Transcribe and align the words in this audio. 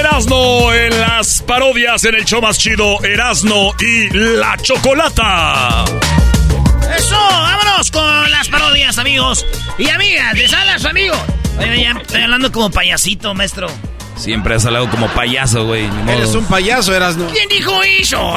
Erasno 0.00 0.72
en 0.72 0.98
las 0.98 1.42
parodias 1.42 2.04
en 2.04 2.14
el 2.14 2.24
show 2.24 2.40
más 2.40 2.56
chido, 2.58 3.04
Erasno 3.04 3.74
y 3.78 4.08
la 4.08 4.56
Chocolata. 4.56 5.84
Eso, 6.96 7.16
vámonos 7.16 7.90
con 7.90 8.30
las 8.30 8.48
parodias, 8.48 8.96
amigos 8.96 9.44
y 9.76 9.90
amigas. 9.90 10.34
Les 10.38 10.50
habla 10.54 10.78
su 10.78 10.88
amigo. 10.88 11.14
Oye, 11.58 11.82
ya 11.82 11.90
estoy 12.00 12.22
hablando 12.22 12.50
como 12.50 12.70
payasito, 12.70 13.34
maestro. 13.34 13.66
Siempre 14.16 14.54
has 14.54 14.64
hablado 14.64 14.88
como 14.88 15.06
payaso, 15.08 15.66
güey. 15.66 15.86
Eres 16.08 16.34
un 16.34 16.46
payaso, 16.46 16.96
Erasno. 16.96 17.26
¿Quién 17.30 17.50
dijo 17.50 17.82
eso? 17.82 18.36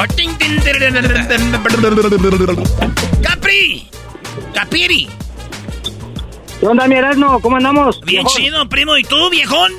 Capri. 3.22 3.88
Capiri. 4.54 5.08
¿Qué 6.60 6.68
onda, 6.68 6.88
mi 6.90 6.96
Erasmo? 6.96 7.40
¿Cómo 7.40 7.56
andamos? 7.56 8.02
Bien 8.02 8.26
viejón? 8.26 8.42
chido, 8.42 8.68
primo. 8.68 8.98
¿Y 8.98 9.04
tú, 9.04 9.30
viejón? 9.30 9.72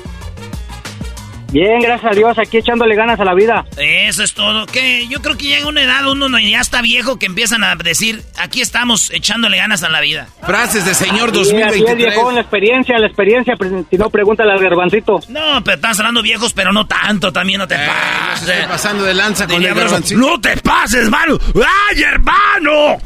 Bien, 1.51 1.79
gracias 1.79 2.11
a 2.11 2.15
Dios, 2.15 2.37
aquí 2.37 2.57
echándole 2.57 2.95
ganas 2.95 3.17
a 3.19 3.23
la 3.23 3.33
vida. 3.33 3.63
Eso 3.77 4.23
es 4.23 4.33
todo. 4.33 4.65
Que 4.65 5.07
yo 5.07 5.21
creo 5.21 5.37
que 5.37 5.45
llega 5.45 5.67
una 5.67 5.83
edad, 5.83 6.05
uno 6.09 6.27
no- 6.27 6.39
ya 6.39 6.59
está 6.59 6.81
viejo, 6.81 7.17
que 7.17 7.27
empiezan 7.27 7.63
a 7.63 7.75
decir, 7.75 8.23
aquí 8.37 8.59
estamos 8.61 9.09
echándole 9.11 9.55
ganas 9.57 9.81
a 9.83 9.89
la 9.89 10.01
vida. 10.01 10.27
Frases 10.45 10.85
de 10.85 10.93
señor 10.93 11.31
Sí, 11.33 11.41
así 11.41 11.55
es, 11.55 11.61
2023. 11.61 11.95
viejón, 11.97 12.35
la 12.35 12.41
experiencia, 12.41 12.97
la 12.99 13.07
experiencia. 13.07 13.55
Si 13.89 13.97
no, 13.97 14.09
pregúntale 14.09 14.51
al 14.51 14.59
garbancito. 14.59 15.19
No, 15.29 15.63
pero 15.63 15.75
estás 15.75 15.97
hablando 15.99 16.21
viejos, 16.21 16.51
pero 16.51 16.73
no 16.73 16.87
tanto, 16.87 17.31
también 17.31 17.59
no 17.59 17.67
te 17.67 17.75
Eh, 17.75 17.87
pases. 17.87 18.49
esté 18.49 18.67
pasando 18.67 19.03
de 19.05 19.13
lanza 19.13 19.47
con 19.47 19.63
el 19.63 19.73
garbancito. 19.73 20.19
No 20.19 20.41
te 20.41 20.57
pases, 20.57 21.09
mano. 21.09 21.37
¡Ay, 21.55 22.03
hermano! 22.03 22.97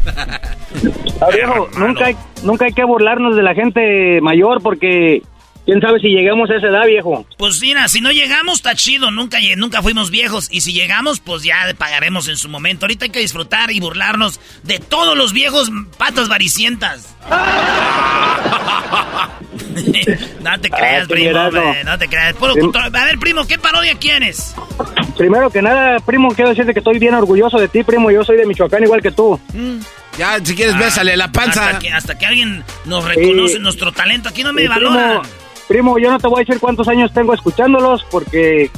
Ah, 1.22 1.28
viejo, 1.34 1.68
Hermano. 1.72 1.88
nunca 1.88 2.06
hay, 2.06 2.16
nunca 2.44 2.66
hay 2.66 2.74
que 2.74 2.84
burlarnos 2.84 3.36
de 3.36 3.44
la 3.44 3.54
gente 3.54 4.20
mayor 4.22 4.62
porque 4.64 5.22
quién 5.70 5.82
sabe 5.82 6.00
si 6.00 6.08
llegamos 6.08 6.50
a 6.50 6.56
esa 6.56 6.68
edad, 6.68 6.86
viejo. 6.88 7.26
Pues 7.38 7.62
mira, 7.62 7.88
si 7.88 8.02
no 8.02 8.12
llegamos, 8.12 8.56
está 8.56 8.74
chido. 8.76 9.12
Nunca, 9.12 9.38
nunca 9.58 9.84
fuimos 9.84 10.10
viejos. 10.10 10.48
Y 10.52 10.62
si 10.62 10.74
llegamos, 10.74 11.20
pues 11.20 11.44
ya 11.44 11.58
pagaremos 11.78 12.28
en 12.28 12.38
su 12.38 12.50
momento. 12.50 12.86
Ahorita 12.86 13.06
hay 13.06 13.12
que 13.12 13.20
disfrutar 13.20 13.70
y 13.72 13.80
burlarnos 13.80 14.40
de 14.64 14.80
todos 14.80 15.16
los 15.16 15.32
viejos 15.34 15.70
patas 15.98 16.28
varicientas. 16.28 17.16
no 20.42 20.60
te 20.60 20.70
creas, 20.70 21.04
Ah, 21.04 21.06
sí, 21.08 21.14
primo. 21.14 21.52
No 21.86 21.98
te 21.98 22.08
creas. 22.08 22.34
Puro 22.36 22.54
Sí. 22.54 22.60
A 22.74 23.06
ver, 23.06 23.20
primo, 23.20 23.46
¿qué 23.46 23.58
parodia 23.60 23.96
quieres? 23.96 24.56
Primero 25.18 25.50
que 25.50 25.62
nada, 25.62 26.00
primo, 26.00 26.30
quiero 26.34 26.50
decirte 26.50 26.74
que 26.74 26.80
estoy 26.80 26.98
bien 27.00 27.14
orgulloso 27.14 27.58
de 27.60 27.68
ti, 27.68 27.84
primo. 27.84 28.10
Yo 28.12 28.24
soy 28.24 28.38
de 28.38 28.46
Michoacán 28.46 28.84
igual 28.84 29.02
que 29.02 29.12
tú. 29.12 29.40
Ya, 30.18 30.40
si 30.44 30.56
quieres, 30.56 30.78
bésale 30.78 31.16
la 31.16 31.32
panza. 31.32 31.66
Hasta 31.68 31.80
que, 31.80 31.92
hasta 31.92 32.18
que 32.18 32.26
alguien 32.26 32.64
nos 32.86 33.04
reconoce 33.06 33.54
Sí. 33.56 33.60
nuestro 33.60 33.92
talento. 33.92 34.30
Aquí 34.30 34.44
no 34.44 34.52
me 34.54 34.64
Y 34.64 34.68
valoran. 34.68 35.22
primo, 35.22 35.36
primo, 35.70 35.98
yo 35.98 36.12
no 36.12 36.18
te 36.20 36.28
voy 36.28 36.42
a 36.42 36.46
decir 36.46 36.60
cuántos 36.60 36.88
años 36.90 37.14
tengo 37.14 37.34
escuchándolos 37.34 38.04
porque 38.12 38.70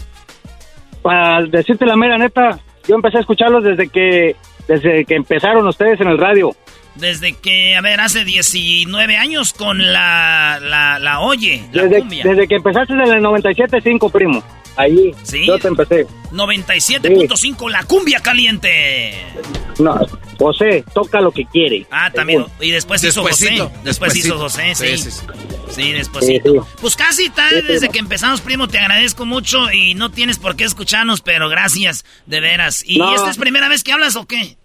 para 1.02 1.41
decirte 1.44 1.85
la 1.88 1.96
mera 1.96 2.18
neta, 2.19 2.59
yo 2.88 2.94
empecé 2.96 3.18
a 3.18 3.22
escucharlos 3.22 3.63
desde 3.63 3.88
que 3.88 4.35
desde 4.68 5.06
que 5.06 5.16
empezaron 5.16 5.68
ustedes 5.68 6.00
en 6.01 6.07
el 6.09 6.19
radio. 6.19 6.51
Desde 6.96 7.34
que, 7.34 7.75
a 7.75 7.81
ver, 7.81 8.01
hace 8.01 8.25
19 8.25 9.16
años 9.18 9.53
con 9.53 9.78
la, 9.94 10.59
la, 10.62 11.00
la 11.00 11.22
Oye, 11.22 11.63
la 11.72 11.84
Desde, 11.84 12.00
cumbia. 12.00 12.24
desde 12.25 12.47
que 12.47 12.56
empezaste 12.56 12.94
en 12.94 13.01
el 13.01 13.24
97.5, 13.24 14.12
primo. 14.12 14.44
Ahí, 14.78 15.14
Sí. 15.24 15.46
yo 15.46 15.59
te 15.59 15.68
empecé. 15.68 16.08
97.5, 16.32 17.70
la 17.70 17.84
cumbia 17.84 18.20
caliente. 18.22 19.14
No, 19.80 20.00
José, 20.38 20.84
toca 20.94 21.20
lo 21.22 21.32
que 21.32 21.46
quiere. 21.46 21.86
Ah, 21.92 22.09
también. 22.14 22.46
Y 22.59 22.72
después 22.72 23.04
hizo 23.04 23.22
José. 23.24 23.68
Después 23.84 24.16
hizo 24.16 24.38
José, 24.38 24.74
sí. 24.76 24.98
Sí, 24.98 24.98
sí, 24.98 25.12
sí. 25.12 25.26
Sí, 25.70 25.92
despuésito. 25.94 26.52
Sí, 26.52 26.60
sí. 26.60 26.66
Pues 26.81 26.96
casi 26.96 27.26
está 27.26 27.48
Sí, 27.50 27.56
desde 27.68 27.90
que 27.90 28.00
empezamos, 28.00 28.42
primo. 28.42 28.68
Te 28.68 28.78
agradezco 28.80 29.26
mucho 29.26 29.72
y 29.72 29.94
no 29.96 30.12
tienes 30.12 30.38
por 30.38 30.56
qué 30.56 30.66
escucharnos, 30.66 31.22
pero 31.22 31.48
gracias, 31.50 32.06
de 32.26 32.40
veras. 32.42 32.84
¿Y 32.86 32.98
No. 32.98 33.16
esta 33.16 33.30
es 33.30 33.38
primera 33.38 33.70
vez 33.70 33.84
que 33.84 33.92
hablas 33.94 34.16
o 34.16 34.26
qué? 34.26 34.58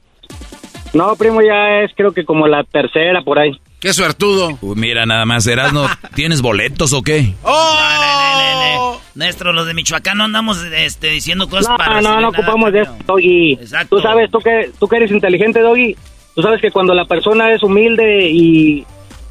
No, 0.95 1.15
primo, 1.17 1.43
ya 1.43 1.83
es 1.85 1.93
creo 1.97 2.13
que 2.13 2.25
como 2.25 2.49
la 2.49 2.65
tercera 2.65 3.23
por 3.23 3.39
ahí. 3.39 3.53
Qué 3.87 3.93
suertudo. 3.93 4.59
Uy, 4.63 4.75
mira, 4.75 5.07
nada 5.07 5.25
más, 5.27 5.47
Erasno, 5.47 5.89
¿tienes 6.17 6.43
boletos 6.43 6.93
o 6.93 7.05
qué? 7.05 7.35
¡Oh! 7.45 9.01
Nuestro, 9.15 9.53
los 9.53 9.65
de 9.65 9.75
Michoacán, 9.75 10.19
no 10.19 10.25
andamos 10.25 10.61
este, 10.75 11.11
diciendo 11.11 11.49
cosas 11.49 11.69
No, 11.69 11.77
para. 11.77 12.01
no, 12.01 12.21
no 12.21 12.31
ocupamos 12.31 12.73
de 12.73 12.81
eso, 12.81 12.97
Doggy. 13.07 13.53
Exacto. 13.53 13.95
Tú 13.95 14.03
sabes, 14.03 14.29
tú 14.33 14.41
que, 14.41 14.73
tú 14.81 14.89
que 14.89 14.97
eres 14.97 15.13
inteligente, 15.13 15.61
Doggy, 15.61 15.97
tú 16.35 16.43
sabes 16.43 16.61
que 16.61 16.73
cuando 16.73 16.95
la 16.95 17.05
persona 17.05 17.53
es 17.53 17.63
humilde 17.63 18.29
y 18.29 18.85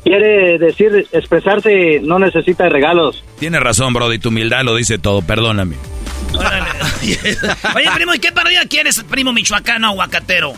quiere 0.06 0.58
decir, 0.58 1.06
expresarse, 1.12 2.00
no 2.02 2.18
necesita 2.18 2.64
de 2.64 2.70
regalos. 2.70 3.26
Tienes 3.38 3.60
razón, 3.60 3.94
Brody, 3.94 4.20
tu 4.20 4.30
humildad 4.30 4.64
lo 4.64 4.74
dice 4.78 4.98
todo, 4.98 5.22
perdóname. 5.22 5.76
Órale. 6.34 6.70
Oye, 7.76 7.92
primo, 7.94 8.14
¿y 8.14 8.20
qué 8.20 8.32
parodia 8.32 8.66
quieres, 8.70 9.04
primo 9.04 9.34
michoacano 9.34 9.90
aguacatero? 9.90 10.54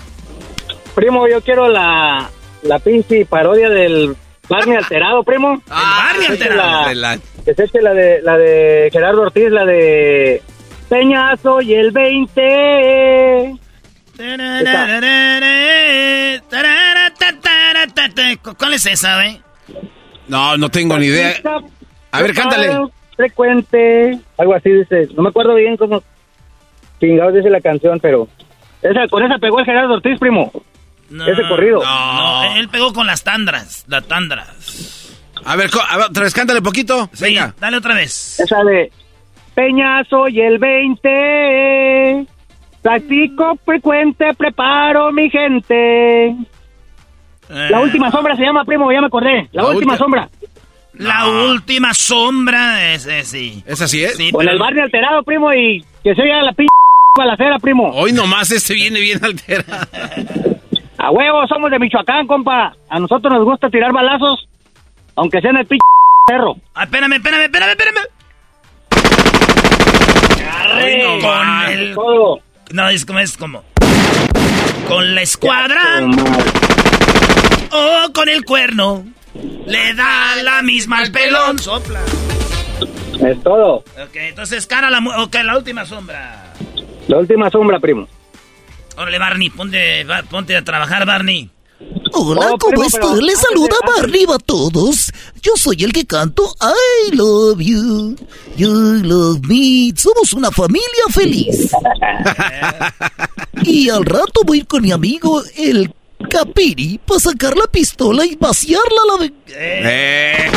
Primo, 0.94 1.28
yo 1.28 1.42
quiero 1.42 1.68
la, 1.68 2.30
la 2.64 2.80
pinche 2.80 3.26
parodia 3.26 3.70
del 3.70 4.16
Barney 4.50 4.76
alterado, 4.78 5.24
primo. 5.24 5.62
Ah, 5.70 6.08
Barney 6.10 6.24
eche 6.26 6.44
alterado. 6.46 6.82
la- 6.84 6.88
De 6.90 6.96
la- 6.96 7.20
Que 7.46 7.54
se 7.54 7.64
eche 7.64 7.82
la 7.82 7.94
de, 7.94 8.22
la 8.22 8.38
de 8.38 8.90
Gerardo 8.92 9.22
Ortiz, 9.22 9.50
la 9.50 9.66
de 9.66 10.42
Peñazo 10.90 11.62
y 11.62 11.74
el 11.76 11.92
20. 11.92 13.56
¿Cuál 18.58 18.74
es 18.74 18.86
esa, 18.86 19.26
eh? 19.26 19.42
No, 20.28 20.58
no 20.58 20.70
tengo 20.70 20.98
ni 20.98 21.08
idea. 21.08 21.34
A 22.12 22.22
ver, 22.22 22.34
cántale. 22.34 22.70
Frecuente. 23.16 24.20
Algo 24.38 24.54
así 24.56 24.70
dice. 24.72 25.08
No 25.16 25.24
me 25.24 25.30
acuerdo 25.30 25.56
bien 25.56 25.78
cómo 25.78 26.04
chingados 27.00 27.34
dice 27.36 27.50
la 27.50 27.62
canción, 27.62 28.00
pero. 28.00 28.28
Esa, 28.82 29.08
con 29.10 29.24
esa 29.24 29.38
pegó 29.40 29.60
el 29.60 29.66
Gerardo 29.66 29.96
Ortiz, 29.96 30.20
primo. 30.20 30.52
No, 31.10 31.26
Ese 31.28 31.42
corrido. 31.48 31.84
No, 31.84 32.56
él 32.56 32.68
pegó 32.70 32.92
con 32.94 33.08
las 33.08 33.24
tandras, 33.24 33.86
las 33.88 34.06
tandras. 34.08 35.14
A 35.46 35.56
ver, 35.56 35.70
a 35.90 35.98
ver, 35.98 36.06
otra 36.10 36.24
vez, 36.24 36.34
cántale 36.34 36.62
poquito. 36.62 37.10
Sí, 37.14 37.24
Venga. 37.26 37.54
dale 37.60 37.78
otra 37.78 37.96
vez. 37.96 38.40
Esa 38.40 38.64
de 38.64 38.92
Peñazo 39.56 40.28
y 40.28 40.42
el 40.42 40.58
20. 40.60 42.26
Practico 42.82 43.58
frecuente, 43.66 44.34
preparo 44.38 45.12
mi 45.12 45.30
gente. 45.30 46.36
La 47.50 47.80
Eh, 47.80 47.84
última 47.84 48.12
sombra 48.12 48.36
se 48.36 48.44
llama, 48.44 48.66
primo, 48.66 48.92
ya 48.92 49.00
me 49.02 49.08
acordé. 49.08 49.48
La, 49.54 49.64
La 49.64 49.70
última 49.70 49.94
ulti- 49.94 49.98
sombra. 49.98 50.30
La 50.94 51.28
última 51.28 51.94
sombra, 51.94 52.94
ese 52.94 53.24
sí. 53.24 53.64
¿Es 53.66 53.82
así, 53.82 54.04
eh? 54.04 54.10
Sí, 54.18 54.32
Con 54.32 54.40
pero- 54.44 54.52
el 54.54 54.60
barrio 54.60 54.84
alterado, 54.84 55.24
primo, 55.24 55.54
y 55.54 55.84
que 56.04 56.14
se 56.16 56.22
oiga 56.24 56.42
la 56.42 56.52
pinche 56.54 56.70
balacera, 57.18 57.58
primo. 57.60 57.90
Hoy 57.94 58.12
nomás 58.14 58.52
este 58.52 58.74
viene 58.74 59.00
bien 59.00 59.24
alterado. 59.24 59.88
A 60.98 61.12
huevo, 61.12 61.46
somos 61.48 61.70
de 61.72 61.80
Michoacán, 61.80 62.26
compa. 62.28 62.74
A 62.90 63.00
nosotros 63.00 63.32
nos 63.32 63.44
gusta 63.46 63.70
tirar 63.70 63.92
balazos 63.94 64.48
Aunque 65.16 65.42
sea 65.42 65.52
en 65.52 65.58
el 65.58 65.66
pinche 65.66 65.84
perro. 66.26 66.56
Ah, 66.74 66.84
espérame, 66.84 67.14
espérame, 67.14 67.44
espérame, 67.44 67.70
espérame. 67.72 68.02
No, 71.04 71.20
con 71.28 71.72
el- 71.72 71.94
todo. 71.96 72.40
No, 72.72 72.90
es 72.90 73.06
como, 73.06 73.20
es 73.20 73.38
como. 73.38 73.64
Con 74.88 75.16
la 75.16 75.22
escuadra 75.22 75.82
o 77.72 78.14
con 78.14 78.30
el 78.30 78.44
cuerno. 78.46 79.06
Le 79.66 79.94
da 79.94 80.36
la 80.44 80.62
misma 80.62 81.00
al 81.00 81.12
pelón. 81.12 81.60
Sopla. 81.60 82.00
Es 83.26 83.42
todo. 83.44 83.78
Ok, 83.78 84.16
entonces 84.16 84.66
cara 84.68 84.90
la... 84.90 85.00
Ok, 85.24 85.36
la 85.44 85.58
última 85.58 85.86
sombra. 85.86 86.54
La 87.08 87.18
última 87.18 87.50
sombra, 87.50 87.80
primo. 87.80 88.08
Órale, 88.98 89.20
Barney, 89.20 89.50
ponte, 89.52 90.04
va- 90.06 90.24
ponte 90.24 90.56
a 90.56 90.64
trabajar, 90.64 91.06
Barney. 91.06 91.50
Hola, 92.14 92.48
Oh, 92.54 92.58
¿cómo 92.58 92.72
primo, 92.72 92.84
están? 92.86 93.02
pero 93.02 93.22
Les 93.22 93.40
saluda 93.40 93.76
Barney 93.96 94.26
a 94.34 94.40
todos. 94.40 95.12
Yo 95.44 95.52
soy 95.56 95.84
el 95.84 95.94
que 95.94 96.06
canto 96.06 96.52
I 96.60 97.16
love 97.16 97.60
you, 97.60 98.16
you 98.56 98.74
love 99.04 99.40
me. 99.48 99.94
Somos 99.96 100.34
una 100.34 100.50
familia 100.50 100.82
feliz. 101.12 101.72
y 103.64 103.90
al 103.90 104.04
rato 104.06 104.42
voy 104.46 104.58
a 104.58 104.62
ir 104.62 104.68
con 104.68 104.82
mi 104.82 104.92
amigo 104.92 105.44
el 105.56 105.94
Capiri 106.32 107.00
para 107.06 107.20
sacar 107.20 107.56
la 107.56 107.68
pistola 107.68 108.26
y 108.26 108.36
vaciarla 108.36 109.02
a 109.04 109.12
la... 109.14 109.20
ve- 109.24 109.34
Eh. 109.50 110.52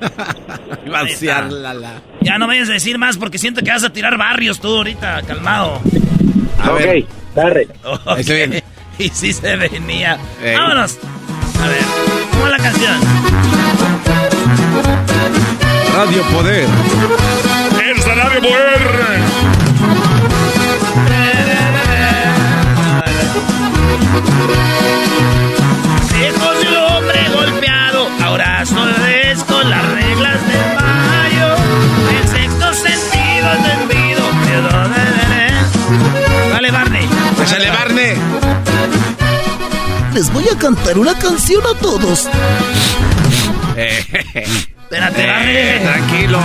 Vaciarla 0.90 1.74
la. 1.74 2.02
Ya 2.22 2.38
no 2.38 2.46
vayas 2.46 2.70
a 2.70 2.72
decir 2.72 2.96
más 2.96 3.18
porque 3.18 3.36
siento 3.36 3.60
que 3.60 3.70
vas 3.70 3.84
a 3.84 3.92
tirar 3.92 4.16
barrios 4.16 4.58
tú 4.58 4.68
ahorita, 4.68 5.20
calmado. 5.26 5.82
A 6.58 6.72
ok, 6.72 6.78
ver. 6.78 7.68
Ahí 8.06 8.24
se 8.24 8.34
viene. 8.34 8.64
Y 8.98 9.08
sí 9.08 9.32
se 9.32 9.56
venía. 9.56 10.18
Ey. 10.42 10.56
Vámonos. 10.56 10.98
A 11.62 11.68
ver, 11.68 11.82
¿cómo 12.32 12.46
es 12.46 12.50
la 12.50 12.58
canción? 12.58 13.00
Radio 15.94 16.22
Poder. 16.24 16.66
¡El 17.82 18.00
salario 18.00 18.40
poder! 18.40 18.80
Échale, 37.42 37.70
Barney. 37.70 38.14
Les 40.14 40.32
voy 40.32 40.44
a 40.48 40.58
cantar 40.58 40.98
una 40.98 41.16
canción 41.18 41.62
a 41.66 41.78
todos. 41.78 42.28
Eh, 43.76 44.04
Espérate, 44.82 45.24
eh, 45.24 45.80
tranquilo. 45.84 46.40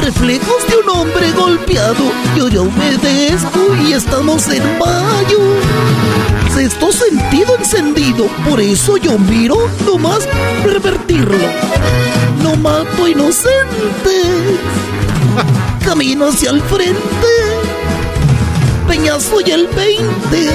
Reflejos 0.00 0.68
de 0.68 0.76
un 0.76 0.88
hombre 1.00 1.32
golpeado. 1.32 2.12
Yo 2.36 2.48
ya 2.48 2.60
humedezco 2.60 3.74
y 3.84 3.92
estamos 3.92 4.48
en 4.48 4.62
mayo. 4.78 5.40
Sexto 6.54 6.92
sentido 6.92 7.56
encendido. 7.56 8.26
Por 8.48 8.60
eso 8.60 8.96
yo 8.96 9.18
miro 9.18 9.56
nomás 9.86 10.26
pervertirlo. 10.64 11.38
No 12.42 12.56
mato 12.56 13.08
inocentes. 13.08 14.26
Camino 15.84 16.28
hacia 16.28 16.50
el 16.50 16.60
frente. 16.62 17.00
Peñazo 18.88 19.40
y 19.46 19.50
el 19.50 19.68
20. 19.68 20.50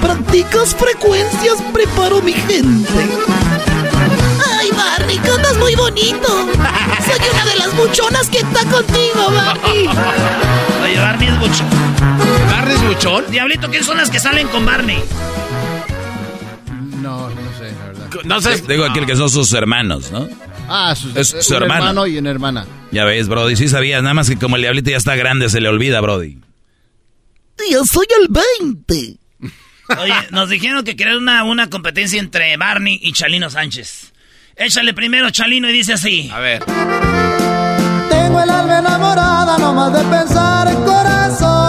Practicas 0.00 0.74
frecuencias, 0.74 1.58
preparo 1.72 2.22
mi 2.22 2.32
gente. 2.32 3.06
Ay, 4.58 4.70
Barney, 4.72 5.18
cantas 5.18 5.56
muy 5.58 5.74
bonito. 5.74 6.28
Soy 6.28 7.28
una 7.32 7.44
de 7.44 7.56
las 7.58 7.76
buchonas 7.76 8.28
que 8.28 8.38
está 8.38 8.64
contigo, 8.64 9.30
Barney. 9.32 9.88
Oye, 10.84 10.98
Barney 10.98 11.28
es 11.28 11.38
mucho. 11.38 11.64
¿Barney 12.62 12.76
es 12.76 12.86
buchón? 12.94 13.24
Diablito, 13.30 13.68
¿quiénes 13.68 13.86
son 13.86 13.96
las 13.96 14.08
que 14.08 14.20
salen 14.20 14.46
con 14.46 14.64
Barney? 14.64 15.02
No, 17.00 17.28
no 17.28 17.58
sé, 17.58 17.72
la 17.72 17.86
verdad. 17.86 18.08
No 18.24 18.40
sé. 18.40 18.62
Digo 18.68 18.84
aquel 18.84 19.04
que 19.04 19.16
son 19.16 19.28
sus 19.28 19.52
hermanos, 19.52 20.12
¿no? 20.12 20.28
Ah, 20.68 20.94
su, 20.94 21.10
Es 21.18 21.28
su 21.40 21.56
un 21.56 21.62
hermano. 21.62 21.80
hermano 21.88 22.06
y 22.06 22.18
una 22.18 22.30
hermana. 22.30 22.64
Ya 22.92 23.04
ves, 23.04 23.26
Brody, 23.26 23.56
sí 23.56 23.68
sabías, 23.68 24.00
nada 24.02 24.14
más 24.14 24.28
que 24.28 24.36
como 24.38 24.54
el 24.56 24.62
diablito 24.62 24.90
ya 24.90 24.96
está 24.96 25.16
grande, 25.16 25.48
se 25.48 25.60
le 25.60 25.68
olvida, 25.68 26.00
Brody. 26.00 26.38
Yo 27.70 27.84
soy 27.84 28.06
el 28.20 28.28
20. 28.60 29.16
Oye, 30.00 30.14
nos 30.30 30.48
dijeron 30.48 30.84
que 30.84 30.94
querían 30.94 31.16
una, 31.18 31.42
una 31.44 31.68
competencia 31.68 32.20
entre 32.20 32.56
Barney 32.56 32.98
y 33.02 33.12
Chalino 33.12 33.50
Sánchez. 33.50 34.12
Échale 34.54 34.94
primero, 34.94 35.30
Chalino, 35.30 35.68
y 35.68 35.72
dice 35.72 35.94
así. 35.94 36.30
A 36.32 36.38
ver. 36.38 36.62
Tengo 36.64 38.40
el 38.40 38.50
alma 38.50 38.78
enamorada, 38.78 39.58
no 39.58 39.74
más 39.74 39.92
de 39.92 40.04
pensar 40.16 40.68
en 40.68 40.76
corazón, 40.84 41.61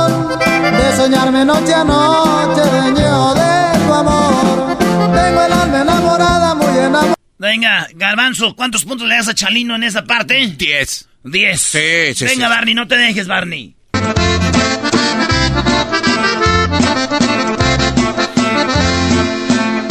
de 0.77 0.95
soñarme 0.97 1.45
noche 1.45 1.73
a 1.73 1.83
noche, 1.83 2.61
dueño 2.61 3.33
de 3.33 3.79
tu 3.85 3.93
amor. 3.93 4.77
Tengo 5.13 5.41
el 5.45 5.53
alma 5.53 5.81
enamorada, 5.81 6.55
muy 6.55 6.77
enamorada. 6.77 7.15
Venga, 7.37 7.87
Garbanzo, 7.95 8.55
¿cuántos 8.55 8.85
puntos 8.85 9.07
le 9.07 9.15
das 9.15 9.27
a 9.27 9.33
Chalino 9.33 9.75
en 9.75 9.83
esa 9.83 10.03
parte? 10.03 10.35
Diez. 10.57 11.07
Diez. 11.23 11.61
Sí, 11.61 12.13
sí, 12.15 12.25
Venga, 12.25 12.47
sí. 12.47 12.53
Barney, 12.53 12.73
no 12.73 12.87
te 12.87 12.97
dejes, 12.97 13.27
Barney. 13.27 13.75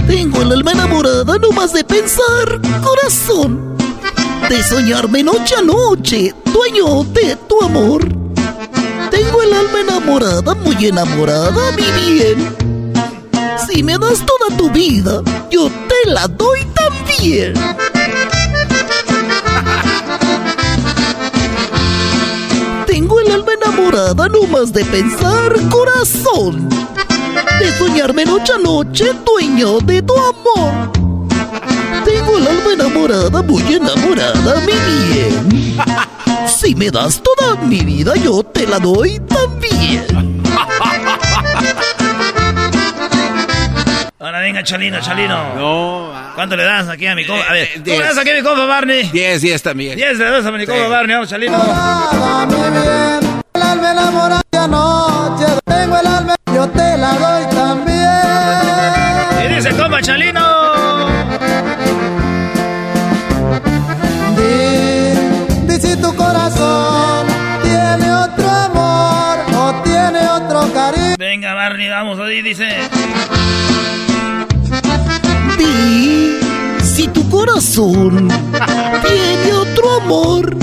Tengo 0.06 0.42
el 0.42 0.52
alma 0.52 0.72
enamorada 0.72 1.38
nomás 1.38 1.72
de 1.72 1.84
pensar, 1.84 2.60
corazón. 2.82 3.76
De 4.48 4.62
soñarme 4.62 5.22
noche 5.22 5.54
a 5.56 5.62
noche, 5.62 6.34
dueño 6.52 7.04
de 7.04 7.36
tu 7.48 7.62
amor. 7.62 8.21
Tengo 9.22 9.40
el 9.40 9.52
alma 9.52 9.80
enamorada, 9.80 10.54
muy 10.56 10.84
enamorada, 10.84 11.70
mi 11.76 11.84
bien. 12.02 12.56
Si 13.68 13.84
me 13.84 13.96
das 13.96 14.20
toda 14.26 14.56
tu 14.56 14.68
vida, 14.70 15.22
yo 15.48 15.70
te 15.88 16.10
la 16.10 16.26
doy 16.26 16.66
también. 16.74 17.54
Tengo 22.86 23.20
el 23.20 23.30
alma 23.30 23.52
enamorada 23.52 24.28
nomás 24.28 24.72
de 24.72 24.84
pensar, 24.86 25.52
corazón. 25.70 26.68
De 27.60 27.70
soñarme 27.78 28.24
noche 28.24 28.54
a 28.54 28.58
noche, 28.58 29.12
dueño 29.24 29.78
de 29.78 30.02
tu 30.02 30.14
amor. 30.14 31.11
Tengo 32.32 32.38
el 32.38 32.46
alma 32.48 32.72
enamorada, 32.72 33.42
muy 33.42 33.62
enamorada, 33.74 34.60
mi 34.60 34.72
bien. 34.72 35.76
Si 36.46 36.74
me 36.74 36.90
das 36.90 37.20
toda 37.22 37.56
mi 37.62 37.80
vida, 37.80 38.14
yo 38.16 38.42
te 38.42 38.66
la 38.66 38.78
doy 38.78 39.20
también. 39.20 40.04
Ahora 44.18 44.40
venga, 44.40 44.62
Chalino, 44.64 44.98
Chalino. 45.00 45.54
No. 45.56 46.12
¿Cuánto 46.34 46.56
le 46.56 46.64
das 46.64 46.88
aquí 46.88 47.06
a 47.06 47.14
mi 47.14 47.24
compa? 47.26 47.44
A 47.48 47.52
ver, 47.52 47.64
Eh, 47.74 47.82
¿cómo 47.84 47.98
le 47.98 48.04
das 48.06 48.18
aquí 48.18 48.30
a 48.30 48.34
mi 48.34 48.42
compa, 48.42 48.64
Barney? 48.66 49.02
Diez, 49.12 49.40
diez 49.42 49.62
también. 49.62 49.96
Diez 49.96 50.16
le 50.18 50.24
das 50.24 50.46
a 50.46 50.50
mi 50.52 50.64
compa, 50.66 50.84
Sí. 50.84 50.90
Barney. 50.90 51.14
Vamos, 51.14 51.28
Chalino. 51.30 51.58
mi 51.58 52.54
bien. 52.56 53.42
El 53.54 53.62
alma 53.62 53.92
enamorada 53.92 54.66
noche, 54.68 55.44
tengo 55.66 55.96
el 55.98 56.06
alma, 56.06 56.34
yo 56.54 56.68
te 56.68 56.96
la 56.96 57.12
doy 57.14 57.44
también. 57.54 59.50
Y 59.50 59.54
dice, 59.56 59.70
compa, 59.76 60.00
Chalino. 60.00 60.61
Venga, 71.32 71.54
Barney, 71.54 71.88
vamos, 71.88 72.20
ahí 72.20 72.42
dice. 72.42 72.68
Di 75.56 76.36
si 76.84 77.08
tu 77.08 77.26
corazón 77.30 78.28
tiene 78.28 79.52
otro 79.54 80.02
amor 80.02 80.54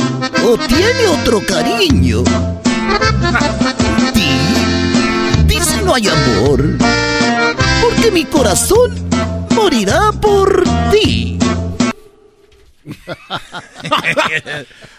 o 0.45 0.57
tiene 0.67 1.07
otro 1.07 1.43
cariño. 1.43 2.23
Di, 4.13 4.29
di 5.47 5.59
si 5.59 5.83
no 5.83 5.95
hay 5.95 6.07
amor, 6.07 6.63
porque 7.81 8.11
mi 8.11 8.25
corazón 8.25 9.09
morirá 9.55 10.11
por 10.21 10.63
ti. 10.91 11.39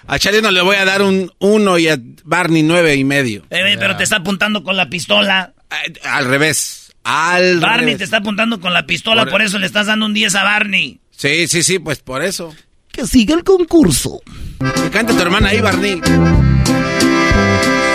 A 0.09 0.19
Chalino 0.19 0.50
le 0.50 0.62
voy 0.62 0.75
a 0.75 0.85
dar 0.85 1.00
un 1.03 1.31
uno 1.39 1.79
y 1.79 1.87
a 1.87 1.97
Barney 2.25 2.65
nueve 2.65 2.97
y 2.97 3.05
medio. 3.05 3.45
Eh, 3.50 3.77
pero 3.79 3.97
te 3.97 4.03
está 4.03 4.17
apuntando 4.17 4.65
con 4.65 4.77
la 4.77 4.91
pistola. 4.91 5.55
Eh, 5.71 5.93
al 6.05 6.25
revés. 6.27 6.93
Al 7.03 7.61
Barney 7.61 7.97
te 7.97 8.05
está 8.05 8.19
apuntando 8.19 8.61
con 8.61 8.75
la 8.75 8.85
pistola, 8.85 9.25
por... 9.27 9.41
eso 9.41 9.59
le 9.59 9.67
estás 9.67 9.87
dando 9.87 10.05
un 10.07 10.12
10 10.12 10.35
a 10.35 10.45
Barney. 10.45 11.00
Sí, 11.11 11.49
sí, 11.49 11.62
sí, 11.62 11.79
pues 11.79 12.00
por 12.00 12.23
eso. 12.23 12.55
Que 12.93 13.07
siga 13.07 13.35
el 13.35 13.43
concurso. 13.45 14.21
Que 14.59 14.91
cante 14.91 15.15
tu 15.15 15.21
hermana 15.23 15.49
ahí, 15.49 15.61
Barney. 15.61 16.00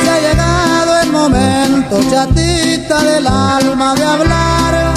Se 0.02 0.10
ha 0.10 0.20
llegado 0.22 1.02
el 1.02 1.12
momento, 1.12 2.02
chatita 2.10 3.04
del 3.04 3.28
alma, 3.28 3.94
de 3.96 4.04
hablar 4.04 4.94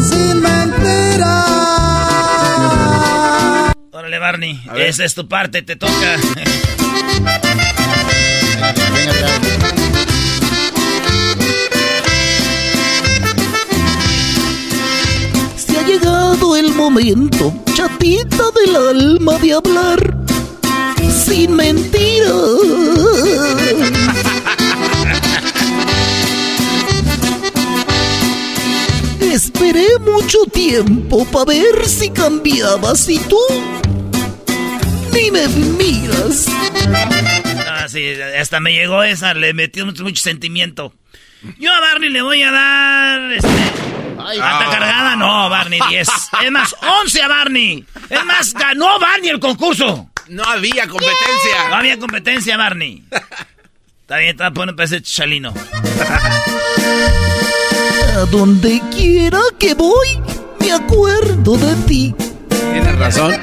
sin 0.00 0.40
mentiras. 0.40 1.28
Órale, 3.90 4.18
Barney, 4.18 4.60
esa 4.76 5.04
es 5.04 5.14
tu 5.14 5.26
parte, 5.26 5.62
te 5.62 5.74
toca. 5.76 5.92
Venga, 8.68 9.38
venga, 9.40 9.72
venga. 9.72 9.97
Llegado 15.98 16.56
el 16.56 16.72
momento, 16.74 17.52
chatita 17.74 18.44
del 18.52 18.76
alma, 18.76 19.38
de 19.38 19.52
hablar 19.52 20.16
sin 21.10 21.54
mentiras. 21.54 22.32
Esperé 29.20 29.86
mucho 30.00 30.38
tiempo 30.52 31.24
para 31.26 31.46
ver 31.46 31.86
si 31.86 32.10
cambiabas 32.10 33.08
y 33.08 33.18
tú 33.20 33.38
ni 35.12 35.30
me 35.30 35.48
miras. 35.48 36.46
Ah, 37.66 37.86
sí, 37.88 38.12
hasta 38.38 38.60
me 38.60 38.72
llegó 38.72 39.02
esa, 39.02 39.34
le 39.34 39.52
metió 39.54 39.86
mucho, 39.86 40.02
mucho 40.02 40.22
sentimiento. 40.22 40.92
Yo 41.58 41.72
a 41.72 41.80
Barney 41.80 42.10
le 42.10 42.22
voy 42.22 42.42
a 42.42 42.50
dar. 42.50 43.32
Este, 43.32 44.07
¿Hasta 44.18 44.70
cargada? 44.70 45.16
No, 45.16 45.48
Barney 45.48 45.80
10. 45.88 46.08
Es 46.44 46.50
más, 46.50 46.74
11 47.02 47.22
a 47.22 47.28
Barney. 47.28 47.84
Es 48.08 48.24
más, 48.24 48.52
ganó 48.54 48.98
Barney 48.98 49.30
el 49.30 49.40
concurso. 49.40 50.10
No 50.28 50.44
había 50.44 50.86
competencia. 50.86 51.68
No 51.70 51.76
había 51.76 51.98
competencia, 51.98 52.56
Barney. 52.56 53.04
Está 54.00 54.18
bien, 54.18 54.30
está 54.30 54.50
poniendo 54.50 54.76
para 54.76 54.86
ese 54.86 55.02
chalino. 55.02 55.52
A 58.16 58.20
donde 58.30 58.82
quiera 58.90 59.40
que 59.58 59.74
voy, 59.74 60.20
me 60.60 60.72
acuerdo 60.72 61.56
de 61.56 61.74
ti. 61.86 62.14
Tienes 62.72 62.98
razón. 62.98 63.34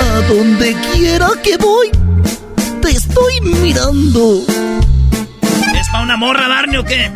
A 0.00 0.20
donde 0.28 0.74
quiera 0.92 1.28
que 1.42 1.56
voy, 1.56 1.90
te 2.82 2.90
estoy 2.90 3.40
mirando. 3.40 4.42
¿Es 5.74 5.88
para 5.88 6.04
una 6.04 6.16
morra, 6.16 6.48
Barney, 6.48 6.76
o 6.78 6.84
qué? 6.84 7.10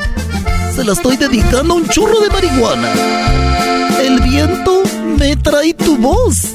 Se 0.80 0.86
la 0.86 0.94
estoy 0.94 1.18
dedicando 1.18 1.74
a 1.74 1.76
un 1.76 1.86
churro 1.90 2.20
de 2.20 2.30
marihuana. 2.30 2.88
El 4.02 4.18
viento 4.22 4.82
me 5.18 5.36
trae 5.36 5.74
tu 5.74 5.98
voz. 5.98 6.54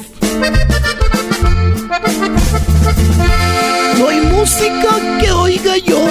No 3.96 4.08
hay 4.08 4.20
música 4.22 5.20
que 5.20 5.30
oiga 5.30 5.76
yo 5.76 6.04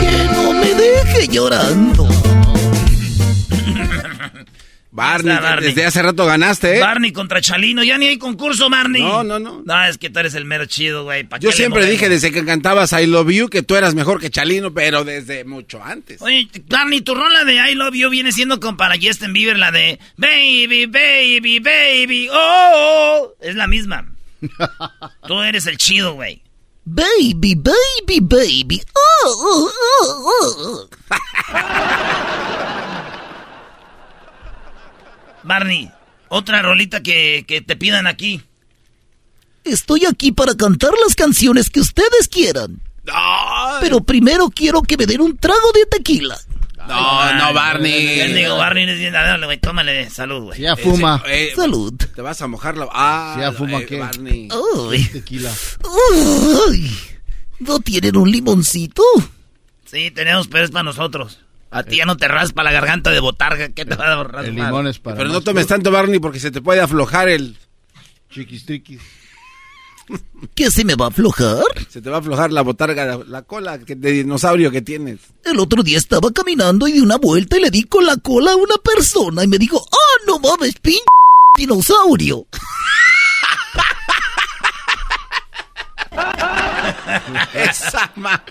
que 0.00 0.28
no 0.34 0.54
me 0.54 0.74
deje 0.76 1.28
llorando. 1.28 2.11
Barney, 4.94 5.34
desde 5.62 5.86
hace 5.86 6.02
rato 6.02 6.26
ganaste, 6.26 6.76
¿eh? 6.76 6.80
Barney 6.80 7.12
contra 7.12 7.40
Chalino. 7.40 7.82
Ya 7.82 7.96
ni 7.96 8.08
hay 8.08 8.18
concurso, 8.18 8.68
Barney. 8.68 9.00
No, 9.00 9.24
no, 9.24 9.38
no. 9.38 9.62
No, 9.64 9.84
es 9.86 9.96
que 9.96 10.10
tú 10.10 10.18
eres 10.18 10.34
el 10.34 10.44
mero 10.44 10.66
chido, 10.66 11.04
güey. 11.04 11.24
¿Pa' 11.24 11.38
Yo 11.38 11.50
siempre 11.50 11.86
dije 11.86 12.10
desde 12.10 12.30
que 12.30 12.44
cantabas 12.44 12.92
I 12.92 13.06
Love 13.06 13.30
You 13.30 13.48
que 13.48 13.62
tú 13.62 13.74
eras 13.74 13.94
mejor 13.94 14.20
que 14.20 14.28
Chalino, 14.28 14.74
pero 14.74 15.02
desde 15.02 15.44
mucho 15.44 15.82
antes. 15.82 16.20
Oye, 16.20 16.46
Barney, 16.68 17.00
tu 17.00 17.14
rola 17.14 17.44
de 17.44 17.54
I 17.54 17.74
Love 17.74 17.94
You 17.94 18.10
viene 18.10 18.32
siendo 18.32 18.60
con 18.60 18.76
para 18.76 18.96
Justin 19.00 19.32
Bieber 19.32 19.58
la 19.58 19.72
de 19.72 19.98
Baby, 20.18 20.84
baby, 20.84 21.58
baby, 21.58 22.28
oh, 22.30 22.34
oh. 22.74 23.34
Es 23.40 23.54
la 23.54 23.66
misma. 23.66 24.12
Tú 25.26 25.40
eres 25.40 25.66
el 25.66 25.78
chido, 25.78 26.12
güey. 26.12 26.42
Baby, 26.84 27.54
baby, 27.54 28.20
baby. 28.20 28.82
Oh, 28.94 29.34
oh, 29.40 29.70
oh, 30.02 30.88
oh. 31.10 32.72
Barney, 35.44 35.90
otra 36.28 36.62
rolita 36.62 37.02
que, 37.02 37.44
que 37.46 37.60
te 37.60 37.76
pidan 37.76 38.06
aquí. 38.06 38.42
Estoy 39.64 40.06
aquí 40.06 40.32
para 40.32 40.54
cantar 40.56 40.90
las 41.04 41.14
canciones 41.14 41.70
que 41.70 41.80
ustedes 41.80 42.28
quieran. 42.28 42.80
Pero 43.80 44.00
primero 44.00 44.48
quiero 44.50 44.82
que 44.82 44.96
me 44.96 45.06
den 45.06 45.20
un 45.20 45.36
trago 45.36 45.72
de 45.74 45.86
tequila. 45.86 46.36
No, 46.88 47.34
no, 47.34 47.54
Barney. 47.54 48.18
Yo 48.18 48.34
digo, 48.34 48.56
Barney, 48.56 48.88
es 48.90 48.98
bien, 48.98 49.12
dale, 49.12 49.44
güey, 49.46 49.58
tómale, 49.58 50.10
salud, 50.10 50.44
güey. 50.46 50.60
Ya 50.60 50.74
fuma. 50.76 51.22
Eh, 51.26 51.50
eh, 51.50 51.52
Salud. 51.54 51.94
Te 51.94 52.22
vas 52.22 52.42
a 52.42 52.48
mojar 52.48 52.76
la... 52.76 52.88
Ah, 52.92 53.36
Ya 53.38 53.52
fuma, 53.52 53.78
eh, 53.80 53.86
¿qué? 53.86 54.00
Barney. 54.00 54.48
Ay, 54.90 55.04
Tequila. 55.12 55.52
ay. 56.68 56.90
¿No 57.60 57.78
tienen 57.78 58.16
un 58.16 58.28
limoncito? 58.30 59.02
Sí, 59.84 60.10
tenemos, 60.10 60.48
pero 60.48 60.64
es 60.64 60.72
para 60.72 60.82
nosotros. 60.82 61.38
A 61.72 61.82
ti 61.82 61.96
ya 61.96 62.04
no 62.04 62.16
te 62.16 62.28
raspa 62.28 62.62
la 62.62 62.70
garganta 62.70 63.10
de 63.10 63.18
botarga, 63.20 63.70
¿qué 63.70 63.84
te 63.84 63.96
va 63.96 64.12
a 64.12 64.24
raspar? 64.24 64.44
El 64.44 64.54
limón 64.54 64.86
es 64.86 64.98
para 64.98 65.16
Pero 65.16 65.30
no 65.30 65.40
tomes 65.40 65.66
tanto, 65.66 65.90
Barney, 65.90 66.20
porque 66.20 66.38
se 66.38 66.50
te 66.50 66.60
puede 66.60 66.80
aflojar 66.80 67.28
el... 67.30 67.56
Chiquis 68.30 68.66
triquis. 68.66 69.00
¿Qué 70.54 70.70
se 70.70 70.84
me 70.84 70.96
va 70.96 71.06
a 71.06 71.08
aflojar? 71.08 71.62
Se 71.88 72.02
te 72.02 72.10
va 72.10 72.16
a 72.16 72.20
aflojar 72.20 72.52
la 72.52 72.60
botarga, 72.62 73.06
la, 73.06 73.20
la 73.26 73.42
cola 73.42 73.78
que- 73.78 73.94
de 73.94 74.10
dinosaurio 74.12 74.70
que 74.70 74.82
tienes. 74.82 75.20
El 75.44 75.58
otro 75.60 75.82
día 75.82 75.96
estaba 75.96 76.30
caminando 76.32 76.86
y 76.88 76.92
di 76.92 77.00
una 77.00 77.16
vuelta 77.16 77.56
y 77.56 77.60
le 77.60 77.70
di 77.70 77.84
con 77.84 78.04
la 78.04 78.16
cola 78.18 78.52
a 78.52 78.56
una 78.56 78.74
persona 78.84 79.44
y 79.44 79.48
me 79.48 79.56
dijo, 79.58 79.82
¡Ah, 79.90 80.24
no 80.26 80.38
mames, 80.40 80.74
pinche 80.80 81.00
dinosaurio! 81.56 82.44
Esa 87.54 88.10
ma... 88.16 88.42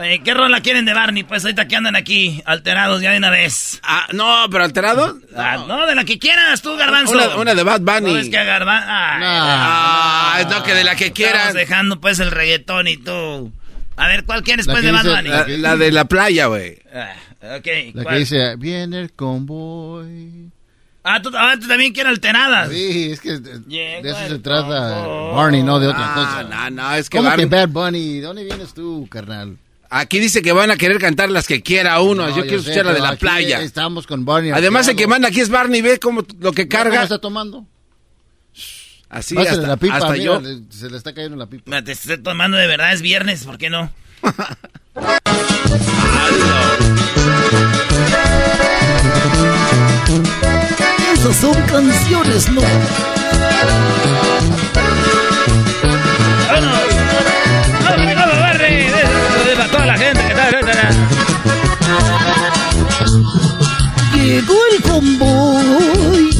Oye, 0.00 0.22
¿Qué 0.22 0.32
rola 0.32 0.62
quieren 0.62 0.86
de 0.86 0.94
Barney? 0.94 1.24
Pues 1.24 1.44
ahorita 1.44 1.68
que 1.68 1.76
andan 1.76 1.94
aquí, 1.94 2.42
alterados 2.46 3.02
ya 3.02 3.10
de 3.12 3.18
una 3.18 3.28
vez. 3.30 3.80
Ah, 3.82 4.06
no, 4.12 4.46
pero 4.50 4.64
alterado. 4.64 5.18
Ah, 5.36 5.62
no, 5.68 5.84
de 5.86 5.94
la 5.94 6.04
que 6.04 6.18
quieras 6.18 6.62
tú, 6.62 6.74
Garbanzo. 6.76 7.12
Una, 7.12 7.36
una 7.36 7.54
de 7.54 7.62
Bad 7.62 7.82
Bunny. 7.82 8.12
No, 8.14 8.18
es 8.18 8.30
que 8.30 8.38
a 8.38 8.44
Garbanzo... 8.44 8.86
Ah, 8.88 10.42
no, 10.48 10.62
que 10.62 10.74
de 10.74 10.84
la 10.84 10.96
que 10.96 11.12
quieras. 11.12 11.48
Estamos 11.48 11.54
dejando 11.54 12.00
pues 12.00 12.18
el 12.20 12.30
reggaetón 12.30 12.88
y 12.88 12.96
tú. 12.96 13.52
A 13.96 14.06
ver, 14.08 14.24
¿cuál 14.24 14.42
quieres 14.42 14.66
La 14.66 14.72
pues 14.72 14.84
de 14.84 14.92
Bad 14.92 15.02
dice- 15.04 15.14
Bunny? 15.16 15.28
La, 15.28 15.46
la 15.70 15.76
de 15.76 15.92
la 15.92 16.04
playa, 16.06 16.46
güey. 16.46 16.78
Ah, 16.94 17.12
ok, 17.58 17.66
La 17.94 18.02
¿cuál? 18.02 18.14
que 18.14 18.18
dice, 18.20 18.56
viene 18.56 19.00
el 19.00 19.12
convoy. 19.12 20.50
Ah, 21.04 21.20
¿tú, 21.20 21.30
ah, 21.36 21.54
tú 21.60 21.68
también 21.68 21.92
quieres 21.92 22.10
alteradas. 22.12 22.70
Sí, 22.70 23.10
es 23.12 23.20
que 23.20 23.38
de, 23.38 23.58
de 23.60 24.00
eso 24.10 24.28
se 24.28 24.38
trata. 24.38 25.02
Barney, 25.34 25.62
no 25.62 25.78
de 25.78 25.88
otra 25.88 26.12
Ah, 26.12 26.14
cosa. 26.14 26.42
no, 26.44 26.70
no, 26.70 26.94
es 26.94 27.10
que, 27.10 27.18
¿Cómo 27.18 27.28
Barney- 27.28 27.48
que 27.50 27.56
Bad 27.56 27.68
Bunny? 27.68 28.14
¿De 28.20 28.20
dónde 28.22 28.44
vienes 28.44 28.72
tú, 28.72 29.06
carnal? 29.10 29.56
Aquí 29.92 30.20
dice 30.20 30.40
que 30.40 30.52
van 30.52 30.70
a 30.70 30.76
querer 30.76 30.98
cantar 30.98 31.30
las 31.30 31.48
que 31.48 31.62
quiera 31.62 32.00
uno. 32.00 32.28
No, 32.28 32.36
yo 32.36 32.42
quiero 32.42 32.62
sé, 32.62 32.70
escuchar 32.70 32.86
la 32.86 32.92
de 32.92 33.00
la 33.00 33.16
playa. 33.16 33.60
Estamos 33.60 34.06
con 34.06 34.24
Barney. 34.24 34.52
Además, 34.52 34.86
el 34.86 34.94
que 34.96 35.08
manda 35.08 35.28
aquí 35.28 35.40
es 35.40 35.48
Barney. 35.48 35.82
Ve 35.82 35.98
cómo 35.98 36.24
lo 36.38 36.52
que 36.52 36.68
¿Cómo 36.68 36.82
carga. 36.84 37.02
está 37.02 37.18
tomando? 37.18 37.66
Así 39.08 39.34
Pásale 39.34 39.56
hasta, 39.56 39.66
la 39.68 39.76
pipa, 39.76 39.96
hasta 39.96 40.12
mira, 40.12 40.24
yo. 40.24 40.40
le- 40.40 40.60
se 40.70 40.88
le 40.88 40.96
está 40.96 41.12
cayendo 41.12 41.36
la 41.36 41.46
pipa. 41.46 41.64
Mira, 41.66 41.82
te 41.82 41.90
estoy 41.92 42.18
tomando 42.18 42.56
de 42.56 42.68
verdad, 42.68 42.92
es 42.92 43.02
viernes, 43.02 43.42
¿por 43.44 43.58
qué 43.58 43.68
no? 43.68 43.92
Esas 51.12 51.36
son 51.36 51.54
canciones, 51.66 52.50
¿no? 52.50 52.62
¡Vámonos! 56.48 56.89
Gente 60.00 60.22
que 60.22 60.32
está... 60.32 60.50
Llegó 64.14 64.54
el 64.72 64.82
convoy 64.82 66.30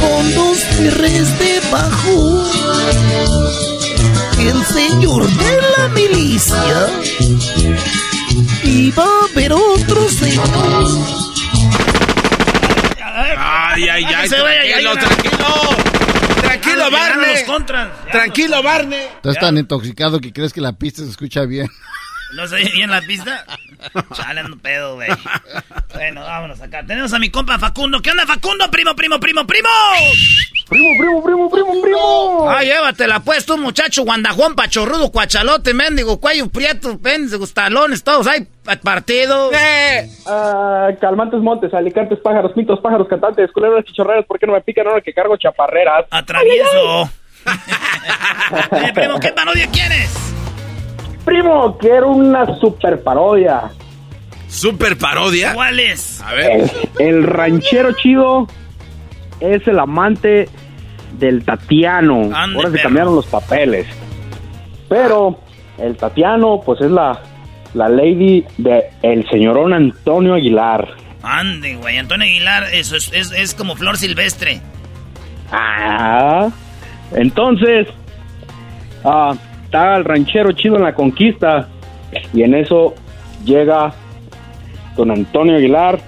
con 0.00 0.34
dos 0.34 0.58
perres 0.78 1.38
debajo. 1.38 2.44
El 4.38 4.64
señor 4.66 5.28
de 5.28 5.60
la 5.76 5.88
milicia 5.88 6.88
iba 8.64 9.04
a 9.04 9.34
ver 9.34 9.52
otro 9.52 10.08
señor. 10.08 10.48
Ay, 13.38 13.88
ay, 13.88 14.04
ay. 14.04 14.22
que 14.22 14.28
se 14.28 14.40
vaya, 14.40 14.64
ya 14.64 14.92
Tranquilo, 14.92 14.94
tranquilo. 14.94 15.99
Tranquilo, 16.80 16.90
llegaron 16.90 17.18
Barney. 17.20 17.34
los 17.34 17.42
contras. 17.44 17.88
Ya 18.06 18.12
Tranquilo, 18.12 18.62
Barney. 18.62 19.00
Estás 19.16 19.38
tan 19.38 19.58
intoxicado 19.58 20.20
que 20.20 20.32
crees 20.32 20.52
que 20.52 20.60
la 20.60 20.72
pista 20.72 21.02
se 21.02 21.10
escucha 21.10 21.44
bien. 21.44 21.68
¿No 22.34 22.46
se 22.46 22.56
oye 22.56 22.70
bien 22.72 22.90
la 22.90 23.00
pista? 23.00 23.44
Chale, 24.14 24.42
no 24.44 24.56
pedo, 24.58 24.94
güey. 24.94 25.08
Bueno, 25.94 26.20
vámonos 26.22 26.60
acá. 26.60 26.84
Tenemos 26.86 27.12
a 27.12 27.18
mi 27.18 27.30
compa 27.30 27.58
Facundo. 27.58 28.00
¿Qué 28.00 28.10
onda, 28.10 28.26
Facundo? 28.26 28.70
Primo, 28.70 28.94
primo, 28.94 29.18
primo, 29.18 29.46
primo. 29.46 29.68
Primo, 30.68 30.88
primo, 30.98 31.22
primo, 31.22 31.50
primo, 31.50 31.82
primo. 31.82 32.48
Ah, 32.48 32.62
llévatela 32.62 33.20
pues 33.20 33.44
tú, 33.44 33.58
muchacho, 33.58 34.04
guandajuán, 34.04 34.54
pachorrudo, 34.54 35.10
cuachalote, 35.10 35.74
mendigo, 35.74 36.20
cuello 36.20 36.48
prieto, 36.48 36.96
mendigos, 37.02 37.52
talones, 37.52 38.04
todos 38.04 38.28
hay 38.28 38.46
partido. 38.80 39.50
Ah, 40.26 40.90
calmantes 41.00 41.40
montes, 41.40 41.74
alicantes, 41.74 42.20
pájaros, 42.20 42.56
mitos, 42.56 42.78
pájaros, 42.80 43.08
cantantes, 43.08 43.50
culebras, 43.50 43.84
chichorreras, 43.84 44.24
¿por 44.26 44.38
qué 44.38 44.46
no 44.46 44.52
me 44.52 44.60
pican 44.60 44.86
ahora 44.86 45.00
que 45.00 45.12
cargo 45.12 45.36
chaparreras? 45.36 46.06
Atravieso. 46.10 47.10
Oye, 48.70 48.92
primo, 48.92 49.18
¿qué 49.18 49.32
parodia 49.32 49.68
quieres? 49.72 50.30
Primo, 51.24 51.76
quiero 51.78 52.10
una 52.10 52.58
super 52.58 53.02
parodia. 53.02 53.70
¿Super 54.48 54.96
parodia? 54.98 55.54
¿Cuál 55.54 55.78
es? 55.80 56.20
A 56.22 56.32
ver. 56.34 56.70
El, 56.98 57.06
el 57.06 57.22
ranchero 57.24 57.92
chido 57.92 58.46
es 59.38 59.66
el 59.68 59.78
amante 59.78 60.48
del 61.18 61.44
Tatiano. 61.44 62.30
Ande, 62.34 62.56
Ahora 62.56 62.68
se 62.68 62.72
perro. 62.72 62.82
cambiaron 62.82 63.16
los 63.16 63.26
papeles. 63.26 63.86
Pero 64.88 65.38
el 65.78 65.96
Tatiano, 65.96 66.60
pues 66.64 66.80
es 66.80 66.90
la, 66.90 67.20
la 67.74 67.88
lady 67.88 68.44
de 68.58 68.90
el 69.02 69.28
señorón 69.30 69.72
Antonio 69.72 70.34
Aguilar. 70.34 70.88
Ande, 71.22 71.76
güey. 71.76 71.98
Antonio 71.98 72.26
Aguilar, 72.26 72.64
eso 72.72 72.96
es, 72.96 73.12
es, 73.12 73.30
es 73.32 73.54
como 73.54 73.76
flor 73.76 73.98
silvestre. 73.98 74.60
Ah, 75.52 76.48
entonces, 77.12 77.86
ah, 79.04 79.34
está 79.70 79.96
el 79.96 80.04
ranchero 80.04 80.50
chido 80.50 80.74
en 80.74 80.82
la 80.82 80.96
conquista 80.96 81.68
y 82.34 82.42
en 82.42 82.54
eso 82.54 82.92
llega 83.44 83.94
don 84.96 85.12
Antonio 85.12 85.54
Aguilar 85.54 86.00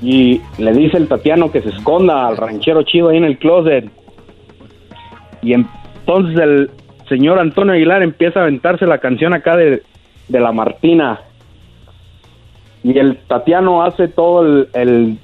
y 0.00 0.40
le 0.56 0.72
dice 0.72 0.96
el 0.96 1.08
Tatiano 1.08 1.52
que 1.52 1.60
se 1.60 1.68
esconda 1.68 2.26
al 2.26 2.38
ranchero 2.38 2.84
chido 2.84 3.10
ahí 3.10 3.18
en 3.18 3.24
el 3.24 3.36
closet. 3.36 3.90
Y 5.42 5.52
entonces 5.52 6.38
el 6.38 6.70
señor 7.06 7.38
Antonio 7.38 7.74
Aguilar 7.74 8.02
empieza 8.02 8.40
a 8.40 8.44
aventarse 8.44 8.86
la 8.86 8.96
canción 8.96 9.34
acá 9.34 9.54
de, 9.54 9.82
de 10.28 10.40
la 10.40 10.52
Martina. 10.52 11.20
Y 12.82 12.98
el 12.98 13.18
Tatiano 13.28 13.82
hace 13.82 14.08
todo 14.08 14.42
el, 14.42 14.68
el, 14.72 15.18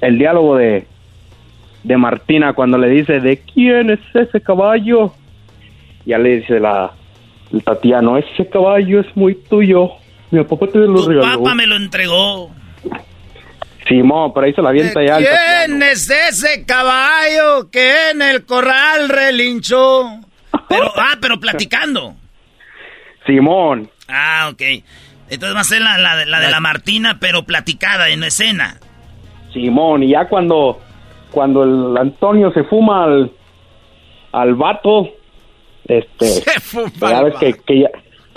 el 0.00 0.18
diálogo 0.18 0.56
de, 0.56 0.86
de 1.82 1.96
Martina 1.98 2.54
cuando 2.54 2.78
le 2.78 2.88
dice, 2.88 3.20
¿de 3.20 3.36
quién 3.36 3.90
es 3.90 4.00
ese 4.14 4.40
caballo? 4.40 5.12
Ya 6.06 6.18
le 6.18 6.36
dice 6.40 6.60
la, 6.60 6.92
Tatiano, 7.64 8.16
ese 8.18 8.48
caballo 8.48 9.00
es 9.00 9.06
muy 9.16 9.34
tuyo. 9.34 9.90
Mi 10.30 10.42
papá 10.44 10.66
te 10.66 10.78
lo 10.78 11.02
Tu 11.02 11.08
regaló. 11.10 11.38
papá 11.42 11.54
me 11.54 11.66
lo 11.66 11.76
entregó. 11.76 12.50
Simón, 13.88 14.32
por 14.32 14.44
ahí 14.44 14.52
se 14.54 14.62
la 14.62 14.70
avienta 14.70 15.02
ya. 15.04 15.18
¿Quién 15.18 15.82
es 15.82 16.08
ese 16.10 16.64
caballo 16.64 17.70
que 17.70 18.10
en 18.10 18.22
el 18.22 18.44
corral 18.46 19.08
relinchó? 19.10 20.04
Pero, 20.68 20.90
ah, 20.96 21.16
pero 21.20 21.38
platicando. 21.38 22.14
Simón, 23.26 23.90
Ah, 24.08 24.48
ok. 24.52 24.60
Entonces 25.30 25.56
va 25.56 25.60
a 25.60 25.64
ser 25.64 25.80
la, 25.80 25.96
la 25.96 26.16
de- 26.16 26.26
la 26.26 26.40
de 26.40 26.50
la 26.50 26.60
Martina, 26.60 27.18
pero 27.18 27.44
platicada 27.44 28.10
en 28.10 28.22
escena. 28.24 28.78
Simón, 29.52 30.02
y 30.02 30.10
ya 30.10 30.28
cuando, 30.28 30.80
cuando 31.30 31.62
el 31.64 31.96
Antonio 31.96 32.52
se 32.52 32.64
fuma 32.64 33.04
al, 33.04 33.32
al 34.32 34.54
vato, 34.56 35.08
este, 35.86 36.42
ya 37.00 37.22
ves 37.22 37.34
que, 37.40 37.52
que 37.66 37.80
ya, 37.80 37.88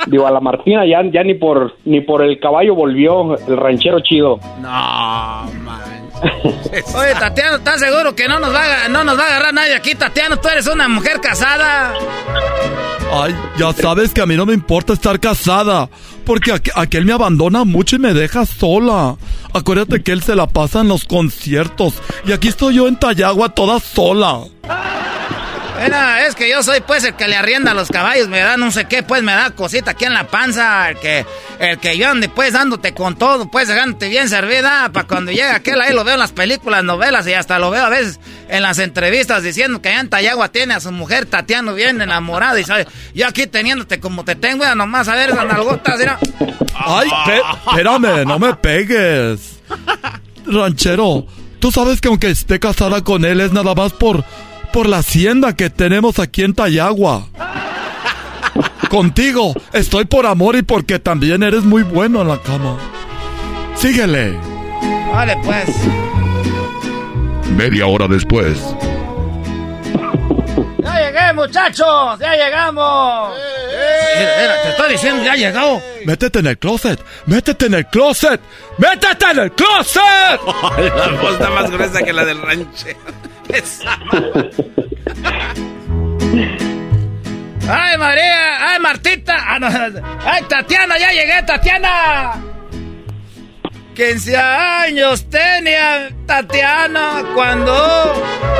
digo, 0.06 0.27
a 0.27 0.32
la 0.32 0.39
Martina 0.39 0.86
ya, 0.86 1.01
ya 1.12 1.24
ni 1.24 1.34
por, 1.36 1.75
ni 1.86 2.01
por 2.01 2.24
el 2.24 2.39
caballo 2.39 2.75
volvió 2.75 3.36
el 3.48 3.58
ranchero 3.58 4.00
chido. 4.01 4.39
No, 4.62 4.70
man. 4.70 6.10
Oye, 6.96 7.13
Tatiano, 7.20 7.58
¿estás 7.58 7.80
seguro 7.80 8.16
que 8.16 8.27
no 8.27 8.39
nos 8.39 8.54
va 8.54 8.86
a, 8.86 8.89
no 8.89 9.04
nos 9.04 9.18
va 9.18 9.24
a 9.24 9.27
agarrar 9.27 9.54
nadie 9.54 9.75
aquí? 9.75 9.94
Tatiano, 9.96 10.38
tú 10.38 10.48
eres 10.50 10.66
una 10.68 10.88
mujer 10.88 11.20
casada. 11.22 11.94
Ay, 13.13 13.36
ya 13.58 13.72
sabes 13.72 14.13
que 14.13 14.22
a 14.22 14.25
mí 14.25 14.36
no 14.36 14.46
me 14.46 14.54
importa 14.54 14.92
estar 14.94 15.20
casada, 15.20 15.88
porque 16.25 16.51
aqu- 16.54 16.72
aquel 16.75 17.06
me 17.06 17.13
abandona 17.13 17.63
mucho 17.63 17.96
y 17.96 18.00
me 18.00 18.13
deja 18.13 18.46
sola. 18.46 19.16
Acuérdate 19.54 20.04
que 20.04 20.12
él 20.12 20.22
se 20.22 20.36
la 20.36 20.48
pasa 20.48 20.82
en 20.82 20.89
los 20.89 21.06
conciertos 21.06 21.94
y 22.25 22.34
aquí 22.34 22.50
estoy 22.50 22.75
yo 22.75 22.88
en 22.88 22.98
Tayagua 22.98 23.50
toda 23.50 23.80
sola. 23.80 24.39
Bueno, 25.78 25.96
es 26.28 26.34
que 26.34 26.50
yo 26.50 26.64
soy 26.64 26.82
pues 26.82 27.04
el 27.04 27.14
que 27.14 27.28
le 27.28 27.36
arrienda 27.36 27.70
a 27.70 27.74
los 27.76 27.90
caballos, 27.90 28.28
me 28.28 28.40
da 28.40 28.58
no 28.58 28.72
sé 28.72 28.86
qué, 28.86 29.04
pues 29.04 29.22
me 29.22 29.32
da 29.32 29.52
cosita 29.52 29.92
aquí 29.92 30.06
en 30.06 30.13
la 30.16 30.26
panza, 30.26 30.90
el 30.90 30.98
que, 30.98 31.24
el 31.60 31.78
que 31.78 31.96
yo 31.96 32.10
ande 32.10 32.30
pues 32.30 32.54
dándote 32.54 32.96
con 32.96 33.16
todo, 33.16 33.52
pues 33.52 33.68
dejándote 33.68 34.10
bien 34.10 34.28
servida, 34.28 34.90
para 34.92 35.08
cuando 35.08 35.32
llega 35.32 35.54
aquel 35.54 35.80
ahí 35.80 35.94
lo 35.94 36.04
veo 36.04 36.16
en 36.16 36.20
las 36.20 36.32
películas, 36.32 36.84
novelas 36.84 37.28
y 37.28 37.34
hasta 37.34 37.60
lo 37.60 37.70
veo 37.70 37.86
a 37.86 37.90
veces 37.90 38.20
en 38.50 38.63
las 38.63 38.80
entrevistas 38.80 39.44
diciendo 39.44 39.80
que 39.80 39.90
allá 39.90 40.00
en 40.00 40.10
Tayagua 40.10 40.50
tiene 40.50 40.74
a 40.74 40.80
su 40.80 40.92
mujer 40.92 41.28
Tatiano 41.28 41.76
bien 41.76 42.02
enamorada 42.02 42.60
y 42.60 42.63
sabe, 42.63 42.88
yo 43.13 43.28
aquí 43.28 43.46
teniéndote 43.46 44.00
como 44.00 44.26
te 44.26 44.34
tengo, 44.34 44.63
ya 44.63 44.74
nomás 44.74 45.08
a 45.10 45.13
ver 45.13 45.30
esas 45.30 45.46
nalgotas, 45.46 46.00
mira. 46.00 46.18
Ay, 46.74 47.08
espérame, 47.68 48.26
no 48.26 48.40
me 48.40 48.56
pegues. 48.56 49.60
Ranchero, 50.48 51.28
tú 51.60 51.72
sabes 51.72 52.02
que 52.02 52.08
aunque 52.08 52.32
esté 52.32 52.60
casada 52.60 53.04
con 53.04 53.26
él 53.26 53.42
es 53.42 53.52
nada 53.52 53.76
más 53.76 53.94
por, 53.94 54.24
por 54.71 54.88
la 54.88 54.99
hacienda 54.99 55.56
que 55.56 55.69
tenemos 55.69 56.19
aquí 56.19 56.43
en 56.43 56.53
Tayagua. 56.53 57.27
Contigo 58.89 59.53
estoy 59.73 60.06
por 60.06 60.25
amor 60.25 60.56
y 60.56 60.62
porque 60.62 60.99
también 60.99 61.43
eres 61.43 61.63
muy 61.63 61.84
bueno 61.84 62.21
en 62.21 62.30
la 62.30 62.41
cama. 62.41 62.77
Síguele. 63.75 64.38
Vale, 65.12 65.38
pues. 65.43 65.69
Media 67.56 67.88
hora 67.88 68.08
después. 68.08 68.60
Ya 70.80 70.99
llegué, 70.99 71.34
muchachos, 71.34 72.19
ya 72.19 72.34
llegamos. 72.34 73.34
Mira, 74.17 74.32
mira, 74.39 74.62
te 74.63 74.69
estoy 74.69 74.91
diciendo, 74.91 75.23
ya 75.23 75.36
llegó. 75.36 75.82
Métete 76.06 76.39
en 76.39 76.47
el 76.47 76.58
closet, 76.58 76.99
métete 77.25 77.65
en 77.65 77.73
el 77.73 77.86
closet, 77.88 78.41
métete 78.77 79.25
en 79.32 79.39
el 79.39 79.51
closet. 79.51 80.01
la 80.95 81.21
voz 81.21 81.34
está 81.34 81.49
más 81.49 81.69
gruesa 81.69 82.01
que 82.01 82.13
la 82.13 82.25
del 82.25 82.41
ranchero. 82.41 82.99
¡Ay, 87.70 87.98
María! 87.98 88.70
¡Ay, 88.70 88.80
Martita! 88.80 89.36
Ah, 89.40 89.60
no. 89.60 89.68
¡Ay, 89.68 90.42
Tatiana! 90.48 90.98
¡Ya 90.98 91.12
llegué, 91.12 91.44
Tatiana! 91.44 92.36
15 93.96 94.38
años 94.38 95.30
tenía 95.30 96.10
Tatiana 96.26 97.24
cuando 97.34 97.74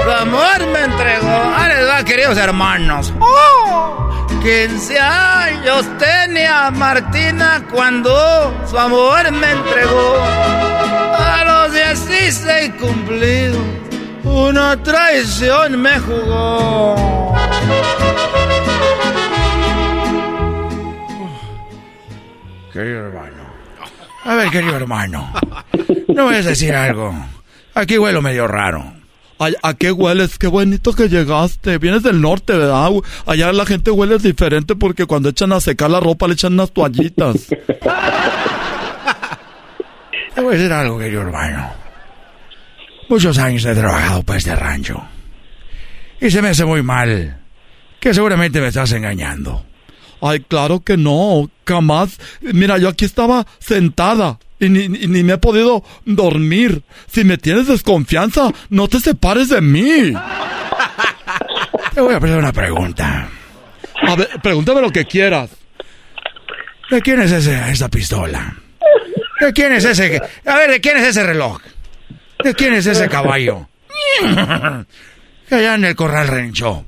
su 0.04 0.12
amor 0.12 0.66
me 0.74 0.84
entregó. 0.84 1.54
¡Ahí 1.56 1.74
les 1.76 1.88
va, 1.88 2.04
queridos 2.04 2.38
hermanos! 2.38 3.14
¡Oh! 3.20 4.26
15 4.42 5.00
años 5.00 5.86
tenía 6.00 6.72
Martina 6.72 7.64
cuando 7.72 8.66
su 8.70 8.78
amor 8.80 9.32
me 9.32 9.52
entregó. 9.52 10.18
A 10.24 11.44
los 11.46 11.74
16 11.74 12.72
cumplidos, 12.80 13.58
una 14.28 14.82
traición 14.84 15.82
me 15.82 16.00
jugó. 16.00 16.96
Querido 22.74 23.08
hermano. 23.08 23.44
A 24.24 24.36
ver, 24.36 24.50
querido 24.50 24.76
hermano. 24.76 25.32
No 26.10 26.26
voy 26.26 26.36
a 26.36 26.42
decir 26.44 26.76
algo. 26.76 27.14
Aquí 27.74 27.98
huelo 27.98 28.22
medio 28.22 28.48
raro. 28.48 28.94
Ay, 29.40 29.54
¿A 29.62 29.74
qué 29.76 29.92
hueles? 29.92 30.38
Qué 30.38 30.48
bonito 30.48 30.94
que 30.94 31.10
llegaste. 31.10 31.78
Vienes 31.78 32.04
del 32.04 32.22
norte, 32.22 32.54
¿verdad? 32.54 32.90
Allá 33.26 33.54
la 33.54 33.66
gente 33.66 33.92
huele 33.92 34.18
diferente 34.18 34.76
porque 34.76 35.06
cuando 35.06 35.30
echan 35.30 35.54
a 35.54 35.60
secar 35.62 35.92
la 35.92 36.00
ropa 36.00 36.28
le 36.28 36.34
echan 36.34 36.54
unas 36.54 36.72
toallitas. 36.72 37.48
Te 40.36 40.42
voy 40.42 40.56
a 40.56 40.58
decir 40.58 40.74
algo, 40.74 41.00
querido 41.00 41.22
hermano. 41.22 41.87
Muchos 43.10 43.38
años 43.38 43.66
he 43.66 43.74
trabajado 43.76 44.24
para 44.24 44.38
este 44.38 44.56
rancho. 44.56 45.02
Y 46.20 46.30
se 46.32 46.42
me 46.42 46.50
hace 46.50 46.66
muy 46.66 46.82
mal 46.84 47.40
que 48.00 48.14
seguramente 48.14 48.60
me 48.62 48.68
estás 48.68 48.92
engañando. 48.92 49.66
Ay, 50.22 50.40
claro 50.48 50.80
que 50.82 50.98
no, 50.98 51.50
jamás. 51.66 52.18
Mira, 52.42 52.78
yo 52.80 52.90
aquí 52.90 53.06
estaba 53.06 53.46
sentada 53.60 54.40
y 54.60 54.70
ni, 54.70 54.90
ni- 54.90 55.08
ni 55.08 55.24
me 55.24 55.34
he 55.34 55.38
podido 55.38 55.84
dormir. 56.06 56.82
Si 57.08 57.24
me 57.24 57.38
tienes 57.38 57.68
desconfianza, 57.68 58.50
no 58.70 58.88
te 58.88 59.00
separes 59.00 59.50
de 59.50 59.62
mí. 59.62 60.14
Te 61.94 62.02
voy 62.02 62.14
a 62.14 62.18
hacer 62.18 62.38
una 62.38 62.54
pregunta. 62.54 63.28
A 64.08 64.16
ver, 64.16 64.30
pregúntame 64.44 64.82
lo 64.82 64.92
que 64.92 65.06
quieras. 65.06 65.50
¿De 66.92 67.02
quién 67.02 67.20
es 67.22 67.32
ese, 67.32 67.72
esa 67.72 67.90
pistola? 67.90 68.56
¿De 69.40 69.52
quién 69.54 69.74
es 69.74 69.84
ese? 69.86 70.22
A 70.46 70.56
ver, 70.58 70.70
¿de 70.72 70.80
quién 70.82 70.98
es 70.98 71.08
ese 71.08 71.24
reloj? 71.24 71.60
¿De 72.44 72.54
quién 72.54 72.74
es 72.74 72.86
ese 72.86 73.08
caballo? 73.10 73.68
Allá 75.50 75.76
en 75.76 75.86
el 75.86 75.96
corral 75.96 76.28
renchó. 76.28 76.86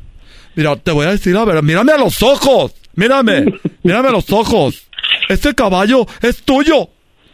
Mira, 0.56 0.76
te 0.76 0.92
voy 0.92 1.06
a 1.08 1.12
decir, 1.12 1.36
a 1.38 1.46
ver, 1.46 1.64
mírame 1.64 1.94
a 1.94 1.98
los 1.98 2.22
ojos. 2.22 2.74
Mírame, 2.96 3.46
mírame 3.84 4.10
a 4.10 4.12
los 4.12 4.32
ojos. 4.32 4.88
Este 5.30 5.56
caballo 5.56 6.06
es 6.22 6.44
tuyo. 6.44 6.90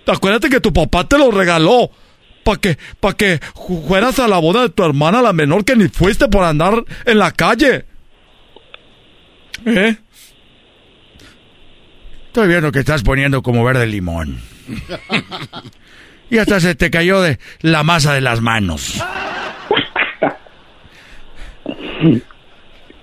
Acuérdate 0.06 0.50
que 0.50 0.62
tu 0.62 0.72
papá 0.72 1.08
te 1.08 1.18
lo 1.18 1.32
regaló. 1.32 1.90
Para 2.44 2.60
que, 2.60 2.78
pa 3.00 3.14
que 3.14 3.40
fueras 3.88 4.20
a 4.20 4.28
la 4.28 4.38
boda 4.38 4.62
de 4.62 4.70
tu 4.70 4.84
hermana, 4.84 5.22
la 5.24 5.34
menor, 5.34 5.66
que 5.66 5.76
ni 5.76 5.88
fuiste 5.88 6.28
por 6.28 6.44
andar 6.44 6.84
en 7.06 7.18
la 7.18 7.32
calle. 7.32 7.86
¿Eh? 9.66 9.96
Estoy 12.28 12.48
viendo 12.48 12.72
que 12.72 12.80
estás 12.80 13.02
poniendo 13.02 13.42
como 13.42 13.64
verde 13.64 13.88
limón. 13.88 14.40
Y 16.30 16.38
hasta 16.38 16.60
se 16.60 16.76
te 16.76 16.90
cayó 16.90 17.22
de 17.22 17.40
la 17.62 17.84
masa 17.84 18.14
de 18.14 18.22
las 18.22 18.42
manos. 18.42 19.04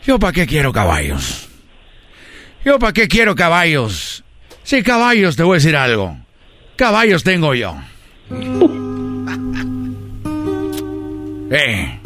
¿Yo 0.05 0.19
para 0.19 0.33
qué 0.33 0.47
quiero 0.47 0.73
caballos? 0.73 1.49
¿Yo 2.65 2.79
para 2.79 2.93
qué 2.93 3.09
quiero 3.09 3.35
caballos? 3.35 4.25
Si 4.65 4.83
caballos, 4.83 5.37
te 5.37 5.43
voy 5.43 5.55
a 5.55 5.59
decir 5.59 5.77
algo. 5.77 6.17
Caballos 6.77 7.25
tengo 7.25 7.55
yo. 7.55 7.77
Eh. 11.55 12.01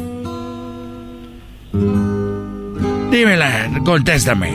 Dímela, 3.12 3.70
contéstame. 3.85 4.52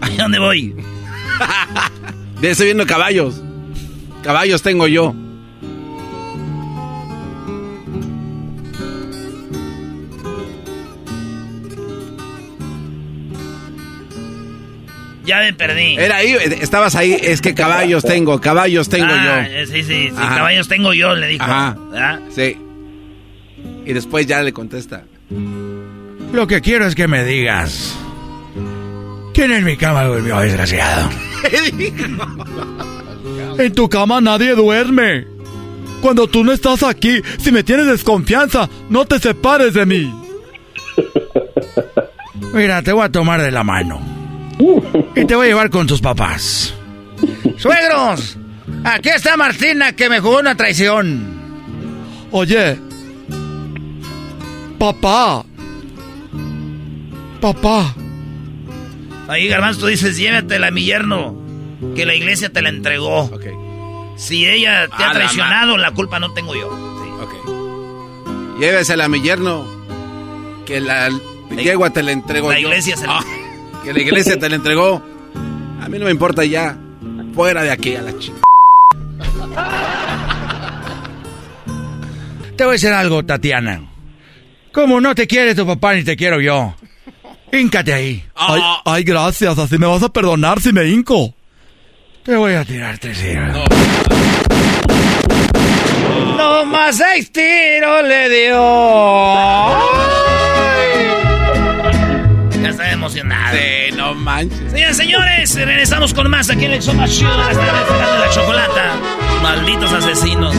¿A 0.00 0.08
dónde 0.16 0.40
voy? 0.40 0.74
Ya 2.40 2.50
estoy 2.50 2.66
viendo 2.66 2.86
caballos. 2.86 3.42
Caballos 4.22 4.62
tengo 4.62 4.86
yo. 4.86 5.14
Ya 15.24 15.40
me 15.40 15.52
perdí. 15.52 15.96
Era 15.98 16.16
ahí, 16.16 16.34
estabas 16.62 16.94
ahí, 16.94 17.14
es 17.20 17.42
que 17.42 17.54
caballos 17.54 18.02
tengo, 18.02 18.40
caballos 18.40 18.88
tengo 18.88 19.08
Ah, 19.10 19.46
yo. 19.46 19.66
Sí, 19.66 19.82
sí, 19.82 20.08
sí. 20.08 20.12
Ajá. 20.16 20.36
Caballos 20.36 20.68
tengo 20.68 20.94
yo, 20.94 21.14
le 21.14 21.26
dijo. 21.26 21.44
Ajá. 21.44 21.76
¿Verdad? 21.90 22.20
Sí. 22.34 22.56
Y 23.84 23.92
después 23.92 24.26
ya 24.26 24.42
le 24.42 24.54
contesta. 24.54 25.04
Lo 26.32 26.46
que 26.46 26.62
quiero 26.62 26.86
es 26.86 26.94
que 26.94 27.06
me 27.08 27.24
digas. 27.24 27.94
¿Quién 29.38 29.52
en 29.52 29.64
mi 29.64 29.76
cama 29.76 30.02
durmió, 30.02 30.40
desgraciado? 30.40 31.10
En 33.56 33.72
tu 33.72 33.88
cama 33.88 34.20
nadie 34.20 34.56
duerme. 34.56 35.28
Cuando 36.00 36.26
tú 36.26 36.42
no 36.42 36.50
estás 36.50 36.82
aquí, 36.82 37.22
si 37.38 37.52
me 37.52 37.62
tienes 37.62 37.86
desconfianza, 37.86 38.68
no 38.88 39.04
te 39.04 39.20
separes 39.20 39.74
de 39.74 39.86
mí. 39.86 40.12
Mira, 42.52 42.82
te 42.82 42.92
voy 42.92 43.04
a 43.04 43.12
tomar 43.12 43.40
de 43.40 43.52
la 43.52 43.62
mano. 43.62 44.00
Y 45.14 45.24
te 45.24 45.36
voy 45.36 45.46
a 45.46 45.50
llevar 45.50 45.70
con 45.70 45.86
tus 45.86 46.00
papás. 46.00 46.74
¡Suegros! 47.58 48.36
Aquí 48.82 49.10
está 49.10 49.36
Martina 49.36 49.92
que 49.92 50.08
me 50.08 50.18
jugó 50.18 50.40
una 50.40 50.56
traición. 50.56 51.22
Oye. 52.32 52.76
Papá. 54.80 55.44
Papá. 57.40 57.94
Ahí, 59.28 59.46
Garbanzo, 59.48 59.80
tú 59.80 59.86
dices, 59.86 60.16
llévatela 60.16 60.68
a 60.68 60.70
mi 60.70 60.84
yerno, 60.84 61.36
que 61.94 62.06
la 62.06 62.14
iglesia 62.14 62.50
te 62.50 62.62
la 62.62 62.70
entregó. 62.70 63.30
Si 64.16 64.46
ella 64.46 64.88
te 64.88 64.94
A 64.94 64.96
ha 64.96 65.08
la 65.08 65.12
traicionado, 65.12 65.76
la 65.76 65.92
culpa 65.92 66.18
no 66.18 66.32
tengo 66.32 66.54
yo. 66.54 66.70
Llévesela 68.58 69.04
a 69.04 69.08
mi 69.08 69.20
yerno. 69.20 69.64
Que 70.66 70.80
la 70.80 71.08
yegua 71.56 71.90
te 71.90 72.02
la 72.02 72.12
entregó. 72.12 72.50
La 72.50 72.58
yo. 72.58 72.68
iglesia 72.68 72.96
se 72.96 73.06
la- 73.06 73.18
Ah, 73.18 73.24
que 73.84 73.92
la 73.92 74.00
iglesia 74.00 74.38
te 74.38 74.48
la 74.48 74.56
entregó. 74.56 75.02
A 75.80 75.88
mí 75.88 75.98
no 75.98 76.06
me 76.06 76.10
importa 76.10 76.44
ya. 76.44 76.76
Fuera 77.34 77.62
de 77.62 77.70
aquí 77.70 77.94
a 77.94 78.02
la 78.02 78.18
chica. 78.18 78.38
Te 82.56 82.64
voy 82.64 82.70
a 82.70 82.72
decir 82.72 82.90
algo, 82.92 83.24
Tatiana. 83.24 83.82
Como 84.72 85.00
no 85.00 85.14
te 85.14 85.26
quiere 85.28 85.54
tu 85.54 85.64
papá 85.66 85.94
ni 85.94 86.02
te 86.02 86.16
quiero 86.16 86.40
yo. 86.40 86.74
Híncate 87.52 87.92
ahí. 87.92 88.24
Ay, 88.34 88.60
ay, 88.84 89.04
gracias. 89.04 89.58
Así 89.58 89.78
me 89.78 89.86
vas 89.86 90.02
a 90.02 90.08
perdonar 90.08 90.60
si 90.60 90.72
me 90.72 90.86
hinco. 90.86 91.34
Te 92.24 92.36
voy 92.36 92.54
a 92.54 92.64
tirar 92.64 92.98
tres 92.98 93.18
tiros. 93.18 93.56
No 96.36 96.64
más 96.66 96.96
seis 96.96 97.32
tiros 97.32 98.04
le 98.04 98.28
dio. 98.28 98.58
Ya 102.62 102.68
está 102.68 102.90
emocionado. 102.92 103.56
Sí, 103.56 103.96
no 103.96 104.14
manches. 104.14 104.58
Señores, 104.72 104.96
señores, 104.96 105.54
regresamos 105.54 106.12
con 106.12 106.28
más 106.30 106.50
aquí 106.50 106.66
en 106.66 106.72
el 106.72 106.82
show 106.82 106.94
más 106.94 107.10
chido 107.16 107.30
de 107.30 107.54
la 107.54 108.28
chocolata. 108.30 108.96
Malditos 109.42 109.92
asesinos. 109.92 110.54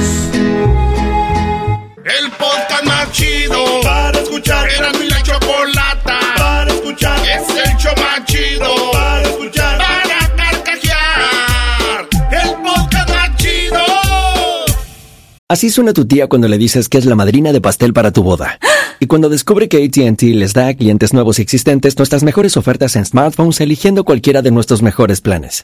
El 2.04 2.32
podcast 2.32 2.84
más 2.86 3.12
chido 3.12 3.64
para 3.84 4.20
escuchar. 4.20 4.68
Era 4.72 4.92
mi 4.94 5.08
la 5.08 5.22
chocolata. 5.22 5.79
Es 7.40 7.50
el 7.50 7.78
show 7.78 7.94
más 7.98 8.26
chido 8.26 8.92
para 8.92 9.22
escuchar. 9.22 9.78
Para 9.78 10.36
carcajear. 10.36 12.08
El 12.32 12.50
podcast 12.62 13.10
más 13.10 13.38
chido. 13.38 13.78
Así 15.48 15.70
suena 15.70 15.94
tu 15.94 16.06
tía 16.06 16.28
cuando 16.28 16.48
le 16.48 16.58
dices 16.58 16.90
que 16.90 16.98
es 16.98 17.06
la 17.06 17.16
madrina 17.16 17.52
de 17.52 17.62
pastel 17.62 17.94
para 17.94 18.12
tu 18.12 18.24
boda. 18.24 18.60
Y 19.00 19.08
cuando 19.08 19.30
descubre 19.30 19.70
que 19.70 19.86
ATT 19.86 20.22
les 20.24 20.54
da 20.54 20.68
a 20.68 20.74
clientes 20.74 21.14
nuevos 21.14 21.40
y 21.40 21.42
existentes 21.42 21.98
nuestras 21.98 22.24
mejores 22.24 22.58
ofertas 22.58 22.98
en 22.98 23.06
smartphones 23.06 23.62
eligiendo 23.62 24.04
cualquiera 24.04 24.42
de 24.42 24.52
nuestros 24.52 24.82
mejores 24.82 25.22
planes. 25.22 25.64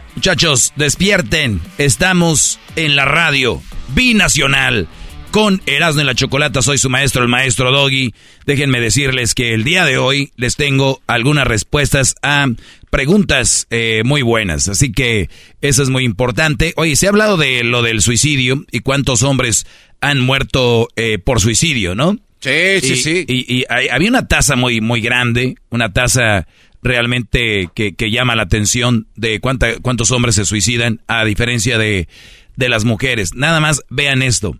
Muchachos, 0.25 0.71
despierten. 0.75 1.59
Estamos 1.79 2.59
en 2.75 2.95
la 2.95 3.05
radio 3.05 3.59
binacional 3.95 4.87
con 5.31 5.63
Erasmo 5.65 6.01
y 6.01 6.03
la 6.03 6.13
Chocolata. 6.13 6.61
Soy 6.61 6.77
su 6.77 6.91
maestro, 6.91 7.23
el 7.23 7.27
maestro 7.27 7.71
Doggy. 7.71 8.13
Déjenme 8.45 8.79
decirles 8.79 9.33
que 9.33 9.55
el 9.55 9.63
día 9.63 9.83
de 9.83 9.97
hoy 9.97 10.31
les 10.35 10.57
tengo 10.57 11.01
algunas 11.07 11.47
respuestas 11.47 12.13
a 12.21 12.45
preguntas 12.91 13.65
eh, 13.71 14.03
muy 14.05 14.21
buenas. 14.21 14.67
Así 14.67 14.91
que 14.91 15.27
eso 15.61 15.81
es 15.81 15.89
muy 15.89 16.03
importante. 16.05 16.73
Oye, 16.75 16.95
se 16.95 17.07
ha 17.07 17.09
hablado 17.09 17.35
de 17.37 17.63
lo 17.63 17.81
del 17.81 18.03
suicidio 18.03 18.63
y 18.71 18.81
cuántos 18.81 19.23
hombres 19.23 19.65
han 20.01 20.19
muerto 20.19 20.87
eh, 20.97 21.17
por 21.17 21.41
suicidio, 21.41 21.95
¿no? 21.95 22.19
Sí, 22.41 22.79
sí, 22.81 22.93
Y- 22.93 22.95
sí. 22.97 23.25
Y, 23.27 23.55
y 23.57 23.65
hay- 23.69 23.87
había 23.89 24.09
una 24.09 24.27
tasa 24.27 24.55
muy, 24.55 24.81
muy 24.81 25.01
grande, 25.01 25.55
una 25.71 25.91
tasa 25.93 26.45
realmente 26.83 27.69
que, 27.73 28.11
llama 28.11 28.35
la 28.35 28.43
atención 28.43 29.07
de 29.15 29.39
cuánta, 29.39 29.79
cuántos 29.81 30.11
hombres 30.11 30.35
se 30.35 30.45
suicidan, 30.45 31.01
a 31.07 31.23
diferencia 31.25 31.77
de, 31.77 32.07
de 32.55 32.69
las 32.69 32.85
mujeres. 32.85 33.33
Nada 33.35 33.59
más 33.59 33.83
vean 33.89 34.21
esto. 34.21 34.57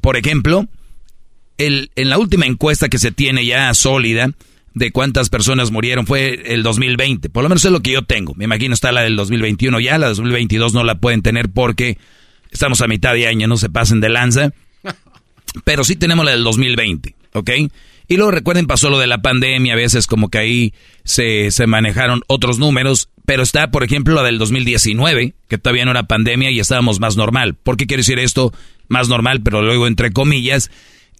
Por 0.00 0.16
ejemplo, 0.16 0.66
el, 1.58 1.90
en 1.96 2.10
la 2.10 2.18
última 2.18 2.46
encuesta 2.46 2.88
que 2.88 2.98
se 2.98 3.12
tiene 3.12 3.44
ya 3.44 3.72
sólida 3.74 4.30
de 4.74 4.90
cuántas 4.90 5.30
personas 5.30 5.70
murieron 5.70 6.06
fue 6.06 6.42
el 6.52 6.62
2020. 6.62 7.30
Por 7.30 7.42
lo 7.42 7.48
menos 7.48 7.64
es 7.64 7.72
lo 7.72 7.80
que 7.80 7.92
yo 7.92 8.02
tengo. 8.02 8.34
Me 8.34 8.44
imagino 8.44 8.74
está 8.74 8.92
la 8.92 9.02
del 9.02 9.16
2021 9.16 9.80
ya, 9.80 9.98
la 9.98 10.08
2022 10.08 10.74
no 10.74 10.84
la 10.84 10.96
pueden 10.96 11.22
tener 11.22 11.48
porque 11.48 11.96
estamos 12.50 12.80
a 12.80 12.88
mitad 12.88 13.14
de 13.14 13.28
año, 13.28 13.46
no 13.46 13.56
se 13.56 13.70
pasen 13.70 14.00
de 14.00 14.08
lanza. 14.08 14.52
Pero 15.64 15.84
sí 15.84 15.94
tenemos 15.94 16.24
la 16.24 16.32
del 16.32 16.42
2020, 16.42 17.14
¿ok? 17.32 17.50
Y 18.08 18.16
luego 18.16 18.32
recuerden, 18.32 18.66
pasó 18.66 18.90
lo 18.90 18.98
de 18.98 19.06
la 19.06 19.22
pandemia, 19.22 19.74
a 19.74 19.76
veces 19.76 20.06
como 20.06 20.28
que 20.28 20.38
ahí 20.38 20.74
se, 21.04 21.50
se 21.50 21.66
manejaron 21.66 22.22
otros 22.26 22.58
números, 22.58 23.08
pero 23.26 23.42
está, 23.42 23.70
por 23.70 23.84
ejemplo, 23.84 24.14
la 24.14 24.22
del 24.22 24.38
2019, 24.38 25.34
que 25.48 25.58
todavía 25.58 25.84
no 25.84 25.92
era 25.92 26.04
pandemia 26.04 26.50
y 26.50 26.60
estábamos 26.60 27.00
más 27.00 27.16
normal. 27.16 27.54
¿Por 27.54 27.76
qué 27.76 27.86
quiere 27.86 28.00
decir 28.00 28.18
esto? 28.18 28.52
Más 28.88 29.08
normal, 29.08 29.42
pero 29.42 29.62
luego 29.62 29.86
entre 29.86 30.12
comillas, 30.12 30.70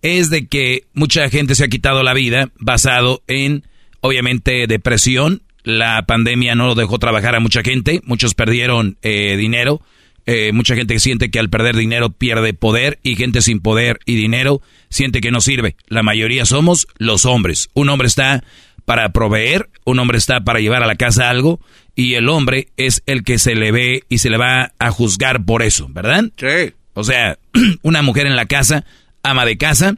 es 0.02 0.30
de 0.30 0.46
que 0.46 0.84
mucha 0.92 1.28
gente 1.30 1.54
se 1.54 1.64
ha 1.64 1.68
quitado 1.68 2.02
la 2.02 2.14
vida 2.14 2.50
basado 2.58 3.22
en, 3.26 3.64
obviamente, 4.00 4.66
depresión. 4.66 5.42
La 5.62 6.04
pandemia 6.06 6.54
no 6.54 6.74
dejó 6.74 6.98
trabajar 6.98 7.34
a 7.34 7.40
mucha 7.40 7.62
gente, 7.62 8.02
muchos 8.04 8.34
perdieron 8.34 8.98
eh, 9.00 9.36
dinero, 9.38 9.80
eh, 10.26 10.52
mucha 10.52 10.76
gente 10.76 10.98
siente 10.98 11.30
que 11.30 11.38
al 11.38 11.48
perder 11.48 11.76
dinero 11.76 12.10
pierde 12.10 12.52
poder 12.52 12.98
y 13.02 13.16
gente 13.16 13.40
sin 13.40 13.60
poder 13.60 13.98
y 14.04 14.16
dinero 14.16 14.60
siente 14.90 15.22
que 15.22 15.30
no 15.30 15.40
sirve. 15.40 15.76
La 15.88 16.02
mayoría 16.02 16.44
somos 16.44 16.86
los 16.98 17.24
hombres. 17.24 17.70
Un 17.72 17.88
hombre 17.88 18.08
está 18.08 18.44
para 18.84 19.10
proveer, 19.10 19.68
un 19.84 19.98
hombre 19.98 20.18
está 20.18 20.42
para 20.42 20.60
llevar 20.60 20.82
a 20.82 20.86
la 20.86 20.96
casa 20.96 21.30
algo 21.30 21.60
y 21.94 22.14
el 22.14 22.28
hombre 22.28 22.68
es 22.76 23.02
el 23.06 23.24
que 23.24 23.38
se 23.38 23.54
le 23.54 23.72
ve 23.72 24.04
y 24.08 24.18
se 24.18 24.30
le 24.30 24.36
va 24.36 24.72
a 24.78 24.90
juzgar 24.90 25.44
por 25.44 25.62
eso, 25.62 25.88
¿verdad? 25.90 26.24
Sí. 26.36 26.74
O 26.92 27.04
sea, 27.04 27.38
una 27.82 28.02
mujer 28.02 28.26
en 28.26 28.36
la 28.36 28.46
casa 28.46 28.84
ama 29.22 29.44
de 29.44 29.56
casa, 29.56 29.96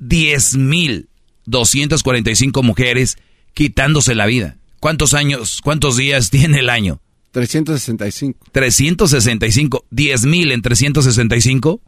10.245 0.00 2.62
mujeres 2.62 3.18
quitándose 3.54 4.14
la 4.14 4.26
vida. 4.26 4.58
¿Cuántos 4.80 5.14
años, 5.14 5.60
cuántos 5.62 5.96
días 5.96 6.30
tiene 6.30 6.60
el 6.60 6.70
año? 6.70 7.00
365. 7.32 8.46
365. 8.52 9.84
10.000 9.90 10.52
en 10.52 10.62
365. 10.62 11.80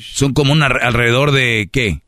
Son 0.00 0.32
como 0.32 0.52
un 0.52 0.62
alrededor 0.62 1.32
de 1.32 1.68
qué? 1.72 2.02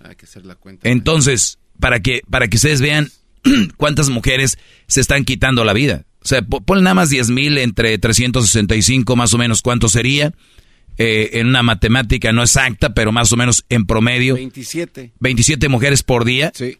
Hay 0.00 0.16
que 0.16 0.24
hacer 0.26 0.46
la 0.46 0.54
cuenta. 0.54 0.88
Entonces, 0.88 1.58
para 1.80 2.00
que, 2.00 2.22
para 2.30 2.48
que 2.48 2.56
ustedes 2.56 2.80
vean 2.80 3.10
cuántas 3.76 4.10
mujeres 4.10 4.58
se 4.86 5.00
están 5.00 5.24
quitando 5.24 5.64
la 5.64 5.72
vida. 5.72 6.04
O 6.22 6.28
sea, 6.28 6.42
ponle 6.42 6.82
nada 6.82 6.94
más 6.94 7.10
10.000 7.10 7.58
entre 7.58 7.96
365, 7.96 9.16
más 9.16 9.32
o 9.34 9.38
menos, 9.38 9.62
¿cuánto 9.62 9.88
sería? 9.88 10.32
Eh, 10.98 11.38
en 11.38 11.46
una 11.46 11.62
matemática 11.62 12.32
no 12.32 12.42
exacta, 12.42 12.92
pero 12.92 13.12
más 13.12 13.32
o 13.32 13.36
menos 13.36 13.64
en 13.68 13.86
promedio. 13.86 14.34
27. 14.34 15.12
27 15.20 15.68
mujeres 15.68 16.02
por 16.02 16.24
día. 16.24 16.50
Sí. 16.54 16.78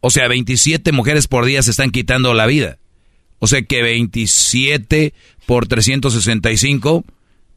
O 0.00 0.10
sea, 0.10 0.28
27 0.28 0.92
mujeres 0.92 1.26
por 1.26 1.44
día 1.44 1.62
se 1.62 1.72
están 1.72 1.90
quitando 1.90 2.32
la 2.32 2.46
vida. 2.46 2.78
O 3.38 3.48
sea 3.48 3.62
que 3.62 3.82
27 3.82 5.12
por 5.46 5.66
365 5.66 7.04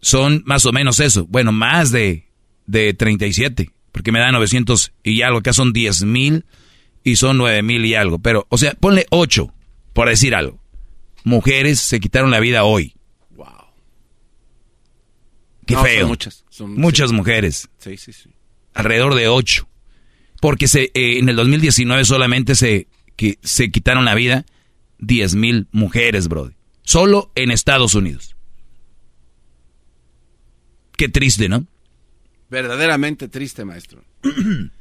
son 0.02 0.42
más 0.46 0.66
o 0.66 0.72
menos 0.72 1.00
eso. 1.00 1.26
Bueno, 1.28 1.52
más 1.52 1.92
de, 1.92 2.26
de 2.66 2.94
37, 2.94 3.70
porque 3.92 4.12
me 4.12 4.20
da 4.20 4.32
900 4.32 4.92
y 5.04 5.22
algo. 5.22 5.40
Acá 5.40 5.54
son 5.54 5.74
10 5.74 6.04
mil 6.04 6.46
y 7.04 7.16
son 7.16 7.38
9 7.38 7.62
mil 7.64 7.86
y 7.86 7.96
algo. 7.96 8.20
Pero, 8.20 8.46
o 8.50 8.58
sea, 8.58 8.74
ponle 8.74 9.06
8, 9.10 9.54
por 9.94 10.10
decir 10.10 10.36
algo. 10.36 10.60
Mujeres 11.24 11.80
se 11.80 12.00
quitaron 12.00 12.32
la 12.32 12.40
vida 12.40 12.64
hoy. 12.64 12.96
Qué 15.66 15.76
No, 15.76 15.82
son 15.82 15.90
feo. 15.90 16.08
muchas, 16.08 16.46
son- 16.50 16.76
muchas 16.76 17.10
sí. 17.12 17.16
mujeres. 17.16 17.70
Sí, 17.78 17.96
sí, 17.98 18.12
sí. 18.12 18.30
Alrededor 18.74 19.14
de 19.14 19.28
ocho. 19.28 19.68
Porque 20.42 20.68
se, 20.68 20.86
eh, 20.96 21.20
en 21.20 21.30
el 21.30 21.36
2019 21.36 22.06
solamente 22.06 22.56
se, 22.56 22.88
que, 23.16 23.38
se 23.44 23.70
quitaron 23.70 24.06
la 24.06 24.16
vida 24.16 24.46
10 24.98 25.36
mil 25.36 25.68
mujeres, 25.72 26.28
bro. 26.28 26.52
Solo 26.84 27.32
en 27.36 27.52
Estados 27.52 27.94
Unidos. 27.94 28.36
Qué 30.98 31.08
triste, 31.08 31.50
¿no? 31.50 31.68
Verdaderamente 32.50 33.28
triste, 33.28 33.64
maestro. 33.64 34.04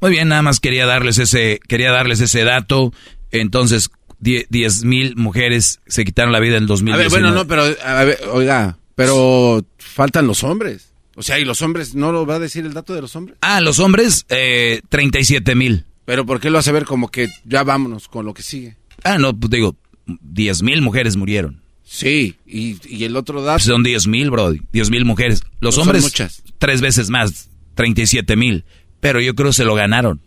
Muy 0.00 0.10
bien, 0.10 0.28
nada 0.28 0.42
más 0.42 0.60
quería 0.60 0.86
darles 0.86 1.18
ese, 1.18 1.60
quería 1.68 1.90
darles 1.90 2.20
ese 2.20 2.44
dato. 2.44 2.92
Entonces, 3.30 3.90
10 4.20 4.84
mil 4.84 5.16
mujeres 5.16 5.80
se 5.86 6.04
quitaron 6.04 6.32
la 6.32 6.40
vida 6.40 6.56
en 6.56 6.64
el 6.64 6.68
A 6.68 6.68
2019. 6.68 7.02
ver, 7.04 7.10
bueno, 7.10 7.30
no, 7.32 7.46
pero, 7.46 7.64
a 7.84 8.04
ver, 8.04 8.18
oiga, 8.32 8.78
pero 8.94 9.64
faltan 9.78 10.26
los 10.26 10.42
hombres. 10.44 10.92
O 11.16 11.22
sea, 11.22 11.38
¿y 11.38 11.44
los 11.44 11.62
hombres 11.62 11.94
no 11.96 12.12
lo 12.12 12.26
va 12.26 12.36
a 12.36 12.38
decir 12.38 12.64
el 12.64 12.72
dato 12.74 12.94
de 12.94 13.00
los 13.00 13.16
hombres? 13.16 13.38
Ah, 13.40 13.60
los 13.60 13.80
hombres, 13.80 14.24
eh, 14.28 14.80
37 14.88 15.54
mil. 15.56 15.84
Pero 16.04 16.24
¿por 16.24 16.40
qué 16.40 16.48
lo 16.48 16.58
hace 16.58 16.70
ver 16.72 16.84
como 16.84 17.10
que 17.10 17.28
ya 17.44 17.64
vámonos 17.64 18.06
con 18.08 18.24
lo 18.24 18.32
que 18.34 18.42
sigue? 18.42 18.76
Ah, 19.04 19.18
no, 19.18 19.36
pues 19.36 19.50
digo, 19.50 19.76
10 20.06 20.62
mil 20.62 20.80
mujeres 20.80 21.16
murieron. 21.16 21.60
Sí, 21.84 22.36
y, 22.46 22.76
y 22.88 23.04
el 23.04 23.16
otro 23.16 23.42
dato. 23.42 23.58
Son 23.64 23.82
10 23.82 24.06
mil, 24.06 24.30
bro. 24.30 24.52
10 24.72 24.90
mil 24.90 25.04
mujeres. 25.04 25.42
Los 25.60 25.76
No 25.76 25.82
hombres, 25.82 26.02
muchas. 26.02 26.42
tres 26.58 26.80
veces 26.80 27.10
más, 27.10 27.50
37 27.74 28.36
mil. 28.36 28.64
Pero 29.00 29.20
yo 29.20 29.34
creo 29.34 29.48
que 29.50 29.54
se 29.54 29.64
lo 29.64 29.74
ganaron. 29.74 30.20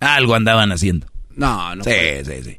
Algo 0.00 0.34
andaban 0.34 0.72
haciendo. 0.72 1.06
No, 1.36 1.74
no. 1.74 1.84
Sí, 1.84 1.90
sí, 2.24 2.32
sí. 2.44 2.58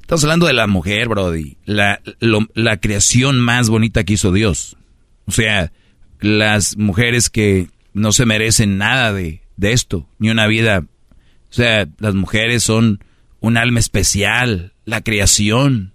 Estamos 0.00 0.24
hablando 0.24 0.46
de 0.46 0.52
la 0.52 0.66
mujer, 0.66 1.08
Brody. 1.08 1.56
La, 1.64 2.00
lo- 2.20 2.48
la 2.54 2.76
creación 2.78 3.38
más 3.40 3.68
bonita 3.68 4.04
que 4.04 4.14
hizo 4.14 4.32
Dios. 4.32 4.76
O 5.26 5.30
sea, 5.32 5.72
las 6.20 6.76
mujeres 6.76 7.30
que 7.30 7.68
no 7.92 8.12
se 8.12 8.26
merecen 8.26 8.78
nada 8.78 9.12
de, 9.12 9.42
de 9.56 9.72
esto, 9.72 10.08
ni 10.18 10.30
una 10.30 10.46
vida. 10.46 10.84
O 11.50 11.52
sea, 11.54 11.86
las 11.98 12.14
mujeres 12.14 12.62
son 12.64 13.02
un 13.40 13.56
alma 13.56 13.78
especial, 13.80 14.72
la 14.84 15.00
creación. 15.02 15.92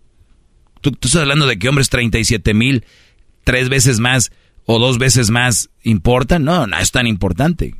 Tú, 0.81 0.91
tú 0.91 1.07
estás 1.07 1.21
hablando 1.21 1.45
de 1.47 1.59
que 1.59 1.67
hombres 1.69 1.89
37 1.89 2.53
mil, 2.53 2.85
tres 3.43 3.67
veces 3.69 3.99
más 3.99 4.31
o 4.65 4.79
dos 4.79 4.97
veces 4.97 5.29
más 5.29 5.69
importan. 5.83 6.43
No, 6.45 6.65
no 6.67 6.77
es 6.79 6.91
tan 6.91 7.07
importante. 7.07 7.75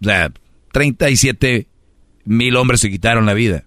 O 0.00 0.04
sea, 0.04 0.32
37 0.72 1.66
mil 2.24 2.56
hombres 2.56 2.80
se 2.80 2.90
quitaron 2.90 3.26
la 3.26 3.34
vida. 3.34 3.64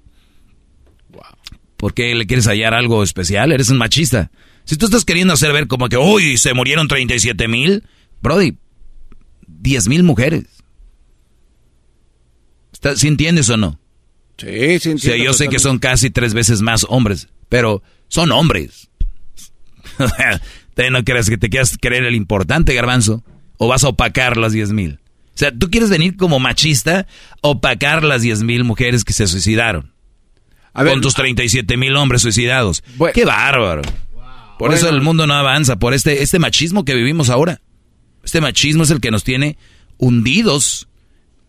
¿Por 1.77 1.93
qué 1.93 2.15
le 2.15 2.25
quieres 2.25 2.47
hallar 2.47 2.73
algo 2.73 3.03
especial? 3.03 3.51
Eres 3.51 3.69
un 3.69 3.77
machista. 3.77 4.31
Si 4.63 4.77
tú 4.77 4.85
estás 4.85 5.03
queriendo 5.03 5.33
hacer 5.33 5.51
ver 5.51 5.67
como 5.67 5.89
que, 5.89 5.97
uy, 5.97 6.37
se 6.37 6.53
murieron 6.53 6.87
37 6.87 7.47
mil, 7.49 7.83
Brody, 8.21 8.55
10 9.47 9.89
mil 9.89 10.03
mujeres. 10.03 10.45
¿Estás- 12.71 12.99
¿Sí 12.99 13.07
entiendes 13.07 13.49
o 13.49 13.57
no? 13.57 13.79
Sí, 14.37 14.47
sí, 14.47 14.53
O 14.53 14.79
sea, 14.79 14.91
entiendo 14.91 15.23
yo 15.25 15.33
sé 15.33 15.47
que 15.49 15.59
son 15.59 15.77
casi 15.79 16.09
tres 16.09 16.33
veces 16.33 16.61
más 16.61 16.85
hombres, 16.89 17.27
pero 17.49 17.83
son 18.07 18.31
hombres. 18.31 18.89
Te 20.73 20.89
no 20.89 21.03
creas 21.03 21.29
que 21.29 21.37
te 21.37 21.49
quieras 21.49 21.77
creer 21.79 22.03
el 22.05 22.15
importante, 22.15 22.73
garbanzo, 22.73 23.23
o 23.57 23.67
vas 23.67 23.83
a 23.83 23.89
opacar 23.89 24.37
las 24.37 24.53
10 24.53 24.71
mil. 24.71 24.99
O 25.35 25.37
sea, 25.37 25.51
tú 25.51 25.69
quieres 25.71 25.89
venir 25.89 26.15
como 26.15 26.39
machista, 26.39 27.07
opacar 27.41 28.03
las 28.03 28.21
10 28.21 28.43
mil 28.43 28.63
mujeres 28.63 29.03
que 29.03 29.13
se 29.13 29.25
suicidaron. 29.27 29.93
con 30.73 31.01
tus 31.01 31.15
37 31.15 31.75
mil 31.75 31.95
hombres 31.95 32.21
suicidados. 32.21 32.83
¡Qué 33.13 33.25
bárbaro! 33.25 33.81
Por 34.59 34.73
eso 34.73 34.89
el 34.89 35.01
mundo 35.01 35.25
no 35.25 35.33
avanza, 35.33 35.77
por 35.77 35.93
este, 35.93 36.21
este 36.21 36.39
machismo 36.39 36.85
que 36.85 36.93
vivimos 36.93 37.29
ahora. 37.29 37.61
Este 38.23 38.41
machismo 38.41 38.83
es 38.83 38.91
el 38.91 39.01
que 39.01 39.11
nos 39.11 39.23
tiene 39.23 39.57
hundidos 39.97 40.87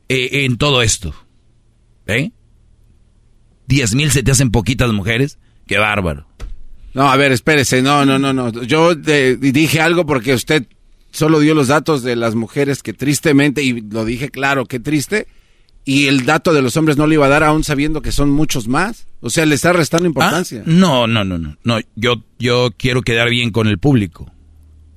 eh, 0.08 0.44
en 0.44 0.56
todo 0.56 0.82
esto. 0.82 1.14
¿Eh? 2.06 2.32
¿Diez 3.66 3.94
mil 3.94 4.10
se 4.10 4.22
te 4.22 4.30
hacen 4.30 4.50
poquitas 4.50 4.90
mujeres? 4.92 5.38
¡Qué 5.66 5.78
bárbaro! 5.78 6.26
No, 6.94 7.10
a 7.10 7.16
ver, 7.16 7.32
espérese, 7.32 7.82
no, 7.82 8.04
no, 8.04 8.18
no, 8.18 8.32
no. 8.32 8.50
Yo 8.62 8.92
eh, 8.92 9.36
dije 9.40 9.80
algo 9.80 10.06
porque 10.06 10.32
usted 10.32 10.66
solo 11.14 11.38
dio 11.38 11.54
los 11.54 11.68
datos 11.68 12.02
de 12.02 12.16
las 12.16 12.34
mujeres 12.34 12.82
que 12.82 12.92
tristemente, 12.92 13.62
y 13.62 13.80
lo 13.80 14.04
dije 14.04 14.30
claro, 14.30 14.66
qué 14.66 14.80
triste, 14.80 15.28
y 15.84 16.06
el 16.06 16.26
dato 16.26 16.52
de 16.52 16.60
los 16.60 16.76
hombres 16.76 16.96
no 16.96 17.06
le 17.06 17.14
iba 17.14 17.26
a 17.26 17.30
dar 17.30 17.44
aún 17.44 17.62
sabiendo 17.62 18.02
que 18.02 18.10
son 18.10 18.30
muchos 18.30 18.68
más. 18.68 19.06
O 19.20 19.30
sea, 19.30 19.46
le 19.46 19.54
está 19.54 19.72
restando 19.72 20.06
importancia. 20.06 20.60
Ah, 20.60 20.64
no, 20.66 21.06
no, 21.06 21.24
no, 21.24 21.38
no. 21.38 21.56
No, 21.62 21.78
yo, 21.94 22.24
yo 22.38 22.70
quiero 22.76 23.02
quedar 23.02 23.30
bien 23.30 23.50
con 23.50 23.68
el 23.68 23.78
público. 23.78 24.32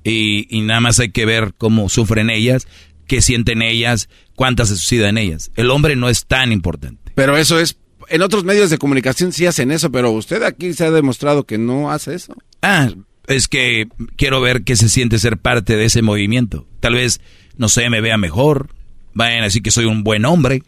Y, 0.02 0.46
y 0.54 0.62
nada 0.62 0.80
más 0.80 0.98
hay 0.98 1.10
que 1.10 1.26
ver 1.26 1.54
cómo 1.56 1.88
sufren 1.88 2.30
ellas, 2.30 2.66
qué 3.06 3.20
sienten 3.20 3.62
ellas, 3.62 4.08
cuántas 4.34 4.70
se 4.70 4.76
suicidan 4.76 5.18
ellas. 5.18 5.50
El 5.56 5.70
hombre 5.70 5.94
no 5.94 6.08
es 6.08 6.26
tan 6.26 6.52
importante. 6.52 7.12
Pero 7.14 7.36
eso 7.36 7.60
es, 7.60 7.78
en 8.08 8.22
otros 8.22 8.44
medios 8.44 8.70
de 8.70 8.78
comunicación 8.78 9.32
sí 9.32 9.46
hacen 9.46 9.70
eso, 9.70 9.92
pero 9.92 10.10
usted 10.10 10.42
aquí 10.42 10.72
se 10.72 10.86
ha 10.86 10.90
demostrado 10.90 11.44
que 11.44 11.58
no 11.58 11.90
hace 11.90 12.14
eso. 12.14 12.34
Ah, 12.62 12.88
es 13.28 13.46
que 13.46 13.88
quiero 14.16 14.40
ver 14.40 14.64
qué 14.64 14.74
se 14.74 14.88
siente 14.88 15.18
ser 15.18 15.36
parte 15.36 15.76
de 15.76 15.84
ese 15.84 16.02
movimiento. 16.02 16.66
Tal 16.80 16.94
vez, 16.94 17.20
no 17.56 17.68
sé, 17.68 17.88
me 17.90 18.00
vea 18.00 18.16
mejor. 18.16 18.70
Vayan 19.12 19.42
a 19.42 19.44
decir 19.44 19.62
que 19.62 19.70
soy 19.70 19.84
un 19.84 20.02
buen 20.02 20.24
hombre, 20.24 20.62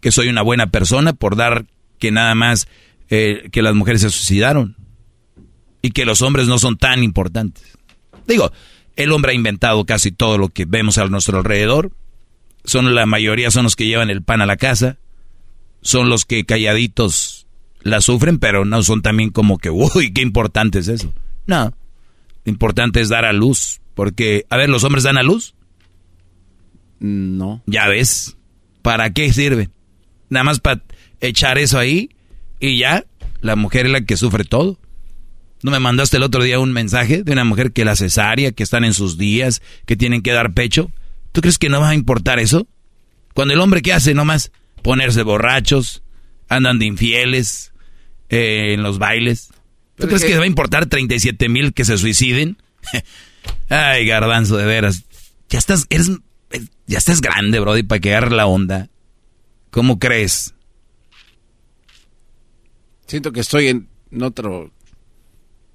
que 0.00 0.12
soy 0.12 0.28
una 0.28 0.42
buena 0.42 0.68
persona 0.68 1.14
por 1.14 1.36
dar 1.36 1.64
que 1.98 2.10
nada 2.10 2.34
más 2.34 2.68
eh, 3.08 3.48
que 3.50 3.62
las 3.62 3.74
mujeres 3.74 4.02
se 4.02 4.10
suicidaron 4.10 4.76
y 5.82 5.90
que 5.90 6.04
los 6.04 6.20
hombres 6.20 6.46
no 6.46 6.58
son 6.58 6.76
tan 6.76 7.02
importantes. 7.02 7.78
Digo, 8.26 8.52
el 8.96 9.12
hombre 9.12 9.32
ha 9.32 9.34
inventado 9.34 9.84
casi 9.86 10.12
todo 10.12 10.36
lo 10.36 10.50
que 10.50 10.66
vemos 10.66 10.98
a 10.98 11.06
nuestro 11.06 11.38
alrededor. 11.38 11.92
Son 12.64 12.94
la 12.94 13.06
mayoría 13.06 13.50
son 13.50 13.64
los 13.64 13.74
que 13.76 13.86
llevan 13.86 14.10
el 14.10 14.22
pan 14.22 14.42
a 14.42 14.46
la 14.46 14.58
casa, 14.58 14.98
son 15.80 16.10
los 16.10 16.26
que 16.26 16.44
calladitos 16.44 17.46
la 17.82 18.02
sufren, 18.02 18.38
pero 18.38 18.66
no 18.66 18.82
son 18.82 19.00
también 19.00 19.30
como 19.30 19.56
que, 19.56 19.70
uy, 19.70 20.12
qué 20.12 20.20
importante 20.20 20.80
es 20.80 20.88
eso. 20.88 21.14
No, 21.50 21.74
lo 22.44 22.52
importante 22.52 23.00
es 23.00 23.08
dar 23.08 23.24
a 23.24 23.32
luz, 23.32 23.80
porque, 23.94 24.46
a 24.50 24.56
ver, 24.56 24.68
¿los 24.68 24.84
hombres 24.84 25.02
dan 25.02 25.18
a 25.18 25.24
luz? 25.24 25.56
No. 27.00 27.60
Ya 27.66 27.88
ves, 27.88 28.36
¿para 28.82 29.12
qué 29.12 29.32
sirve? 29.32 29.68
Nada 30.28 30.44
más 30.44 30.60
para 30.60 30.80
echar 31.20 31.58
eso 31.58 31.76
ahí 31.76 32.10
y 32.60 32.78
ya, 32.78 33.04
la 33.40 33.56
mujer 33.56 33.86
es 33.86 33.92
la 33.92 34.02
que 34.02 34.16
sufre 34.16 34.44
todo. 34.44 34.78
¿No 35.64 35.72
me 35.72 35.80
mandaste 35.80 36.18
el 36.18 36.22
otro 36.22 36.44
día 36.44 36.60
un 36.60 36.72
mensaje 36.72 37.24
de 37.24 37.32
una 37.32 37.42
mujer 37.42 37.72
que 37.72 37.84
la 37.84 37.96
cesárea, 37.96 38.52
que 38.52 38.62
están 38.62 38.84
en 38.84 38.94
sus 38.94 39.18
días, 39.18 39.60
que 39.86 39.96
tienen 39.96 40.22
que 40.22 40.30
dar 40.30 40.52
pecho? 40.52 40.92
¿Tú 41.32 41.40
crees 41.40 41.58
que 41.58 41.68
no 41.68 41.80
va 41.80 41.88
a 41.88 41.94
importar 41.96 42.38
eso? 42.38 42.68
Cuando 43.34 43.54
el 43.54 43.60
hombre, 43.60 43.82
¿qué 43.82 43.92
hace 43.92 44.14
nomás? 44.14 44.52
Ponerse 44.84 45.24
borrachos, 45.24 46.04
andan 46.48 46.78
de 46.78 46.86
infieles 46.86 47.72
eh, 48.28 48.74
en 48.74 48.84
los 48.84 49.00
bailes. 49.00 49.50
¿Tú 50.00 50.06
crees 50.08 50.24
que... 50.24 50.36
va 50.36 50.44
a 50.44 50.46
importar 50.46 50.86
37 50.86 51.48
mil 51.48 51.72
que 51.72 51.84
se 51.84 51.98
suiciden? 51.98 52.56
Ay, 53.68 54.06
garbanzo, 54.06 54.56
de 54.56 54.64
veras. 54.64 55.04
Ya 55.48 55.58
estás, 55.58 55.86
eres, 55.90 56.10
ya 56.86 56.98
estás 56.98 57.20
grande, 57.20 57.60
Brody, 57.60 57.82
para 57.82 58.00
que 58.00 58.20
la 58.20 58.46
onda. 58.46 58.88
¿Cómo 59.70 59.98
crees? 59.98 60.54
Siento 63.06 63.32
que 63.32 63.40
estoy 63.40 63.68
en 63.68 63.88
otro 64.22 64.72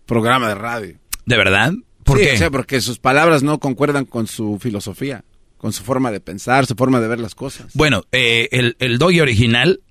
programa 0.05 0.49
de 0.49 0.55
radio. 0.55 0.97
¿De 1.25 1.37
verdad? 1.37 1.73
¿Por 2.03 2.17
sí, 2.17 2.25
qué? 2.25 2.33
O 2.33 2.37
sea, 2.37 2.51
porque 2.51 2.81
sus 2.81 2.99
palabras 2.99 3.43
no 3.43 3.59
concuerdan 3.59 4.05
con 4.05 4.27
su 4.27 4.59
filosofía, 4.59 5.23
con 5.57 5.73
su 5.73 5.83
forma 5.83 6.11
de 6.11 6.19
pensar, 6.19 6.65
su 6.65 6.75
forma 6.75 6.99
de 6.99 7.07
ver 7.07 7.19
las 7.19 7.35
cosas. 7.35 7.73
Bueno, 7.73 8.03
eh, 8.11 8.49
el, 8.51 8.75
el 8.79 8.97
doggy 8.97 9.21
original 9.21 9.81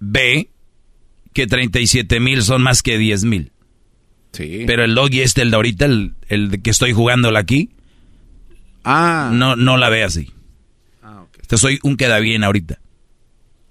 ve 0.00 0.50
que 1.32 1.46
37 1.46 2.20
mil 2.20 2.42
son 2.42 2.62
más 2.62 2.82
que 2.82 2.98
10 2.98 3.24
mil. 3.24 3.52
Sí. 4.32 4.64
Pero 4.66 4.84
el 4.84 4.94
doggy 4.94 5.20
este, 5.20 5.42
el 5.42 5.50
de 5.50 5.56
ahorita, 5.56 5.84
el, 5.86 6.14
el 6.28 6.62
que 6.62 6.70
estoy 6.70 6.92
jugándola 6.92 7.38
aquí, 7.40 7.70
ah. 8.84 9.30
no, 9.32 9.56
no 9.56 9.76
la 9.76 9.88
ve 9.88 10.04
así. 10.04 10.32
Ah, 11.02 11.22
okay. 11.22 11.42
Te 11.46 11.56
soy 11.56 11.78
un 11.82 11.96
queda 11.96 12.18
bien 12.18 12.44
ahorita. 12.44 12.80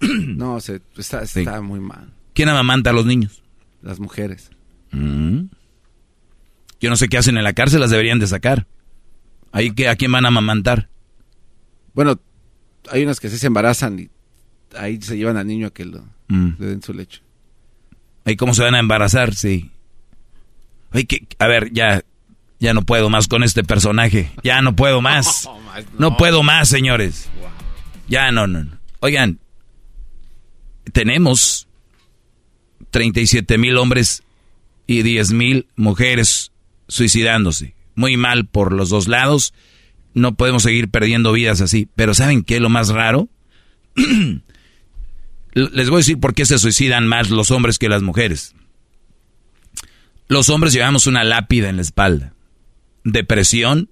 no, 0.00 0.60
se, 0.60 0.80
está, 0.96 1.22
está 1.22 1.60
muy 1.60 1.80
mal. 1.80 2.12
¿Quién 2.34 2.48
amamanta 2.48 2.90
a 2.90 2.92
los 2.92 3.06
niños? 3.06 3.42
Las 3.82 3.98
mujeres. 3.98 4.50
Mm. 4.92 5.46
Yo 6.80 6.90
no 6.90 6.96
sé 6.96 7.08
qué 7.08 7.18
hacen 7.18 7.36
en 7.36 7.44
la 7.44 7.52
cárcel, 7.52 7.80
las 7.80 7.90
deberían 7.90 8.18
de 8.18 8.26
sacar. 8.26 8.66
¿Ahí 9.50 9.72
que, 9.72 9.88
a 9.88 9.96
quién 9.96 10.12
van 10.12 10.24
a 10.24 10.28
amamantar? 10.28 10.88
Bueno, 11.94 12.20
hay 12.90 13.02
unas 13.02 13.18
que 13.18 13.28
sí 13.28 13.38
se 13.38 13.48
embarazan 13.48 13.98
y 13.98 14.10
ahí 14.76 15.00
se 15.00 15.16
llevan 15.16 15.36
al 15.36 15.46
niño 15.46 15.68
a 15.68 15.70
que 15.70 15.84
lo, 15.84 16.04
mm. 16.28 16.50
le 16.58 16.66
den 16.66 16.82
su 16.82 16.92
leche. 16.92 17.22
¿Ahí 18.28 18.36
cómo 18.36 18.52
se 18.52 18.62
van 18.62 18.74
a 18.74 18.78
embarazar? 18.78 19.34
Sí. 19.34 19.70
Ay, 20.90 21.06
que, 21.06 21.26
a 21.38 21.46
ver, 21.46 21.72
ya, 21.72 22.04
ya 22.60 22.74
no 22.74 22.82
puedo 22.82 23.08
más 23.08 23.26
con 23.26 23.42
este 23.42 23.64
personaje. 23.64 24.30
Ya 24.44 24.60
no 24.60 24.76
puedo 24.76 25.00
más. 25.00 25.48
No, 25.98 26.16
puedo 26.16 26.42
más, 26.42 26.68
señores. 26.68 27.30
Ya 28.08 28.32
no, 28.32 28.48
no, 28.48 28.64
no. 28.64 28.78
Oigan, 28.98 29.38
tenemos 30.92 31.68
37 32.90 33.58
mil 33.58 33.76
hombres 33.76 34.24
y 34.88 35.02
10 35.02 35.32
mil 35.34 35.68
mujeres 35.76 36.50
suicidándose. 36.88 37.76
Muy 37.94 38.16
mal 38.16 38.44
por 38.46 38.72
los 38.72 38.88
dos 38.88 39.06
lados. 39.06 39.54
No 40.14 40.34
podemos 40.34 40.64
seguir 40.64 40.88
perdiendo 40.88 41.30
vidas 41.32 41.60
así. 41.60 41.88
Pero 41.94 42.12
¿saben 42.12 42.42
qué 42.42 42.56
es 42.56 42.60
lo 42.60 42.70
más 42.70 42.88
raro? 42.88 43.28
Les 45.58 45.90
voy 45.90 45.96
a 45.96 46.04
decir 46.04 46.20
por 46.20 46.34
qué 46.34 46.46
se 46.46 46.56
suicidan 46.56 47.08
más 47.08 47.30
los 47.30 47.50
hombres 47.50 47.78
que 47.78 47.88
las 47.88 48.02
mujeres. 48.02 48.54
Los 50.28 50.50
hombres 50.50 50.72
llevamos 50.72 51.08
una 51.08 51.24
lápida 51.24 51.68
en 51.68 51.76
la 51.76 51.82
espalda. 51.82 52.32
Depresión, 53.02 53.90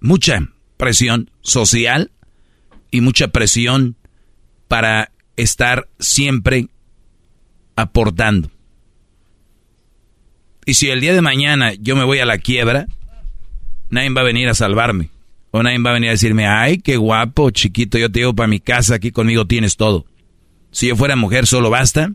mucha 0.00 0.48
presión 0.76 1.30
social 1.42 2.10
y 2.90 3.02
mucha 3.02 3.28
presión 3.28 3.94
para 4.66 5.12
estar 5.36 5.88
siempre 6.00 6.68
aportando. 7.76 8.50
Y 10.66 10.74
si 10.74 10.90
el 10.90 11.00
día 11.00 11.14
de 11.14 11.22
mañana 11.22 11.72
yo 11.74 11.94
me 11.94 12.04
voy 12.04 12.18
a 12.18 12.26
la 12.26 12.38
quiebra, 12.38 12.88
nadie 13.90 14.10
va 14.10 14.22
a 14.22 14.24
venir 14.24 14.48
a 14.48 14.54
salvarme. 14.54 15.10
O 15.52 15.62
nadie 15.62 15.78
va 15.78 15.90
a 15.90 15.94
venir 15.94 16.08
a 16.08 16.12
decirme, 16.12 16.48
ay, 16.48 16.78
qué 16.78 16.96
guapo, 16.96 17.50
chiquito, 17.50 17.96
yo 17.96 18.10
te 18.10 18.20
llevo 18.20 18.34
para 18.34 18.48
mi 18.48 18.58
casa, 18.58 18.96
aquí 18.96 19.12
conmigo 19.12 19.46
tienes 19.46 19.76
todo. 19.76 20.06
Si 20.72 20.88
yo 20.88 20.96
fuera 20.96 21.14
mujer, 21.14 21.46
solo 21.46 21.70
basta 21.70 22.12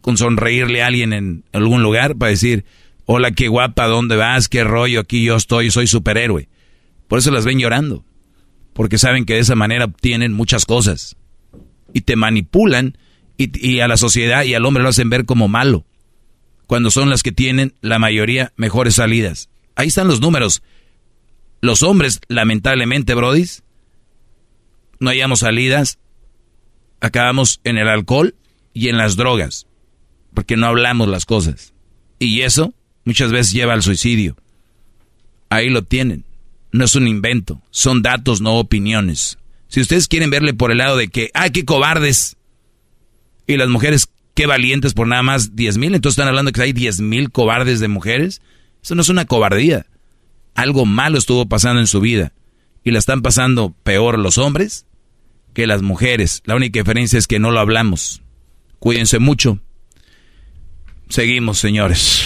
con 0.00 0.16
sonreírle 0.16 0.82
a 0.82 0.86
alguien 0.86 1.12
en 1.12 1.44
algún 1.52 1.82
lugar 1.82 2.16
para 2.16 2.30
decir, 2.30 2.64
hola, 3.06 3.32
qué 3.32 3.48
guapa, 3.48 3.86
¿dónde 3.86 4.16
vas? 4.16 4.48
¿Qué 4.48 4.64
rollo? 4.64 5.00
Aquí 5.00 5.24
yo 5.24 5.36
estoy, 5.36 5.70
soy 5.70 5.86
superhéroe. 5.86 6.48
Por 7.08 7.18
eso 7.18 7.30
las 7.30 7.44
ven 7.44 7.58
llorando. 7.58 8.04
Porque 8.72 8.98
saben 8.98 9.24
que 9.24 9.34
de 9.34 9.40
esa 9.40 9.56
manera 9.56 9.86
obtienen 9.86 10.32
muchas 10.32 10.64
cosas. 10.64 11.16
Y 11.92 12.02
te 12.02 12.16
manipulan 12.16 12.96
y, 13.36 13.50
y 13.66 13.80
a 13.80 13.88
la 13.88 13.96
sociedad 13.96 14.44
y 14.44 14.54
al 14.54 14.64
hombre 14.64 14.82
lo 14.82 14.88
hacen 14.88 15.10
ver 15.10 15.24
como 15.24 15.48
malo. 15.48 15.84
Cuando 16.66 16.90
son 16.90 17.10
las 17.10 17.22
que 17.22 17.32
tienen 17.32 17.74
la 17.80 17.98
mayoría 17.98 18.52
mejores 18.56 18.94
salidas. 18.94 19.50
Ahí 19.74 19.88
están 19.88 20.08
los 20.08 20.20
números. 20.20 20.62
Los 21.60 21.82
hombres, 21.82 22.20
lamentablemente, 22.28 23.14
brodis, 23.14 23.64
no 24.98 25.10
hayamos 25.10 25.40
salidas, 25.40 25.98
acabamos 27.00 27.60
en 27.64 27.78
el 27.78 27.88
alcohol 27.88 28.34
y 28.72 28.88
en 28.88 28.98
las 28.98 29.16
drogas, 29.16 29.66
porque 30.34 30.56
no 30.56 30.66
hablamos 30.66 31.08
las 31.08 31.24
cosas. 31.24 31.74
Y 32.18 32.42
eso 32.42 32.74
muchas 33.04 33.32
veces 33.32 33.52
lleva 33.52 33.72
al 33.72 33.82
suicidio. 33.82 34.36
Ahí 35.48 35.70
lo 35.70 35.82
tienen. 35.82 36.24
No 36.72 36.84
es 36.84 36.94
un 36.94 37.08
invento, 37.08 37.60
son 37.70 38.02
datos, 38.02 38.40
no 38.40 38.56
opiniones. 38.56 39.38
Si 39.68 39.80
ustedes 39.80 40.06
quieren 40.06 40.30
verle 40.30 40.54
por 40.54 40.70
el 40.70 40.78
lado 40.78 40.96
de 40.96 41.08
que, 41.08 41.30
¡ay, 41.34 41.50
qué 41.50 41.64
cobardes! 41.64 42.36
Y 43.46 43.56
las 43.56 43.68
mujeres, 43.68 44.08
qué 44.34 44.46
valientes 44.46 44.94
por 44.94 45.08
nada 45.08 45.22
más 45.22 45.56
10 45.56 45.78
mil, 45.78 45.94
entonces 45.94 46.18
están 46.18 46.28
hablando 46.28 46.52
que 46.52 46.62
hay 46.62 46.72
10 46.72 47.00
mil 47.00 47.30
cobardes 47.30 47.80
de 47.80 47.88
mujeres. 47.88 48.40
Eso 48.82 48.94
no 48.94 49.02
es 49.02 49.08
una 49.08 49.24
cobardía. 49.24 49.86
Algo 50.54 50.86
malo 50.86 51.18
estuvo 51.18 51.46
pasando 51.46 51.80
en 51.80 51.88
su 51.88 52.00
vida. 52.00 52.32
Y 52.84 52.92
la 52.92 53.00
están 53.00 53.22
pasando 53.22 53.74
peor 53.82 54.18
los 54.18 54.38
hombres 54.38 54.86
que 55.54 55.66
las 55.66 55.82
mujeres. 55.82 56.42
La 56.44 56.56
única 56.56 56.80
diferencia 56.80 57.18
es 57.18 57.26
que 57.26 57.38
no 57.38 57.50
lo 57.50 57.60
hablamos. 57.60 58.22
Cuídense 58.78 59.18
mucho. 59.18 59.58
Seguimos, 61.08 61.58
señores. 61.58 62.24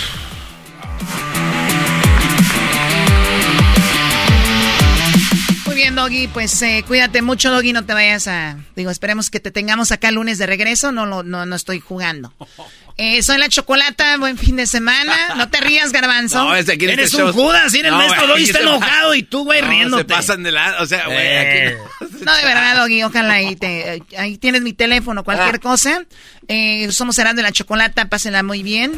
Muy 5.66 5.74
bien, 5.74 5.94
Doggy, 5.94 6.28
pues 6.28 6.60
eh, 6.62 6.84
cuídate 6.86 7.22
mucho, 7.22 7.50
Doggy, 7.50 7.72
no 7.72 7.84
te 7.84 7.94
vayas 7.94 8.28
a... 8.28 8.58
Digo, 8.76 8.90
esperemos 8.90 9.30
que 9.30 9.40
te 9.40 9.50
tengamos 9.50 9.90
acá 9.90 10.10
el 10.10 10.16
lunes 10.16 10.38
de 10.38 10.46
regreso, 10.46 10.92
no, 10.92 11.06
lo, 11.06 11.22
no, 11.22 11.46
no 11.46 11.56
estoy 11.56 11.80
jugando. 11.80 12.32
Eh, 12.96 13.22
soy 13.24 13.38
la 13.38 13.48
chocolata, 13.48 14.16
buen 14.18 14.38
fin 14.38 14.54
de 14.56 14.66
semana. 14.66 15.14
No 15.36 15.48
te 15.48 15.60
rías, 15.60 15.90
garbanzo. 15.90 16.44
No, 16.44 16.54
es 16.54 16.68
aquí 16.68 16.84
en 16.84 16.90
Eres 16.92 17.06
este 17.12 17.22
un 17.24 17.32
show. 17.32 17.42
Judas, 17.44 17.74
eres 17.74 17.86
el 17.86 17.92
maestro 17.92 18.26
Doggy, 18.28 18.44
está 18.44 18.60
enojado 18.60 19.14
y 19.16 19.22
tú, 19.24 19.44
güey, 19.44 19.62
No, 19.62 19.68
riéndote. 19.68 20.02
se 20.02 20.04
pasan 20.20 20.42
de 20.44 20.52
la... 20.52 20.76
O 20.80 20.86
sea, 20.86 21.06
güey, 21.06 21.18
Eh. 21.18 21.76
aquí... 22.00 22.08
No, 22.24 22.34
de 22.36 22.44
verdad, 22.44 22.76
Doggy, 22.76 23.02
ojalá 23.02 23.34
ahí, 23.34 23.56
te, 23.56 24.00
ahí 24.16 24.38
tienes 24.38 24.62
mi 24.62 24.72
teléfono, 24.72 25.22
Ah. 25.22 25.24
cualquier 25.24 25.58
cosa. 25.60 26.04
Eh, 26.46 26.90
somos 26.92 27.18
Herando 27.18 27.40
de 27.40 27.48
la 27.48 27.52
Chocolata, 27.52 28.08
pásenla 28.08 28.42
muy 28.44 28.62
bien. 28.62 28.92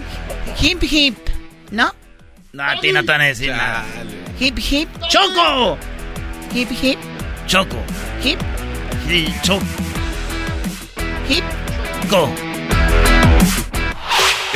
Hip, 0.61 0.83
hip, 0.83 1.17
¿no? 1.71 1.95
No, 2.53 2.63
a 2.65 2.79
ti 2.81 2.93
no 2.93 3.01
te 3.03 3.13
van 3.13 3.21
a 3.23 3.25
decir 3.25 3.49
nada. 3.51 3.85
Hip, 4.39 4.59
hip. 4.59 4.89
¡Choco! 5.09 5.79
Hip, 6.55 6.69
hip, 6.83 6.99
Choco. 7.47 7.83
hip, 8.23 8.39
Sí, 9.09 9.33
choco. 9.43 9.65
hip. 11.29 11.45
Go. 12.11 12.33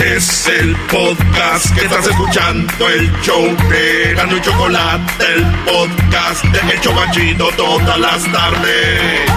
Es 0.04 0.46
el 0.48 0.74
podcast 0.90 1.74
que 1.74 1.84
estás 1.84 2.06
escuchando, 2.06 2.88
el 2.88 3.12
show 3.20 3.44
de 3.68 4.14
Gano 4.14 4.36
y 4.36 4.40
Chocolate, 4.40 5.24
el 5.34 5.44
podcast 5.64 6.44
de 6.44 6.72
El 6.72 6.80
Chobachito 6.80 7.50
todas 7.56 7.98
las 7.98 8.32
tardes. 8.32 9.30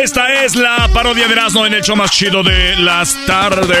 Esta 0.00 0.44
es 0.44 0.54
la 0.54 0.88
parodia 0.94 1.26
de 1.26 1.32
Erasmo 1.32 1.66
en 1.66 1.74
el 1.74 1.82
show 1.82 1.96
más 1.96 2.12
chido 2.12 2.42
de 2.42 2.76
las 2.76 3.16
tardes. 3.26 3.78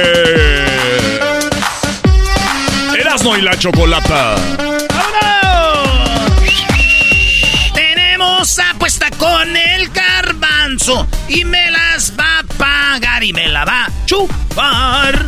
Erasmo 2.98 3.36
y 3.36 3.42
la 3.42 3.56
chocolata. 3.56 4.36
Tenemos 7.74 8.58
apuesta 8.58 9.10
con 9.18 9.56
y 11.28 11.44
me 11.44 11.70
las 11.70 12.12
va 12.18 12.40
a 12.40 12.42
pagar 12.42 13.22
y 13.22 13.32
me 13.32 13.46
la 13.48 13.64
va 13.64 13.84
a 13.84 13.90
chupar. 14.06 15.24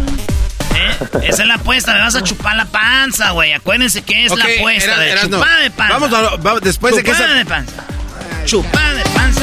¿Eh? 0.75 1.29
Esa 1.29 1.43
es 1.43 1.49
la 1.49 1.55
apuesta, 1.55 1.95
me 1.95 2.01
vas 2.01 2.15
a 2.17 2.23
chupar 2.23 2.57
la 2.57 2.65
panza, 2.65 3.31
güey. 3.31 3.53
Acuérdense 3.53 4.03
que 4.03 4.25
es 4.25 4.35
la 4.37 4.45
apuesta 4.45 4.85
Era- 4.93 4.99
de 5.01 5.11
Erasmo, 5.13 5.37
chupada 5.37 5.59
de 5.61 5.71
panza. 5.71 5.93
Vamos, 5.99 6.13
a- 6.13 6.37
vamos, 6.37 6.61
después 6.63 6.97
de 6.97 7.03
que 7.05 7.11
chupada 7.13 7.27
esa... 7.29 7.39
de 7.39 7.45
panza. 7.47 7.73
Chupada 8.45 8.95
de 8.95 9.03
panza. 9.05 9.41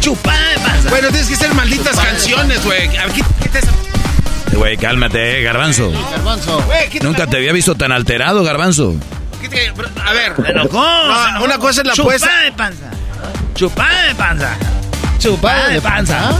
Chupada 0.00 0.48
de 0.48 0.58
panza. 0.58 0.88
Bueno, 0.90 1.08
tienes 1.08 1.28
que 1.28 1.36
ser 1.36 1.52
malditas 1.54 1.96
canciones, 1.96 2.64
güey. 2.64 2.96
A 2.96 3.06
ver, 3.06 3.12
quí- 3.14 3.24
quita 3.42 3.58
esa- 3.58 3.72
Güey, 4.52 4.76
cálmate, 4.78 5.40
eh, 5.40 5.42
garbanzo. 5.42 5.92
Garbanzo. 6.10 6.64
Nunca 7.02 7.26
te 7.26 7.36
había 7.36 7.52
visto 7.52 7.74
tan 7.74 7.92
alterado, 7.92 8.42
garbanzo. 8.42 8.94
A 10.04 10.12
ver. 10.12 10.32
Enojó, 10.46 10.82
No, 10.82 11.28
enojó. 11.28 11.44
una 11.44 11.58
cosa 11.58 11.82
es 11.82 11.86
la 11.86 11.92
Chupada 11.92 12.16
apuesta. 12.16 12.40
de 12.40 12.52
panza. 12.52 12.84
Chupada 13.54 14.02
de 14.04 14.14
panza. 14.14 14.56
Chupada 15.18 15.68
de 15.68 15.80
panza. 15.80 16.30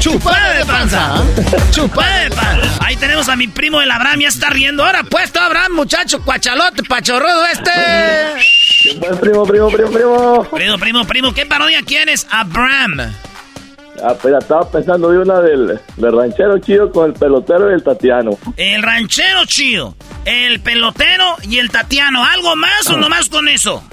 Chupada 0.00 0.52
de 0.54 0.64
panza. 0.64 1.22
Chupada 1.70 2.24
de 2.24 2.30
panza. 2.30 2.84
Ahí 2.84 2.96
tenemos 2.96 3.28
a 3.28 3.36
mi 3.36 3.46
primo 3.46 3.80
el 3.80 3.90
Abraham, 3.90 4.20
ya 4.20 4.28
está 4.28 4.50
riendo. 4.50 4.84
Ahora 4.84 5.02
puesto 5.04 5.38
Abraham, 5.38 5.72
muchacho, 5.72 6.22
cuachalote, 6.22 6.82
pachorrudo 6.82 7.44
este. 7.46 8.98
Buen 8.98 9.18
primo, 9.18 9.44
primo, 9.44 9.68
primo, 9.68 9.90
primo. 9.90 10.48
Primo, 10.50 10.78
primo, 10.78 11.04
primo, 11.04 11.34
¿qué 11.34 11.46
parodia 11.46 11.82
quieres? 11.82 12.26
Abraham. 12.30 13.12
Ah, 14.02 14.14
pues 14.20 14.34
estaba 14.34 14.68
pensando 14.68 15.10
de 15.10 15.18
una 15.18 15.40
del, 15.40 15.78
del 15.96 16.12
ranchero 16.16 16.58
chido 16.58 16.90
con 16.90 17.10
el 17.10 17.12
pelotero 17.12 17.70
y 17.70 17.74
el 17.74 17.84
Tatiano. 17.84 18.38
El 18.56 18.82
ranchero 18.82 19.44
chido, 19.44 19.94
el 20.24 20.60
pelotero 20.60 21.36
y 21.42 21.58
el 21.58 21.70
Tatiano. 21.70 22.24
¿Algo 22.24 22.56
más 22.56 22.88
o 22.88 22.96
nomás 22.96 23.28
con 23.28 23.46
eso? 23.48 23.84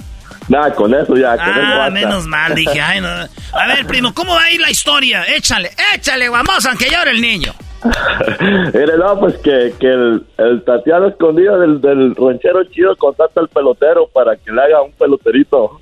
Nada, 0.50 0.74
con 0.74 0.92
eso 0.92 1.16
ya, 1.16 1.36
con 1.36 1.48
eso 1.48 1.60
Ah, 1.62 1.76
basta. 1.78 1.90
menos 1.90 2.26
mal, 2.26 2.54
dije. 2.54 2.80
Ay, 2.80 3.00
no. 3.00 3.08
A 3.08 3.66
ver, 3.68 3.86
primo, 3.86 4.12
¿cómo 4.12 4.34
va 4.34 4.42
a 4.44 4.50
ir 4.50 4.60
la 4.60 4.70
historia? 4.70 5.24
Échale, 5.34 5.70
échale, 5.94 6.28
vamos, 6.28 6.66
aunque 6.66 6.90
llore 6.90 7.12
el 7.12 7.20
niño. 7.20 7.54
Mire, 8.40 8.98
no, 8.98 9.18
pues 9.20 9.36
que, 9.38 9.72
que 9.80 9.86
el, 9.86 10.26
el 10.36 10.62
Tatiano 10.64 11.08
escondido 11.08 11.58
del, 11.60 11.80
del 11.80 12.14
ranchero 12.14 12.62
chido 12.64 12.94
contacta 12.96 13.40
al 13.40 13.48
pelotero 13.48 14.06
para 14.12 14.36
que 14.36 14.52
le 14.52 14.60
haga 14.60 14.82
un 14.82 14.92
peloterito. 14.92 15.80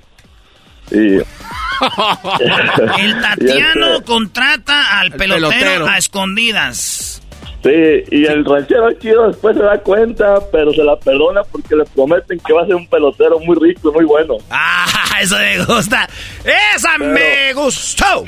Y... 0.91 1.17
El 2.99 3.21
Tatiano 3.21 3.87
Y 3.87 3.93
este- 3.95 4.03
contrata 4.05 4.99
al 4.99 5.11
pelotero, 5.11 5.49
pelotero. 5.49 5.87
a 5.87 5.97
escondidas. 5.97 7.21
Sí, 7.63 8.03
y 8.11 8.25
el 8.25 8.45
ranchero 8.45 8.91
chido 8.93 9.27
después 9.27 9.57
se 9.57 9.63
da 9.63 9.77
cuenta, 9.79 10.39
pero 10.51 10.71
se 10.71 10.83
la 10.83 10.95
perdona 10.97 11.41
porque 11.43 11.75
le 11.75 11.83
prometen 11.85 12.39
que 12.39 12.53
va 12.53 12.61
a 12.63 12.65
ser 12.65 12.75
un 12.75 12.87
pelotero 12.87 13.37
muy 13.39 13.57
rico 13.59 13.89
y 13.89 13.93
muy 13.93 14.05
bueno. 14.05 14.37
Ah, 14.49 14.85
eso 15.21 15.35
me 15.37 15.63
gusta. 15.65 16.07
Esa 16.75 16.97
me 16.97 17.53
gustó. 17.53 18.23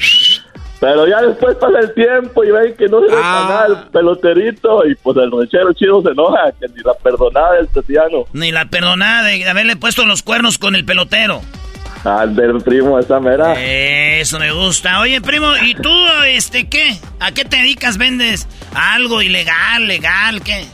Pero 0.81 1.07
ya 1.07 1.21
después 1.21 1.55
pasa 1.57 1.79
el 1.79 1.93
tiempo 1.93 2.43
y 2.43 2.49
ven 2.51 2.75
que 2.75 2.87
no 2.87 3.01
se 3.01 3.07
le 3.15 3.21
Ah. 3.23 3.65
el 3.69 3.89
peloterito 3.91 4.85
y 4.87 4.95
pues 4.95 5.15
el 5.17 5.31
ranchero 5.31 5.71
chido 5.73 6.01
se 6.01 6.09
enoja, 6.09 6.51
que 6.59 6.67
ni 6.69 6.81
la 6.83 6.93
perdonada 6.95 7.53
del 7.53 7.67
Tatiano. 7.67 8.25
Ni 8.33 8.51
la 8.51 8.65
perdonada 8.65 9.23
de 9.27 9.47
haberle 9.47 9.75
puesto 9.75 10.05
los 10.05 10.23
cuernos 10.23 10.57
con 10.57 10.75
el 10.75 10.83
pelotero. 10.83 11.41
Al 12.03 12.35
del 12.35 12.57
primo 12.63 12.97
esa 12.99 13.19
mera. 13.19 13.53
Eso 13.59 14.39
me 14.39 14.51
gusta. 14.51 14.99
Oye, 15.01 15.21
primo, 15.21 15.51
¿y 15.61 15.75
tú, 15.75 15.91
este, 16.25 16.67
qué? 16.67 16.97
¿A 17.19 17.31
qué 17.31 17.45
te 17.45 17.57
dedicas? 17.57 17.97
¿Vendes 17.97 18.47
algo 18.73 19.21
ilegal, 19.21 19.85
legal, 19.87 20.41
qué? 20.41 20.65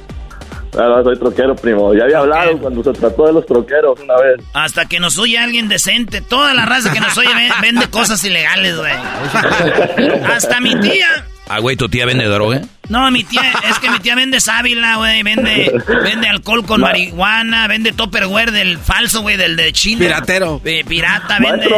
Ahora 0.78 1.04
soy 1.04 1.18
troquero, 1.18 1.56
primo. 1.56 1.94
Ya 1.94 2.04
había 2.04 2.20
hablado 2.20 2.58
cuando 2.60 2.84
se 2.84 2.94
trató 2.98 3.26
de 3.26 3.34
los 3.34 3.46
troqueros 3.46 4.00
una 4.00 4.16
vez. 4.18 4.38
Hasta 4.54 4.86
que 4.86 5.00
nos 5.00 5.18
oye 5.18 5.38
alguien 5.38 5.68
decente. 5.68 6.22
Toda 6.22 6.54
la 6.54 6.66
raza 6.66 6.94
que 6.94 7.00
nos 7.00 7.18
oye 7.18 7.34
ve- 7.34 7.50
vende 7.62 7.90
cosas 7.90 8.24
ilegales, 8.24 8.78
güey. 8.78 8.94
Hasta 10.34 10.60
mi 10.62 10.80
tía. 10.80 11.08
Ah, 11.50 11.60
güey, 11.60 11.76
¿tu 11.78 11.90
tía 11.90 12.06
vende 12.06 12.26
droga? 12.26 12.62
No, 12.90 13.12
mi 13.12 13.24
tía, 13.24 13.42
es 13.70 13.80
que 13.80 13.90
mi 13.90 14.00
tía 14.00 14.16
vende 14.16 14.40
sábila, 14.40 14.98
güey. 14.98 15.24
Vende, 15.24 15.74
vende 16.04 16.28
alcohol 16.28 16.66
con 16.66 16.82
marihuana, 16.82 17.68
vende 17.68 17.92
topperware 17.92 18.52
del 18.52 18.78
falso, 18.78 19.22
güey, 19.22 19.38
del 19.38 19.56
de 19.56 19.74
China. 19.74 20.00
Piratero. 20.00 20.62
Eh, 20.64 20.84
pirata, 20.88 21.38
vende. 21.40 21.70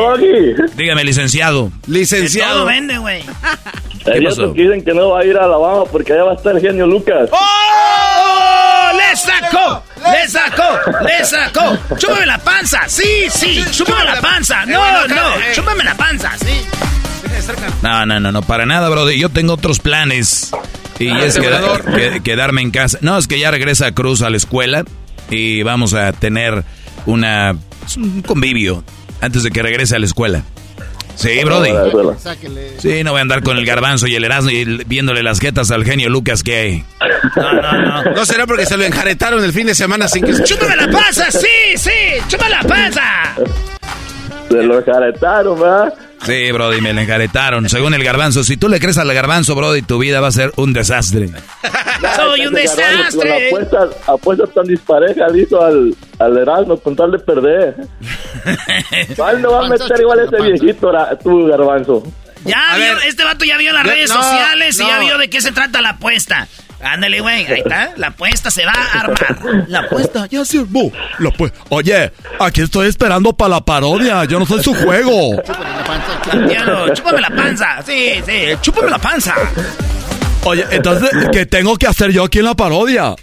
Dígame, 0.75 1.03
licenciado. 1.03 1.71
De 1.87 2.29
todo 2.39 2.65
vende, 2.65 2.97
güey. 2.97 3.23
Otros 4.05 4.53
que 4.53 4.61
dicen 4.61 4.83
que 4.83 4.93
no 4.93 5.09
va 5.09 5.19
a 5.19 5.25
ir 5.25 5.37
a 5.37 5.43
Alabama 5.43 5.83
porque 5.91 6.13
allá 6.13 6.23
va 6.23 6.31
a 6.31 6.35
estar 6.35 6.55
el 6.55 6.61
genio 6.61 6.87
Lucas. 6.87 7.29
¡Oh! 7.31 8.91
¡Le 8.95 9.15
sacó! 9.15 9.83
¡Le 10.11 10.27
sacó! 10.27 10.79
¡Le 11.05 11.25
sacó! 11.25 11.77
¡Chúpame 11.97 12.25
la 12.25 12.37
panza! 12.37 12.87
¡Sí, 12.87 13.27
sí! 13.29 13.63
¡Chúpame 13.71 14.05
la 14.05 14.21
panza! 14.21 14.65
¡No, 14.65 15.07
no! 15.07 15.15
¡Chúpame 15.53 15.83
la 15.83 15.95
panza! 15.95 16.31
¡Sí! 16.37 16.65
No, 17.81 18.05
no, 18.05 18.19
no, 18.19 18.31
no, 18.31 18.41
para 18.41 18.65
nada, 18.65 18.89
brother. 18.89 19.15
Yo 19.15 19.29
tengo 19.29 19.53
otros 19.53 19.79
planes. 19.79 20.51
Y 20.99 21.09
Ah, 21.09 21.23
es 21.23 21.37
queda- 21.39 21.57
asegurador. 21.59 21.85
que- 21.95 22.21
quedarme 22.21 22.61
en 22.61 22.71
casa. 22.71 22.97
No, 23.01 23.17
es 23.17 23.27
que 23.27 23.39
ya 23.39 23.51
regresa 23.51 23.91
Cruz 23.93 24.21
a 24.21 24.29
la 24.29 24.37
escuela 24.37 24.83
y 25.29 25.63
vamos 25.63 25.93
a 25.93 26.11
tener 26.11 26.63
una 27.05 27.55
un 27.97 28.21
convivio 28.21 28.83
antes 29.21 29.43
de 29.43 29.51
que 29.51 29.61
regrese 29.63 29.95
a 29.95 29.99
la 29.99 30.05
escuela. 30.05 30.43
Sí, 31.15 31.41
Brody. 31.43 31.71
Sáquele. 32.17 32.79
Sí, 32.79 33.03
no 33.03 33.11
voy 33.11 33.19
a 33.19 33.21
andar 33.23 33.43
con 33.43 33.57
el 33.57 33.65
garbanzo 33.65 34.07
y 34.07 34.15
el 34.15 34.23
erasmo 34.23 34.51
y 34.51 34.63
viéndole 34.85 35.21
las 35.23 35.39
jetas 35.39 35.69
al 35.71 35.83
genio 35.83 36.09
Lucas 36.09 36.43
que 36.43 36.55
hay. 36.57 36.85
No 38.15 38.25
será 38.25 38.45
porque 38.47 38.65
se 38.65 38.77
lo 38.77 38.85
enjaretaron 38.85 39.43
el 39.43 39.51
fin 39.51 39.67
de 39.67 39.75
semana 39.75 40.07
sin 40.07 40.23
que... 40.25 40.33
¡Chúpame 40.43 40.75
la 40.77 40.89
panza! 40.89 41.29
¡Sí, 41.31 41.47
sí! 41.75 41.89
¡Chúpame 42.29 42.49
la 42.51 42.61
panza! 42.63 43.03
Se 44.49 44.63
lo 44.63 44.79
enjaretaron, 44.79 45.59
¿verdad? 45.59 45.93
Sí, 46.25 46.51
Brody, 46.51 46.81
me 46.81 46.93
le 46.93 47.03
enjaretaron. 47.03 47.69
Según 47.69 47.93
el 47.93 48.03
garbanzo, 48.03 48.43
si 48.43 48.57
tú 48.57 48.67
le 48.67 48.79
crees 48.79 48.97
al 48.97 49.13
garbanzo, 49.13 49.55
Brody, 49.55 49.81
tu 49.83 49.99
vida 49.99 50.19
va 50.19 50.27
a 50.27 50.31
ser 50.31 50.51
un 50.57 50.73
desastre. 50.73 51.29
¡Soy 52.15 52.47
un 52.47 52.53
desastre! 52.53 53.47
apuestas, 53.47 53.89
apuestas 54.07 54.49
tan 54.53 54.65
disparejas 54.65 55.31
le 55.31 55.43
hizo 55.43 55.63
al, 55.63 55.95
al 56.19 56.37
Erasmo 56.37 56.77
con 56.77 56.95
tal 56.95 57.11
de 57.11 57.19
perder. 57.19 57.75
¿Cuál 59.15 59.41
no 59.41 59.51
va 59.51 59.65
a 59.65 59.69
meter 59.69 59.99
igual 60.01 60.19
ese 60.19 60.41
viejito, 60.41 60.91
tú, 61.23 61.45
garbanzo? 61.47 62.03
Ya 62.45 62.75
vio, 62.77 62.97
este 63.07 63.23
vato 63.23 63.43
ya 63.45 63.57
vio 63.57 63.73
las 63.73 63.85
Ya- 63.85 63.91
redes 63.93 64.09
no, 64.09 64.15
sociales 64.15 64.79
y 64.79 64.85
ya 64.87 64.99
vio 64.99 65.17
de 65.17 65.29
qué 65.29 65.41
se 65.41 65.51
trata 65.51 65.81
la 65.81 65.89
apuesta. 65.91 66.47
Ándale, 66.81 67.19
güey, 67.19 67.45
ahí 67.45 67.59
está. 67.59 67.91
La 67.97 68.07
apuesta 68.07 68.49
se 68.49 68.65
va 68.65 68.71
a 68.71 68.99
armar. 68.99 69.65
La 69.67 69.79
apuesta 69.79 70.25
ya 70.27 70.45
se 70.45 70.59
armó. 70.59 70.91
Pues, 71.37 71.51
oye, 71.69 72.11
aquí 72.39 72.61
estoy 72.61 72.87
esperando 72.87 73.33
para 73.33 73.49
la 73.49 73.61
parodia. 73.61 74.23
Yo 74.25 74.39
no 74.39 74.45
soy 74.45 74.63
su 74.63 74.73
juego. 74.73 75.41
Tatiano, 75.43 76.93
chúpame 76.93 77.21
la 77.21 77.29
panza. 77.29 77.81
Sí, 77.85 78.21
sí, 78.25 78.41
chúpame 78.61 78.89
la 78.89 78.97
panza. 78.97 79.35
Oye, 80.45 80.65
entonces, 80.71 81.09
¿qué 81.33 81.45
tengo 81.45 81.77
que 81.77 81.87
hacer 81.87 82.11
yo 82.11 82.23
aquí 82.23 82.39
en 82.39 82.45
la 82.45 82.55
parodia? 82.55 83.15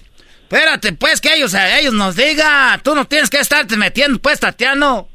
Espérate, 0.43 0.93
pues, 0.93 1.21
que 1.21 1.35
ellos, 1.35 1.55
ellos 1.55 1.95
nos 1.95 2.15
digan. 2.15 2.81
Tú 2.83 2.95
no 2.95 3.07
tienes 3.07 3.31
que 3.31 3.41
estarte 3.41 3.77
metiendo, 3.77 4.19
pues, 4.19 4.39
Tatiano. 4.39 5.09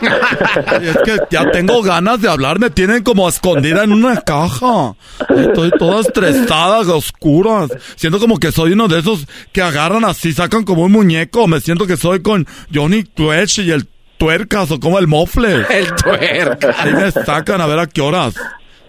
Es 0.82 0.96
que 1.04 1.18
ya 1.30 1.50
tengo 1.50 1.82
ganas 1.82 2.20
de 2.20 2.28
hablar, 2.28 2.58
me 2.58 2.70
tienen 2.70 3.02
como 3.02 3.28
escondida 3.28 3.84
en 3.84 3.92
una 3.92 4.20
caja. 4.20 4.94
Estoy 5.36 5.70
toda 5.78 6.00
estresada, 6.00 6.80
oscuras. 6.94 7.70
Siento 7.96 8.18
como 8.18 8.38
que 8.38 8.52
soy 8.52 8.72
uno 8.72 8.88
de 8.88 9.00
esos 9.00 9.26
que 9.52 9.62
agarran 9.62 10.04
así, 10.04 10.32
sacan 10.32 10.64
como 10.64 10.82
un 10.82 10.92
muñeco. 10.92 11.46
Me 11.46 11.60
siento 11.60 11.86
que 11.86 11.96
soy 11.96 12.22
con 12.22 12.46
Johnny 12.72 13.04
Quetch 13.04 13.58
y 13.58 13.70
el 13.70 13.86
tuercas 14.18 14.70
o 14.70 14.80
como 14.80 14.98
el 14.98 15.06
mofle. 15.06 15.64
El 15.70 15.94
tuerca. 15.94 16.74
Ahí 16.78 16.92
me 16.92 17.10
sacan 17.10 17.60
a 17.60 17.66
ver 17.66 17.78
a 17.78 17.86
qué 17.86 18.00
horas. 18.00 18.34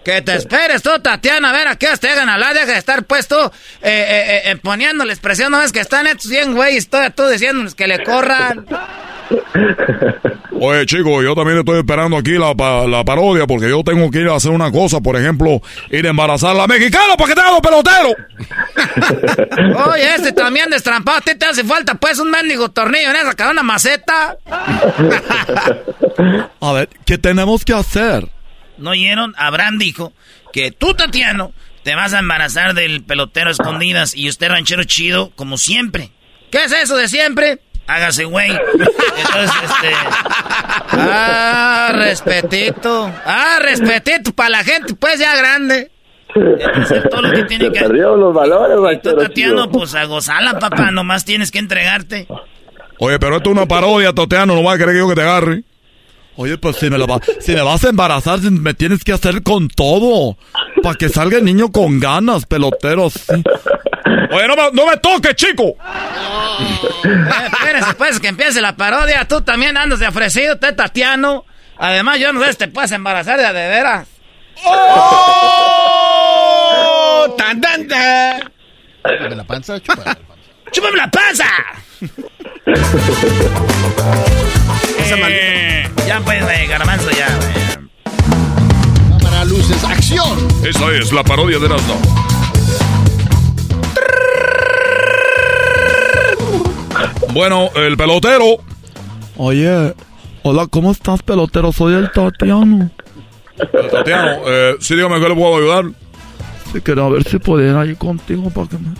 Que 0.04 0.22
te 0.22 0.34
esperes 0.34 0.82
tú, 0.82 0.90
Tatiana, 1.02 1.50
a 1.50 1.52
ver 1.52 1.68
a 1.68 1.76
qué 1.76 1.88
te 2.00 2.08
hagan 2.08 2.28
hablar, 2.28 2.54
deja 2.54 2.72
de 2.72 2.78
estar 2.78 3.04
puesto 3.04 3.52
eh, 3.82 3.90
eh, 4.42 4.42
eh, 4.50 4.56
poniéndoles 4.56 5.18
presión, 5.18 5.52
no 5.52 5.62
es 5.62 5.72
que 5.72 5.80
están 5.80 6.06
estos 6.06 6.30
100 6.30 6.54
güeyes, 6.54 6.84
estoy 6.84 7.10
tú 7.10 7.26
diciéndoles 7.28 7.74
que 7.74 7.86
le 7.86 8.02
corran. 8.02 8.66
Oye, 10.62 10.84
chico, 10.86 11.22
yo 11.22 11.34
también 11.34 11.58
estoy 11.58 11.78
esperando 11.78 12.16
aquí 12.18 12.32
la, 12.32 12.54
pa- 12.54 12.86
la 12.86 13.04
parodia 13.04 13.46
porque 13.46 13.68
yo 13.68 13.82
tengo 13.84 14.10
que 14.10 14.18
ir 14.20 14.28
a 14.28 14.34
hacer 14.36 14.50
una 14.50 14.70
cosa, 14.72 15.00
por 15.00 15.16
ejemplo, 15.16 15.60
ir 15.90 16.06
a 16.06 16.10
embarazar 16.10 16.50
a 16.50 16.54
la 16.54 16.66
mexicana 16.66 17.16
para 17.16 17.28
que 17.28 17.34
te 17.34 17.40
haga 17.40 17.50
los 17.52 17.60
peloteros. 17.60 18.14
Oye, 19.92 20.14
este 20.16 20.32
también 20.32 20.68
destrampado, 20.70 21.18
a 21.18 21.20
ti 21.20 21.34
te 21.34 21.46
hace 21.46 21.62
falta 21.64 21.94
pues 21.94 22.18
un 22.18 22.30
mendigo 22.30 22.70
tornillo 22.70 23.10
en 23.10 23.16
esa 23.16 23.34
cara, 23.34 23.50
una 23.52 23.62
maceta. 23.62 24.36
A 26.60 26.72
ver, 26.72 26.88
¿qué 27.06 27.16
tenemos 27.18 27.64
que 27.64 27.72
hacer? 27.72 28.28
¿No 28.80 28.90
oyeron? 28.90 29.34
Abraham 29.36 29.78
dijo 29.78 30.12
que 30.52 30.70
tú, 30.72 30.94
Tatiano, 30.94 31.52
te 31.82 31.94
vas 31.94 32.12
a 32.12 32.18
embarazar 32.18 32.74
del 32.74 33.02
pelotero 33.02 33.48
a 33.48 33.52
escondidas 33.52 34.14
y 34.14 34.28
usted, 34.28 34.48
ranchero 34.48 34.84
chido, 34.84 35.30
como 35.36 35.56
siempre. 35.58 36.10
¿Qué 36.50 36.64
es 36.64 36.72
eso 36.72 36.96
de 36.96 37.08
siempre? 37.08 37.60
Hágase, 37.86 38.24
güey. 38.24 38.50
Entonces, 38.50 39.52
este... 39.64 39.92
Ah, 40.92 41.90
respetito. 41.94 43.10
Ah, 43.24 43.58
respetito 43.60 44.32
para 44.32 44.50
la 44.50 44.64
gente, 44.64 44.94
pues 44.94 45.18
ya 45.18 45.36
grande. 45.36 45.90
Entonces, 46.34 47.02
todo 47.10 47.22
lo 47.22 47.32
que 47.32 47.42
tiene 47.44 47.66
Se 47.66 47.72
que... 47.72 47.80
perdieron 47.80 48.20
los 48.20 48.32
valores, 48.34 49.02
Tú, 49.02 49.16
Tatiano, 49.16 49.64
chido. 49.64 49.70
pues 49.70 49.94
a 49.94 50.04
gozarla, 50.04 50.58
papá. 50.58 50.90
Nomás 50.90 51.24
tienes 51.24 51.50
que 51.50 51.58
entregarte. 51.58 52.26
Oye, 52.98 53.18
pero 53.18 53.36
esto 53.38 53.50
es 53.50 53.56
una 53.56 53.66
parodia, 53.66 54.12
Toteano, 54.12 54.54
no 54.54 54.62
vas 54.62 54.74
a 54.74 54.78
querer 54.78 54.94
que 54.94 54.98
yo 54.98 55.08
que 55.08 55.14
te 55.14 55.22
agarre. 55.22 55.62
Oye, 56.36 56.56
pues 56.58 56.76
si 56.76 56.88
me, 56.88 56.96
la 56.96 57.06
va- 57.06 57.20
si 57.40 57.52
me 57.52 57.60
vas 57.62 57.84
a 57.84 57.88
embarazar, 57.90 58.40
me 58.40 58.72
tienes 58.74 59.04
que 59.04 59.12
hacer 59.12 59.42
con 59.42 59.68
todo. 59.68 60.36
Para 60.82 60.94
que 60.96 61.08
salga 61.10 61.36
el 61.38 61.44
niño 61.44 61.70
con 61.70 62.00
ganas, 62.00 62.46
peloteros. 62.46 63.12
sí. 63.14 63.42
Oye, 64.32 64.46
no 64.48 64.56
me, 64.56 64.70
no 64.72 64.86
me 64.86 64.96
toques, 64.98 65.34
chico. 65.34 65.74
Eh, 67.04 67.48
espérese, 67.52 67.94
pues, 67.94 68.18
que 68.20 68.28
empiece 68.28 68.60
la 68.60 68.74
parodia. 68.76 69.26
Tú 69.26 69.40
también 69.42 69.76
andas 69.76 69.98
de 69.98 70.06
ofrecido, 70.08 70.56
te 70.58 70.72
Tatiano. 70.72 71.44
Además, 71.76 72.18
yo 72.20 72.32
no 72.32 72.42
sé 72.44 72.52
si 72.52 72.58
te 72.58 72.68
puedes 72.68 72.92
embarazar 72.92 73.38
de 73.38 73.44
de 73.46 73.68
veras. 73.68 74.06
¡Oh! 75.92 77.34
¡Tan, 77.36 77.60
tan, 77.60 77.86
tan! 77.88 78.40
Chúpame 79.02 79.36
la 79.36 79.44
panza, 79.44 79.80
chúpame. 79.80 80.16
¡Chúpame 80.72 80.96
la 80.96 81.10
panza! 81.10 81.46
Eh, 84.98 85.69
ya 86.06 86.20
pues, 86.20 86.42
güey, 86.42 86.66
garbanzo, 86.66 87.10
ya, 87.10 87.28
güey. 87.36 89.18
Cámara, 89.18 89.44
luces, 89.44 89.82
acción. 89.84 90.38
Esa 90.64 90.92
es 90.92 91.12
la 91.12 91.22
parodia 91.22 91.58
de 91.58 91.66
Erasmo. 91.66 91.96
Bueno, 97.32 97.70
el 97.76 97.96
pelotero. 97.96 98.56
Oye, 99.36 99.94
hola, 100.42 100.66
¿cómo 100.68 100.90
estás, 100.90 101.22
pelotero? 101.22 101.72
Soy 101.72 101.94
el 101.94 102.10
Tatiano. 102.10 102.90
Tatiano, 103.90 104.30
eh, 104.46 104.74
sí, 104.80 104.94
dígame 104.96 105.20
que 105.20 105.28
le 105.28 105.34
puedo 105.34 105.56
ayudar. 105.56 105.84
Sí, 106.72 106.80
quería 106.80 107.08
ver 107.08 107.24
si 107.24 107.38
pudiera 107.38 107.84
ir 107.86 107.96
contigo 107.96 108.50
para 108.50 108.68
que 108.68 108.78
me, 108.78 108.90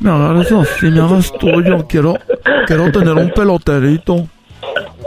me 0.00 0.10
agarres 0.10 0.50
así, 0.52 0.86
me 0.86 1.00
hagas 1.00 1.32
tuyo. 1.38 1.86
Quiero, 1.86 2.16
quiero 2.66 2.90
tener 2.90 3.14
un 3.14 3.30
peloterito. 3.30 4.28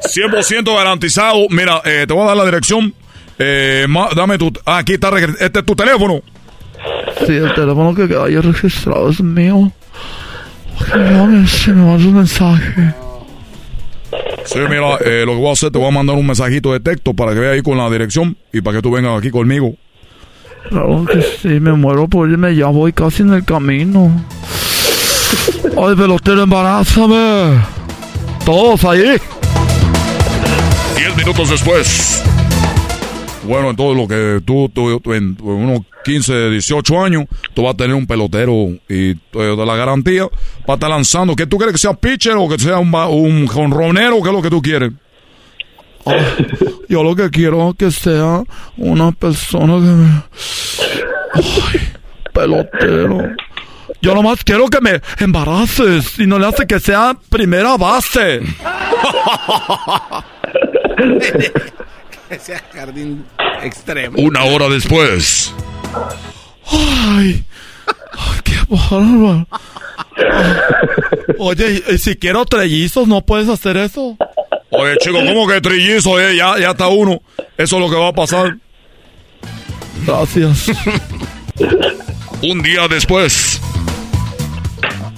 100% 0.05 0.75
garantizado. 0.75 1.47
Mira, 1.49 1.81
eh, 1.85 2.05
te 2.07 2.13
voy 2.13 2.23
a 2.23 2.27
dar 2.27 2.37
la 2.37 2.45
dirección. 2.45 2.93
Eh, 3.39 3.85
ma- 3.89 4.09
dame 4.15 4.37
tu... 4.37 4.51
ah, 4.65 4.77
aquí 4.79 4.93
está, 4.93 5.09
este 5.39 5.59
es 5.59 5.65
tu 5.65 5.75
teléfono. 5.75 6.21
Sí, 7.25 7.33
el 7.33 7.53
teléfono 7.53 7.93
que 7.95 8.07
queda 8.07 8.25
ahí 8.25 8.37
registrado 8.37 9.09
es 9.09 9.21
mío. 9.21 9.71
Dame, 10.93 11.47
si 11.47 11.71
me 11.71 11.83
mandas 11.85 12.05
un 12.05 12.13
mensaje. 12.15 12.93
Sí, 14.45 14.59
mira, 14.69 14.97
eh, 15.05 15.23
lo 15.25 15.33
que 15.33 15.37
voy 15.39 15.49
a 15.49 15.53
hacer, 15.53 15.71
te 15.71 15.79
voy 15.79 15.87
a 15.87 15.91
mandar 15.91 16.15
un 16.17 16.27
mensajito 16.27 16.73
de 16.73 16.79
texto 16.81 17.13
para 17.13 17.33
que 17.33 17.39
veas 17.39 17.53
ahí 17.53 17.61
con 17.61 17.77
la 17.77 17.89
dirección 17.89 18.35
y 18.51 18.61
para 18.61 18.77
que 18.77 18.81
tú 18.81 18.91
vengas 18.91 19.17
aquí 19.17 19.31
conmigo. 19.31 19.73
Claro 20.69 21.05
que 21.05 21.21
sí, 21.21 21.47
me 21.59 21.73
muero 21.73 22.07
por 22.07 22.29
irme, 22.29 22.55
ya 22.55 22.67
voy 22.67 22.91
casi 22.93 23.23
en 23.23 23.33
el 23.33 23.45
camino. 23.45 24.11
Ay, 25.77 25.95
pelotero, 25.95 26.43
embarázame. 26.43 27.59
Todos 28.45 28.83
ahí. 28.85 29.15
10 31.15 31.17
minutos 31.17 31.49
después. 31.49 32.23
Bueno, 33.43 33.71
entonces 33.71 33.97
lo 34.01 34.07
que 34.07 34.41
tú, 34.45 34.69
tú- 34.73 34.99
tú 35.01 35.13
en 35.13 35.35
unos 35.41 35.81
15, 36.05 36.49
18 36.49 37.03
años, 37.03 37.25
tú 37.53 37.63
vas 37.63 37.73
a 37.73 37.77
tener 37.77 37.95
un 37.95 38.07
pelotero 38.07 38.69
y 38.89 39.13
doy 39.33 39.65
la 39.65 39.75
garantía 39.75 40.27
para 40.65 40.75
estar 40.75 40.89
lanzando. 40.89 41.35
¿Qué 41.35 41.45
tú 41.45 41.57
quieres 41.57 41.73
que 41.73 41.79
sea 41.79 41.93
pitcher 41.93 42.35
o 42.37 42.47
que 42.47 42.57
sea 42.57 42.79
un, 42.79 42.93
un 42.95 43.47
jonronero? 43.47 44.21
¿Qué 44.21 44.29
es 44.29 44.35
lo 44.35 44.41
que 44.41 44.49
tú 44.49 44.61
quieres? 44.61 44.91
Yo 46.89 47.03
lo 47.03 47.15
que 47.15 47.29
quiero 47.29 47.69
es 47.71 47.75
que 47.77 47.91
sea 47.91 48.43
una 48.77 49.11
persona 49.11 49.73
que 49.75 49.81
me... 49.81 50.23
Ay, 51.33 51.79
pelotero. 52.33 53.29
Yo 54.01 54.13
nomás 54.15 54.43
quiero 54.43 54.67
que 54.67 54.81
me 54.81 55.01
embaraces 55.19 56.17
y 56.19 56.27
no 56.27 56.37
le 56.39 56.47
hace 56.47 56.65
que 56.67 56.79
sea 56.79 57.15
primera 57.29 57.77
base. 57.77 58.41
Que 62.29 62.39
sea 62.39 62.63
jardín 62.73 63.25
extremo. 63.61 64.17
Una 64.17 64.43
hora 64.45 64.67
después. 64.69 65.53
Ay, 66.65 67.43
ay, 68.13 68.39
qué 68.43 68.55
bárbaro. 68.69 69.45
Oye, 71.37 71.83
y, 71.87 71.93
y 71.93 71.97
si 71.97 72.15
quiero 72.15 72.45
trellizos, 72.45 73.07
¿no 73.07 73.21
puedes 73.21 73.49
hacer 73.49 73.77
eso? 73.77 74.17
Oye, 74.71 74.95
chico, 74.99 75.19
¿cómo 75.19 75.47
que 75.47 75.61
trillizo? 75.61 76.19
Eh? 76.19 76.35
Ya, 76.35 76.57
ya 76.57 76.71
está 76.71 76.87
uno. 76.87 77.21
Eso 77.57 77.75
es 77.75 77.81
lo 77.81 77.89
que 77.89 77.95
va 77.95 78.07
a 78.07 78.13
pasar. 78.13 78.57
Gracias. 80.05 80.71
Un 82.41 82.63
día 82.63 82.87
después. 82.87 83.61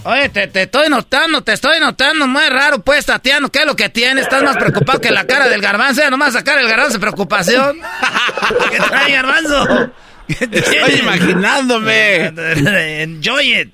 Oye, 0.06 0.30
te, 0.30 0.46
te 0.48 0.62
estoy 0.64 0.88
notando, 0.88 1.42
te 1.42 1.54
estoy 1.54 1.80
notando 1.80 2.28
muy 2.28 2.48
raro, 2.48 2.78
pues, 2.80 3.08
Tatiano. 3.08 3.50
¿Qué 3.50 3.60
es 3.60 3.66
lo 3.66 3.76
que 3.76 3.90
tienes? 3.90 4.26
Estás 4.26 4.44
más 4.44 4.56
preocupado 4.56 5.02
que 5.02 5.10
la 5.10 5.26
cara 5.26 5.50
del 5.50 5.62
garbanzo. 5.62 6.02
Ya 6.02 6.12
nomás 6.12 6.34
sacar 6.34 6.60
el 6.60 6.68
garbanzo 6.68 6.94
de 6.94 7.00
preocupación. 7.00 7.80
¿Qué 8.72 8.78
trae 8.78 9.14
garbanzo? 9.14 9.90
¿Qué 10.28 10.46
te 10.46 10.60
Estoy 10.60 11.00
imaginándome. 11.00 12.26
Enjoy 13.02 13.62
it. 13.62 13.70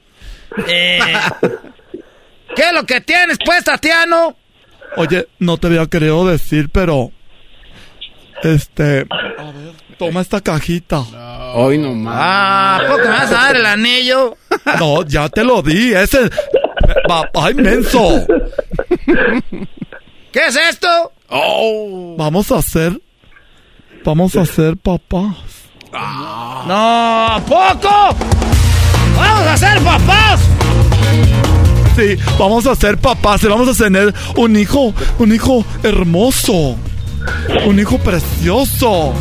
Eh, 0.68 1.00
¿Qué 2.56 2.62
es 2.62 2.74
lo 2.74 2.86
que 2.86 3.02
tienes, 3.02 3.38
pues, 3.46 3.66
Tatiano? 3.66 4.38
Oye, 4.96 5.28
no 5.40 5.58
te 5.58 5.68
había 5.68 5.86
querido 5.88 6.26
decir, 6.26 6.70
pero... 6.72 7.12
Este... 8.44 9.06
A 9.10 9.52
ver, 9.52 9.74
toma 9.98 10.22
esta 10.22 10.42
cajita. 10.42 11.04
Hoy 11.54 11.78
nomás. 11.78 12.16
Ah, 12.18 12.80
¿a 12.82 12.88
poco 12.88 13.04
me 13.04 13.10
vas 13.10 13.32
a 13.32 13.36
dar 13.36 13.56
el 13.56 13.66
anillo? 13.66 14.38
No, 14.80 15.04
ya 15.06 15.28
te 15.30 15.44
lo 15.44 15.62
di. 15.62 15.94
Ese... 15.94 16.30
¡Ay, 17.34 17.54
menso! 17.56 18.26
¿Qué 20.32 20.46
es 20.48 20.56
esto? 20.56 21.12
Oh. 21.30 22.16
Vamos 22.18 22.52
a 22.52 22.58
hacer... 22.58 23.02
Vamos 24.04 24.36
a 24.36 24.42
hacer 24.42 24.78
papás. 24.78 25.36
No, 25.92 27.28
¿a 27.28 27.42
poco? 27.46 28.16
¡Vamos 29.16 29.48
a 29.48 29.58
ser 29.58 29.80
papás! 29.82 30.40
Sí, 31.96 32.16
vamos 32.40 32.66
a 32.66 32.76
ser 32.76 32.98
papás 32.98 33.44
y 33.44 33.48
vamos 33.48 33.68
a 33.68 33.84
tener 33.84 34.14
un 34.38 34.56
hijo, 34.56 34.94
un 35.20 35.34
hijo 35.34 35.66
hermoso. 35.84 36.78
Un 37.66 37.80
hijo 37.80 37.98
precioso. 38.00 39.14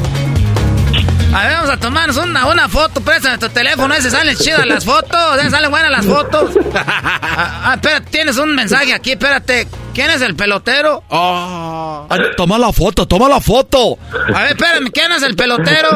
A 1.32 1.44
ver, 1.44 1.52
vamos 1.52 1.70
a 1.70 1.76
tomarnos 1.76 2.16
una, 2.16 2.46
una 2.46 2.68
foto. 2.68 3.00
Préstame 3.00 3.38
tu 3.38 3.48
teléfono. 3.48 3.94
Ese 3.94 4.10
salen 4.10 4.36
chidas 4.36 4.66
las 4.66 4.84
fotos. 4.84 5.38
Ese 5.38 5.50
salen 5.50 5.70
buenas 5.70 5.90
las 5.90 6.06
fotos. 6.06 6.50
Ah, 6.74 7.70
ah, 7.70 7.74
espérate, 7.74 8.10
tienes 8.10 8.36
un 8.38 8.54
mensaje 8.54 8.92
aquí. 8.92 9.12
Espérate. 9.12 9.68
¿Quién 9.94 10.10
es 10.10 10.22
el 10.22 10.34
pelotero? 10.34 11.04
Ay, 11.10 12.20
toma 12.36 12.58
la 12.58 12.72
foto, 12.72 13.06
toma 13.06 13.28
la 13.28 13.40
foto. 13.40 13.98
A 14.34 14.42
ver, 14.42 14.52
espérame. 14.52 14.90
¿Quién 14.92 15.12
es 15.12 15.22
el 15.22 15.36
pelotero? 15.36 15.88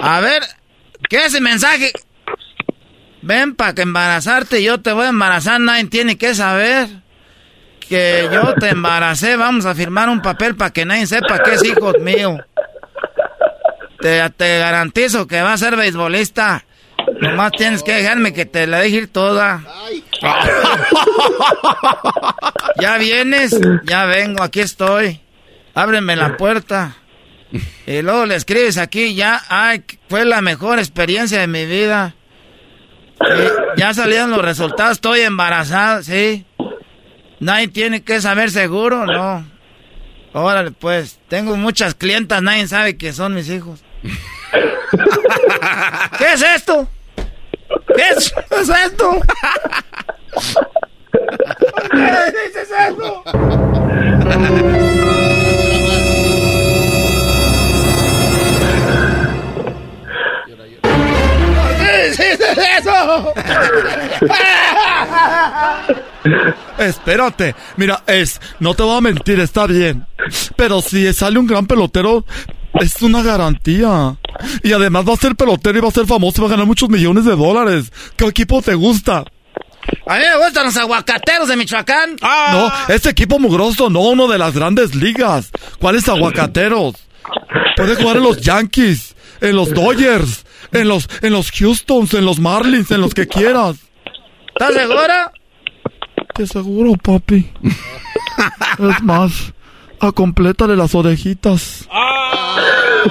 A 0.00 0.20
ver, 0.20 0.42
¿qué 1.08 1.18
es 1.18 1.26
ese 1.26 1.40
mensaje? 1.40 1.92
Ven 3.22 3.54
para 3.54 3.74
que 3.74 3.82
embarazarte. 3.82 4.62
Yo 4.62 4.80
te 4.80 4.92
voy 4.92 5.06
a 5.06 5.08
embarazar. 5.08 5.60
Nadie 5.60 5.86
tiene 5.86 6.16
que 6.16 6.34
saber 6.34 6.88
que 7.88 8.28
yo 8.32 8.54
te 8.54 8.70
embaracé. 8.70 9.36
Vamos 9.36 9.66
a 9.66 9.74
firmar 9.74 10.08
un 10.08 10.22
papel 10.22 10.56
para 10.56 10.70
que 10.70 10.84
nadie 10.84 11.06
sepa 11.06 11.38
que 11.40 11.54
es 11.54 11.64
hijo 11.64 11.92
mío. 12.00 12.38
Te, 14.00 14.28
te 14.30 14.58
garantizo 14.58 15.26
que 15.26 15.42
va 15.42 15.52
a 15.52 15.58
ser 15.58 15.76
beisbolista. 15.76 16.64
Nomás 17.20 17.52
tienes 17.52 17.82
que 17.82 17.94
dejarme 17.94 18.32
que 18.32 18.46
te 18.46 18.66
la 18.66 18.80
deje 18.80 18.96
ir 18.96 19.12
toda. 19.12 19.62
¿Ya 22.80 22.98
vienes? 22.98 23.58
Ya 23.84 24.04
vengo, 24.04 24.42
aquí 24.42 24.60
estoy. 24.60 25.20
Ábreme 25.74 26.16
la 26.16 26.36
puerta. 26.36 26.96
Y 27.86 28.02
luego 28.02 28.26
le 28.26 28.34
escribes 28.34 28.78
aquí, 28.78 29.14
ya, 29.14 29.40
ay, 29.48 29.84
fue 30.08 30.24
la 30.24 30.40
mejor 30.40 30.78
experiencia 30.78 31.40
de 31.40 31.46
mi 31.46 31.66
vida. 31.66 32.14
ya 33.76 33.94
salieron 33.94 34.30
los 34.30 34.42
resultados, 34.42 34.92
estoy 34.92 35.20
embarazada, 35.20 36.02
sí. 36.02 36.44
Nadie 37.40 37.68
tiene 37.68 38.02
que 38.02 38.20
saber 38.20 38.50
seguro, 38.50 39.06
no. 39.06 39.46
Órale, 40.32 40.72
pues, 40.72 41.20
tengo 41.28 41.56
muchas 41.56 41.94
clientas, 41.94 42.42
nadie 42.42 42.66
sabe 42.66 42.96
que 42.96 43.12
son 43.12 43.34
mis 43.34 43.48
hijos. 43.48 43.84
¿Qué 46.18 46.32
es 46.32 46.42
esto? 46.42 46.88
¿Qué 47.94 48.02
es, 48.16 48.34
esto? 48.68 49.20
¿Qué 51.90 52.32
dices 52.46 52.68
eso? 52.88 53.22
Espérate, 66.78 67.54
mira, 67.76 68.02
es, 68.06 68.40
no 68.60 68.74
te 68.74 68.82
voy 68.82 68.96
a 68.96 69.00
mentir, 69.00 69.40
está 69.40 69.66
bien. 69.66 70.06
Pero 70.56 70.80
si 70.80 71.12
sale 71.12 71.38
un 71.38 71.46
gran 71.46 71.66
pelotero, 71.66 72.24
es 72.74 73.00
una 73.02 73.22
garantía. 73.22 74.16
Y 74.62 74.72
además 74.72 75.08
va 75.08 75.14
a 75.14 75.16
ser 75.16 75.36
pelotero 75.36 75.78
y 75.78 75.82
va 75.82 75.88
a 75.88 75.92
ser 75.92 76.06
famoso 76.06 76.38
y 76.38 76.40
va 76.42 76.48
a 76.48 76.50
ganar 76.50 76.66
muchos 76.66 76.88
millones 76.88 77.24
de 77.24 77.36
dólares. 77.36 77.92
¿Qué 78.16 78.26
equipo 78.26 78.62
te 78.62 78.74
gusta? 78.74 79.24
A 80.06 80.14
mí 80.16 80.20
me 80.20 80.44
gustan 80.44 80.66
los 80.66 80.76
aguacateros 80.76 81.48
de 81.48 81.56
Michoacán. 81.56 82.16
No, 82.20 82.72
ese 82.88 83.10
equipo 83.10 83.38
mugroso, 83.38 83.90
no 83.90 84.00
uno 84.00 84.28
de 84.28 84.38
las 84.38 84.54
grandes 84.54 84.94
ligas. 84.94 85.50
¿Cuáles 85.78 86.08
aguacateros? 86.08 86.94
Puede 87.76 87.96
jugar 87.96 88.16
en 88.16 88.22
los 88.22 88.40
Yankees, 88.40 89.14
en 89.40 89.56
los 89.56 89.72
Dodgers, 89.72 90.44
en 90.72 90.88
los, 90.88 91.08
en 91.22 91.32
los 91.32 91.50
Houstons, 91.50 92.14
en 92.14 92.24
los 92.24 92.38
Marlins, 92.38 92.90
en 92.90 93.00
los 93.00 93.14
que 93.14 93.26
quieras. 93.26 93.76
¿Estás 94.48 94.74
segura? 94.74 95.32
Qué 96.34 96.46
seguro, 96.46 96.92
papi. 96.94 97.50
es 98.78 99.02
más, 99.02 99.52
acomplétale 100.00 100.76
las 100.76 100.94
orejitas. 100.94 101.88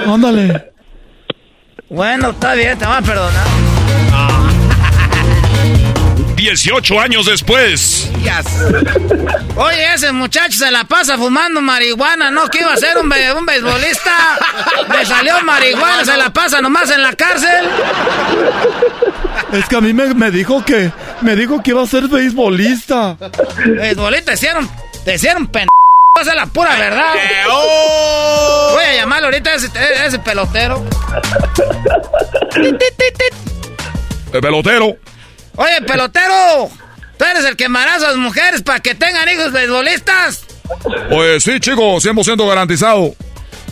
Ándale. 0.05 0.71
Bueno, 1.89 2.31
está 2.31 2.55
bien, 2.55 2.77
te 2.77 2.85
voy 2.85 2.95
a 2.95 3.01
perdonar. 3.01 3.52
18 6.43 6.99
años 6.99 7.25
después. 7.25 8.09
Oye, 9.55 9.93
ese 9.93 10.11
muchacho 10.11 10.57
se 10.57 10.69
la 10.71 10.83
pasa 10.83 11.17
fumando 11.17 11.61
marihuana, 11.61 12.31
¿no? 12.31 12.49
Que 12.49 12.59
iba 12.59 12.73
a 12.73 12.77
ser 12.77 12.97
un, 12.97 13.05
un 13.05 13.45
beisbolista. 13.45 14.37
Me 14.89 15.05
salió 15.05 15.41
marihuana, 15.43 16.03
se 16.03 16.17
la 16.17 16.31
pasa 16.31 16.59
nomás 16.59 16.91
en 16.91 17.01
la 17.01 17.13
cárcel. 17.13 17.65
Es 19.53 19.69
que 19.69 19.75
a 19.77 19.81
mí 19.81 19.93
me, 19.93 20.31
dijo 20.31 20.65
que 20.65 20.91
me 21.21 21.37
dijo 21.37 21.63
que 21.63 21.71
iba 21.71 21.81
a 21.81 21.87
ser 21.87 22.09
beisbolista. 22.09 23.15
Beisbolista, 23.65 24.25
te 24.25 24.33
hicieron, 24.33 24.69
te 25.05 25.15
hicieron 25.15 25.47
pen... 25.47 25.67
Esa 26.21 26.31
es 26.31 26.35
la 26.37 26.45
pura 26.45 26.75
verdad. 26.77 27.13
Voy 28.73 28.83
a 28.83 28.95
llamarlo 28.95 29.27
ahorita 29.27 29.49
a 29.51 29.53
ese, 29.55 29.69
ese 30.05 30.19
pelotero. 30.19 30.85
El 34.33 34.41
pelotero. 34.41 34.97
Oye, 35.55 35.81
pelotero, 35.85 36.69
¿tú 37.17 37.25
eres 37.25 37.45
el 37.45 37.55
que 37.55 37.65
embaraza 37.65 38.07
a 38.07 38.09
las 38.09 38.17
mujeres 38.17 38.61
para 38.63 38.79
que 38.79 38.95
tengan 38.95 39.29
hijos 39.29 39.51
beisbolistas? 39.51 40.45
Pues 41.09 41.43
sí, 41.43 41.59
chico, 41.59 41.97
100% 41.97 42.47
garantizado. 42.47 43.13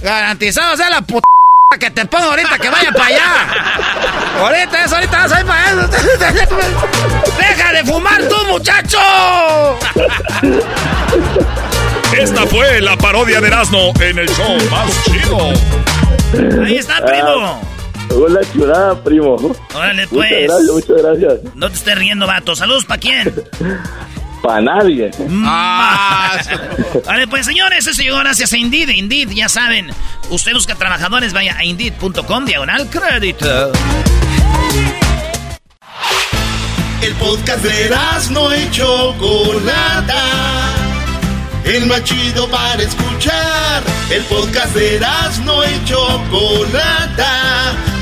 Garantizado, 0.03 0.73
o 0.73 0.77
sea, 0.77 0.89
la 0.89 1.01
puta 1.01 1.25
que 1.79 1.89
te 1.89 2.05
pongo 2.05 2.25
ahorita 2.25 2.59
que 2.59 2.69
vaya 2.69 2.91
para 2.91 3.05
allá. 3.05 3.47
Ahorita 4.39 4.84
eso, 4.84 4.95
ahorita 4.95 5.17
vas 5.17 5.32
a 5.32 5.39
ir 5.39 5.45
para 5.45 5.67
allá. 5.67 5.88
¡Deja 7.39 7.73
de 7.73 7.86
fumar 7.86 8.21
tú, 8.27 8.36
muchacho! 8.47 8.99
Esta 12.17 12.45
fue 12.45 12.82
la 12.82 12.95
parodia 12.97 13.41
de 13.41 13.47
Erasmo 13.47 13.93
en 13.99 14.19
el 14.19 14.29
show 14.29 14.57
más 14.69 15.03
chido. 15.03 15.53
Ahí 16.63 16.77
está, 16.77 17.03
primo. 17.05 17.70
Hola, 18.16 18.41
chulada, 18.53 19.03
primo. 19.03 19.36
Órale, 19.74 20.07
pues. 20.07 20.32
Muchas 20.32 20.47
gracias, 20.47 20.72
muchas 20.72 20.97
gracias. 21.03 21.55
No 21.55 21.70
te 21.70 21.76
estés 21.76 21.97
riendo, 21.97 22.28
vato. 22.28 22.55
Saludos, 22.55 22.86
¿para 22.86 22.99
quién? 22.99 23.34
Para 24.41 24.62
nadie. 24.62 25.12
Ah. 25.45 26.36
vale, 27.05 27.28
pues 27.28 27.45
señores, 27.45 27.86
eso 27.86 28.01
llegó 28.01 28.18
gracias 28.18 28.51
a 28.53 28.57
Indeed. 28.57 28.89
Indeed, 28.89 29.30
ya 29.30 29.47
saben, 29.47 29.91
usted 30.32 30.53
busca 30.53 30.74
trabajadores, 30.76 31.32
vaya 31.32 31.55
a 31.57 31.64
Indeed.com, 31.64 32.45
diagonal 32.45 32.89
crédito. 32.89 33.72
El 37.03 37.14
podcast 37.16 37.64
de 37.64 37.95
no 38.32 38.55
y 38.55 38.72
Chocolata. 38.72 40.24
El 41.64 41.86
más 41.86 42.03
chido 42.03 42.47
para 42.49 42.82
escuchar. 42.82 43.84
El 44.09 44.24
podcast 44.24 44.76
de 44.76 44.99
no 45.45 45.64
y 45.64 45.86
Chocolata. 45.86 47.76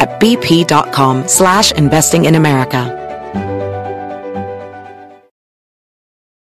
at 0.00 0.20
bp.com 0.20 1.28
slash 1.28 1.72
investing 1.72 2.24
in 2.24 2.34
America. 2.34 2.96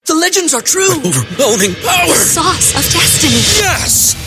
The 0.05 0.15
legends 0.15 0.53
are 0.53 0.61
true. 0.61 0.89
Overwhelming 0.89 1.75
power! 1.83 2.07
The 2.07 2.13
sauce 2.13 2.69
of 2.75 2.93
destiny. 2.93 3.41
Yes! 3.59 4.26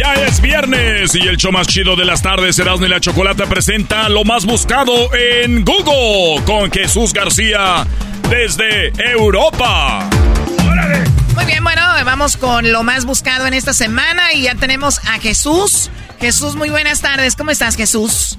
Ya 0.00 0.14
es 0.14 0.40
viernes 0.40 1.14
y 1.14 1.28
el 1.28 1.36
show 1.36 1.52
más 1.52 1.66
chido 1.66 1.94
de 1.94 2.06
las 2.06 2.22
tardes, 2.22 2.58
Erasmo 2.58 2.86
y 2.86 2.88
la 2.88 3.00
Chocolata, 3.00 3.44
presenta 3.44 4.08
lo 4.08 4.24
más 4.24 4.46
buscado 4.46 5.14
en 5.14 5.62
Google 5.62 6.42
con 6.46 6.70
Jesús 6.72 7.12
García 7.12 7.86
desde 8.30 8.94
Europa. 9.12 10.08
Muy 11.34 11.44
bien, 11.44 11.62
bueno, 11.62 11.82
vamos 12.06 12.38
con 12.38 12.72
lo 12.72 12.82
más 12.82 13.04
buscado 13.04 13.46
en 13.46 13.52
esta 13.52 13.74
semana 13.74 14.32
y 14.32 14.44
ya 14.44 14.54
tenemos 14.54 15.00
a 15.00 15.18
Jesús. 15.18 15.90
Jesús, 16.18 16.56
muy 16.56 16.70
buenas 16.70 17.02
tardes. 17.02 17.36
¿Cómo 17.36 17.50
estás, 17.50 17.76
Jesús? 17.76 18.38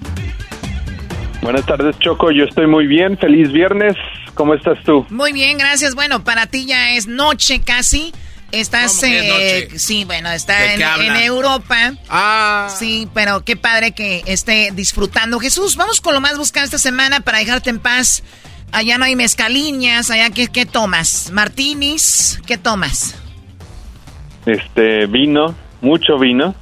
Buenas 1.43 1.67
tardes, 1.67 1.95
Choco. 1.99 2.31
Yo 2.31 2.45
estoy 2.45 2.65
muy 2.65 2.87
bien. 2.87 3.19
Feliz 3.19 3.51
viernes. 3.51 3.95
¿Cómo 4.33 4.55
estás 4.55 4.79
tú? 4.83 5.05
Muy 5.11 5.31
bien, 5.31 5.59
gracias. 5.59 5.93
Bueno, 5.93 6.23
para 6.23 6.47
ti 6.47 6.65
ya 6.65 6.93
es 6.93 7.05
noche 7.05 7.61
casi. 7.61 8.13
Estás, 8.51 9.01
eh, 9.03 9.69
sí, 9.75 10.03
bueno, 10.03 10.29
está 10.29 10.73
en, 10.73 11.15
Europa. 11.15 11.93
Ah. 12.09 12.73
Sí, 12.77 13.07
pero 13.13 13.45
qué 13.45 13.55
padre 13.55 13.93
que 13.93 14.23
esté 14.25 14.71
disfrutando. 14.73 15.39
Jesús, 15.39 15.77
vamos 15.77 16.01
con 16.01 16.13
lo 16.13 16.21
más 16.21 16.37
buscado 16.37 16.65
esta 16.65 16.77
semana 16.77 17.21
para 17.21 17.37
dejarte 17.39 17.69
en 17.69 17.79
paz. 17.79 18.23
Allá 18.73 18.97
no 18.97 19.05
hay 19.05 19.15
mezcaliñas, 19.15 20.11
allá 20.11 20.29
¿qué, 20.29 20.47
qué 20.47 20.65
tomas? 20.65 21.29
¿Martinis? 21.31 22.41
¿Qué 22.45 22.57
tomas? 22.57 23.15
Este, 24.45 25.05
vino, 25.07 25.55
mucho 25.81 26.17
vino. 26.17 26.55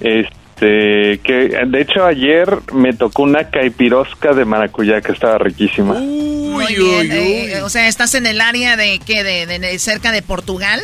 Este, 0.00 1.20
que 1.24 1.60
de 1.66 1.80
hecho 1.80 2.04
ayer 2.04 2.48
me 2.72 2.92
tocó 2.92 3.22
una 3.22 3.50
caipirosca 3.50 4.32
de 4.32 4.44
maracuyá 4.44 5.00
que 5.00 5.12
estaba 5.12 5.38
riquísima. 5.38 5.94
Muy 5.94 6.74
bien, 6.74 7.12
eh, 7.12 7.62
o 7.62 7.68
sea, 7.68 7.88
¿estás 7.88 8.14
en 8.14 8.26
el 8.26 8.40
área 8.40 8.76
de 8.76 9.00
qué? 9.04 9.24
De, 9.24 9.46
de 9.46 9.78
cerca 9.78 10.12
de 10.12 10.22
Portugal? 10.22 10.80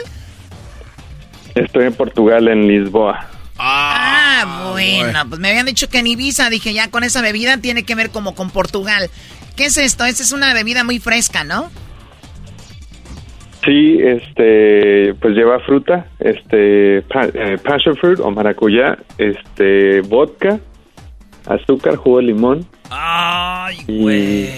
Estoy 1.55 1.87
en 1.87 1.95
Portugal, 1.95 2.49
en 2.49 2.67
Lisboa. 2.67 3.29
Ah, 3.59 4.43
ah 4.45 4.71
bueno, 4.73 5.29
pues 5.29 5.41
me 5.41 5.51
habían 5.51 5.67
dicho 5.67 5.89
que 5.89 5.99
en 5.99 6.07
Ibiza, 6.07 6.51
dije 6.51 6.73
ya 6.73 6.91
con 6.91 7.05
esa 7.05 7.23
bebida 7.23 7.59
tiene 7.59 7.85
que 7.85 7.95
ver 7.95 8.11
como 8.11 8.35
con 8.35 8.51
Portugal. 8.51 9.11
¿Qué 9.57 9.67
es 9.67 9.77
esto? 9.77 10.05
Esta 10.05 10.23
es 10.23 10.33
una 10.33 10.55
bebida 10.55 10.85
muy 10.85 10.99
fresca, 10.99 11.45
¿no? 11.45 11.71
Sí, 13.65 13.99
este, 14.03 15.15
pues 15.21 15.35
lleva 15.35 15.61
fruta, 15.61 16.07
este, 16.19 16.99
eh, 16.99 17.59
passion 17.63 17.97
fruit 17.97 18.19
o 18.19 18.31
maracuyá, 18.31 18.99
este, 19.19 20.01
vodka, 20.01 20.59
azúcar, 21.47 21.95
jugo 21.97 22.19
de 22.19 22.25
limón. 22.25 22.67
Ay, 22.91 23.77
güey. 23.87 24.51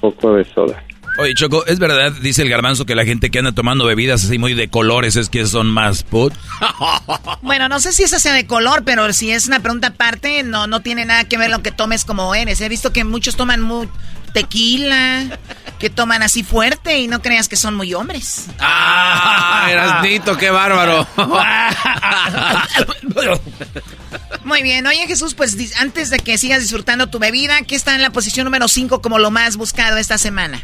Poco 0.00 0.34
de 0.34 0.44
soda. 0.44 0.82
Oye, 1.20 1.34
Choco, 1.34 1.66
¿es 1.66 1.78
verdad, 1.78 2.12
dice 2.12 2.40
el 2.40 2.48
garbanzo, 2.48 2.86
que 2.86 2.94
la 2.94 3.04
gente 3.04 3.30
que 3.30 3.40
anda 3.40 3.52
tomando 3.52 3.84
bebidas 3.84 4.24
así 4.24 4.38
muy 4.38 4.54
de 4.54 4.70
colores 4.70 5.16
es 5.16 5.28
que 5.28 5.44
son 5.44 5.66
más 5.66 6.02
put? 6.02 6.32
bueno, 7.42 7.68
no 7.68 7.78
sé 7.78 7.92
si 7.92 8.04
esa 8.04 8.18
sea 8.18 8.32
de 8.32 8.46
color, 8.46 8.84
pero 8.86 9.12
si 9.12 9.30
es 9.30 9.46
una 9.46 9.60
pregunta 9.60 9.88
aparte, 9.88 10.42
no, 10.44 10.66
no 10.66 10.80
tiene 10.80 11.04
nada 11.04 11.24
que 11.24 11.36
ver 11.36 11.50
lo 11.50 11.62
que 11.62 11.72
tomes 11.72 12.06
como 12.06 12.34
eres. 12.34 12.62
He 12.62 12.70
visto 12.70 12.94
que 12.94 13.04
muchos 13.04 13.36
toman 13.36 13.60
muy 13.60 13.86
tequila, 14.32 15.38
que 15.78 15.90
toman 15.90 16.22
así 16.22 16.42
fuerte 16.42 17.00
y 17.00 17.06
no 17.06 17.20
creas 17.20 17.50
que 17.50 17.56
son 17.56 17.74
muy 17.74 17.92
hombres. 17.92 18.46
¡Ah! 18.58 19.68
Erasnito, 19.70 20.38
qué 20.38 20.48
bárbaro. 20.48 21.06
muy 24.44 24.62
bien, 24.62 24.86
oye 24.86 25.06
Jesús, 25.06 25.34
pues 25.34 25.76
antes 25.76 26.08
de 26.08 26.18
que 26.18 26.38
sigas 26.38 26.62
disfrutando 26.62 27.08
tu 27.08 27.18
bebida, 27.18 27.60
¿qué 27.60 27.74
está 27.74 27.94
en 27.94 28.00
la 28.00 28.08
posición 28.08 28.46
número 28.46 28.68
5 28.68 29.02
como 29.02 29.18
lo 29.18 29.30
más 29.30 29.58
buscado 29.58 29.98
esta 29.98 30.16
semana? 30.16 30.62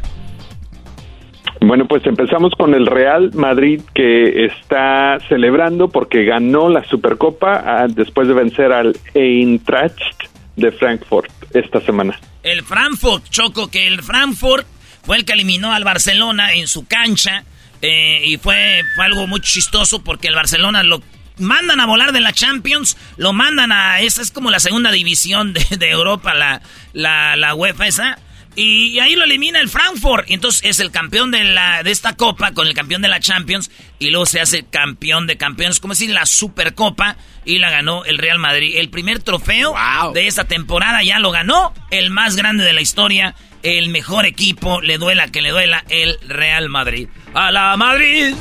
Bueno, 1.61 1.87
pues 1.87 2.07
empezamos 2.07 2.53
con 2.57 2.75
el 2.75 2.87
Real 2.87 3.31
Madrid 3.35 3.81
que 3.95 4.47
está 4.47 5.19
celebrando 5.29 5.89
porque 5.89 6.25
ganó 6.25 6.69
la 6.69 6.85
Supercopa 6.85 7.63
ah, 7.65 7.87
después 7.89 8.29
de 8.29 8.35
vencer 8.35 8.73
al 8.73 8.97
Eintracht 9.15 10.25
de 10.57 10.71
Frankfurt 10.73 11.31
esta 11.55 11.81
semana. 11.81 12.19
El 12.43 12.63
Frankfurt, 12.63 13.29
Choco, 13.31 13.69
que 13.71 13.87
el 13.87 14.03
Frankfurt 14.03 14.67
fue 15.03 15.17
el 15.17 15.25
que 15.25 15.33
eliminó 15.33 15.73
al 15.73 15.85
Barcelona 15.85 16.53
en 16.55 16.67
su 16.67 16.87
cancha 16.87 17.45
eh, 17.83 18.23
y 18.25 18.37
fue, 18.39 18.83
algo 18.99 19.27
muy 19.27 19.41
chistoso 19.41 20.03
porque 20.03 20.29
el 20.29 20.35
Barcelona 20.35 20.83
lo 20.83 21.01
mandan 21.39 21.81
a 21.81 21.87
volar 21.87 22.13
de 22.13 22.21
la 22.21 22.33
Champions, 22.33 22.97
lo 23.17 23.33
mandan 23.33 23.71
a, 23.73 24.01
esa 24.01 24.23
es 24.23 24.31
como 24.31 24.51
la 24.51 24.59
segunda 24.59 24.91
división 24.91 25.53
de, 25.53 25.91
Europa, 25.91 26.35
la, 26.35 26.63
la, 26.93 27.37
la 27.37 27.55
UEFA 27.55 27.87
esa. 27.87 28.19
Y, 28.57 28.99
ahí 28.99 29.15
lo 29.15 29.25
elimina 29.25 29.61
el 29.61 29.69
Frankfurt. 29.69 30.29
Y 30.29 30.35
entonces 30.35 30.63
es 30.65 30.81
el 30.81 30.91
campeón 30.91 31.31
de, 31.31 31.45
la, 31.45 31.83
de 31.83 31.91
esta 31.91 32.17
copa 32.17 32.53
con 32.53 32.67
el 32.67 32.75
campeón 32.75 33.03
de 33.03 33.09
la 33.09 33.21
Champions. 33.21 33.71
Y 33.99 34.11
luego 34.11 34.27
se 34.27 34.41
hace 34.41 34.65
campeón 34.65 35.27
de 35.27 35.37
campeones, 35.37 35.79
como 35.79 35.93
decir, 35.93 36.11
la 36.11 36.27
Supercopa. 36.27 37.17
Y 37.45 37.59
la 37.59 37.71
ganó 37.71 38.05
el 38.05 38.19
Real 38.19 38.39
Madrid. 38.39 38.75
El 38.77 38.89
primer 38.89 39.23
trofeo 39.23 39.75
de 40.15 40.27
esta 40.27 40.45
temporada 40.45 41.03
ya 41.05 41.19
lo 41.19 41.31
ganó. 41.31 41.73
El 41.91 42.11
más 42.11 42.35
grande 42.35 42.65
de 42.65 42.73
la 42.73 42.81
historia. 42.81 43.35
El 43.63 43.91
mejor 43.91 44.27
equipo, 44.27 44.81
le 44.81 44.99
duela 44.99 45.29
que 45.29 45.43
le 45.43 45.51
duela, 45.51 45.85
el 45.89 46.19
Real 46.27 46.69
Madrid. 46.69 47.09
¡A 47.35 47.51
la 47.51 47.77
Madrid! 47.77 48.35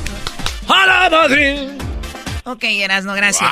¡A 0.68 0.86
la 0.86 1.10
Madrid! 1.10 1.86
Ok, 2.44 2.62
Erasno, 2.62 3.12
gracias. 3.14 3.50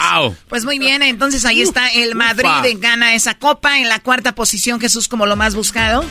Pues 0.48 0.64
muy 0.64 0.78
bien, 0.78 1.02
entonces 1.02 1.44
ahí 1.44 1.62
está 1.62 1.88
el 1.88 2.14
Madrid 2.14 2.76
gana 2.78 3.14
esa 3.14 3.34
copa 3.34 3.80
en 3.80 3.88
la 3.88 3.98
cuarta 3.98 4.36
posición, 4.36 4.80
Jesús, 4.80 5.08
como 5.08 5.26
lo 5.26 5.34
más 5.34 5.56
buscado. 5.56 6.04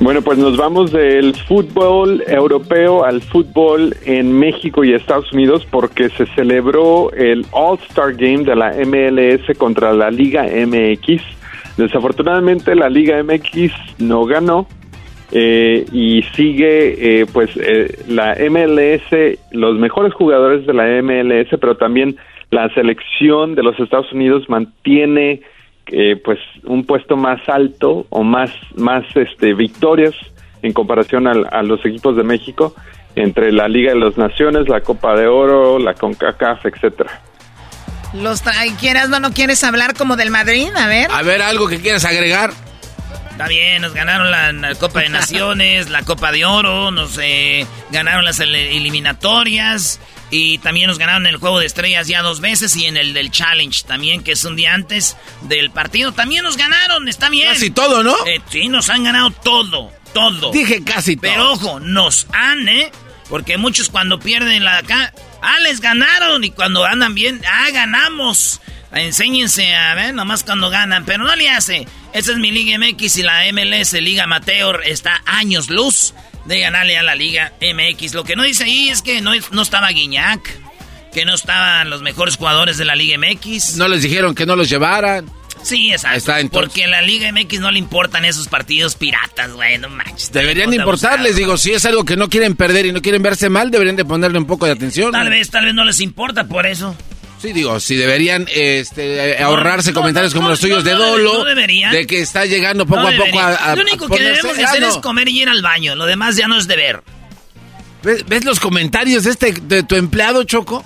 Bueno, 0.00 0.22
pues 0.22 0.38
nos 0.38 0.56
vamos 0.56 0.90
del 0.90 1.34
fútbol 1.34 2.24
europeo 2.26 3.04
al 3.04 3.20
fútbol 3.20 3.94
en 4.04 4.32
México 4.32 4.82
y 4.82 4.94
Estados 4.94 5.32
Unidos 5.32 5.66
porque 5.70 6.08
se 6.10 6.26
celebró 6.34 7.12
el 7.12 7.46
All-Star 7.52 8.14
Game 8.14 8.44
de 8.44 8.56
la 8.56 8.72
MLS 8.84 9.56
contra 9.58 9.92
la 9.92 10.10
Liga 10.10 10.44
MX. 10.44 11.22
Desafortunadamente 11.76 12.74
la 12.74 12.88
Liga 12.88 13.22
MX 13.22 13.72
no 13.98 14.24
ganó 14.24 14.66
eh, 15.30 15.86
y 15.92 16.22
sigue 16.34 17.20
eh, 17.20 17.26
pues 17.32 17.50
eh, 17.56 18.04
la 18.08 18.36
MLS, 18.50 19.38
los 19.52 19.78
mejores 19.78 20.12
jugadores 20.14 20.66
de 20.66 20.74
la 20.74 21.00
MLS, 21.00 21.48
pero 21.60 21.76
también 21.76 22.16
la 22.50 22.68
selección 22.74 23.54
de 23.54 23.62
los 23.62 23.78
Estados 23.80 24.12
Unidos 24.12 24.48
mantiene 24.48 25.40
eh, 25.86 26.16
pues 26.22 26.38
un 26.64 26.84
puesto 26.84 27.16
más 27.16 27.40
alto 27.48 28.06
o 28.10 28.22
más 28.22 28.50
más 28.76 29.04
este 29.14 29.54
victorias 29.54 30.14
en 30.62 30.72
comparación 30.72 31.26
a, 31.26 31.62
los 31.62 31.84
equipos 31.84 32.16
de 32.16 32.22
México 32.22 32.74
entre 33.16 33.52
la 33.52 33.68
Liga 33.68 33.92
de 33.92 33.98
las 33.98 34.16
Naciones, 34.16 34.68
la 34.68 34.80
Copa 34.80 35.16
de 35.16 35.26
Oro, 35.26 35.78
la 35.78 35.94
CONCACAF, 35.94 36.64
etcétera. 36.66 37.20
Los 38.14 38.42
quieras 38.78 39.08
no 39.08 39.20
no 39.20 39.32
quieres 39.32 39.64
hablar 39.64 39.94
como 39.94 40.16
del 40.16 40.30
Madrid, 40.30 40.68
a 40.76 40.86
ver. 40.86 41.10
A 41.10 41.22
ver 41.22 41.42
algo 41.42 41.66
que 41.66 41.80
quieras 41.80 42.04
agregar. 42.04 42.50
Está 43.30 43.48
bien, 43.48 43.82
nos 43.82 43.94
ganaron 43.94 44.30
la, 44.30 44.74
Copa 44.76 45.00
de 45.00 45.08
Naciones, 45.10 45.90
la 45.90 46.02
Copa 46.02 46.30
de 46.30 46.44
Oro, 46.44 46.90
nos 46.90 47.18
eh, 47.20 47.66
ganaron 47.90 48.24
las 48.24 48.38
eliminatorias, 48.40 50.00
y 50.32 50.56
también 50.58 50.88
nos 50.88 50.96
ganaron 50.96 51.26
el 51.26 51.36
juego 51.36 51.60
de 51.60 51.66
estrellas 51.66 52.08
ya 52.08 52.22
dos 52.22 52.40
veces 52.40 52.74
y 52.74 52.86
en 52.86 52.96
el 52.96 53.12
del 53.12 53.30
Challenge 53.30 53.84
también, 53.86 54.24
que 54.24 54.32
es 54.32 54.42
un 54.46 54.56
día 54.56 54.72
antes 54.72 55.14
del 55.42 55.70
partido. 55.70 56.12
También 56.12 56.42
nos 56.42 56.56
ganaron, 56.56 57.06
está 57.06 57.28
bien. 57.28 57.48
Casi 57.48 57.70
todo, 57.70 58.02
¿no? 58.02 58.16
Eh, 58.26 58.40
sí, 58.50 58.68
nos 58.68 58.88
han 58.88 59.04
ganado 59.04 59.30
todo, 59.30 59.92
todo. 60.14 60.50
Dije 60.50 60.82
casi 60.82 61.16
todo. 61.16 61.30
Pero 61.30 61.52
ojo, 61.52 61.80
nos 61.80 62.26
han, 62.32 62.66
¿eh? 62.66 62.90
Porque 63.28 63.58
muchos 63.58 63.90
cuando 63.90 64.18
pierden 64.18 64.64
la 64.64 64.78
acá, 64.78 65.12
ah, 65.42 65.58
les 65.60 65.82
ganaron. 65.82 66.42
Y 66.44 66.50
cuando 66.50 66.82
andan 66.86 67.14
bien, 67.14 67.42
ah, 67.46 67.68
ganamos. 67.70 68.62
Enséñense 68.90 69.74
a 69.74 69.94
ver, 69.94 70.14
nomás 70.14 70.44
cuando 70.44 70.70
ganan. 70.70 71.04
Pero 71.04 71.24
no 71.24 71.36
le 71.36 71.50
hace. 71.50 71.86
Esa 72.14 72.32
es 72.32 72.38
mi 72.38 72.50
Liga 72.50 72.78
MX 72.78 73.18
y 73.18 73.22
la 73.22 73.42
MLS, 73.52 73.92
Liga 74.00 74.24
Amateur, 74.24 74.80
está 74.86 75.22
años 75.26 75.68
luz 75.68 76.14
de 76.44 76.60
ganarle 76.60 76.98
a 76.98 77.02
la 77.02 77.14
Liga 77.14 77.52
MX. 77.60 78.14
Lo 78.14 78.24
que 78.24 78.36
no 78.36 78.42
dice 78.42 78.64
ahí 78.64 78.88
es 78.88 79.02
que 79.02 79.20
no, 79.20 79.32
no 79.50 79.62
estaba 79.62 79.88
Guiñac, 79.90 80.40
que 81.12 81.24
no 81.24 81.34
estaban 81.34 81.90
los 81.90 82.02
mejores 82.02 82.36
jugadores 82.36 82.78
de 82.78 82.84
la 82.84 82.94
Liga 82.94 83.16
MX. 83.18 83.76
No 83.76 83.88
les 83.88 84.02
dijeron 84.02 84.34
que 84.34 84.46
no 84.46 84.56
los 84.56 84.68
llevaran. 84.68 85.30
Sí, 85.62 85.92
exacto. 85.92 86.18
Está, 86.18 86.48
Porque 86.50 86.84
a 86.84 86.88
la 86.88 87.02
Liga 87.02 87.30
MX 87.30 87.60
no 87.60 87.70
le 87.70 87.78
importan 87.78 88.24
esos 88.24 88.48
partidos 88.48 88.96
piratas, 88.96 89.52
güey, 89.52 89.78
no 89.78 89.88
manches. 89.88 90.32
Deberían 90.32 90.70
de 90.70 90.76
importarles, 90.76 91.36
digo, 91.36 91.56
si 91.56 91.72
es 91.72 91.84
algo 91.84 92.04
que 92.04 92.16
no 92.16 92.28
quieren 92.28 92.56
perder 92.56 92.86
y 92.86 92.92
no 92.92 93.00
quieren 93.00 93.22
verse 93.22 93.48
mal, 93.48 93.70
deberían 93.70 93.96
de 93.96 94.04
ponerle 94.04 94.38
un 94.38 94.46
poco 94.46 94.66
de 94.66 94.72
atención. 94.72 95.12
Tal 95.12 95.30
vez, 95.30 95.50
tal 95.50 95.64
vez 95.66 95.74
no 95.74 95.84
les 95.84 96.00
importa 96.00 96.44
por 96.44 96.66
eso. 96.66 96.96
Sí, 97.42 97.52
digo, 97.52 97.80
si 97.80 97.96
deberían 97.96 98.46
este, 98.54 99.42
ahorrarse 99.42 99.92
comentarios 99.92 100.32
como 100.32 100.48
los 100.48 100.60
tuyos 100.60 100.84
de 100.84 100.92
dolo. 100.92 101.44
De 101.44 102.06
que 102.06 102.20
está 102.20 102.46
llegando 102.46 102.86
poco 102.86 103.00
a 103.00 103.10
poco 103.10 103.40
a, 103.40 103.74
Lo 103.74 103.82
único 103.82 104.08
que 104.08 104.22
debemos 104.22 104.56
hacer 104.56 104.84
es 104.84 104.96
comer 104.98 105.28
y 105.28 105.42
ir 105.42 105.48
al 105.48 105.60
baño. 105.60 105.96
Lo 105.96 106.06
demás 106.06 106.36
ya 106.36 106.46
no 106.46 106.56
es 106.56 106.68
deber. 106.68 107.02
¿Ves, 108.04 108.24
¿Ves, 108.26 108.44
los 108.44 108.60
comentarios 108.60 109.24
de, 109.24 109.30
este, 109.30 109.52
de 109.60 109.82
tu 109.82 109.96
empleado, 109.96 110.44
Choco? 110.44 110.84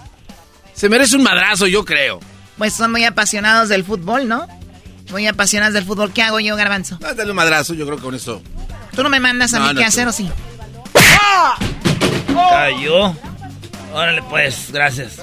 Se 0.73 0.89
merece 0.89 1.17
un 1.17 1.25
madrazo, 1.25 1.67
yo 1.67 1.85
creo. 1.85 2.21
Pues 2.57 2.73
son 2.73 2.91
muy 2.91 3.05
apasionados 3.05 3.69
del 3.69 3.85
fútbol, 3.85 4.27
¿no? 4.27 4.47
Muy 5.11 5.27
apasionados 5.27 5.75
del 5.75 5.85
fútbol. 5.85 6.15
¿Qué 6.15 6.23
hago 6.23 6.41
yo, 6.41 6.57
Garbanzo? 6.57 6.99
Ah, 7.05 7.13
dale 7.13 7.33
un 7.33 7.37
madrazo, 7.37 7.75
yo 7.75 7.85
creo 7.85 7.99
que 7.99 8.03
con 8.03 8.15
eso. 8.15 8.43
¿Tú 8.95 9.03
no 9.03 9.11
me 9.11 9.21
mandas 9.21 9.53
a 9.53 9.61
mí 9.61 9.75
qué 9.79 9.85
hacer 9.85 10.09
o 10.09 10.13
sí? 10.13 10.27
¡Ah! 10.95 11.59
Cayó. 12.51 13.15
Órale, 13.93 14.23
pues, 14.31 14.71
gracias. 14.73 15.19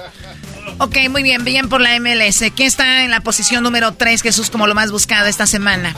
Ok, 0.78 0.96
muy 1.10 1.22
bien, 1.22 1.44
bien 1.44 1.68
por 1.68 1.80
la 1.80 1.98
MLS. 2.00 2.50
¿Qué 2.54 2.66
está 2.66 3.04
en 3.04 3.10
la 3.10 3.20
posición 3.20 3.62
número 3.62 3.92
3, 3.92 4.22
Jesús, 4.22 4.50
como 4.50 4.66
lo 4.66 4.74
más 4.74 4.90
buscado 4.90 5.26
esta 5.28 5.46
semana? 5.46 5.94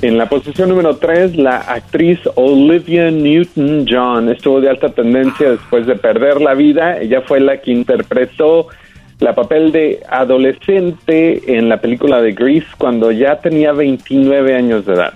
En 0.00 0.16
la 0.16 0.28
posición 0.28 0.68
número 0.68 0.96
3, 0.96 1.36
la 1.36 1.56
actriz 1.56 2.20
Olivia 2.36 3.10
Newton-John 3.10 4.30
estuvo 4.30 4.60
de 4.60 4.70
alta 4.70 4.90
tendencia 4.90 5.50
después 5.50 5.86
de 5.86 5.96
perder 5.96 6.40
la 6.40 6.54
vida. 6.54 6.98
Ella 6.98 7.22
fue 7.22 7.40
la 7.40 7.60
que 7.60 7.72
interpretó 7.72 8.68
la 9.18 9.34
papel 9.34 9.72
de 9.72 10.00
adolescente 10.08 11.58
en 11.58 11.68
la 11.68 11.80
película 11.80 12.20
de 12.20 12.32
Grease 12.32 12.68
cuando 12.78 13.10
ya 13.10 13.40
tenía 13.40 13.72
29 13.72 14.54
años 14.54 14.86
de 14.86 14.94
edad. 14.94 15.14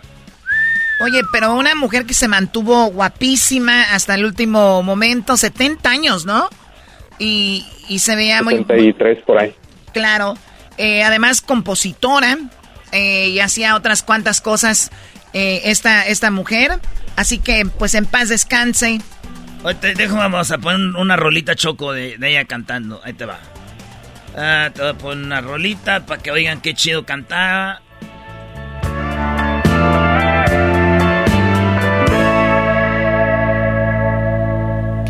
Oye, 1.04 1.20
pero 1.32 1.54
una 1.54 1.74
mujer 1.76 2.04
que 2.04 2.14
se 2.14 2.26
mantuvo 2.26 2.86
guapísima 2.86 3.94
hasta 3.94 4.16
el 4.16 4.24
último 4.24 4.82
momento, 4.82 5.36
70 5.36 5.88
años, 5.88 6.26
¿no? 6.26 6.48
Y, 7.18 7.64
se 7.98 8.16
veía 8.16 8.42
muy... 8.42 8.56
73 8.56 9.24
por 9.24 9.38
ahí. 9.38 9.54
Claro. 9.92 10.34
Eh, 10.78 11.02
además, 11.02 11.40
compositora 11.40 12.38
eh, 12.92 13.28
y 13.28 13.40
hacía 13.40 13.76
otras 13.76 14.02
cuantas 14.02 14.40
cosas 14.40 14.90
eh, 15.32 15.62
esta, 15.64 16.06
esta 16.06 16.30
mujer. 16.30 16.80
Así 17.16 17.38
que, 17.38 17.66
pues, 17.78 17.94
en 17.94 18.06
paz 18.06 18.28
descanse. 18.28 19.00
Oye, 19.64 19.74
te 19.74 20.06
vamos 20.06 20.50
a 20.50 20.58
poner 20.58 20.96
una 20.96 21.16
rolita 21.16 21.54
choco 21.54 21.92
de, 21.92 22.16
ella 22.20 22.44
cantando. 22.46 23.00
Ahí 23.04 23.12
te 23.12 23.26
va. 23.26 23.38
Ah, 24.36 24.70
te 24.74 24.80
voy 24.80 24.90
a 24.90 24.94
poner 24.94 25.24
una 25.24 25.40
rolita 25.40 26.06
para 26.06 26.22
que 26.22 26.30
oigan 26.30 26.60
qué 26.60 26.74
chido 26.74 27.04
cantaba. 27.04 27.80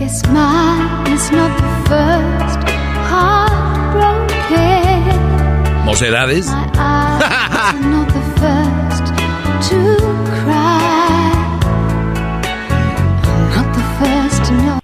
Is 0.03 0.23
not 0.25 1.05
the 1.07 1.17
first 1.17 1.33
heartbroken. 1.33 1.72
¿Mocedades? 5.85 6.47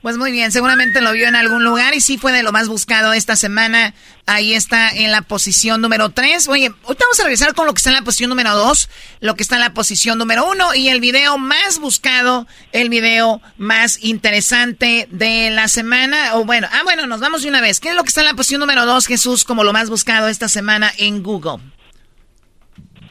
Pues 0.01 0.16
muy 0.16 0.30
bien, 0.30 0.53
seguramente 0.53 1.01
lo 1.01 1.12
vio 1.12 1.26
en 1.26 1.34
algún 1.34 1.64
lugar 1.64 1.92
y 1.92 2.01
sí 2.01 2.18
fue 2.18 2.30
de 2.30 2.44
lo 2.44 2.53
más 2.53 2.68
buscado 2.68 3.12
esta 3.12 3.34
semana. 3.34 3.94
Ahí 4.26 4.55
está 4.55 4.90
en 4.90 5.11
la 5.11 5.22
posición 5.22 5.80
número 5.80 6.11
3. 6.11 6.46
Oye, 6.46 6.66
ahorita 6.84 7.05
vamos 7.05 7.18
a 7.18 7.24
regresar 7.24 7.53
con 7.55 7.66
lo 7.66 7.74
que 7.74 7.78
está 7.78 7.90
en 7.90 7.96
la 7.96 8.03
posición 8.03 8.30
número 8.30 8.55
2, 8.55 8.88
lo 9.20 9.34
que 9.34 9.42
está 9.42 9.57
en 9.57 9.62
la 9.62 9.74
posición 9.74 10.16
número 10.16 10.49
1 10.49 10.76
y 10.76 10.88
el 10.88 11.01
video 11.01 11.36
más 11.36 11.80
buscado, 11.80 12.46
el 12.70 12.90
video 12.90 13.42
más 13.57 13.99
interesante 14.01 15.09
de 15.11 15.51
la 15.51 15.66
semana. 15.66 16.36
O 16.36 16.44
bueno, 16.44 16.68
ah, 16.70 16.82
bueno, 16.84 17.09
nos 17.09 17.18
vamos 17.18 17.42
de 17.42 17.49
una 17.49 17.61
vez. 17.61 17.80
¿Qué 17.80 17.88
es 17.88 17.96
lo 17.96 18.05
que 18.05 18.09
está 18.09 18.20
en 18.20 18.28
la 18.28 18.34
posición 18.34 18.61
número 18.61 18.86
2, 18.86 19.05
Jesús, 19.05 19.42
como 19.42 19.64
lo 19.64 19.72
más 19.72 19.90
buscado 19.90 20.28
esta 20.28 20.49
semana 20.49 20.92
en 20.96 21.24
Google? 21.24 21.59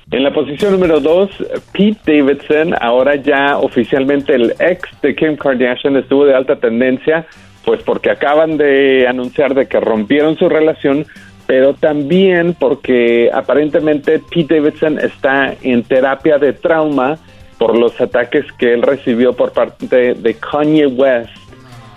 En 0.09 0.23
la 0.23 0.31
posición 0.31 0.71
número 0.71 1.01
dos, 1.01 1.29
Pete 1.73 1.99
Davidson, 2.05 2.73
ahora 2.79 3.15
ya 3.15 3.57
oficialmente 3.57 4.33
el 4.33 4.53
ex 4.59 4.89
de 5.01 5.13
Kim 5.13 5.35
Kardashian, 5.35 5.97
estuvo 5.97 6.25
de 6.25 6.33
alta 6.33 6.55
tendencia, 6.55 7.25
pues 7.65 7.83
porque 7.83 8.09
acaban 8.09 8.55
de 8.55 9.05
anunciar 9.05 9.53
de 9.53 9.67
que 9.67 9.81
rompieron 9.81 10.37
su 10.37 10.47
relación, 10.47 11.05
pero 11.45 11.73
también 11.73 12.55
porque 12.57 13.29
aparentemente 13.33 14.19
Pete 14.19 14.55
Davidson 14.55 14.97
está 14.99 15.53
en 15.61 15.83
terapia 15.83 16.37
de 16.37 16.53
trauma 16.53 17.17
por 17.57 17.77
los 17.77 17.99
ataques 17.99 18.45
que 18.57 18.73
él 18.73 18.83
recibió 18.83 19.33
por 19.33 19.51
parte 19.51 20.13
de 20.13 20.33
Kanye 20.35 20.87
West 20.87 21.35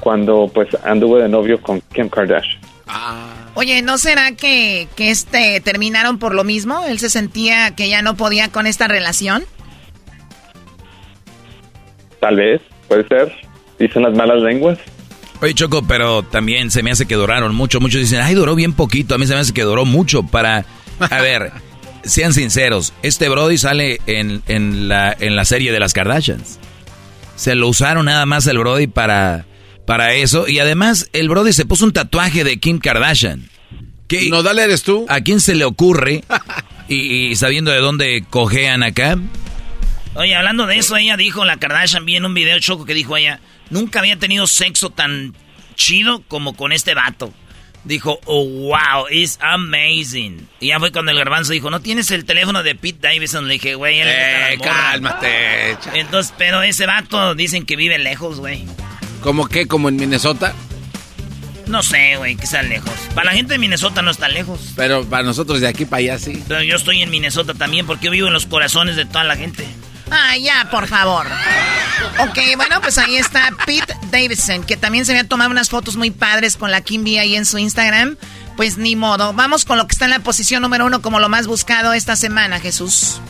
cuando 0.01 0.51
pues 0.53 0.69
anduvo 0.85 1.19
de 1.19 1.29
novio 1.29 1.61
con 1.63 1.81
Kim 1.93 2.09
Kardashian. 2.09 2.61
Oye, 3.55 3.83
¿no 3.83 3.99
será 3.99 4.33
que, 4.33 4.89
que 4.97 5.11
este 5.11 5.61
terminaron 5.61 6.19
por 6.19 6.35
lo 6.35 6.45
mismo? 6.45 6.85
Él 6.87 6.99
se 6.99 7.11
sentía 7.11 7.75
que 7.75 7.89
ya 7.89 8.03
no 8.03 8.17
podía 8.17 8.49
con 8.49 8.67
esta 8.67 8.89
relación. 8.89 9.45
Tal 12.21 12.37
vez, 12.37 12.61
puede 12.89 13.07
ser. 13.09 13.33
Dicen 13.79 14.03
las 14.03 14.15
malas 14.15 14.43
lenguas. 14.43 14.79
Oye, 15.41 15.55
Choco, 15.55 15.83
pero 15.83 16.23
también 16.23 16.71
se 16.71 16.83
me 16.83 16.91
hace 16.91 17.07
que 17.07 17.15
duraron 17.15 17.55
mucho. 17.55 17.81
Muchos 17.81 18.01
dicen, 18.01 18.21
ay, 18.21 18.35
duró 18.35 18.55
bien 18.55 18.75
poquito. 18.75 19.15
A 19.15 19.19
mí 19.19 19.27
se 19.27 19.35
me 19.35 19.41
hace 19.41 19.55
que 19.55 19.63
duró 19.63 19.85
mucho 19.85 20.23
para... 20.23 20.67
A 20.99 21.23
ver, 21.23 21.51
sean 22.05 22.35
sinceros. 22.35 22.93
Este 23.03 23.29
Brody 23.31 23.57
sale 23.57 24.01
en, 24.07 24.43
en, 24.49 24.89
la, 24.89 25.17
en 25.19 25.37
la 25.37 25.47
serie 25.47 25.73
de 25.73 25.81
las 25.81 25.95
Kardashians. 25.95 26.59
Se 27.37 27.55
lo 27.55 27.69
usaron 27.69 28.05
nada 28.05 28.27
más 28.27 28.47
el 28.47 28.59
Brody 28.59 28.87
para, 28.87 29.47
para 29.87 30.15
eso. 30.15 30.47
Y 30.49 30.59
además, 30.59 31.09
el 31.13 31.29
Brody 31.29 31.53
se 31.53 31.65
puso 31.67 31.85
un 31.85 31.93
tatuaje 31.93 32.45
de 32.45 32.59
Kim 32.59 32.79
Kardashian. 32.79 33.49
¿Qué? 34.09 34.29
No, 34.29 34.43
dale, 34.43 34.65
eres 34.65 34.83
tú. 34.83 35.07
¿A 35.09 35.21
quién 35.21 35.41
se 35.41 35.55
le 35.55 35.65
ocurre? 35.65 36.25
y, 36.89 37.27
y 37.29 37.37
sabiendo 37.37 37.71
de 37.71 37.79
dónde 37.79 38.25
cojean 38.29 38.83
acá. 38.83 39.17
Oye, 40.15 40.35
hablando 40.35 40.67
de 40.67 40.77
eso, 40.79 40.97
ella 40.97 41.17
dijo, 41.17 41.45
la 41.45 41.59
Kardashian, 41.59 42.05
vi 42.05 42.17
en 42.17 42.25
un 42.25 42.35
video 42.35 42.59
choco 42.59 42.85
que 42.85 42.95
dijo 42.95 43.17
ella, 43.17 43.41
nunca 43.71 44.01
había 44.01 44.19
tenido 44.19 44.47
sexo 44.49 44.91
tan 44.91 45.35
chido 45.77 46.23
como 46.27 46.57
con 46.57 46.73
este 46.73 46.95
vato. 46.95 47.33
Dijo, 47.85 48.21
oh, 48.27 48.45
wow, 48.45 49.07
it's 49.11 49.39
amazing. 49.41 50.47
Y 50.61 50.67
ya 50.69 50.79
fue 50.79 50.93
cuando 50.93 51.13
el 51.13 51.17
garbanzo 51.19 51.53
dijo, 51.53 51.71
¿no 51.71 51.81
tienes 51.81 52.11
el 52.11 52.27
teléfono 52.27 52.63
de 52.63 52.75
Pete 52.75 52.99
Davidson? 53.01 53.47
Le 53.49 53.55
dije, 53.55 53.75
güey, 53.77 54.01
Eh, 54.03 54.57
morra". 54.59 54.71
cálmate. 54.91 55.77
Entonces, 55.95 56.35
pero 56.37 56.63
ese 56.63 56.85
vato 56.87 57.35
dicen 57.35 57.65
que 57.65 57.77
vive 57.77 57.97
lejos, 57.99 58.39
güey. 58.41 58.67
¿Cómo 59.23 59.47
qué? 59.47 59.67
¿Como 59.67 59.89
en 59.89 59.97
Minnesota? 59.97 60.55
No 61.67 61.83
sé, 61.85 62.17
güey, 62.17 62.37
que 62.37 62.47
sea 62.47 62.63
lejos. 62.63 62.93
Para 63.15 63.27
la 63.27 63.33
gente 63.33 63.53
de 63.53 63.59
Minnesota 63.59 64.03
no 64.03 64.11
está 64.11 64.29
lejos. 64.29 64.61
Pero 64.75 65.05
para 65.05 65.23
nosotros 65.23 65.61
de 65.61 65.69
aquí 65.69 65.85
para 65.85 65.99
allá 65.99 66.19
sí. 66.19 66.43
Pero 66.49 66.63
yo 66.63 66.77
estoy 66.77 67.03
en 67.03 67.11
Minnesota 67.11 67.55
también 67.55 67.87
porque 67.87 68.07
yo 68.07 68.11
vivo 68.11 68.27
en 68.27 68.33
los 68.33 68.47
corazones 68.47 68.97
de 68.97 69.05
toda 69.05 69.23
la 69.25 69.37
gente. 69.37 69.69
Ah, 70.11 70.37
ya, 70.37 70.69
por 70.71 70.89
favor. 70.89 71.27
Ok, 72.19 72.39
bueno, 72.57 72.81
pues 72.81 72.99
ahí 72.99 73.17
está 73.17 73.53
Pete 73.65 73.95
Davidson, 74.11 74.65
que 74.65 74.77
también 74.77 75.07
se 75.07 75.13
había 75.13 75.29
tomado 75.29 75.51
unas 75.51 75.71
fotos 75.71 75.97
muy 75.97 76.11
padres 76.11 76.57
con 76.57 76.73
la 76.73 76.81
Kim 76.81 77.05
B 77.05 77.21
ahí 77.21 77.37
en 77.37 77.47
su 77.47 77.59
Instagram. 77.59 78.17
Pues 78.57 78.77
ni 78.77 78.97
modo. 78.97 79.33
Vamos 79.33 79.65
con 79.65 79.79
lo 79.79 79.87
que 79.87 79.93
está 79.93 80.07
en 80.07 80.11
la 80.11 80.19
posición 80.19 80.63
número 80.63 80.87
uno 80.87 81.01
como 81.03 81.21
lo 81.21 81.29
más 81.29 81.47
buscado 81.47 81.93
esta 81.93 82.17
semana, 82.17 82.59
Jesús. 82.59 83.21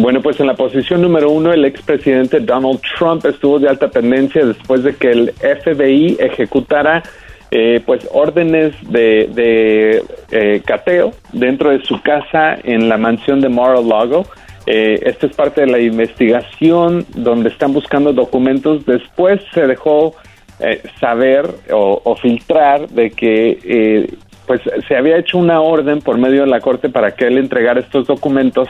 Bueno, 0.00 0.22
pues 0.22 0.38
en 0.38 0.46
la 0.46 0.54
posición 0.54 1.02
número 1.02 1.28
uno, 1.28 1.52
el 1.52 1.64
expresidente 1.64 2.38
Donald 2.38 2.80
Trump 2.96 3.26
estuvo 3.26 3.58
de 3.58 3.68
alta 3.68 3.90
tendencia 3.90 4.46
después 4.46 4.84
de 4.84 4.94
que 4.94 5.10
el 5.10 5.32
FBI 5.32 6.18
ejecutara 6.20 7.02
eh, 7.50 7.82
pues 7.84 8.08
órdenes 8.12 8.74
de, 8.88 9.28
de 9.34 10.04
eh, 10.30 10.62
cateo 10.64 11.14
dentro 11.32 11.70
de 11.70 11.82
su 11.84 12.00
casa 12.00 12.56
en 12.62 12.88
la 12.88 12.96
mansión 12.96 13.40
de 13.40 13.48
Mar-a-Lago. 13.48 14.24
Eh, 14.66 15.00
esta 15.02 15.26
es 15.26 15.34
parte 15.34 15.62
de 15.62 15.66
la 15.66 15.80
investigación 15.80 17.04
donde 17.16 17.48
están 17.48 17.72
buscando 17.72 18.12
documentos. 18.12 18.86
Después 18.86 19.40
se 19.52 19.66
dejó 19.66 20.14
eh, 20.60 20.80
saber 21.00 21.50
o, 21.72 22.00
o 22.04 22.14
filtrar 22.14 22.88
de 22.88 23.10
que 23.10 23.58
eh, 23.64 24.14
pues 24.46 24.60
se 24.86 24.96
había 24.96 25.18
hecho 25.18 25.38
una 25.38 25.60
orden 25.60 26.00
por 26.02 26.18
medio 26.18 26.42
de 26.42 26.46
la 26.46 26.60
corte 26.60 26.88
para 26.88 27.16
que 27.16 27.26
él 27.26 27.36
entregara 27.38 27.80
estos 27.80 28.06
documentos 28.06 28.68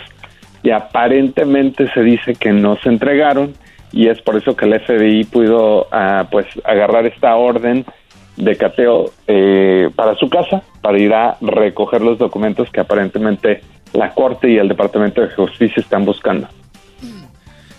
y 0.62 0.70
aparentemente 0.70 1.90
se 1.92 2.02
dice 2.02 2.34
que 2.34 2.52
no 2.52 2.76
se 2.76 2.88
entregaron 2.88 3.54
y 3.92 4.08
es 4.08 4.20
por 4.20 4.36
eso 4.36 4.56
que 4.56 4.66
el 4.66 4.80
FBI 4.80 5.24
pudo 5.24 5.86
ah, 5.92 6.26
pues 6.30 6.46
agarrar 6.64 7.06
esta 7.06 7.34
orden 7.36 7.84
de 8.36 8.56
cateo 8.56 9.12
eh, 9.26 9.90
para 9.94 10.14
su 10.14 10.28
casa 10.28 10.62
para 10.80 10.98
ir 10.98 11.12
a 11.12 11.36
recoger 11.40 12.02
los 12.02 12.18
documentos 12.18 12.70
que 12.70 12.80
aparentemente 12.80 13.62
la 13.92 14.12
corte 14.12 14.50
y 14.50 14.58
el 14.58 14.68
departamento 14.68 15.20
de 15.20 15.30
justicia 15.30 15.80
están 15.80 16.04
buscando. 16.04 16.48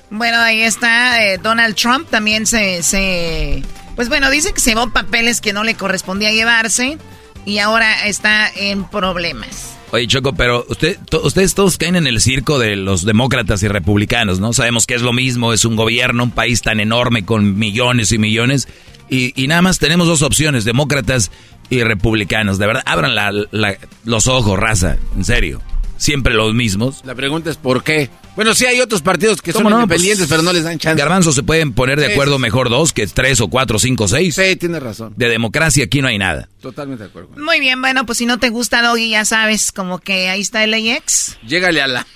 Bueno, 0.09 0.39
ahí 0.39 0.61
está 0.61 1.23
eh, 1.23 1.37
Donald 1.37 1.75
Trump. 1.75 2.09
También 2.09 2.47
se, 2.47 2.81
se. 2.81 3.61
Pues 3.95 4.09
bueno, 4.09 4.29
dice 4.31 4.53
que 4.53 4.59
se 4.59 4.71
llevó 4.71 4.91
papeles 4.91 5.39
que 5.39 5.53
no 5.53 5.63
le 5.63 5.75
correspondía 5.75 6.31
llevarse. 6.31 6.97
Y 7.45 7.59
ahora 7.59 8.05
está 8.05 8.49
en 8.55 8.83
problemas. 8.85 9.78
Oye, 9.91 10.05
Choco, 10.05 10.33
pero 10.33 10.65
usted, 10.69 10.97
ustedes 11.23 11.55
todos 11.55 11.77
caen 11.79 11.95
en 11.95 12.05
el 12.05 12.21
circo 12.21 12.59
de 12.59 12.75
los 12.75 13.05
demócratas 13.05 13.63
y 13.63 13.67
republicanos, 13.67 14.39
¿no? 14.39 14.53
Sabemos 14.53 14.85
que 14.85 14.93
es 14.93 15.01
lo 15.01 15.13
mismo, 15.13 15.51
es 15.51 15.65
un 15.65 15.75
gobierno, 15.75 16.23
un 16.25 16.31
país 16.31 16.61
tan 16.61 16.79
enorme 16.79 17.25
con 17.25 17.57
millones 17.57 18.11
y 18.11 18.19
millones. 18.19 18.67
Y, 19.09 19.33
nada 19.47 19.63
más 19.63 19.79
tenemos 19.79 20.05
dos 20.07 20.21
opciones, 20.21 20.65
demócratas 20.65 21.31
y 21.71 21.81
republicanos. 21.81 22.59
De 22.59 22.67
verdad, 22.67 22.83
abran 22.85 23.15
la- 23.15 23.77
los 24.05 24.27
ojos, 24.27 24.59
raza, 24.59 24.97
en 25.17 25.25
serio. 25.25 25.59
Siempre 25.99 26.33
los 26.33 26.55
mismos. 26.55 27.01
La 27.05 27.13
pregunta 27.13 27.51
es 27.51 27.57
¿por 27.57 27.83
qué? 27.83 28.09
Bueno, 28.35 28.53
sí 28.55 28.65
hay 28.65 28.79
otros 28.79 29.01
partidos 29.01 29.41
que 29.41 29.51
son 29.51 29.67
independientes, 29.71 30.19
Pues, 30.19 30.29
pero 30.29 30.41
no 30.41 30.53
les 30.53 30.63
dan 30.63 30.79
chance. 30.79 30.97
Garbanzo 30.97 31.31
se 31.33 31.43
pueden 31.43 31.73
poner 31.73 31.99
de 31.99 32.07
Sí, 32.07 32.13
acuerdo 32.13 32.37
sí. 32.37 32.41
mejor 32.41 32.69
dos 32.69 32.93
que 32.93 33.05
tres 33.05 33.41
o 33.41 33.49
cuatro, 33.49 33.77
cinco, 33.79 34.07
seis. 34.07 34.33
Sí, 34.35 34.55
tienes 34.55 34.81
razón. 34.81 35.13
De 35.17 35.27
democracia 35.27 35.83
aquí 35.83 36.01
no 36.01 36.07
hay 36.07 36.17
nada. 36.17 36.47
Totalmente 36.61 37.03
de 37.03 37.09
acuerdo. 37.09 37.29
Muy 37.37 37.59
bien, 37.59 37.81
bueno, 37.81 38.05
pues 38.05 38.17
si 38.17 38.25
no 38.25 38.39
te 38.39 38.49
gusta 38.49 38.81
Doggy, 38.81 39.09
ya 39.09 39.25
sabes, 39.25 39.71
como 39.73 39.99
que 39.99 40.29
ahí 40.29 40.39
está 40.41 40.65
LAX. 40.65 41.37
Llégale 41.45 41.81
a 41.81 41.87
la... 41.87 42.07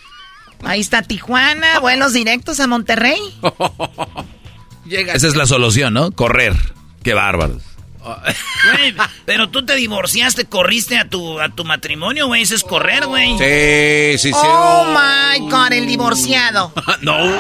Ahí 0.64 0.80
está 0.80 1.02
Tijuana, 1.02 1.80
vuelos 1.82 2.14
directos 2.14 2.62
a 2.62 2.68
Monterrey. 2.68 3.20
Esa 4.90 5.28
es 5.28 5.36
la 5.36 5.46
solución, 5.46 5.94
¿no? 5.94 6.12
Correr. 6.12 6.56
Qué 7.04 7.14
bárbaros. 7.14 7.62
Güey, 8.04 8.96
pero 9.26 9.50
tú 9.50 9.66
te 9.66 9.76
divorciaste, 9.76 10.46
corriste 10.46 10.98
a 10.98 11.08
tu, 11.08 11.40
a 11.40 11.50
tu 11.50 11.64
matrimonio, 11.64 12.28
güey. 12.28 12.42
Eso 12.42 12.56
es 12.56 12.64
correr, 12.64 13.06
güey. 13.06 13.38
Sí, 13.38 14.18
sí, 14.18 14.34
sí. 14.34 14.48
Oh 14.48 14.86
my 14.86 15.50
God, 15.50 15.72
el 15.72 15.88
divorciado. 15.88 16.74
no, 17.02 17.18
güey, 17.18 17.32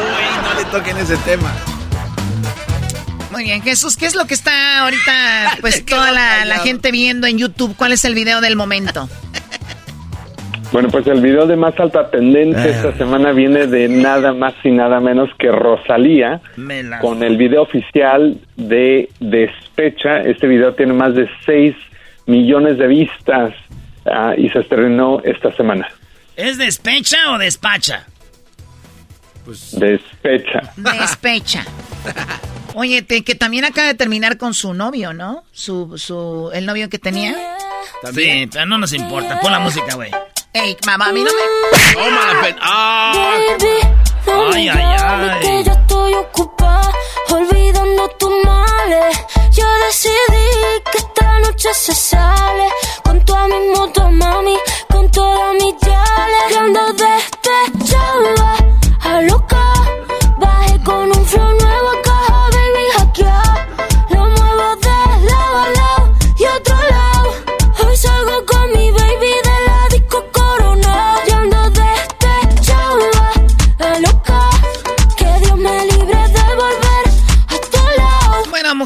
no 0.43 0.53
le 0.55 0.65
toquen 0.65 0.97
ese 0.97 1.17
tema. 1.17 1.53
Muy 3.31 3.45
bien, 3.45 3.63
Jesús, 3.63 3.97
¿qué 3.97 4.05
es 4.05 4.13
lo 4.13 4.27
que 4.27 4.35
está 4.35 4.81
ahorita, 4.81 5.57
pues 5.59 5.83
toda 5.87 6.11
la, 6.11 6.45
la 6.45 6.59
gente 6.59 6.91
viendo 6.91 7.25
en 7.25 7.39
YouTube? 7.39 7.75
¿Cuál 7.75 7.91
es 7.91 8.05
el 8.05 8.13
video 8.13 8.41
del 8.41 8.55
momento? 8.55 9.09
Bueno, 10.73 10.89
pues 10.89 11.05
el 11.07 11.21
video 11.21 11.45
de 11.45 11.55
más 11.55 11.79
alta 11.79 12.09
tendencia 12.09 12.65
esta 12.65 12.97
semana 12.97 13.31
viene 13.31 13.67
de 13.67 13.87
nada 13.87 14.33
más 14.33 14.55
y 14.63 14.71
nada 14.71 14.99
menos 14.99 15.29
que 15.37 15.51
Rosalía 15.51 16.41
la- 16.57 16.99
con 16.99 17.21
el 17.23 17.37
video 17.37 17.61
oficial 17.61 18.37
de 18.57 19.07
Despecha. 19.19 20.21
Este 20.21 20.47
video 20.47 20.73
tiene 20.73 20.93
más 20.93 21.13
de 21.13 21.29
6 21.45 21.75
millones 22.25 22.79
de 22.79 22.87
vistas 22.87 23.53
ah, 24.05 24.33
y 24.35 24.49
se 24.49 24.59
estrenó 24.59 25.21
esta 25.23 25.51
semana. 25.55 25.87
¿Es 26.35 26.57
despecha 26.57 27.17
o 27.31 27.37
despacha? 27.37 28.07
Despecha. 29.45 30.73
Despecha. 30.75 31.65
Oye, 32.73 33.03
te- 33.03 33.23
que 33.23 33.35
también 33.35 33.65
acaba 33.65 33.87
de 33.87 33.93
terminar 33.93 34.37
con 34.37 34.55
su 34.55 34.73
novio, 34.73 35.13
¿no? 35.13 35.43
Su, 35.51 35.99
su, 35.99 36.49
el 36.53 36.65
novio 36.65 36.89
que 36.89 36.97
tenía. 36.97 37.35
Sí, 38.11 38.49
pero 38.51 38.65
no 38.65 38.79
nos 38.79 38.91
importa. 38.93 39.39
Pon 39.39 39.51
la 39.51 39.59
música, 39.59 39.93
güey. 39.95 40.09
Ey, 40.55 40.77
mamá, 40.85 41.07
a 41.07 41.11
mí 41.11 41.23
no 41.23 41.31
me. 41.31 41.93
Toma 41.93 42.33
la 42.33 42.41
pena. 42.41 42.57
Ah, 42.61 43.11
ay, 44.53 44.69
ay, 44.69 44.69
ay. 44.69 45.39
Que 45.41 45.63
yo 45.63 45.71
estoy 45.71 46.13
ocupada, 46.13 46.91
olvidando 47.31 48.07
tus 48.19 48.29
males. 48.45 49.17
Yo 49.51 49.65
decidí 49.87 50.47
que 50.91 50.97
esta 50.99 51.39
noche 51.39 51.69
se 51.73 51.95
sale. 51.95 52.67
Con 53.03 53.25
toda 53.25 53.47
mi 53.47 53.59
moto, 53.75 54.11
mami, 54.11 54.55
con 54.91 55.09
todas 55.09 55.53
mis 55.55 55.73
yales. 55.81 56.43
Yo 56.51 56.59
ando 56.59 56.93
despechada, 56.93 58.55
a 59.01 59.21
loca. 59.21 59.73
Bajé 60.37 60.83
con 60.83 61.17
un 61.17 61.25
flow 61.25 61.51
nuevo. 61.51 61.72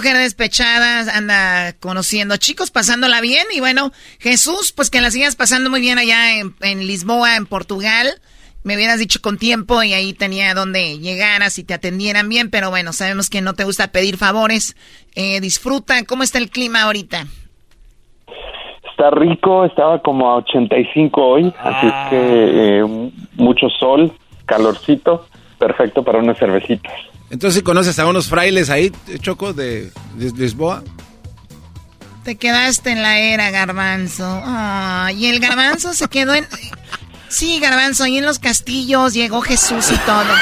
Mujer 0.07 0.23
despechada, 0.23 1.17
anda 1.17 1.73
conociendo 1.81 2.37
chicos, 2.37 2.71
pasándola 2.71 3.19
bien. 3.19 3.45
Y 3.53 3.59
bueno, 3.59 3.91
Jesús, 4.19 4.71
pues 4.71 4.89
que 4.89 5.01
la 5.01 5.11
sigas 5.11 5.35
pasando 5.35 5.69
muy 5.69 5.81
bien 5.81 5.97
allá 5.97 6.39
en, 6.39 6.87
Lisboa, 6.87 7.35
en 7.35 7.45
Portugal. 7.45 8.07
Me 8.63 8.75
hubieras 8.75 8.99
dicho 8.99 9.19
con 9.21 9.37
tiempo 9.37 9.83
y 9.83 9.93
ahí 9.93 10.13
tenía 10.13 10.53
donde 10.53 10.99
llegaras 10.99 11.59
y 11.59 11.65
te 11.65 11.73
atendieran 11.73 12.29
bien, 12.29 12.49
pero 12.49 12.69
bueno, 12.69 12.93
sabemos 12.93 13.29
que 13.29 13.41
no 13.41 13.53
te 13.53 13.65
gusta 13.65 13.91
pedir 13.91 14.15
favores. 14.15 14.77
Eh, 15.15 15.41
disfruta. 15.41 16.05
¿Cómo 16.05 16.23
está 16.23 16.37
el 16.37 16.49
clima 16.49 16.83
ahorita? 16.83 17.25
Está 18.89 19.09
rico, 19.11 19.65
estaba 19.65 20.01
como 20.01 20.29
a 20.29 20.37
85 20.37 21.21
hoy, 21.21 21.53
así 21.59 21.87
es 21.87 21.93
que 22.09 22.15
ah. 22.15 22.85
eh, 22.85 23.11
mucho 23.35 23.67
sol, 23.77 24.13
calorcito, 24.45 25.25
perfecto 25.59 26.01
para 26.01 26.19
unas 26.19 26.37
cervecitas. 26.37 26.93
Entonces, 27.30 27.61
¿conoces 27.63 27.99
a 27.99 28.05
unos 28.05 28.28
frailes 28.28 28.69
ahí, 28.69 28.91
Choco, 29.19 29.53
de, 29.53 29.91
Lisboa? 30.17 30.84
Te 32.23 32.36
quedaste 32.36 32.91
en 32.91 33.01
la 33.01 33.19
era, 33.19 33.51
Garbanzo. 33.51 34.43
y 35.15 35.28
el 35.28 35.39
Garbanzo 35.39 35.93
se 35.93 36.07
quedó 36.07 36.34
en... 36.34 36.47
Sí, 37.30 37.59
Garbanzo, 37.59 38.05
ahí 38.05 38.17
en 38.17 38.25
los 38.25 38.39
castillos 38.39 39.13
llegó 39.13 39.41
Jesús 39.41 39.91
y 39.91 39.97
todo. 39.97 40.34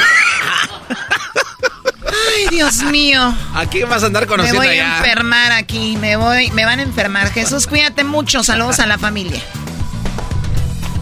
Ay, 2.07 2.47
Dios 2.51 2.83
mío. 2.83 3.33
Aquí 3.55 3.83
vas 3.83 4.03
a 4.03 4.07
andar 4.07 4.27
conociendo 4.27 4.61
Me 4.61 4.67
voy 4.67 4.77
a 4.77 4.97
enfermar 4.97 5.51
aquí, 5.51 5.97
me 5.97 6.15
voy, 6.15 6.51
me 6.51 6.65
van 6.65 6.79
a 6.79 6.83
enfermar. 6.83 7.31
Jesús, 7.31 7.65
cuídate 7.65 8.03
mucho, 8.03 8.43
saludos 8.43 8.79
a 8.79 8.85
la 8.85 8.99
familia. 8.99 9.41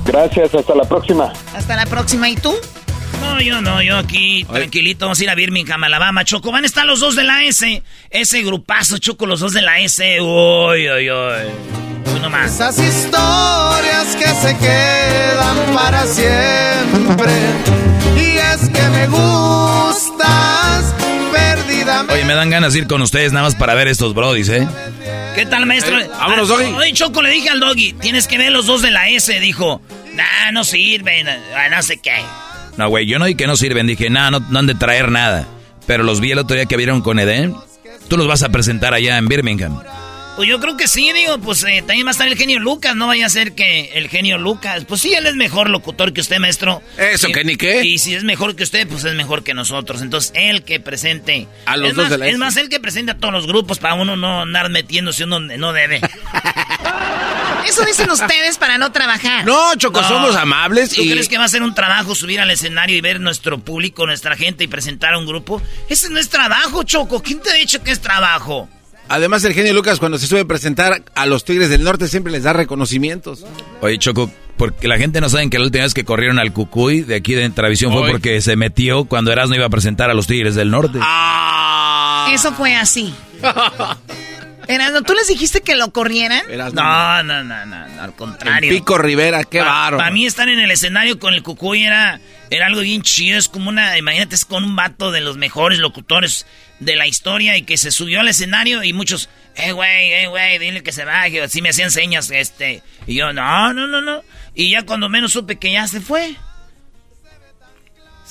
Gracias, 0.06 0.54
hasta 0.56 0.76
la 0.76 0.84
próxima. 0.84 1.34
Hasta 1.56 1.76
la 1.76 1.86
próxima, 1.86 2.30
¿y 2.30 2.36
tú? 2.36 2.56
No, 3.22 3.42
yo 3.42 3.62
no, 3.62 3.82
yo 3.82 3.98
aquí 3.98 4.46
tranquilito, 4.52 5.06
vamos 5.06 5.20
a 5.20 5.24
ir 5.24 5.30
a 5.30 5.36
Birmingham, 5.36 5.84
Alabama, 5.84 6.24
Choco. 6.24 6.52
Van 6.52 6.64
a 6.64 6.68
estar 6.68 6.86
los 6.86 7.00
dos 7.00 7.16
de 7.16 7.24
la 7.24 7.44
S. 7.44 7.82
Ese 8.10 8.42
grupazo, 8.44 8.98
Choco, 8.98 9.26
los 9.26 9.40
dos 9.40 9.54
de 9.54 9.62
la 9.62 9.80
S. 9.80 10.22
Uy, 10.22 10.90
uy, 10.90 11.12
uy. 11.12 12.14
Uno 12.16 12.30
más. 12.30 12.54
Esas 12.54 12.78
historias 12.80 14.16
que 14.16 14.28
se 14.28 14.58
quedan 14.58 15.58
para 15.74 16.06
siempre. 16.06 17.32
Y 18.16 18.38
es 18.38 18.70
que 18.70 18.90
me 18.90 19.08
gustas 19.08 20.94
perdidamente. 21.32 22.14
Oye, 22.14 22.26
me 22.26 22.34
dan 22.34 22.50
ganas 22.50 22.74
de 22.74 22.80
ir 22.80 22.88
con 22.88 23.02
ustedes 23.02 23.32
nada 23.32 23.46
más 23.46 23.56
para 23.56 23.74
ver 23.74 23.88
estos 23.88 24.14
brodis, 24.14 24.50
¿eh? 24.50 24.68
¿Qué 25.36 25.46
tal, 25.48 25.66
maestro? 25.66 26.00
Eh, 26.00 26.08
vámonos, 26.08 26.48
Doggy. 26.48 26.72
Oye, 26.74 26.94
Choco, 26.94 27.22
le 27.22 27.32
dije 27.32 27.50
al 27.50 27.60
Doggy, 27.60 27.94
tienes 27.94 28.28
que 28.28 28.38
ver 28.38 28.52
los 28.52 28.68
dos 28.68 28.82
de 28.84 28.92
la 28.92 29.10
S, 29.10 29.40
dijo. 29.40 29.82
Nah, 30.14 30.52
no 30.52 30.64
sirven, 30.64 31.28
no 31.72 31.82
sé 31.82 31.98
qué. 31.98 32.22
No, 32.78 32.90
güey, 32.90 33.06
yo 33.06 33.20
no 33.20 33.26
dije 33.26 33.38
que 33.38 33.48
no 33.48 33.56
sirven, 33.56 33.88
dije, 33.88 34.10
nah, 34.10 34.32
no, 34.32 34.40
no 34.40 34.60
han 34.60 34.68
de 34.68 34.76
traer 34.76 35.12
nada. 35.12 35.48
Pero 35.86 36.04
los 36.04 36.20
vi 36.20 36.32
el 36.32 36.40
otro 36.40 36.56
día 36.56 36.66
que 36.66 36.78
vieron 36.78 37.02
con 37.02 37.20
Eden. 37.20 37.56
Tú 38.08 38.18
los 38.18 38.28
vas 38.28 38.44
a 38.44 38.50
presentar 38.50 38.94
allá 38.94 39.18
en 39.18 39.28
Birmingham. 39.28 39.80
Pues 40.36 40.50
yo 40.50 40.60
creo 40.60 40.76
que 40.76 40.88
sí, 40.88 41.12
digo, 41.14 41.38
pues 41.38 41.64
eh, 41.64 41.84
también 41.86 42.08
va 42.08 42.10
a 42.10 42.12
estar 42.12 42.28
el 42.28 42.36
genio 42.36 42.60
Lucas, 42.60 42.96
no 42.96 43.06
vaya 43.06 43.28
a 43.28 43.30
ser 43.30 43.54
que 43.54 43.92
el 43.94 44.10
genio 44.10 44.40
Lucas, 44.40 44.84
pues 44.86 45.02
sí, 45.02 45.14
él 45.14 45.28
es 45.28 45.36
mejor 45.36 45.70
locutor 45.70 46.12
que 46.12 46.22
usted, 46.22 46.40
maestro. 46.40 46.82
Eso, 46.98 47.28
que 47.28 47.44
ni 47.44 47.56
qué. 47.56 47.86
Y 47.86 48.00
si 48.00 48.16
es 48.16 48.24
mejor 48.24 48.56
que 48.56 48.64
usted, 48.64 48.88
pues 48.88 49.04
es 49.06 49.14
mejor 49.14 49.44
que 49.44 49.54
nosotros. 49.54 50.02
Entonces, 50.02 50.32
él 50.36 50.64
que 50.64 50.80
presente. 50.80 51.48
A 51.68 51.78
los 51.78 51.94
dos 51.94 52.10
de 52.10 52.18
la 52.18 52.28
Es 52.28 52.38
más, 52.40 52.58
él 52.58 52.70
que 52.70 52.80
presente 52.80 53.12
a 53.12 53.18
todos 53.18 53.34
los 53.34 53.46
grupos 53.46 53.78
para 53.78 53.94
uno 53.94 54.16
no 54.16 54.42
andar 54.42 54.70
metiéndose 54.70 55.26
donde 55.26 55.58
no 55.58 55.72
debe. 55.72 56.02
Eso 57.68 57.86
dicen 57.86 58.10
ustedes 58.10 58.58
para 58.58 58.78
no 58.78 58.92
trabajar. 58.92 59.46
No, 59.46 59.76
Choco, 59.76 60.04
somos 60.04 60.36
amables 60.36 60.90
¿Tú 60.90 61.04
crees 61.04 61.30
que 61.30 61.38
va 61.38 61.46
a 61.46 61.50
ser 61.50 61.64
un 61.64 61.74
trabajo 61.74 62.14
subir 62.14 62.42
al 62.42 62.52
escenario 62.52 62.98
y 62.98 63.02
ver 63.02 63.22
nuestro 63.22 63.60
público, 63.60 64.06
nuestra 64.06 64.36
gente 64.36 64.64
y 64.66 64.68
presentar 64.68 65.14
a 65.14 65.18
un 65.18 65.26
grupo? 65.26 65.62
Ese 65.88 66.10
no 66.10 66.20
es 66.20 66.30
trabajo, 66.30 66.84
Choco. 66.84 67.22
¿Quién 67.22 67.40
te 67.40 67.52
ha 67.52 67.54
dicho 67.54 67.82
que 67.84 67.92
es 67.92 68.02
trabajo? 68.02 68.68
Además, 69.10 69.44
el 69.44 69.54
genio 69.54 69.74
Lucas, 69.74 70.00
cuando 70.00 70.18
se 70.18 70.28
sube 70.28 70.42
a 70.42 70.46
presentar 70.46 71.04
a 71.14 71.26
los 71.26 71.46
Tigres 71.46 71.70
del 71.70 71.84
Norte, 71.84 72.08
siempre 72.08 72.32
les 72.32 72.44
da 72.44 72.54
reconocimientos. 72.54 73.46
Oye, 73.82 73.98
Choco, 74.00 74.32
porque 74.58 74.88
la 74.88 74.98
gente 74.98 75.22
no 75.22 75.30
sabe 75.30 75.50
que 75.50 75.60
la 75.60 75.66
última 75.66 75.84
vez 75.84 75.94
que 75.94 76.06
corrieron 76.06 76.40
al 76.40 76.54
Cucuy 76.54 77.02
de 77.02 77.16
aquí 77.16 77.34
de 77.34 77.50
Travisión 77.50 77.92
fue 77.92 78.10
porque 78.10 78.42
se 78.42 78.56
metió 78.56 79.06
cuando 79.06 79.32
Erasmo 79.32 79.56
iba 79.56 79.66
a 79.66 79.70
presentar 79.70 80.10
a 80.10 80.14
los 80.14 80.28
Tigres 80.28 80.56
del 80.56 80.72
Norte. 80.72 81.00
Ah. 81.02 82.30
Eso 82.32 82.54
fue 82.54 82.76
así. 82.76 83.14
Erasmo, 84.68 85.02
¿tú 85.02 85.14
les 85.14 85.28
dijiste 85.28 85.62
que 85.62 85.76
lo 85.76 85.92
corrieran? 85.92 86.44
No, 86.74 87.24
no, 87.24 87.44
no, 87.44 87.66
no, 87.66 88.02
al 88.02 88.16
contrario. 88.16 88.70
Pico 88.70 88.98
Rivera, 88.98 89.44
qué 89.44 89.60
baro. 89.60 89.98
Para 89.98 90.12
mí 90.12 90.26
estar 90.26 90.48
en 90.48 90.60
el 90.60 90.72
escenario 90.72 91.20
con 91.20 91.34
el 91.34 91.44
Cucuy 91.44 91.84
era, 91.84 92.22
era 92.56 92.68
algo 92.68 92.82
bien 92.82 93.02
chido. 93.02 93.38
Es 93.38 93.48
como 93.48 93.70
una, 93.70 93.98
imagínate, 93.98 94.36
es 94.36 94.46
con 94.46 94.64
un 94.64 94.76
vato 94.76 95.12
de 95.12 95.22
los 95.22 95.38
mejores 95.38 95.80
locutores 95.80 96.46
de 96.80 96.96
la 96.96 97.08
historia 97.08 97.58
y 97.58 97.64
que 97.64 97.78
se 97.78 97.92
subió 97.92 98.20
al 98.20 98.28
escenario 98.28 98.84
y 98.84 98.94
muchos, 98.94 99.30
eh, 99.56 99.72
güey, 99.72 100.14
eh, 100.14 100.28
güey, 100.28 100.60
dile 100.60 100.84
que 100.84 100.92
se 100.92 101.06
baje. 101.06 101.42
Así 101.42 101.62
me 101.62 101.70
hacían 101.70 101.92
señas, 101.92 102.30
este. 102.32 102.84
Y 103.08 103.16
yo, 103.16 103.34
no, 103.34 103.74
no, 103.74 103.88
no, 103.88 104.02
no. 104.02 104.22
Y 104.54 104.72
ya 104.72 104.84
cuando 104.84 105.10
menos 105.10 105.32
supe 105.34 105.58
que 105.58 105.72
ya 105.72 105.88
se 105.88 106.00
fue. 106.00 106.36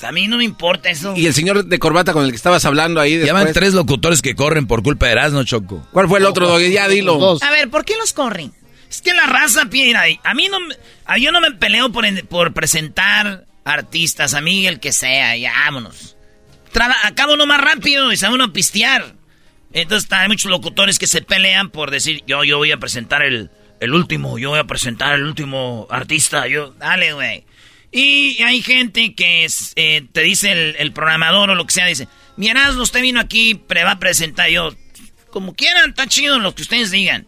a 0.01 0.11
mí 0.11 0.27
no 0.27 0.37
me 0.37 0.43
importa 0.43 0.89
eso. 0.89 1.13
Y 1.15 1.25
el 1.25 1.33
señor 1.33 1.65
de 1.65 1.79
corbata 1.79 2.13
con 2.13 2.23
el 2.25 2.31
que 2.31 2.37
estabas 2.37 2.63
hablando 2.65 3.01
ahí 3.01 3.17
después. 3.17 3.27
Llaman 3.27 3.53
tres 3.53 3.73
locutores 3.73 4.21
que 4.21 4.35
corren 4.35 4.67
por 4.67 4.83
culpa 4.83 5.07
de 5.07 5.13
Erasmo, 5.13 5.43
Choco. 5.43 5.85
¿Cuál 5.91 6.07
fue 6.07 6.19
el 6.19 6.25
otro, 6.25 6.59
Ya 6.59 6.87
dilo. 6.87 7.37
A 7.41 7.51
ver, 7.51 7.69
¿por 7.69 7.83
qué 7.83 7.95
los 7.97 8.13
corren? 8.13 8.53
Es 8.89 9.01
que 9.01 9.13
la 9.13 9.25
raza, 9.25 9.65
piedra, 9.71 10.03
a 10.23 10.33
mí 10.35 10.47
no, 10.49 10.59
a 11.05 11.17
yo 11.17 11.31
no 11.31 11.41
me 11.41 11.49
peleo 11.51 11.91
por, 11.91 12.05
por 12.27 12.53
presentar 12.53 13.45
artistas, 13.63 14.33
a 14.33 14.41
mí 14.41 14.67
el 14.67 14.79
que 14.79 14.91
sea, 14.91 15.35
ya 15.37 15.53
vámonos 15.65 16.13
acabo 17.03 17.33
uno 17.33 17.45
más 17.45 17.61
rápido 17.61 18.11
y 18.11 18.17
se 18.17 18.27
van 18.27 18.41
a 18.41 18.53
pistear. 18.53 19.15
Entonces 19.71 20.11
hay 20.11 20.27
muchos 20.27 20.51
locutores 20.51 20.99
que 20.99 21.07
se 21.07 21.21
pelean 21.21 21.69
por 21.69 21.91
decir, 21.91 22.23
yo, 22.27 22.43
yo 22.43 22.57
voy 22.57 22.71
a 22.71 22.77
presentar 22.77 23.23
el, 23.23 23.49
el 23.79 23.93
último, 23.93 24.37
yo 24.37 24.51
voy 24.51 24.59
a 24.59 24.65
presentar 24.65 25.15
el 25.15 25.23
último 25.23 25.87
artista, 25.89 26.47
yo, 26.47 26.73
dale, 26.73 27.13
güey. 27.13 27.45
Y 27.91 28.41
hay 28.41 28.61
gente 28.61 29.13
que 29.13 29.47
eh, 29.75 30.05
te 30.11 30.21
dice 30.21 30.75
el, 30.79 30.93
programador 30.93 31.51
o 31.51 31.55
lo 31.55 31.65
que 31.65 31.73
sea, 31.73 31.85
dice, 31.85 32.07
mi 32.37 32.51
usted 32.79 33.01
vino 33.01 33.19
aquí, 33.19 33.55
pre 33.55 33.83
va 33.83 33.91
a 33.91 33.99
presentar 33.99 34.49
yo, 34.49 34.75
como 35.29 35.53
quieran, 35.53 35.91
está 35.91 36.07
chido 36.07 36.39
lo 36.39 36.55
que 36.55 36.63
ustedes 36.63 36.91
digan. 36.91 37.27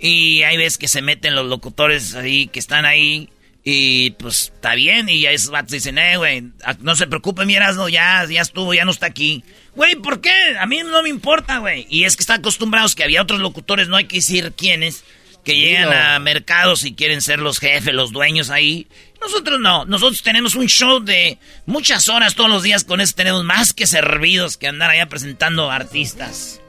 Y 0.00 0.42
hay 0.42 0.56
veces 0.56 0.78
que 0.78 0.88
se 0.88 1.02
meten 1.02 1.34
los 1.34 1.46
locutores 1.46 2.14
ahí, 2.14 2.46
que 2.48 2.58
están 2.58 2.84
ahí, 2.84 3.28
y 3.66 4.10
pues 4.10 4.52
está 4.54 4.74
bien, 4.74 5.08
y 5.08 5.24
esos 5.24 5.50
vatos 5.50 5.72
dicen, 5.72 5.96
eh, 5.96 6.18
güey, 6.18 6.44
no 6.80 6.94
se 6.96 7.06
preocupe, 7.06 7.46
mi 7.46 7.54
Erasmo, 7.54 7.88
ya, 7.88 8.26
ya 8.26 8.42
estuvo, 8.42 8.74
ya 8.74 8.84
no 8.84 8.90
está 8.90 9.06
aquí. 9.06 9.42
Güey, 9.74 9.96
¿por 9.96 10.20
qué? 10.20 10.30
A 10.60 10.66
mí 10.66 10.82
no 10.84 11.02
me 11.02 11.08
importa, 11.08 11.58
güey. 11.58 11.86
Y 11.88 12.04
es 12.04 12.14
que 12.14 12.20
están 12.20 12.40
acostumbrados 12.40 12.94
que 12.94 13.04
había 13.04 13.22
otros 13.22 13.40
locutores, 13.40 13.88
no 13.88 13.96
hay 13.96 14.04
que 14.04 14.16
decir 14.16 14.52
quiénes, 14.54 15.02
que 15.44 15.56
llegan 15.56 15.92
a 15.94 16.18
mercados 16.18 16.84
y 16.84 16.94
quieren 16.94 17.22
ser 17.22 17.38
los 17.38 17.58
jefes, 17.58 17.94
los 17.94 18.12
dueños 18.12 18.50
ahí. 18.50 18.86
Nosotros 19.22 19.58
no, 19.58 19.86
nosotros 19.86 20.22
tenemos 20.22 20.54
un 20.56 20.66
show 20.66 21.00
de 21.00 21.38
muchas 21.64 22.10
horas 22.10 22.34
todos 22.34 22.50
los 22.50 22.62
días, 22.62 22.84
con 22.84 23.00
eso 23.00 23.14
tenemos 23.16 23.44
más 23.44 23.72
que 23.72 23.86
servidos 23.86 24.58
que 24.58 24.68
andar 24.68 24.90
allá 24.90 25.08
presentando 25.08 25.70
artistas. 25.70 26.60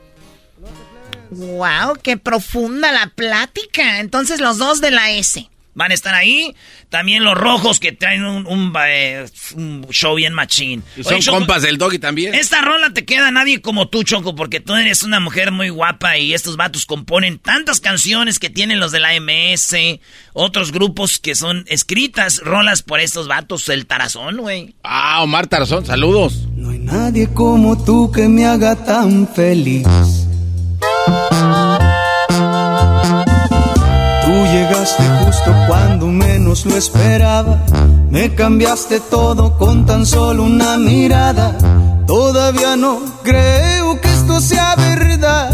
Wow, 1.31 1.97
qué 2.01 2.15
profunda 2.15 2.93
la 2.93 3.07
plática. 3.07 3.99
Entonces 3.99 4.39
los 4.39 4.57
dos 4.57 4.79
de 4.79 4.91
la 4.91 5.11
S. 5.11 5.49
Van 5.75 5.91
a 5.91 5.93
estar 5.93 6.15
ahí. 6.15 6.55
También 6.89 7.23
los 7.23 7.35
rojos 7.35 7.79
que 7.79 7.91
traen 7.91 8.23
un, 8.23 8.47
un, 8.47 8.73
eh, 8.87 9.25
show 9.91 10.15
bien 10.15 10.33
machín. 10.33 10.83
son 11.01 11.21
compas 11.21 11.61
del 11.61 11.77
doggy 11.77 11.99
también. 11.99 12.33
Esta 12.33 12.61
rola 12.61 12.93
te 12.93 13.05
queda 13.05 13.27
a 13.27 13.31
nadie 13.31 13.61
como 13.61 13.89
tú, 13.89 14.03
Choco, 14.03 14.35
porque 14.35 14.59
tú 14.59 14.73
eres 14.75 15.03
una 15.03 15.19
mujer 15.19 15.51
muy 15.51 15.69
guapa 15.69 16.17
y 16.17 16.33
estos 16.33 16.55
vatos 16.55 16.85
componen 16.85 17.37
tantas 17.39 17.81
canciones 17.81 18.39
que 18.39 18.49
tienen 18.49 18.79
los 18.79 18.91
de 18.91 19.01
la 19.01 19.19
MS, 19.19 19.99
otros 20.33 20.71
grupos 20.71 21.19
que 21.19 21.35
son 21.35 21.65
escritas, 21.67 22.39
rolas 22.39 22.81
por 22.81 22.99
estos 22.99 23.27
vatos, 23.27 23.67
el 23.69 23.85
Tarazón, 23.85 24.37
güey. 24.37 24.75
Ah, 24.83 25.21
Omar 25.23 25.47
Tarazón, 25.47 25.85
saludos. 25.85 26.47
No 26.55 26.69
hay 26.69 26.79
nadie 26.79 27.27
como 27.33 27.83
tú 27.83 28.11
que 28.11 28.27
me 28.29 28.45
haga 28.45 28.75
tan 28.85 29.27
feliz. 29.27 29.85
Llegaste 34.43 35.03
justo 35.23 35.55
cuando 35.67 36.07
menos 36.07 36.65
lo 36.65 36.75
esperaba. 36.75 37.63
Me 38.09 38.33
cambiaste 38.33 38.99
todo 38.99 39.57
con 39.57 39.85
tan 39.85 40.05
solo 40.05 40.43
una 40.43 40.77
mirada. 40.77 41.57
Todavía 42.07 42.75
no 42.75 43.01
creo 43.23 43.99
que 44.01 44.07
esto 44.07 44.39
sea 44.39 44.75
verdad. 44.75 45.53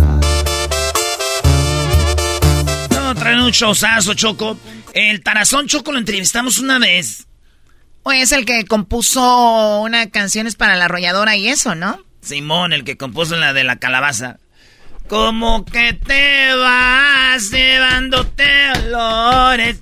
No, 2.91 3.15
traen 3.15 3.39
un 3.39 3.51
showzazo, 3.51 4.13
Choco. 4.13 4.57
El 4.93 5.21
Tarazón 5.23 5.67
Choco 5.67 5.91
lo 5.91 5.99
entrevistamos 5.99 6.57
una 6.59 6.79
vez. 6.79 7.27
Oye, 8.03 8.21
es 8.21 8.31
el 8.31 8.45
que 8.45 8.65
compuso 8.65 9.81
una 9.81 10.09
canciones 10.09 10.55
para 10.55 10.75
la 10.75 10.85
arrolladora 10.85 11.35
y 11.35 11.47
eso, 11.47 11.75
¿no? 11.75 11.99
Simón, 12.21 12.73
el 12.73 12.83
que 12.83 12.97
compuso 12.97 13.35
la 13.35 13.53
de 13.53 13.63
la 13.63 13.77
calabaza. 13.77 14.37
Como 15.11 15.65
que 15.65 15.91
te 15.91 16.55
vas 16.55 17.51
llevándote 17.51 18.45
olores, 18.85 19.81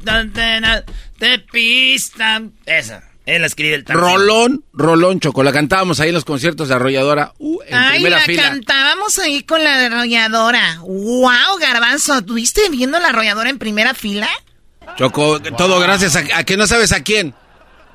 te 1.19 1.37
pistan. 1.37 2.53
Esa, 2.65 3.03
Él 3.27 3.43
escribe 3.43 3.75
el 3.75 3.85
Rolón, 3.85 4.65
Rolón 4.73 5.19
Choco. 5.19 5.43
La 5.43 5.51
cantábamos 5.51 5.99
ahí 5.99 6.07
en 6.09 6.15
los 6.15 6.25
conciertos 6.25 6.69
de 6.69 6.73
Arrolladora. 6.73 7.33
Uh, 7.37 7.59
en 7.67 7.75
Ay, 7.75 8.01
la 8.01 8.25
cantábamos 8.25 9.19
ahí 9.19 9.43
con 9.43 9.63
la 9.63 9.85
Arrolladora. 9.85 10.79
¡Wow, 10.79 11.59
Garbanzo! 11.61 12.17
¿Estuviste 12.17 12.67
viendo 12.71 12.99
la 12.99 13.09
Arrolladora 13.09 13.51
en 13.51 13.59
primera 13.59 13.93
fila? 13.93 14.29
Choco, 14.97 15.39
todo 15.39 15.79
gracias 15.79 16.15
a, 16.15 16.23
a, 16.39 16.43
que 16.43 16.57
no 16.57 16.65
sabes 16.65 16.91
a 16.91 17.03
quién. 17.03 17.35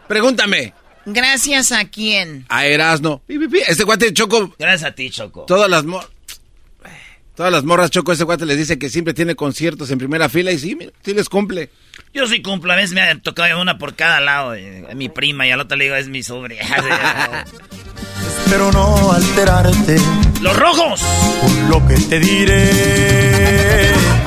Pregúntame. 0.07 0.73
¿Gracias 1.05 1.73
a 1.73 1.85
quién? 1.85 2.47
A 2.49 2.67
Erasno. 2.67 3.23
Este 3.67 3.85
cuate 3.85 4.07
de 4.07 4.15
Choco. 4.15 4.55
Gracias 4.57 4.89
a 4.89 4.95
ti, 4.95 5.11
Choco. 5.11 5.47
Todas 5.47 5.69
las 5.69 5.85
Todas 7.37 7.51
las 7.51 7.65
morras 7.65 7.91
Choco, 7.91 8.13
ese 8.13 8.25
cuate 8.25 8.47
les 8.47 8.57
dice 8.57 8.79
que 8.79 8.89
siempre 8.89 9.13
tiene 9.13 9.35
conciertos 9.35 9.91
en 9.91 9.99
primera 9.99 10.29
fila 10.29 10.53
y 10.53 10.59
sí, 10.59 10.79
sí 11.03 11.15
les 11.15 11.29
cumple. 11.29 11.71
Yo 12.13 12.29
sí 12.29 12.43
cumplo, 12.43 12.73
a 12.73 12.77
veces 12.77 12.93
me 12.93 13.03
ha 13.03 13.19
tocado 13.19 13.61
una 13.61 13.77
por 13.77 13.97
cada 13.97 14.21
lado. 14.21 14.55
Eh, 14.55 14.87
mi 14.95 15.09
prima 15.09 15.45
y 15.47 15.51
al 15.51 15.61
otro 15.61 15.77
le 15.77 15.85
digo, 15.85 15.97
es 15.97 16.09
mi 16.09 16.23
sobrina. 16.23 16.63
Espero 18.45 18.71
no 18.71 19.13
alterarte. 19.13 19.97
¡Los 20.43 20.57
rojos! 20.57 21.01
Por 21.41 21.51
lo 21.71 21.89
que 21.89 21.95
te 21.95 22.21
diré. 22.21 22.71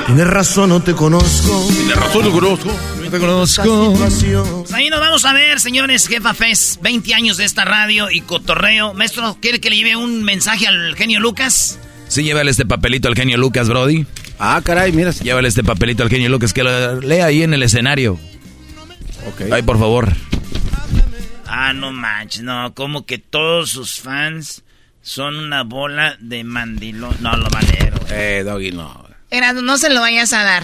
Tienes 0.07 0.27
razón, 0.27 0.69
no 0.69 0.81
te 0.81 0.93
conozco. 0.93 1.65
Tienes 1.69 1.95
razón, 1.95 2.25
no 2.25 2.31
conozco. 2.31 2.73
No 3.03 3.09
te 3.09 3.19
conozco. 3.19 3.93
Pues 3.95 4.73
ahí 4.73 4.89
nos 4.89 4.99
vamos 4.99 5.23
a 5.23 5.31
ver, 5.31 5.61
señores. 5.61 6.07
Jefa 6.07 6.33
Fest, 6.33 6.81
20 6.81 7.13
años 7.13 7.37
de 7.37 7.45
esta 7.45 7.63
radio 7.63 8.11
y 8.11 8.19
cotorreo. 8.19 8.93
Maestro, 8.93 9.37
¿quiere 9.39 9.61
que 9.61 9.69
le 9.69 9.77
lleve 9.77 9.95
un 9.95 10.23
mensaje 10.23 10.67
al 10.67 10.95
genio 10.95 11.21
Lucas? 11.21 11.79
Sí, 12.07 12.23
llévale 12.23 12.51
este 12.51 12.65
papelito 12.65 13.07
al 13.07 13.15
genio 13.15 13.37
Lucas, 13.37 13.67
Brody. 13.69 14.05
Ah, 14.39 14.61
caray, 14.63 14.91
mira. 14.91 15.11
Llévale 15.11 15.47
este 15.47 15.63
papelito 15.63 16.03
al 16.03 16.09
genio 16.09 16.29
Lucas 16.29 16.53
que 16.53 16.63
lo 16.63 17.01
lea 17.01 17.25
ahí 17.25 17.43
en 17.43 17.53
el 17.53 17.63
escenario. 17.63 18.19
Ok. 19.27 19.51
Ay, 19.51 19.61
por 19.61 19.77
favor. 19.77 20.13
Ah, 21.45 21.73
no 21.73 21.91
manches, 21.91 22.43
no. 22.43 22.73
Como 22.73 23.05
que 23.05 23.17
todos 23.17 23.69
sus 23.69 23.99
fans 23.99 24.63
son 25.01 25.37
una 25.37 25.63
bola 25.63 26.17
de 26.19 26.43
mandilón. 26.43 27.15
No, 27.19 27.35
lo 27.35 27.49
valero. 27.49 27.97
Eh, 28.09 28.43
Doggy, 28.45 28.71
no. 28.71 29.05
Era, 29.29 29.53
no 29.53 29.77
se 29.77 29.89
lo 29.89 30.01
vayas 30.01 30.33
a 30.33 30.43
dar. 30.43 30.63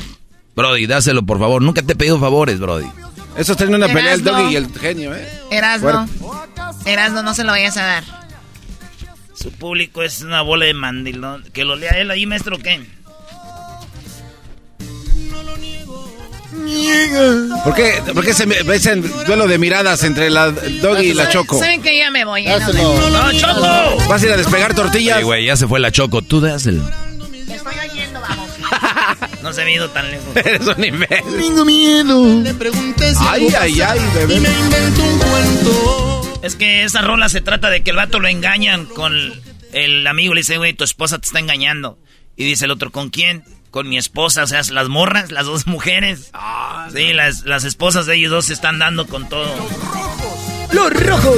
Brody, 0.55 0.85
dáselo, 0.85 1.23
por 1.23 1.39
favor. 1.39 1.61
Nunca 1.61 1.81
te 1.81 1.93
he 1.93 1.95
pedido 1.95 2.19
favores, 2.19 2.59
Brody. 2.59 2.85
Eso 3.35 3.53
está 3.53 3.63
en 3.63 3.75
una 3.75 3.87
pelea 3.87 4.13
el 4.13 4.23
Doggy 4.23 4.53
y 4.53 4.55
el 4.55 4.67
genio, 4.71 5.15
¿eh? 5.15 5.27
Erasno. 5.49 6.07
Erasno, 6.85 7.23
no 7.23 7.33
se 7.33 7.43
lo 7.43 7.51
vayas 7.51 7.77
a 7.77 7.83
dar. 7.83 8.22
Su 9.33 9.51
público 9.51 10.03
es 10.03 10.21
una 10.21 10.41
bola 10.41 10.65
de 10.65 10.73
mandilón. 10.73 11.43
Que 11.53 11.63
lo 11.63 11.75
lea 11.75 11.91
él 11.91 12.11
ahí, 12.11 12.25
maestro 12.25 12.59
Ken. 12.59 12.87
¿Por 17.63 17.75
qué, 17.75 18.01
¿Por 18.13 18.25
qué 18.25 18.33
se 18.33 18.45
me 18.45 18.61
ven 18.63 19.01
duelo 19.25 19.47
de 19.47 19.57
miradas 19.57 20.03
entre 20.03 20.29
la 20.29 20.51
Doggy 20.51 21.07
y 21.07 21.13
la 21.13 21.29
Choco? 21.29 21.59
Saben 21.59 21.81
que 21.81 21.97
ya 21.97 22.11
me 22.11 22.25
voy. 22.25 22.47
¿eh? 22.47 22.57
No, 22.59 23.31
Choco! 23.33 24.07
¿Vas 24.07 24.21
a 24.21 24.25
ir 24.25 24.31
a 24.31 24.37
despegar 24.37 24.73
tortillas? 24.73 25.17
Sí, 25.17 25.23
güey, 25.23 25.45
ya 25.45 25.55
se 25.55 25.67
fue 25.67 25.79
la 25.79 25.91
Choco. 25.91 26.21
Tú 26.21 26.41
dáselo. 26.41 26.83
Estoy 27.49 27.73
oyendo, 27.91 28.19
vamos. 28.21 28.49
no 29.43 29.53
se 29.53 29.63
me 29.65 29.71
ha 29.71 29.75
ido 29.75 29.89
tan 29.89 30.09
lejos. 30.11 30.27
Eres 30.35 30.67
un 30.67 30.83
imbécil. 30.83 31.37
Tengo 31.37 31.65
miedo. 31.65 32.41
Le 32.41 32.53
pregunté 32.53 33.11
si 33.13 33.21
Ay, 33.27 33.47
ay, 33.59 33.81
ay, 33.81 33.99
bebé. 34.15 34.35
Y 34.35 34.39
me 34.39 34.49
invento 34.49 35.03
un 35.03 35.19
cuento. 35.19 36.12
Es 36.43 36.57
que 36.57 36.83
esa 36.83 37.01
rola 37.01 37.29
se 37.29 37.39
trata 37.39 37.69
de 37.69 37.83
que 37.83 37.91
el 37.91 37.95
vato 37.95 38.19
lo 38.19 38.27
engañan 38.27 38.85
con 38.85 39.13
el 39.71 40.05
amigo. 40.05 40.33
Le 40.33 40.41
dice, 40.41 40.57
güey, 40.57 40.73
tu 40.73 40.83
esposa 40.83 41.17
te 41.17 41.25
está 41.25 41.39
engañando. 41.39 41.97
Y 42.35 42.43
dice 42.43 42.65
el 42.65 42.71
otro, 42.71 42.91
¿con 42.91 43.09
quién? 43.09 43.45
Con 43.71 43.87
mi 43.87 43.97
esposa, 43.97 44.43
o 44.43 44.47
sea, 44.47 44.61
las 44.71 44.89
morras, 44.89 45.31
las 45.31 45.45
dos 45.45 45.67
mujeres. 45.67 46.31
Ah, 46.33 46.89
sí, 46.93 47.13
las, 47.13 47.45
las 47.45 47.63
esposas 47.63 48.05
de 48.07 48.15
ellos 48.15 48.29
dos 48.29 48.45
se 48.45 48.53
están 48.53 48.77
dando 48.77 49.07
con 49.07 49.29
todo. 49.29 49.55
Los 50.73 50.91
rojos. 50.91 51.37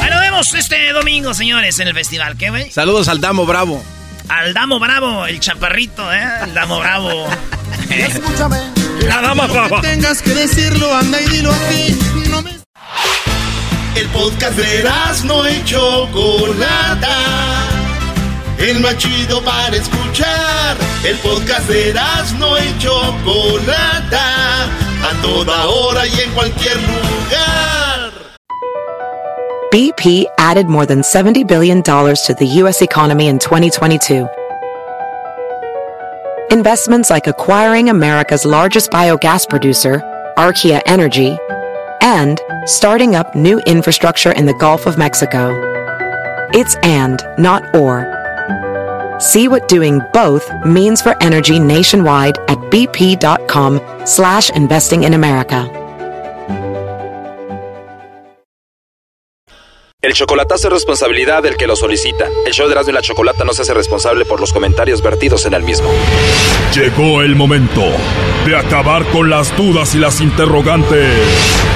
Ahí 0.00 0.10
nos 0.10 0.20
vemos 0.20 0.54
este 0.54 0.92
domingo, 0.92 1.34
señores, 1.34 1.80
en 1.80 1.88
el 1.88 1.94
festival. 1.94 2.36
¿Qué, 2.36 2.50
güey? 2.50 2.70
Saludos 2.70 3.08
al 3.08 3.20
Damo 3.20 3.44
Bravo. 3.44 3.84
Al 4.28 4.54
Damo 4.54 4.78
Bravo, 4.78 5.26
el 5.26 5.40
chaparrito, 5.40 6.12
¿eh? 6.12 6.28
El 6.44 6.54
Damo 6.54 6.78
Bravo. 6.78 7.26
Escúchame. 7.90 8.86
La 9.02 9.20
dama 9.20 9.46
brava. 9.46 9.80
Tengas 9.82 10.22
que 10.22 10.30
decirlo, 10.34 10.94
anda 10.94 11.20
y 11.20 11.26
dilo 11.26 11.52
aquí. 11.52 11.96
El 13.96 14.06
podcast 14.08 14.56
de 14.56 14.82
no. 15.24 15.44
El 18.58 18.82
para 19.44 19.76
escuchar. 19.76 20.76
El 21.04 21.16
podcast 21.18 21.68
de 21.68 21.94
no. 22.38 22.56
A 25.02 25.22
toda 25.22 25.66
hora 25.66 26.06
y 26.06 26.20
en 26.20 26.30
cualquier 26.32 26.76
lugar. 26.76 28.12
BP 29.72 30.26
added 30.38 30.68
more 30.68 30.86
than 30.86 31.02
$70 31.02 31.46
billion 31.46 31.82
to 31.82 32.34
the 32.38 32.46
U.S. 32.62 32.82
economy 32.82 33.28
in 33.28 33.38
2022. 33.38 34.26
Investments 36.50 37.10
like 37.10 37.26
acquiring 37.26 37.90
America's 37.90 38.44
largest 38.44 38.90
biogas 38.90 39.48
producer, 39.48 40.00
Archaea 40.36 40.80
Energy, 40.86 41.36
and 42.00 42.40
starting 42.64 43.14
up 43.14 43.34
new 43.34 43.60
infrastructure 43.66 44.32
in 44.32 44.46
the 44.46 44.54
Gulf 44.54 44.86
of 44.86 44.98
Mexico. 44.98 45.50
It's 46.52 46.76
and, 46.76 47.22
not 47.38 47.74
or. 47.74 48.12
See 49.18 49.48
what 49.48 49.68
doing 49.68 50.00
both 50.12 50.50
means 50.64 51.00
for 51.02 51.20
energy 51.22 51.58
nationwide 51.58 52.38
at 52.48 52.58
bp.com 52.70 53.80
slash 54.06 54.50
investing 54.50 55.04
in 55.04 55.14
America. 55.14 55.70
El 60.06 60.12
chocolatazo 60.12 60.68
es 60.68 60.74
responsabilidad 60.74 61.42
del 61.42 61.56
que 61.56 61.66
lo 61.66 61.74
solicita. 61.74 62.28
El 62.46 62.52
show 62.52 62.68
de 62.68 62.74
Erasmo 62.74 62.90
y 62.90 62.94
la 62.94 63.02
Chocolata 63.02 63.44
no 63.44 63.52
se 63.52 63.62
hace 63.62 63.74
responsable 63.74 64.24
por 64.24 64.38
los 64.38 64.52
comentarios 64.52 65.02
vertidos 65.02 65.46
en 65.46 65.54
el 65.54 65.64
mismo. 65.64 65.90
Llegó 66.72 67.22
el 67.22 67.34
momento 67.34 67.82
de 68.46 68.56
acabar 68.56 69.04
con 69.06 69.30
las 69.30 69.56
dudas 69.56 69.96
y 69.96 69.98
las 69.98 70.20
interrogantes. 70.20 71.75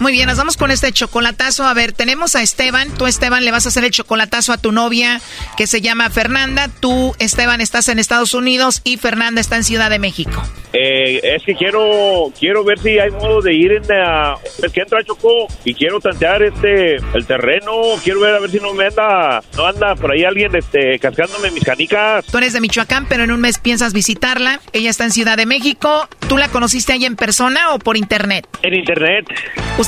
Muy 0.00 0.12
bien, 0.12 0.28
nos 0.28 0.38
vamos 0.38 0.56
con 0.56 0.70
este 0.70 0.90
chocolatazo. 0.92 1.66
A 1.66 1.74
ver, 1.74 1.92
tenemos 1.92 2.34
a 2.34 2.40
Esteban. 2.40 2.88
Tú, 2.96 3.06
Esteban, 3.06 3.44
le 3.44 3.50
vas 3.50 3.66
a 3.66 3.68
hacer 3.68 3.84
el 3.84 3.90
chocolatazo 3.90 4.54
a 4.54 4.56
tu 4.56 4.72
novia 4.72 5.20
que 5.58 5.66
se 5.66 5.82
llama 5.82 6.08
Fernanda. 6.08 6.68
Tú, 6.80 7.14
Esteban, 7.18 7.60
estás 7.60 7.86
en 7.90 7.98
Estados 7.98 8.32
Unidos 8.32 8.80
y 8.82 8.96
Fernanda 8.96 9.42
está 9.42 9.56
en 9.56 9.64
Ciudad 9.64 9.90
de 9.90 9.98
México. 9.98 10.42
Eh, 10.72 11.20
es 11.22 11.42
que 11.42 11.54
quiero 11.54 12.32
quiero 12.38 12.62
ver 12.62 12.78
si 12.78 12.96
hay 12.98 13.10
modo 13.10 13.40
de 13.42 13.52
ir 13.52 13.72
en 13.72 13.82
la, 13.88 14.38
es 14.62 14.72
que 14.72 14.82
entra 14.82 15.02
Choco 15.02 15.48
y 15.64 15.74
quiero 15.74 15.98
tantear 15.98 16.44
este 16.44 16.94
el 16.94 17.26
terreno, 17.26 17.72
quiero 18.04 18.20
ver 18.20 18.36
a 18.36 18.38
ver 18.38 18.50
si 18.50 18.60
no 18.60 18.72
me 18.72 18.86
anda 18.86 19.42
no 19.56 19.66
anda 19.66 19.96
por 19.96 20.12
ahí 20.12 20.22
alguien 20.22 20.54
este 20.54 21.00
cascándome 21.00 21.50
mis 21.50 21.64
canicas. 21.64 22.24
Tú 22.26 22.38
eres 22.38 22.52
de 22.52 22.60
Michoacán, 22.60 23.06
pero 23.08 23.24
en 23.24 23.32
un 23.32 23.40
mes 23.40 23.58
piensas 23.58 23.92
visitarla. 23.92 24.60
Ella 24.72 24.90
está 24.90 25.04
en 25.04 25.10
Ciudad 25.10 25.36
de 25.36 25.46
México. 25.46 26.08
¿Tú 26.28 26.38
la 26.38 26.48
conociste 26.48 26.92
ahí 26.92 27.04
en 27.04 27.16
persona 27.16 27.74
o 27.74 27.80
por 27.80 27.96
internet? 27.96 28.46
En 28.62 28.74
internet. 28.74 29.26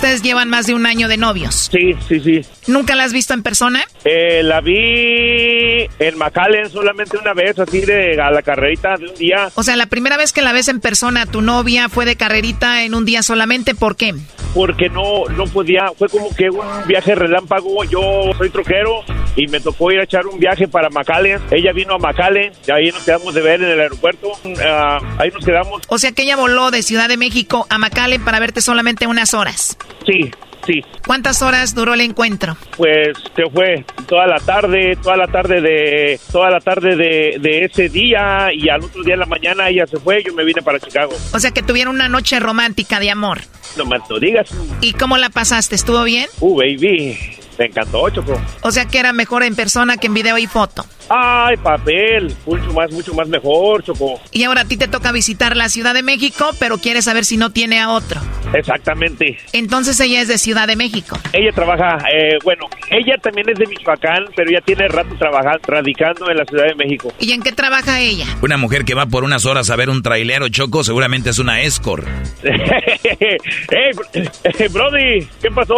Ustedes 0.02 0.22
llevan 0.22 0.48
más 0.48 0.66
de 0.66 0.74
un 0.74 0.84
año 0.84 1.06
de 1.06 1.16
novios. 1.16 1.70
Sí, 1.70 1.94
sí, 2.08 2.18
sí. 2.18 2.40
¿Nunca 2.66 2.96
la 2.96 3.04
has 3.04 3.12
visto 3.12 3.34
en 3.34 3.44
persona? 3.44 3.84
Eh, 4.04 4.42
la 4.42 4.60
vi 4.60 5.86
en 5.96 6.18
McAllen 6.18 6.68
solamente 6.68 7.16
una 7.16 7.34
vez, 7.34 7.56
así 7.60 7.82
de 7.82 8.20
a 8.20 8.32
la 8.32 8.42
carrerita 8.42 8.96
de 8.96 9.06
un 9.06 9.14
día. 9.14 9.48
O 9.54 9.62
sea, 9.62 9.76
la 9.76 9.86
primera 9.86 10.16
vez 10.16 10.32
que 10.32 10.42
la 10.42 10.52
ves 10.52 10.66
en 10.66 10.80
persona, 10.80 11.26
tu 11.26 11.40
novia 11.40 11.88
fue 11.88 12.04
de 12.04 12.16
carrerita 12.16 12.82
en 12.82 12.96
un 12.96 13.04
día 13.04 13.22
solamente, 13.22 13.76
¿por 13.76 13.94
qué? 13.94 14.12
Porque 14.54 14.88
no, 14.88 15.26
no 15.36 15.44
podía, 15.44 15.92
fue 15.96 16.08
como 16.08 16.34
que 16.34 16.50
un 16.50 16.66
viaje 16.88 17.14
relámpago, 17.14 17.84
yo 17.84 18.32
soy 18.36 18.50
troquero 18.50 19.04
y 19.36 19.46
me 19.46 19.60
tocó 19.60 19.90
ir 19.92 20.00
a 20.00 20.04
echar 20.04 20.26
un 20.26 20.38
viaje 20.38 20.68
para 20.68 20.90
McAllen, 20.90 21.40
ella 21.50 21.72
vino 21.72 21.94
a 21.94 21.98
McAllen, 21.98 22.52
y 22.66 22.70
ahí 22.70 22.90
nos 22.90 23.02
quedamos 23.02 23.34
de 23.34 23.40
ver 23.40 23.62
en 23.62 23.70
el 23.70 23.80
aeropuerto, 23.80 24.32
ah, 24.64 24.98
ahí 25.18 25.30
nos 25.30 25.44
quedamos. 25.44 25.82
O 25.88 25.98
sea 25.98 26.12
que 26.12 26.22
ella 26.22 26.36
voló 26.36 26.70
de 26.70 26.82
Ciudad 26.82 27.08
de 27.08 27.16
México 27.16 27.66
a 27.70 27.78
McAllen 27.78 28.24
para 28.24 28.40
verte 28.40 28.60
solamente 28.60 29.06
unas 29.06 29.34
horas. 29.34 29.76
Sí, 30.06 30.30
sí. 30.66 30.82
¿Cuántas 31.06 31.42
horas 31.42 31.74
duró 31.74 31.94
el 31.94 32.00
encuentro? 32.00 32.56
Pues 32.76 33.16
que 33.34 33.44
fue 33.52 33.84
toda 34.06 34.26
la 34.26 34.38
tarde, 34.38 34.96
toda 35.02 35.16
la 35.16 35.26
tarde 35.26 35.60
de, 35.60 36.20
toda 36.30 36.50
la 36.50 36.60
tarde 36.60 36.96
de, 36.96 37.38
de 37.40 37.64
ese 37.64 37.88
día 37.88 38.48
y 38.52 38.68
al 38.68 38.82
otro 38.82 39.02
día 39.02 39.14
en 39.14 39.20
la 39.20 39.26
mañana 39.26 39.68
ella 39.68 39.86
se 39.86 39.98
fue, 39.98 40.22
yo 40.22 40.34
me 40.34 40.44
vine 40.44 40.62
para 40.62 40.78
Chicago. 40.78 41.12
O 41.32 41.38
sea 41.38 41.50
que 41.50 41.62
tuvieron 41.62 41.94
una 41.94 42.08
noche 42.08 42.38
romántica 42.40 43.00
de 43.00 43.10
amor. 43.10 43.40
No 43.76 43.86
más 43.86 44.02
no 44.10 44.18
digas. 44.18 44.50
¿Y 44.80 44.92
cómo 44.92 45.16
la 45.16 45.30
pasaste? 45.30 45.74
¿Estuvo 45.74 46.04
bien? 46.04 46.26
Uh, 46.40 46.56
baby. 46.56 47.18
Me 47.58 47.66
encantó, 47.66 48.08
Choco. 48.10 48.40
O 48.62 48.70
sea 48.70 48.86
que 48.86 48.98
era 48.98 49.12
mejor 49.12 49.42
en 49.42 49.54
persona 49.54 49.96
que 49.96 50.06
en 50.06 50.14
video 50.14 50.38
y 50.38 50.46
foto. 50.46 50.84
Ay, 51.08 51.56
papel, 51.58 52.34
mucho 52.46 52.72
más, 52.72 52.90
mucho 52.90 53.12
más 53.12 53.28
mejor, 53.28 53.82
Choco. 53.82 54.20
Y 54.30 54.44
ahora 54.44 54.62
a 54.62 54.64
ti 54.64 54.76
te 54.76 54.88
toca 54.88 55.12
visitar 55.12 55.56
la 55.56 55.68
Ciudad 55.68 55.94
de 55.94 56.02
México, 56.02 56.50
pero 56.58 56.78
quieres 56.78 57.04
saber 57.04 57.24
si 57.24 57.36
no 57.36 57.50
tiene 57.50 57.80
a 57.80 57.90
otro. 57.90 58.20
Exactamente. 58.54 59.38
Entonces 59.52 59.98
ella 60.00 60.22
es 60.22 60.28
de 60.28 60.38
Ciudad 60.38 60.66
de 60.66 60.76
México. 60.76 61.18
Ella 61.32 61.52
trabaja, 61.52 61.98
eh, 62.12 62.38
bueno, 62.44 62.66
ella 62.90 63.16
también 63.22 63.48
es 63.48 63.58
de 63.58 63.66
Michoacán, 63.66 64.26
pero 64.36 64.50
ya 64.50 64.60
tiene 64.60 64.88
rato 64.88 65.14
trabajando, 65.18 65.60
radicando 65.66 66.30
en 66.30 66.36
la 66.36 66.44
Ciudad 66.44 66.66
de 66.66 66.74
México. 66.74 67.12
¿Y 67.18 67.32
en 67.32 67.42
qué 67.42 67.52
trabaja 67.52 68.00
ella? 68.00 68.26
Una 68.40 68.56
mujer 68.56 68.84
que 68.84 68.94
va 68.94 69.06
por 69.06 69.24
unas 69.24 69.44
horas 69.44 69.70
a 69.70 69.76
ver 69.76 69.90
un 69.90 70.02
trailero 70.02 70.48
choco, 70.48 70.84
seguramente 70.84 71.30
es 71.30 71.38
una 71.38 71.62
escort. 71.62 72.06
hey, 72.42 74.68
Brody, 74.70 75.26
¿qué 75.40 75.50
pasó, 75.50 75.74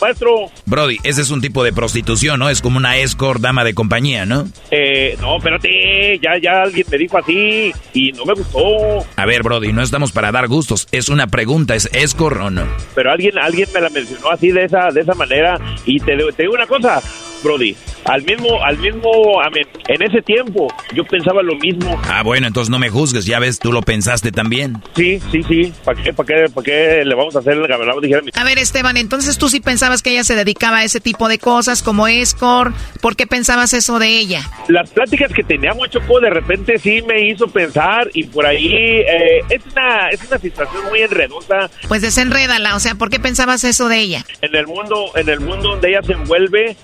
maestro? 0.00 0.50
Brody, 0.66 0.98
ese 1.12 1.22
es 1.22 1.30
un 1.30 1.40
tipo 1.40 1.62
de 1.62 1.72
prostitución, 1.72 2.40
¿no? 2.40 2.48
Es 2.48 2.60
como 2.62 2.78
una 2.78 2.96
escort, 2.96 3.40
dama 3.40 3.64
de 3.64 3.74
compañía, 3.74 4.26
¿no? 4.26 4.48
Eh, 4.70 5.16
no, 5.20 5.36
espérate, 5.36 6.18
ya, 6.20 6.38
ya 6.38 6.62
alguien 6.62 6.86
me 6.90 6.98
dijo 6.98 7.18
así 7.18 7.72
y 7.92 8.12
no 8.12 8.24
me 8.24 8.34
gustó. 8.34 9.06
A 9.16 9.26
ver, 9.26 9.42
Brody, 9.42 9.72
no 9.72 9.82
estamos 9.82 10.12
para 10.12 10.32
dar 10.32 10.48
gustos, 10.48 10.88
es 10.90 11.08
una 11.08 11.26
pregunta, 11.26 11.74
¿es 11.74 11.88
escort 11.92 12.40
o 12.40 12.50
no? 12.50 12.64
Pero 12.94 13.12
alguien, 13.12 13.38
alguien 13.38 13.68
me 13.74 13.80
la 13.80 13.90
mencionó 13.90 14.30
así 14.30 14.50
de 14.50 14.64
esa, 14.64 14.88
de 14.90 15.02
esa 15.02 15.14
manera 15.14 15.58
y 15.84 16.00
te, 16.00 16.16
te 16.16 16.42
digo 16.42 16.54
una 16.54 16.66
cosa, 16.66 17.02
Brody. 17.42 17.76
Al 18.04 18.22
mismo, 18.22 18.62
al 18.62 18.78
mismo, 18.78 19.40
en 19.88 20.02
ese 20.02 20.22
tiempo 20.22 20.68
yo 20.94 21.04
pensaba 21.04 21.42
lo 21.42 21.54
mismo. 21.56 22.00
Ah, 22.08 22.22
bueno, 22.22 22.46
entonces 22.46 22.70
no 22.70 22.78
me 22.78 22.90
juzgues, 22.90 23.26
ya 23.26 23.38
ves, 23.38 23.58
tú 23.58 23.72
lo 23.72 23.82
pensaste 23.82 24.32
también. 24.32 24.82
Sí, 24.96 25.20
sí, 25.30 25.42
sí. 25.44 25.72
¿Para 25.84 26.02
qué, 26.02 26.12
para 26.12 26.26
qué, 26.26 26.50
para 26.52 26.64
qué 26.64 27.04
le 27.04 27.14
vamos 27.14 27.36
a 27.36 27.40
hacer 27.40 27.54
el 27.54 27.66
gamelado? 27.66 28.00
A 28.34 28.44
ver, 28.44 28.58
Esteban, 28.58 28.96
entonces 28.96 29.38
tú 29.38 29.48
sí 29.48 29.60
pensabas 29.60 30.02
que 30.02 30.10
ella 30.10 30.24
se 30.24 30.34
dedicaba 30.34 30.78
a 30.78 30.84
ese 30.84 31.00
tipo 31.00 31.28
de 31.28 31.38
cosas 31.38 31.82
como 31.82 32.08
escort. 32.08 32.74
¿Por 33.00 33.16
qué 33.16 33.26
pensabas 33.26 33.72
eso 33.72 33.98
de 33.98 34.08
ella? 34.08 34.42
Las 34.68 34.90
pláticas 34.90 35.32
que 35.32 35.42
teníamos, 35.42 35.90
Choco, 35.90 36.20
de 36.20 36.30
repente 36.30 36.78
sí 36.78 37.02
me 37.02 37.28
hizo 37.28 37.48
pensar 37.48 38.08
y 38.14 38.24
por 38.24 38.46
ahí 38.46 38.72
eh, 38.72 39.40
es, 39.48 39.62
una, 39.72 40.08
es 40.10 40.20
una 40.26 40.38
situación 40.38 40.84
muy 40.90 41.00
enredosa. 41.00 41.70
Pues 41.88 42.02
desenrédala, 42.02 42.76
o 42.76 42.80
sea, 42.80 42.94
¿por 42.94 43.10
qué 43.10 43.20
pensabas 43.20 43.64
eso 43.64 43.88
de 43.88 43.98
ella? 43.98 44.24
En 44.40 44.54
el 44.54 44.66
mundo, 44.66 45.12
en 45.14 45.28
el 45.28 45.40
mundo 45.40 45.70
donde 45.70 45.90
ella 45.90 46.02
se 46.02 46.12
envuelve, 46.12 46.76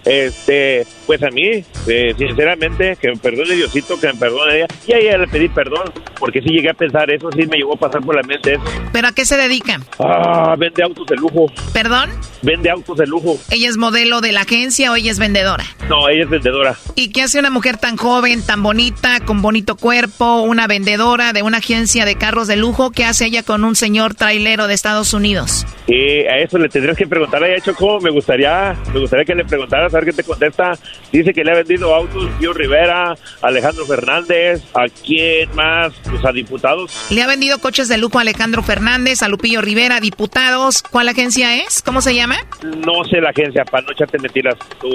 este, 0.48 0.97
pues 1.09 1.22
a 1.22 1.30
mí, 1.30 1.64
eh, 1.86 2.14
sinceramente, 2.18 2.94
que 3.01 3.09
me 3.09 3.16
perdone 3.16 3.55
Diosito, 3.55 3.98
que 3.98 4.09
me 4.09 4.14
perdone 4.14 4.59
ella. 4.59 4.66
Y 4.86 4.93
a 4.93 4.98
ella 4.98 5.16
le 5.16 5.26
pedí 5.26 5.48
perdón, 5.48 5.90
porque 6.20 6.43
sí 6.43 6.51
llegué 6.51 6.68
a 6.68 6.74
pensar 6.74 7.10
eso, 7.10 7.30
sí 7.32 7.47
me 7.47 7.56
llegó 7.56 7.72
a 7.76 7.78
pasar 7.78 8.02
por 8.02 8.14
la 8.14 8.22
mente 8.22 8.56
eso. 8.56 8.62
¿Pero 8.93 9.09
a 9.09 9.12
qué 9.12 9.24
se 9.24 9.39
dedica? 9.39 9.80
Ah, 9.98 10.55
vende 10.59 10.82
autos 10.82 11.06
de 11.06 11.16
lujo. 11.16 11.51
¿Perdón? 11.72 12.10
Vende 12.43 12.68
autos 12.68 12.98
de 12.98 13.06
lujo. 13.06 13.39
¿Ella 13.51 13.70
es 13.70 13.78
modelo 13.78 14.20
de 14.20 14.32
la 14.32 14.43
agencia 14.43 14.93
o 14.93 14.97
ella 14.97 15.10
es 15.10 15.18
vendedora? 15.18 15.64
No, 15.89 16.10
ella 16.10 16.24
es 16.24 16.28
vendedora. 16.28 16.76
¿Y 16.94 17.10
qué 17.10 17.22
hace 17.22 17.39
una 17.39 17.48
mujer 17.48 17.78
tan 17.78 17.97
joven, 17.97 18.44
tan 18.44 18.62
bonita, 18.62 19.20
con 19.20 19.40
bonito 19.40 19.76
cuerpo, 19.76 20.43
una 20.43 20.66
vendedora 20.66 21.32
de 21.32 21.43
una 21.43 21.56
agencia 21.56 22.05
de 22.05 22.16
carros 22.16 22.48
de 22.48 22.56
lujo? 22.56 22.90
¿Qué 22.90 23.06
hace 23.06 23.24
ella 23.24 23.43
con 23.43 23.64
un 23.64 23.76
señor 23.76 24.14
trailero 24.14 24.66
de 24.66 24.74
Estados 24.74 25.14
Unidos? 25.14 25.66
Y 25.86 26.26
a 26.26 26.36
eso 26.36 26.59
le 26.59 26.68
tendrías 26.68 26.98
que 26.98 27.06
preguntar 27.06 27.43
a 27.43 27.48
ella, 27.48 27.64
Choco. 27.64 27.98
Me 28.02 28.10
gustaría, 28.10 28.76
me 28.93 29.01
gustaría 29.01 29.24
que 29.24 29.35
le 29.35 29.47
preguntaras, 29.47 29.94
a 29.94 29.97
ver 29.97 30.05
qué 30.05 30.12
te 30.12 30.22
contesta. 30.22 30.72
Dice 31.12 31.32
que 31.32 31.42
le 31.42 31.52
ha 31.52 31.54
vendido 31.54 31.94
autos 31.94 32.30
Pío 32.38 32.52
Rivera, 32.52 33.16
Alejandro 33.42 33.86
Fernández, 33.86 34.62
¿a 34.74 34.86
quién 34.88 35.54
más? 35.54 35.92
Pues 36.04 36.24
a 36.24 36.32
diputados. 36.32 36.92
Le 37.10 37.22
ha 37.22 37.26
vendido 37.26 37.58
coches 37.58 37.88
de 37.88 37.96
lujo 37.96 38.18
a 38.18 38.22
Alejandro 38.22 38.62
Fernández, 38.62 39.22
a 39.22 39.28
Lupillo 39.28 39.60
Rivera, 39.62 40.00
diputados. 40.00 40.82
¿Cuál 40.82 41.08
agencia 41.08 41.56
es? 41.56 41.80
¿Cómo 41.82 42.02
se 42.02 42.14
llama? 42.14 42.36
No 42.62 43.04
sé 43.04 43.20
la 43.20 43.30
agencia, 43.30 43.64
para 43.64 43.86
no 43.86 43.92
echarte 43.92 44.18
mentiras 44.18 44.56
tú, 44.80 44.88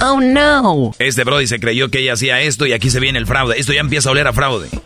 Oh, 0.00 0.20
no. 0.20 0.92
Este 0.98 1.24
Brody 1.24 1.46
se 1.46 1.60
creyó 1.60 1.90
que 1.90 2.00
ella 2.00 2.14
hacía 2.14 2.40
esto 2.40 2.66
y 2.66 2.72
aquí 2.72 2.90
se 2.90 3.00
viene 3.00 3.18
el 3.18 3.26
fraude. 3.26 3.58
Esto 3.58 3.72
ya 3.72 3.80
empieza 3.80 4.08
a 4.08 4.12
oler 4.12 4.26
a 4.28 4.32
fraude. 4.32 4.68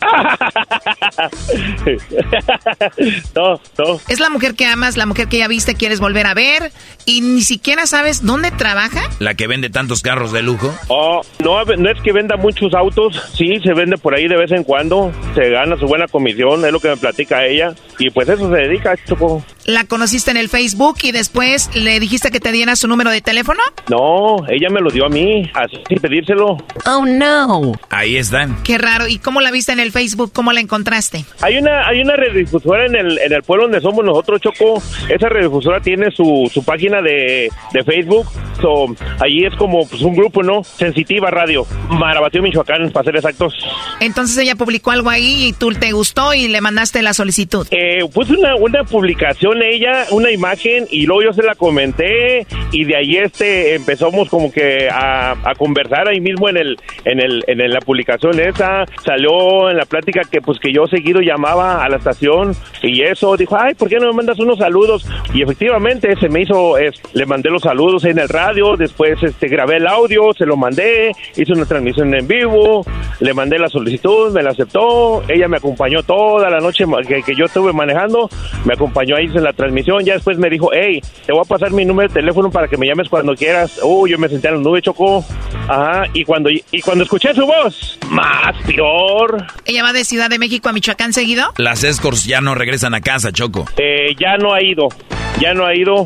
no, 3.35 3.61
no. 3.77 3.99
Es 4.07 4.19
la 4.19 4.29
mujer 4.29 4.55
que 4.55 4.65
amas, 4.65 4.97
la 4.97 5.05
mujer 5.05 5.27
que 5.27 5.37
ya 5.37 5.47
viste, 5.47 5.75
quieres 5.75 5.99
volver 5.99 6.25
a 6.27 6.33
ver 6.33 6.71
y 7.05 7.21
ni 7.21 7.41
siquiera 7.41 7.85
sabes 7.85 8.25
dónde 8.25 8.51
trabaja. 8.51 9.09
La 9.19 9.35
que 9.35 9.47
vende 9.47 9.69
tantos 9.69 10.01
carros 10.01 10.31
de 10.31 10.41
Oh, 10.87 11.21
no, 11.43 11.63
no 11.63 11.89
es 11.89 12.01
que 12.01 12.11
venda 12.13 12.37
muchos 12.37 12.73
autos, 12.73 13.31
sí, 13.33 13.59
se 13.59 13.73
vende 13.73 13.97
por 13.97 14.15
ahí 14.15 14.27
de 14.27 14.37
vez 14.37 14.51
en 14.51 14.63
cuando, 14.63 15.11
se 15.35 15.49
gana 15.49 15.77
su 15.77 15.87
buena 15.87 16.07
comisión, 16.07 16.63
es 16.65 16.71
lo 16.71 16.79
que 16.79 16.89
me 16.89 16.97
platica 16.97 17.45
ella, 17.45 17.73
y 17.99 18.09
pues 18.09 18.29
eso 18.29 18.49
se 18.49 18.55
dedica, 18.55 18.95
Choco. 19.05 19.43
¿La 19.67 19.83
conociste 19.83 20.31
en 20.31 20.37
el 20.37 20.47
Facebook 20.47 20.99
y 21.03 21.11
después 21.11 21.69
le 21.75 21.99
dijiste 21.99 22.31
que 22.31 22.39
te 22.39 22.53
diera 22.53 22.77
su 22.77 22.87
número 22.87 23.11
de 23.11 23.19
teléfono? 23.19 23.59
No, 23.89 24.37
ella 24.47 24.69
me 24.69 24.79
lo 24.79 24.89
dio 24.89 25.05
a 25.05 25.09
mí, 25.09 25.43
así 25.53 25.75
sin 25.89 25.99
pedírselo. 25.99 26.55
Oh, 26.85 27.05
no. 27.05 27.73
Ahí 27.89 28.15
están. 28.15 28.63
Qué 28.63 28.77
raro, 28.77 29.09
¿y 29.09 29.19
cómo 29.19 29.41
la 29.41 29.51
viste 29.51 29.73
en 29.73 29.81
el 29.81 29.91
Facebook? 29.91 30.31
¿Cómo 30.31 30.53
la 30.53 30.61
encontraste? 30.61 31.25
Hay 31.41 31.57
una, 31.57 31.85
hay 31.85 31.99
una 31.99 32.15
redifusión 32.15 32.79
en 32.79 32.95
el, 32.95 33.19
en 33.19 33.33
el 33.33 33.43
pueblo 33.43 33.65
donde 33.65 33.81
somos 33.81 34.05
nosotros, 34.05 34.39
Choco. 34.39 34.81
Esa 35.09 35.27
redifusora 35.27 35.81
tiene 35.81 36.11
su, 36.11 36.49
su 36.53 36.63
página 36.63 37.01
de, 37.01 37.51
de 37.73 37.83
Facebook. 37.83 38.25
So, 38.61 38.85
allí 39.19 39.45
es 39.45 39.53
como 39.55 39.85
pues, 39.85 40.01
un 40.01 40.15
grupo, 40.15 40.43
¿no? 40.43 40.63
Sensitiva 40.63 41.29
Radio. 41.29 41.67
Marabatío, 41.89 42.41
Michoacán, 42.41 42.89
para 42.91 43.03
ser 43.03 43.17
exactos. 43.17 43.53
Entonces 43.99 44.37
ella 44.37 44.55
publicó 44.55 44.91
algo 44.91 45.09
ahí 45.09 45.47
y 45.47 45.51
tú 45.51 45.71
te 45.71 45.91
gustó 45.91 46.33
y 46.33 46.47
le 46.47 46.61
mandaste 46.61 47.01
la 47.01 47.13
solicitud. 47.13 47.67
Eh, 47.71 48.05
pues 48.13 48.29
una, 48.29 48.55
una 48.55 48.85
publicación 48.85 49.56
ella, 49.61 50.05
una 50.11 50.31
imagen, 50.31 50.85
y 50.89 51.05
luego 51.05 51.23
yo 51.23 51.33
se 51.33 51.43
la 51.43 51.55
comenté 51.55 52.45
y 52.71 52.85
de 52.85 52.95
ahí 52.95 53.17
este 53.17 53.75
empezamos 53.75 54.29
como 54.29 54.51
que 54.51 54.89
a, 54.89 55.31
a 55.31 55.55
conversar 55.55 56.07
ahí 56.07 56.19
mismo 56.19 56.49
en 56.49 56.57
el, 56.57 56.77
en 57.05 57.19
el, 57.19 57.43
en 57.47 57.69
la 57.71 57.79
publicación 57.79 58.39
esa. 58.39 58.85
Salió 59.03 59.69
en 59.69 59.77
la 59.77 59.85
plática 59.85 60.21
que 60.29 60.41
pues 60.41 60.59
que 60.59 60.71
yo 60.71 60.87
seguido 60.87 61.21
llamaba 61.21 61.83
a 61.83 61.89
la 61.89 61.97
estación 61.97 62.53
y 62.81 63.01
eso 63.01 63.35
dijo, 63.37 63.57
ay, 63.59 63.73
¿por 63.75 63.89
qué 63.89 63.97
no 63.97 64.07
me 64.07 64.13
mandas 64.13 64.39
unos 64.39 64.59
saludos? 64.59 65.05
Y 65.33 65.41
efectivamente 65.41 66.15
se 66.19 66.29
me 66.29 66.41
hizo, 66.41 66.77
es, 66.77 67.01
le 67.13 67.25
mandé 67.25 67.49
los 67.49 67.61
saludos 67.61 68.05
en 68.05 68.19
el 68.19 68.29
radio, 68.29 68.75
después 68.75 69.21
este 69.21 69.47
grabé 69.47 69.77
el 69.77 69.87
audio, 69.87 70.33
se 70.33 70.45
lo 70.45 70.57
mandé, 70.57 71.11
hice 71.35 71.53
una 71.53 71.65
transmisión 71.65 72.13
en 72.13 72.27
vivo, 72.27 72.85
le 73.19 73.33
mandé 73.33 73.59
la 73.59 73.69
solicitud, 73.69 74.31
me 74.33 74.43
la 74.43 74.51
aceptó, 74.51 75.23
ella 75.27 75.47
me 75.47 75.57
acompañó 75.57 76.03
toda 76.03 76.49
la 76.49 76.59
noche 76.59 76.85
que, 77.07 77.23
que 77.23 77.35
yo 77.35 77.45
estuve 77.45 77.73
manejando, 77.73 78.29
me 78.65 78.73
acompañó 78.73 79.15
ahí 79.15 79.25
en 79.25 79.43
la 79.47 79.53
transmisión, 79.53 80.03
ya 80.03 80.13
después 80.13 80.37
me 80.37 80.49
dijo, 80.49 80.69
hey, 80.73 81.01
te 81.25 81.31
voy 81.31 81.41
a 81.41 81.47
pasar 81.47 81.71
mi 81.71 81.85
número 81.85 82.09
de 82.09 82.13
teléfono 82.13 82.51
para 82.51 82.67
que 82.67 82.77
me 82.77 82.87
llames 82.87 83.09
cuando 83.09 83.35
quieras. 83.35 83.79
Uh, 83.83 84.07
yo 84.07 84.17
me 84.17 84.29
senté 84.29 84.49
en 84.49 84.55
la 84.55 84.59
nube, 84.61 84.81
Chocó. 84.81 85.23
Ajá, 85.67 86.05
y 86.13 86.23
cuando, 86.23 86.49
y 86.49 86.81
cuando 86.81 87.03
escuché 87.03 87.33
su 87.33 87.45
voz, 87.45 87.97
más 88.09 88.55
peor. 88.65 89.45
¿Ella 89.65 89.83
va 89.83 89.93
de 89.93 90.05
Ciudad 90.05 90.29
de 90.29 90.39
México 90.39 90.69
a 90.69 90.73
Michoacán 90.73 91.13
seguido? 91.13 91.51
Las 91.57 91.83
escorts 91.83 92.25
ya 92.25 92.41
no 92.41 92.55
regresan 92.55 92.93
a 92.93 93.01
casa, 93.01 93.31
Choco. 93.31 93.65
Eh, 93.77 94.15
ya 94.19 94.37
no 94.37 94.53
ha 94.53 94.63
ido, 94.63 94.87
ya 95.39 95.53
no 95.53 95.65
ha 95.65 95.75
ido. 95.75 96.05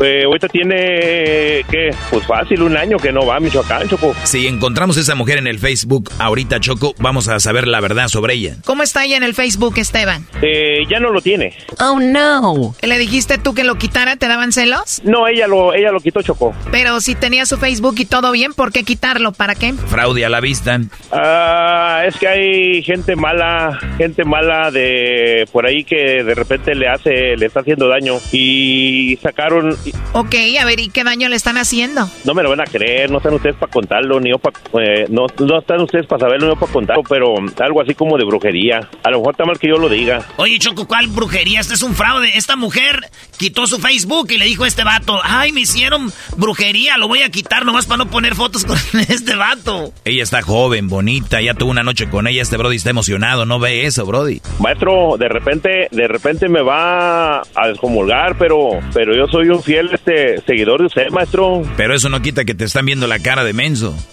Eh, 0.00 0.24
ahorita 0.24 0.48
tiene, 0.48 1.64
¿qué? 1.70 1.90
Pues 2.10 2.26
fácil, 2.26 2.62
un 2.62 2.76
año 2.76 2.96
que 2.96 3.12
no 3.12 3.24
va 3.26 3.36
a 3.36 3.40
Michoacán, 3.40 3.88
Choco. 3.88 4.14
Si 4.24 4.46
encontramos 4.46 4.96
a 4.96 5.00
esa 5.00 5.14
mujer 5.14 5.38
en 5.38 5.46
el 5.46 5.58
Facebook 5.58 6.10
ahorita, 6.18 6.60
Choco, 6.60 6.94
vamos 6.98 7.28
a 7.28 7.38
saber 7.40 7.68
la 7.68 7.80
verdad 7.80 8.08
sobre 8.08 8.34
ella. 8.34 8.56
¿Cómo 8.64 8.82
está 8.82 9.04
ella 9.04 9.16
en 9.16 9.22
el 9.22 9.34
Facebook, 9.34 9.74
Esteban? 9.78 10.26
Eh, 10.42 10.82
ya 10.90 11.00
no 11.00 11.10
lo 11.10 11.20
tiene. 11.20 11.54
Oh, 11.78 12.00
no. 12.00 12.74
¿Le 12.82 12.98
dijiste 12.98 13.38
tú 13.38 13.54
que 13.54 13.64
lo 13.64 13.76
quitara? 13.76 14.16
¿Te 14.16 14.28
daban 14.28 14.52
celos? 14.52 15.02
No, 15.04 15.26
ella 15.26 15.46
lo, 15.46 15.74
ella 15.74 15.92
lo 15.92 16.00
quitó, 16.00 16.22
Choco. 16.22 16.54
Pero 16.70 17.00
si 17.00 17.14
tenía 17.14 17.46
su 17.46 17.56
Facebook 17.58 17.94
y 17.98 18.04
todo 18.04 18.32
bien, 18.32 18.54
¿por 18.54 18.72
qué 18.72 18.84
quitarlo? 18.84 19.32
¿Para 19.32 19.54
qué? 19.54 19.72
Fraude 19.72 20.24
a 20.24 20.28
la 20.28 20.40
vista. 20.40 20.80
Ah, 21.10 22.02
es 22.06 22.16
que 22.16 22.28
hay 22.28 22.82
gente 22.82 23.16
mala, 23.16 23.78
gente 23.98 24.24
mala 24.24 24.70
de 24.70 25.46
por 25.52 25.66
ahí 25.66 25.84
que 25.84 26.24
de 26.24 26.34
repente 26.34 26.74
le 26.74 26.88
hace, 26.88 27.36
le 27.36 27.46
está 27.46 27.60
haciendo 27.60 27.88
daño. 27.88 28.14
Y 28.32 29.18
sacaron, 29.22 29.76
Ok, 30.12 30.34
a 30.60 30.64
ver, 30.64 30.80
¿y 30.80 30.88
qué 30.88 31.04
daño 31.04 31.28
le 31.28 31.36
están 31.36 31.56
haciendo? 31.56 32.08
No 32.24 32.34
me 32.34 32.42
lo 32.42 32.50
van 32.50 32.60
a 32.60 32.64
creer, 32.64 33.10
no 33.10 33.18
están 33.18 33.34
ustedes 33.34 33.56
para 33.56 33.72
contarlo, 33.72 34.20
ni 34.20 34.30
yo 34.30 34.38
para... 34.38 34.58
Eh, 34.82 35.06
no, 35.08 35.26
no 35.38 35.58
están 35.58 35.80
ustedes 35.80 36.06
para 36.06 36.20
saberlo, 36.20 36.46
ni 36.48 36.54
yo 36.54 36.60
para 36.60 36.72
contarlo, 36.72 37.02
pero 37.08 37.34
algo 37.60 37.82
así 37.82 37.94
como 37.94 38.16
de 38.16 38.24
brujería. 38.24 38.88
A 39.02 39.10
lo 39.10 39.18
mejor 39.18 39.34
está 39.34 39.44
mal 39.44 39.58
que 39.58 39.68
yo 39.68 39.76
lo 39.76 39.88
diga. 39.88 40.24
Oye, 40.36 40.58
Choco, 40.58 40.86
¿cuál 40.86 41.08
brujería? 41.08 41.60
Este 41.60 41.74
es 41.74 41.82
un 41.82 41.94
fraude. 41.94 42.36
Esta 42.36 42.56
mujer 42.56 43.00
quitó 43.38 43.66
su 43.66 43.78
Facebook 43.78 44.28
y 44.30 44.38
le 44.38 44.44
dijo 44.44 44.64
a 44.64 44.68
este 44.68 44.84
vato, 44.84 45.20
ay, 45.24 45.52
me 45.52 45.60
hicieron 45.60 46.12
brujería, 46.36 46.96
lo 46.98 47.08
voy 47.08 47.22
a 47.22 47.30
quitar 47.30 47.64
nomás 47.64 47.86
para 47.86 48.04
no 48.04 48.10
poner 48.10 48.34
fotos 48.34 48.64
con 48.66 48.76
este 49.08 49.34
vato. 49.34 49.92
Ella 50.04 50.22
está 50.22 50.42
joven, 50.42 50.88
bonita, 50.88 51.40
ya 51.40 51.54
tuvo 51.54 51.70
una 51.70 51.82
noche 51.82 52.08
con 52.08 52.26
ella, 52.26 52.42
este 52.42 52.56
Brody 52.56 52.76
está 52.76 52.90
emocionado, 52.90 53.46
no 53.46 53.58
ve 53.58 53.86
eso, 53.86 54.06
Brody. 54.06 54.40
Maestro, 54.60 55.16
de 55.18 55.28
repente, 55.28 55.88
de 55.90 56.08
repente 56.08 56.48
me 56.48 56.62
va 56.62 57.40
a 57.40 57.68
descomulgar, 57.68 58.36
pero, 58.38 58.80
pero 58.92 59.14
yo 59.16 59.26
soy 59.26 59.48
un 59.48 59.62
fiel 59.62 59.71
este 59.78 60.40
seguidor 60.42 60.80
de 60.80 60.86
usted, 60.86 61.08
maestro. 61.10 61.62
Pero 61.76 61.94
eso 61.94 62.08
no 62.08 62.20
quita 62.20 62.44
que 62.44 62.54
te 62.54 62.64
están 62.64 62.86
viendo 62.86 63.06
la 63.06 63.18
cara 63.18 63.44
de 63.44 63.52
menso. 63.52 63.96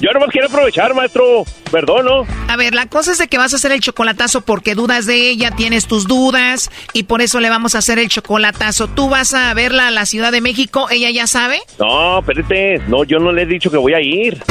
Yo 0.00 0.10
nomás 0.12 0.30
quiero 0.30 0.48
aprovechar, 0.48 0.94
maestro. 0.94 1.44
Perdón, 1.70 2.04
¿no? 2.06 2.26
A 2.48 2.56
ver, 2.56 2.74
la 2.74 2.86
cosa 2.86 3.12
es 3.12 3.18
de 3.18 3.28
que 3.28 3.38
vas 3.38 3.52
a 3.52 3.56
hacer 3.56 3.72
el 3.72 3.80
chocolatazo 3.80 4.42
porque 4.42 4.74
dudas 4.74 5.06
de 5.06 5.30
ella, 5.30 5.50
tienes 5.52 5.86
tus 5.86 6.06
dudas 6.06 6.70
y 6.92 7.04
por 7.04 7.22
eso 7.22 7.40
le 7.40 7.48
vamos 7.50 7.74
a 7.74 7.78
hacer 7.78 7.98
el 7.98 8.08
chocolatazo. 8.08 8.88
¿Tú 8.88 9.08
vas 9.08 9.34
a 9.34 9.52
verla 9.54 9.88
a 9.88 9.90
la 9.90 10.06
Ciudad 10.06 10.32
de 10.32 10.40
México? 10.40 10.88
¿Ella 10.90 11.10
ya 11.10 11.26
sabe? 11.26 11.60
No, 11.78 12.18
espérate. 12.20 12.80
No, 12.88 13.04
yo 13.04 13.18
no 13.18 13.32
le 13.32 13.42
he 13.42 13.46
dicho 13.46 13.70
que 13.70 13.78
voy 13.78 13.94
a 13.94 14.00
ir. 14.00 14.42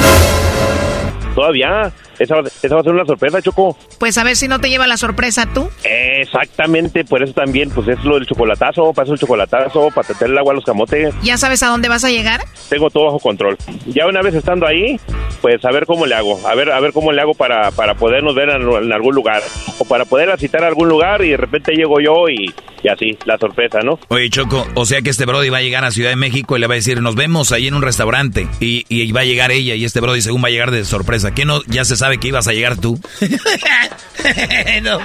Todavía. 1.35 1.91
Esa, 2.21 2.35
va 2.35 2.79
a 2.79 2.83
ser 2.83 2.93
una 2.93 3.05
sorpresa, 3.05 3.41
Choco. 3.41 3.75
Pues 3.99 4.17
a 4.17 4.23
ver 4.23 4.35
si 4.35 4.47
no 4.47 4.59
te 4.59 4.69
lleva 4.69 4.85
la 4.85 4.97
sorpresa 4.97 5.47
tú. 5.51 5.69
Exactamente, 5.83 7.03
por 7.03 7.23
eso 7.23 7.33
también, 7.33 7.69
pues 7.71 7.87
es 7.87 8.03
lo 8.03 8.15
del 8.15 8.27
chocolatazo, 8.27 8.93
para 8.93 9.05
eso 9.05 9.13
el 9.13 9.19
chocolatazo, 9.19 9.89
para 9.89 10.07
tener 10.07 10.31
el 10.31 10.37
agua 10.37 10.53
a 10.53 10.55
los 10.55 10.65
camotes. 10.65 11.15
¿Ya 11.23 11.37
sabes 11.37 11.63
a 11.63 11.67
dónde 11.67 11.89
vas 11.89 12.03
a 12.03 12.09
llegar? 12.09 12.41
Tengo 12.69 12.89
todo 12.89 13.05
bajo 13.05 13.19
control. 13.19 13.57
Ya 13.87 14.05
una 14.05 14.21
vez 14.21 14.35
estando 14.35 14.67
ahí, 14.67 14.99
pues 15.41 15.63
a 15.65 15.71
ver 15.71 15.85
cómo 15.85 16.05
le 16.05 16.13
hago, 16.13 16.39
a 16.47 16.53
ver, 16.53 16.71
a 16.71 16.79
ver 16.79 16.93
cómo 16.93 17.11
le 17.11 17.21
hago 17.21 17.33
para, 17.33 17.71
para 17.71 17.95
podernos 17.95 18.35
ver 18.35 18.49
en, 18.49 18.91
algún 18.93 19.15
lugar, 19.15 19.41
o 19.79 19.85
para 19.85 20.05
poder 20.05 20.37
citar 20.39 20.63
a 20.63 20.67
algún 20.67 20.89
lugar 20.89 21.23
y 21.23 21.29
de 21.29 21.37
repente 21.37 21.73
llego 21.73 21.99
yo 21.99 22.29
y, 22.29 22.53
y 22.83 22.87
así, 22.87 23.17
la 23.25 23.37
sorpresa, 23.37 23.79
¿no? 23.83 23.99
Oye, 24.09 24.29
Choco, 24.29 24.67
o 24.75 24.85
sea 24.85 25.01
que 25.01 25.09
este 25.09 25.25
Brody 25.25 25.49
va 25.49 25.57
a 25.57 25.61
llegar 25.61 25.83
a 25.83 25.91
Ciudad 25.91 26.09
de 26.09 26.15
México 26.15 26.55
y 26.55 26.59
le 26.59 26.67
va 26.67 26.75
a 26.75 26.75
decir, 26.75 27.01
nos 27.01 27.15
vemos 27.15 27.51
ahí 27.51 27.67
en 27.67 27.73
un 27.73 27.81
restaurante, 27.81 28.47
y, 28.59 28.85
y 28.89 29.11
va 29.11 29.21
a 29.21 29.25
llegar 29.25 29.51
ella, 29.51 29.75
y 29.75 29.85
este 29.85 29.99
Brody 29.99 30.21
según 30.21 30.43
va 30.43 30.47
a 30.47 30.51
llegar 30.51 30.71
de 30.71 30.85
sorpresa. 30.85 31.33
¿Qué 31.33 31.45
no? 31.45 31.61
Ya 31.67 31.85
se 31.85 31.95
sabe 31.95 32.10
que 32.17 32.27
ibas 32.27 32.47
a 32.47 32.53
llegar 32.53 32.77
tú. 32.77 32.99
no, 34.83 34.99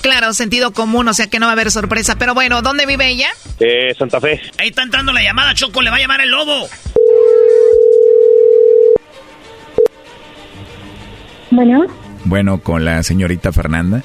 claro, 0.00 0.34
sentido 0.34 0.72
común, 0.72 1.08
o 1.08 1.14
sea 1.14 1.28
que 1.28 1.38
no 1.38 1.46
va 1.46 1.52
a 1.52 1.54
haber 1.54 1.70
sorpresa. 1.70 2.16
Pero 2.18 2.34
bueno, 2.34 2.62
¿dónde 2.62 2.86
vive 2.86 3.08
ella? 3.08 3.28
Eh, 3.60 3.94
Santa 3.98 4.20
Fe. 4.20 4.40
Ahí 4.58 4.68
está 4.68 4.82
entrando 4.82 5.12
la 5.12 5.22
llamada, 5.22 5.54
Choco, 5.54 5.82
le 5.82 5.90
va 5.90 5.96
a 5.96 6.00
llamar 6.00 6.20
el 6.20 6.30
lobo. 6.30 6.68
Bueno. 11.50 11.86
Bueno, 12.24 12.60
con 12.60 12.84
la 12.84 13.02
señorita 13.02 13.52
Fernanda. 13.52 14.02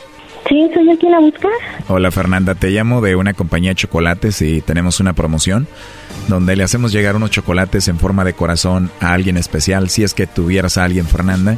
Sí, 0.47 0.69
soy 0.73 0.87
yo 0.87 0.97
quien 0.97 1.11
la 1.11 1.19
busca. 1.19 1.47
Hola 1.87 2.11
Fernanda, 2.11 2.55
te 2.55 2.69
llamo 2.69 3.01
de 3.01 3.15
una 3.15 3.33
compañía 3.33 3.71
de 3.71 3.75
chocolates 3.75 4.41
y 4.41 4.61
tenemos 4.61 4.99
una 4.99 5.13
promoción 5.13 5.67
donde 6.29 6.55
le 6.55 6.63
hacemos 6.63 6.91
llegar 6.91 7.15
unos 7.15 7.31
chocolates 7.31 7.87
en 7.87 7.99
forma 7.99 8.23
de 8.23 8.33
corazón 8.33 8.91
a 8.99 9.13
alguien 9.13 9.37
especial, 9.37 9.89
si 9.89 10.03
es 10.03 10.13
que 10.13 10.27
tuvieras 10.27 10.77
a 10.77 10.85
alguien 10.85 11.05
Fernanda, 11.05 11.57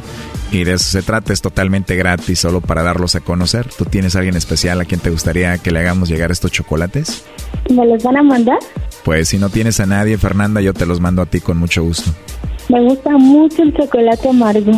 y 0.50 0.64
de 0.64 0.74
eso 0.74 0.84
se 0.84 1.02
trata, 1.02 1.32
es 1.32 1.40
totalmente 1.40 1.96
gratis, 1.96 2.40
solo 2.40 2.60
para 2.60 2.82
darlos 2.82 3.14
a 3.14 3.20
conocer. 3.20 3.68
¿Tú 3.76 3.84
tienes 3.84 4.14
a 4.14 4.18
alguien 4.18 4.36
especial 4.36 4.80
a 4.80 4.84
quien 4.84 5.00
te 5.00 5.10
gustaría 5.10 5.56
que 5.58 5.70
le 5.70 5.80
hagamos 5.80 6.08
llegar 6.08 6.30
estos 6.30 6.50
chocolates? 6.50 7.24
¿Me 7.70 7.86
los 7.86 8.02
van 8.02 8.16
a 8.16 8.22
mandar? 8.22 8.58
Pues 9.04 9.28
si 9.28 9.38
no 9.38 9.48
tienes 9.48 9.80
a 9.80 9.86
nadie 9.86 10.18
Fernanda, 10.18 10.60
yo 10.60 10.74
te 10.74 10.86
los 10.86 11.00
mando 11.00 11.22
a 11.22 11.26
ti 11.26 11.40
con 11.40 11.58
mucho 11.58 11.82
gusto. 11.84 12.10
Me 12.68 12.80
gusta 12.82 13.10
mucho 13.10 13.62
el 13.62 13.74
chocolate 13.74 14.28
amargo. 14.28 14.72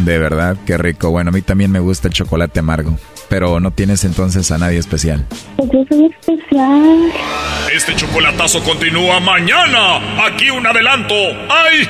De 0.00 0.18
verdad, 0.18 0.56
qué 0.66 0.76
rico. 0.76 1.10
Bueno, 1.10 1.30
a 1.30 1.32
mí 1.32 1.42
también 1.42 1.70
me 1.70 1.80
gusta 1.80 2.08
el 2.08 2.14
chocolate 2.14 2.60
amargo. 2.60 2.96
Pero 3.28 3.60
no 3.60 3.70
tienes 3.70 4.04
entonces 4.04 4.50
a 4.50 4.58
nadie 4.58 4.78
especial. 4.78 5.24
Pues 5.56 5.70
yo 5.70 5.84
soy 5.88 6.06
especial. 6.06 7.12
Este 7.74 7.94
chocolatazo 7.94 8.62
continúa 8.64 9.20
mañana. 9.20 10.24
Aquí 10.26 10.50
un 10.50 10.66
adelanto. 10.66 11.14
¡Ay! 11.50 11.86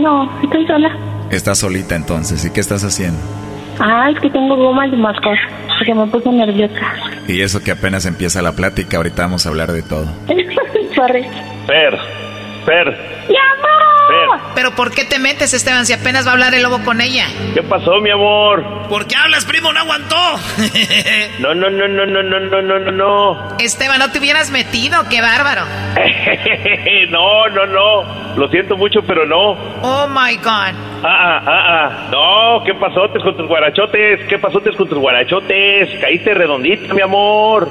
No, 0.00 0.30
estoy 0.42 0.66
sola. 0.66 0.90
Estás 1.30 1.58
solita 1.58 1.96
entonces. 1.96 2.44
¿Y 2.44 2.50
qué 2.50 2.60
estás 2.60 2.84
haciendo? 2.84 3.18
Ah, 3.80 4.10
es 4.10 4.20
que 4.20 4.30
tengo 4.30 4.56
gomas 4.56 4.90
de 4.90 4.96
mascar. 4.96 5.36
Porque 5.78 5.94
me 5.94 6.06
puse 6.06 6.30
nerviosa. 6.30 6.80
Y 7.26 7.40
eso 7.40 7.62
que 7.62 7.70
apenas 7.70 8.04
empieza 8.06 8.42
la 8.42 8.52
plática. 8.52 8.98
Ahorita 8.98 9.22
vamos 9.22 9.46
a 9.46 9.48
hablar 9.48 9.72
de 9.72 9.82
todo. 9.82 10.06
Sorry. 10.94 11.24
Per, 12.64 12.84
Per. 12.84 13.28
¡Llama! 13.28 13.74
Pero 14.54 14.70
¿por 14.72 14.90
qué 14.92 15.04
te 15.04 15.18
metes, 15.18 15.52
Esteban, 15.54 15.86
si 15.86 15.92
apenas 15.92 16.26
va 16.26 16.30
a 16.30 16.32
hablar 16.34 16.54
el 16.54 16.62
lobo 16.62 16.80
con 16.84 17.00
ella? 17.00 17.26
¿Qué 17.54 17.62
pasó, 17.62 18.00
mi 18.00 18.10
amor? 18.10 18.88
¿Por 18.88 19.06
qué 19.06 19.16
hablas, 19.16 19.44
primo? 19.44 19.72
No 19.72 19.80
aguantó. 19.80 20.16
no, 21.40 21.54
no, 21.54 21.70
no, 21.70 21.88
no, 21.88 22.06
no, 22.06 22.22
no, 22.22 22.40
no, 22.40 22.78
no, 22.78 22.90
no. 22.92 23.56
Esteban, 23.58 23.98
no 23.98 24.10
te 24.10 24.18
hubieras 24.18 24.50
metido, 24.50 25.08
qué 25.08 25.20
bárbaro. 25.20 25.62
no, 27.10 27.48
no, 27.48 27.66
no. 27.66 28.36
Lo 28.36 28.48
siento 28.48 28.76
mucho, 28.76 29.00
pero 29.06 29.26
no. 29.26 29.52
Oh 29.82 30.06
my 30.08 30.36
God. 30.36 30.74
Ah, 31.02 31.04
ah, 31.04 31.42
ah, 31.46 31.50
ah. 31.68 32.08
No, 32.10 32.64
¿qué 32.64 32.74
pasotes 32.74 33.22
con 33.22 33.36
tus 33.36 33.46
guarachotes? 33.46 34.20
¿Qué 34.28 34.38
pasotes 34.38 34.76
con 34.76 34.88
tus 34.88 34.98
guarachotes? 34.98 35.88
Caíste 36.00 36.34
redondita, 36.34 36.94
mi 36.94 37.02
amor. 37.02 37.70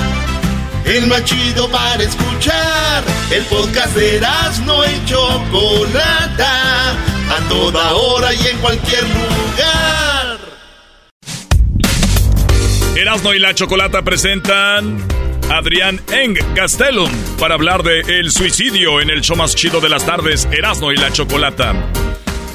el 0.85 1.07
más 1.07 1.23
chido 1.25 1.69
para 1.69 2.03
escuchar. 2.03 3.03
El 3.31 3.43
podcast 3.45 3.95
de 3.95 4.17
Erasmo 4.17 4.83
y 4.85 5.05
Chocolata, 5.05 6.91
a 6.91 7.49
toda 7.49 7.93
hora 7.93 8.33
y 8.33 8.47
en 8.47 8.57
cualquier 8.57 9.03
lugar. 9.03 10.39
Erasmo 12.95 13.33
y 13.33 13.39
la 13.39 13.55
Chocolata 13.55 14.01
presentan 14.01 14.97
Adrián 15.49 15.99
Eng 16.11 16.37
Gastelum 16.55 17.11
para 17.39 17.55
hablar 17.55 17.83
de 17.83 18.01
el 18.01 18.31
suicidio 18.31 19.01
en 19.01 19.09
el 19.09 19.21
show 19.21 19.35
más 19.35 19.55
chido 19.55 19.81
de 19.81 19.89
las 19.89 20.05
tardes, 20.05 20.47
Erasmo 20.51 20.91
y 20.91 20.97
la 20.97 21.11
Chocolata. 21.11 21.73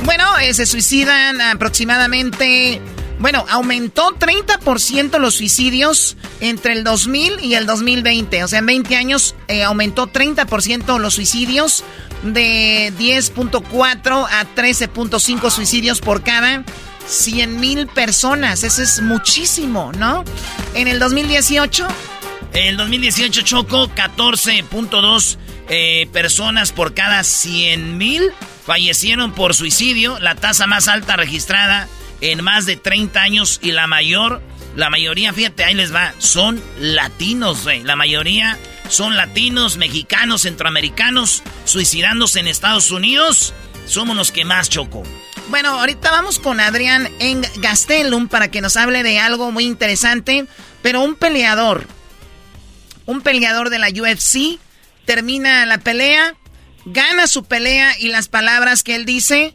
Bueno, 0.05 0.39
eh, 0.39 0.55
se 0.55 0.67
suicidan 0.67 1.41
aproximadamente 1.41 2.81
bueno, 3.19 3.45
aumentó 3.49 4.15
30% 4.15 5.19
los 5.19 5.35
suicidios 5.35 6.17
entre 6.41 6.73
el 6.73 6.85
2000 6.85 7.41
y 7.41 7.55
el 7.55 7.67
2020. 7.67 8.45
O 8.45 8.49
sea, 8.49 8.59
en 8.59 8.67
20 8.67 8.97
años 8.97 9.35
eh, 9.49 9.63
aumentó 9.63 10.07
30% 10.09 10.99
los 10.99 11.15
suicidios 11.15 11.83
de 12.23 12.93
10.4 12.99 14.27
a 14.31 14.47
13.5 14.55 15.51
suicidios 15.51 16.01
por 16.01 16.23
cada 16.23 16.65
100 17.07 17.61
mil 17.61 17.87
personas. 17.87 18.65
Eso 18.65 18.83
es 18.83 19.01
muchísimo, 19.01 19.93
¿no? 19.93 20.25
En 20.75 20.89
el 20.89 20.99
2018... 20.99 21.87
En 22.53 22.69
el 22.69 22.77
2018 22.77 23.43
chocó 23.43 23.89
14.2 23.89 25.37
eh, 25.69 26.09
personas 26.13 26.73
por 26.73 26.95
cada 26.95 27.23
100 27.23 27.99
mil 27.99 28.33
fallecieron 28.65 29.33
por 29.33 29.55
suicidio, 29.55 30.19
la 30.21 30.35
tasa 30.35 30.67
más 30.67 30.89
alta 30.89 31.17
registrada 31.17 31.89
en 32.21 32.43
más 32.43 32.67
de 32.67 32.77
30 32.77 33.21
años 33.21 33.61
y 33.63 33.73
la 33.73 33.87
mayor, 33.87 34.43
la 34.75 34.91
mayoría, 34.91 35.33
fíjate, 35.33 35.65
ahí 35.65 35.75
les 35.75 35.95
va, 35.95 36.15
son 36.19 36.63
latinos. 36.79 37.67
La 37.85 37.97
mayoría 37.97 38.59
son 38.89 39.17
latinos, 39.17 39.77
mexicanos, 39.77 40.43
centroamericanos, 40.43 41.43
suicidándose 41.65 42.41
en 42.41 42.49
Estados 42.49 42.91
Unidos. 42.91 43.55
Somos 43.87 44.17
los 44.17 44.33
que 44.33 44.45
más 44.45 44.69
choco. 44.69 45.03
Bueno, 45.49 45.79
ahorita 45.79 46.11
vamos 46.11 46.39
con 46.39 46.59
Adrián 46.59 47.09
en 47.21 47.43
Gastelum 47.57 48.29
para 48.29 48.51
que 48.51 48.61
nos 48.61 48.77
hable 48.77 49.03
de 49.03 49.19
algo 49.19 49.53
muy 49.53 49.65
interesante, 49.65 50.47
pero 50.83 51.03
un 51.03 51.15
peleador, 51.15 51.87
un 53.05 53.21
peleador 53.21 53.71
de 53.71 53.79
la 53.79 53.89
UFC, 53.89 54.59
termina 55.05 55.65
la 55.65 55.79
pelea, 55.79 56.35
gana 56.85 57.29
su 57.29 57.45
pelea 57.45 57.97
y 57.99 58.09
las 58.09 58.27
palabras 58.29 58.83
que 58.83 58.97
él 58.97 59.05
dice 59.07 59.55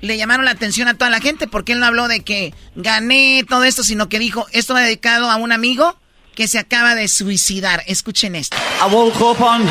le 0.00 0.16
llamaron 0.16 0.44
la 0.44 0.52
atención 0.52 0.88
a 0.88 0.94
toda 0.94 1.10
la 1.10 1.20
gente 1.20 1.46
porque 1.46 1.72
él 1.72 1.80
no 1.80 1.86
habló 1.86 2.08
de 2.08 2.20
que 2.20 2.54
gané 2.74 3.44
todo 3.48 3.64
esto, 3.64 3.84
sino 3.84 4.08
que 4.08 4.18
dijo, 4.18 4.46
esto 4.52 4.74
va 4.74 4.80
dedicado 4.80 5.30
a 5.30 5.36
un 5.36 5.52
amigo 5.52 5.96
que 6.34 6.48
se 6.48 6.58
acaba 6.58 6.94
de 6.94 7.08
suicidar. 7.08 7.82
Escuchen 7.86 8.34
esto. 8.34 8.56
I 8.80 8.92
woke 8.92 9.20
up 9.20 9.40
on 9.40 9.66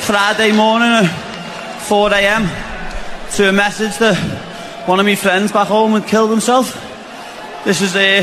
Friday 0.00 0.52
morning 0.52 0.90
at 0.90 1.10
4 1.82 2.12
a.m. 2.14 2.48
to 3.36 3.48
a 3.48 3.52
message 3.52 3.98
that 3.98 4.16
one 4.86 4.98
of 5.00 5.06
my 5.06 5.14
friends 5.16 5.52
back 5.52 5.68
home 5.68 5.92
had 5.92 6.06
killed 6.08 6.30
himself. 6.30 6.74
This 7.64 7.80
was 7.80 7.94
uh, 7.94 8.22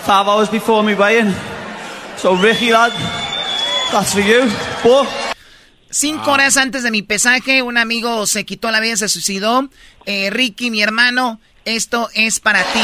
five 0.00 0.26
hours 0.28 0.48
before 0.48 0.82
me 0.82 0.94
weigh-in. 0.94 1.34
So 2.16 2.34
Ricky, 2.34 2.72
lad, 2.72 2.92
that's 3.92 4.14
for 4.14 4.20
you. 4.20 4.50
But 4.82 5.27
Cinco 5.90 6.32
horas 6.32 6.58
antes 6.58 6.82
de 6.82 6.90
mi 6.90 7.02
pesaje, 7.02 7.62
un 7.62 7.78
amigo 7.78 8.26
se 8.26 8.44
quitó 8.44 8.70
la 8.70 8.80
vida, 8.80 8.96
se 8.96 9.08
suicidó. 9.08 9.70
Eh, 10.04 10.28
Ricky, 10.30 10.70
mi 10.70 10.82
hermano, 10.82 11.40
esto 11.64 12.10
es 12.14 12.40
para 12.40 12.62
ti. 12.72 12.80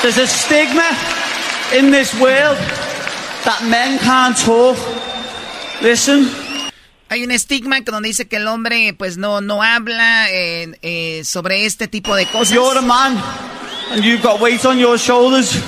There's 0.00 0.16
a 0.16 0.26
stigma 0.26 0.96
in 1.76 1.90
this 1.90 2.14
world 2.14 2.56
that 3.44 3.62
men 3.68 3.98
can't 3.98 4.36
talk. 4.36 4.78
Listen. 5.82 6.30
Hay 7.10 7.22
un 7.22 7.32
estigma 7.32 7.80
donde 7.80 8.08
dice 8.08 8.26
que 8.26 8.36
el 8.36 8.46
hombre 8.46 8.94
pues 8.96 9.18
no, 9.18 9.42
no 9.42 9.62
habla 9.62 10.30
eh, 10.30 10.78
eh, 10.80 11.22
sobre 11.24 11.66
este 11.66 11.86
tipo 11.86 12.14
de 12.14 12.24
cosas. 12.26 12.54
you're 12.54 12.78
a 12.78 12.82
man 12.82 13.20
and 13.90 14.04
you've 14.04 14.22
got 14.22 14.40
weight 14.40 14.64
on 14.64 14.78
your 14.78 14.96
shoulders 14.96 15.60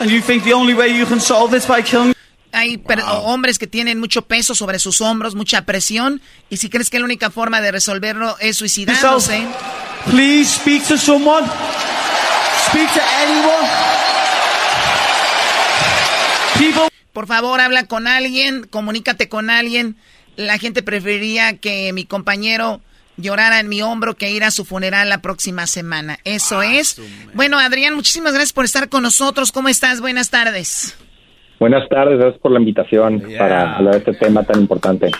and 0.00 0.10
you 0.10 0.20
think 0.20 0.44
the 0.44 0.52
only 0.52 0.74
way 0.74 0.88
you 0.88 1.06
can 1.06 1.20
solve 1.20 1.50
this 1.50 1.66
by 1.66 1.82
killing 1.82 2.14
hay 2.54 2.80
hombres 3.24 3.58
que 3.58 3.66
tienen 3.66 3.98
mucho 3.98 4.22
peso 4.22 4.54
sobre 4.54 4.78
sus 4.78 5.00
hombros, 5.00 5.34
mucha 5.34 5.62
presión, 5.62 6.22
y 6.48 6.58
si 6.58 6.70
crees 6.70 6.88
que 6.88 7.00
la 7.00 7.04
única 7.04 7.30
forma 7.30 7.60
de 7.60 7.72
resolverlo 7.72 8.36
es 8.38 8.56
suicidándose. 8.56 9.42
Please 10.08 10.54
speak 10.54 10.86
to 10.86 10.96
someone. 10.96 11.44
Speak 12.68 12.88
to 12.94 13.00
anyone. 13.26 13.68
Por 17.12 17.26
favor, 17.26 17.60
habla 17.60 17.86
con 17.86 18.06
alguien, 18.06 18.66
comunícate 18.68 19.28
con 19.28 19.50
alguien. 19.50 19.96
La 20.36 20.58
gente 20.58 20.82
preferiría 20.82 21.58
que 21.58 21.92
mi 21.92 22.04
compañero 22.04 22.80
llorara 23.16 23.60
en 23.60 23.68
mi 23.68 23.82
hombro 23.82 24.14
que 24.14 24.30
ir 24.30 24.44
a 24.44 24.50
su 24.50 24.64
funeral 24.64 25.08
la 25.08 25.18
próxima 25.18 25.66
semana. 25.66 26.18
Eso 26.24 26.60
ah, 26.60 26.66
es. 26.66 27.00
Bueno, 27.34 27.58
Adrián, 27.58 27.94
muchísimas 27.94 28.32
gracias 28.32 28.52
por 28.52 28.64
estar 28.64 28.88
con 28.88 29.02
nosotros. 29.02 29.52
¿Cómo 29.52 29.68
estás? 29.68 30.00
Buenas 30.00 30.30
tardes. 30.30 30.96
Buenas 31.60 31.88
tardes, 31.88 32.18
gracias 32.18 32.40
por 32.40 32.52
la 32.52 32.58
invitación 32.58 33.22
para 33.38 33.76
hablar 33.76 33.94
de 33.94 33.98
este 33.98 34.14
tema 34.14 34.42
tan 34.42 34.60
importante. 34.60 35.10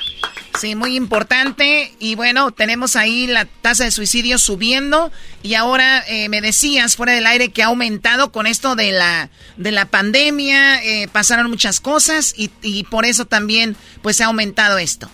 Sí, 0.58 0.74
muy 0.74 0.96
importante. 0.96 1.92
Y 1.98 2.16
bueno, 2.16 2.50
tenemos 2.52 2.96
ahí 2.96 3.26
la 3.26 3.44
tasa 3.44 3.84
de 3.84 3.90
suicidio 3.90 4.38
subiendo. 4.38 5.10
Y 5.42 5.54
ahora 5.54 6.04
eh, 6.08 6.28
me 6.28 6.40
decías 6.40 6.96
fuera 6.96 7.12
del 7.12 7.26
aire 7.26 7.48
que 7.50 7.62
ha 7.62 7.66
aumentado 7.66 8.30
con 8.30 8.46
esto 8.46 8.76
de 8.76 8.92
la, 8.92 9.30
de 9.56 9.72
la 9.72 9.86
pandemia. 9.86 10.82
Eh, 10.84 11.08
pasaron 11.10 11.50
muchas 11.50 11.80
cosas 11.80 12.34
y, 12.36 12.50
y 12.62 12.84
por 12.84 13.04
eso 13.04 13.24
también 13.24 13.76
pues 14.02 14.20
ha 14.20 14.26
aumentado 14.26 14.78
esto. 14.78 15.08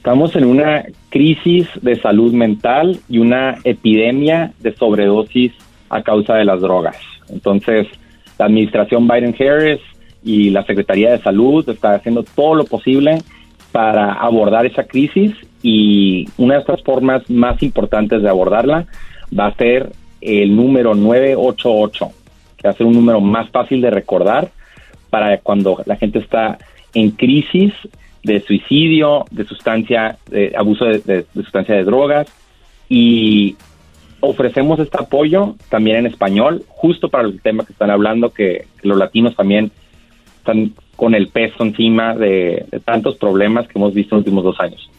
Estamos 0.00 0.34
en 0.34 0.46
una 0.46 0.86
crisis 1.10 1.68
de 1.82 1.94
salud 2.00 2.32
mental 2.32 2.98
y 3.06 3.18
una 3.18 3.58
epidemia 3.64 4.50
de 4.60 4.74
sobredosis 4.74 5.52
a 5.90 6.00
causa 6.00 6.36
de 6.36 6.46
las 6.46 6.62
drogas. 6.62 6.96
Entonces, 7.28 7.86
la 8.38 8.46
administración 8.46 9.06
Biden-Harris 9.06 9.78
y 10.24 10.48
la 10.48 10.64
Secretaría 10.64 11.10
de 11.10 11.18
Salud 11.18 11.68
está 11.68 11.96
haciendo 11.96 12.22
todo 12.22 12.54
lo 12.54 12.64
posible 12.64 13.18
para 13.72 14.14
abordar 14.14 14.64
esa 14.64 14.84
crisis 14.84 15.34
y 15.62 16.26
una 16.38 16.54
de 16.54 16.60
estas 16.60 16.82
formas 16.82 17.28
más 17.28 17.62
importantes 17.62 18.22
de 18.22 18.30
abordarla 18.30 18.86
va 19.38 19.48
a 19.48 19.54
ser 19.56 19.92
el 20.22 20.56
número 20.56 20.94
988, 20.94 22.08
que 22.56 22.68
va 22.68 22.70
a 22.70 22.76
ser 22.78 22.86
un 22.86 22.94
número 22.94 23.20
más 23.20 23.50
fácil 23.50 23.82
de 23.82 23.90
recordar 23.90 24.50
para 25.10 25.36
cuando 25.40 25.82
la 25.84 25.96
gente 25.96 26.20
está 26.20 26.56
en 26.94 27.10
crisis 27.10 27.74
de 28.22 28.40
suicidio, 28.40 29.24
de 29.30 29.46
sustancia, 29.46 30.18
de 30.28 30.52
abuso 30.56 30.84
de, 30.84 31.26
sustancia 31.34 31.74
de 31.74 31.84
drogas 31.84 32.28
y 32.88 33.56
ofrecemos 34.20 34.78
este 34.78 34.98
apoyo 35.00 35.56
también 35.68 35.98
en 35.98 36.06
español, 36.06 36.64
justo 36.68 37.08
para 37.08 37.26
el 37.26 37.40
tema 37.40 37.64
que 37.64 37.72
están 37.72 37.90
hablando, 37.90 38.30
que 38.32 38.66
los 38.82 38.98
latinos 38.98 39.34
también 39.34 39.70
están 40.38 40.74
con 40.96 41.14
el 41.14 41.28
peso 41.28 41.62
encima 41.64 42.14
de, 42.14 42.66
tantos 42.84 43.16
problemas 43.16 43.66
que 43.66 43.78
hemos 43.78 43.94
visto 43.94 44.14
en 44.14 44.18
los 44.18 44.26
últimos 44.26 44.44
dos 44.44 44.60
años. 44.60 44.90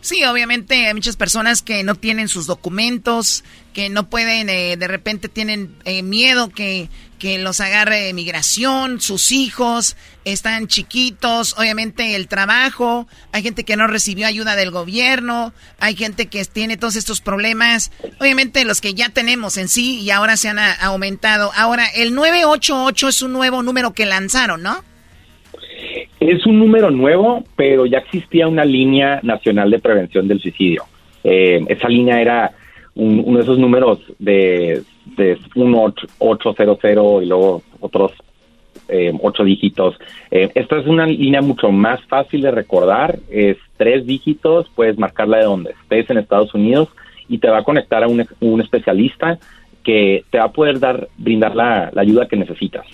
Sí, 0.00 0.24
obviamente 0.24 0.86
hay 0.86 0.94
muchas 0.94 1.16
personas 1.16 1.62
que 1.62 1.84
no 1.84 1.94
tienen 1.94 2.26
sus 2.26 2.46
documentos, 2.46 3.44
que 3.72 3.88
no 3.88 4.08
pueden, 4.08 4.48
eh, 4.48 4.76
de 4.76 4.88
repente 4.88 5.28
tienen 5.28 5.76
eh, 5.84 6.02
miedo 6.02 6.48
que, 6.48 6.88
que 7.22 7.38
los 7.38 7.60
agarre 7.60 8.12
migración, 8.14 9.00
sus 9.00 9.30
hijos 9.30 9.96
están 10.24 10.66
chiquitos, 10.66 11.56
obviamente 11.56 12.16
el 12.16 12.26
trabajo, 12.26 13.06
hay 13.30 13.44
gente 13.44 13.62
que 13.62 13.76
no 13.76 13.86
recibió 13.86 14.26
ayuda 14.26 14.56
del 14.56 14.72
gobierno, 14.72 15.52
hay 15.78 15.94
gente 15.94 16.26
que 16.26 16.44
tiene 16.46 16.76
todos 16.76 16.96
estos 16.96 17.20
problemas, 17.20 17.92
obviamente 18.20 18.64
los 18.64 18.80
que 18.80 18.94
ya 18.94 19.10
tenemos 19.10 19.56
en 19.56 19.68
sí 19.68 20.00
y 20.00 20.10
ahora 20.10 20.36
se 20.36 20.48
han 20.48 20.58
aumentado. 20.80 21.52
Ahora, 21.56 21.84
el 21.94 22.12
988 22.12 23.08
es 23.08 23.22
un 23.22 23.32
nuevo 23.32 23.62
número 23.62 23.92
que 23.92 24.04
lanzaron, 24.04 24.60
¿no? 24.60 24.78
Es 26.18 26.44
un 26.44 26.58
número 26.58 26.90
nuevo, 26.90 27.44
pero 27.54 27.86
ya 27.86 27.98
existía 27.98 28.48
una 28.48 28.64
línea 28.64 29.20
nacional 29.22 29.70
de 29.70 29.78
prevención 29.78 30.26
del 30.26 30.40
suicidio. 30.40 30.86
Eh, 31.22 31.64
esa 31.68 31.86
línea 31.86 32.20
era 32.20 32.52
uno 32.94 33.38
de 33.38 33.42
esos 33.42 33.58
números 33.58 33.98
de, 34.18 34.82
de 35.16 35.38
1800 35.54 36.78
y 37.22 37.26
luego 37.26 37.62
otros 37.80 38.12
eh, 38.88 39.12
ocho 39.22 39.44
dígitos. 39.44 39.96
Eh, 40.30 40.50
esta 40.54 40.78
es 40.78 40.86
una 40.86 41.06
línea 41.06 41.40
mucho 41.40 41.70
más 41.70 42.02
fácil 42.04 42.42
de 42.42 42.50
recordar. 42.50 43.18
Es 43.30 43.56
tres 43.76 44.06
dígitos, 44.06 44.68
puedes 44.74 44.98
marcarla 44.98 45.38
de 45.38 45.44
donde 45.44 45.70
estés 45.70 46.10
en 46.10 46.18
Estados 46.18 46.52
Unidos 46.54 46.88
y 47.28 47.38
te 47.38 47.48
va 47.48 47.58
a 47.58 47.64
conectar 47.64 48.02
a 48.02 48.08
un, 48.08 48.26
un 48.40 48.60
especialista 48.60 49.38
que 49.82 50.24
te 50.30 50.38
va 50.38 50.44
a 50.44 50.52
poder 50.52 50.78
dar 50.78 51.08
brindar 51.16 51.56
la 51.56 51.90
ayuda 51.96 52.28
que 52.28 52.36
necesitas. 52.36 52.86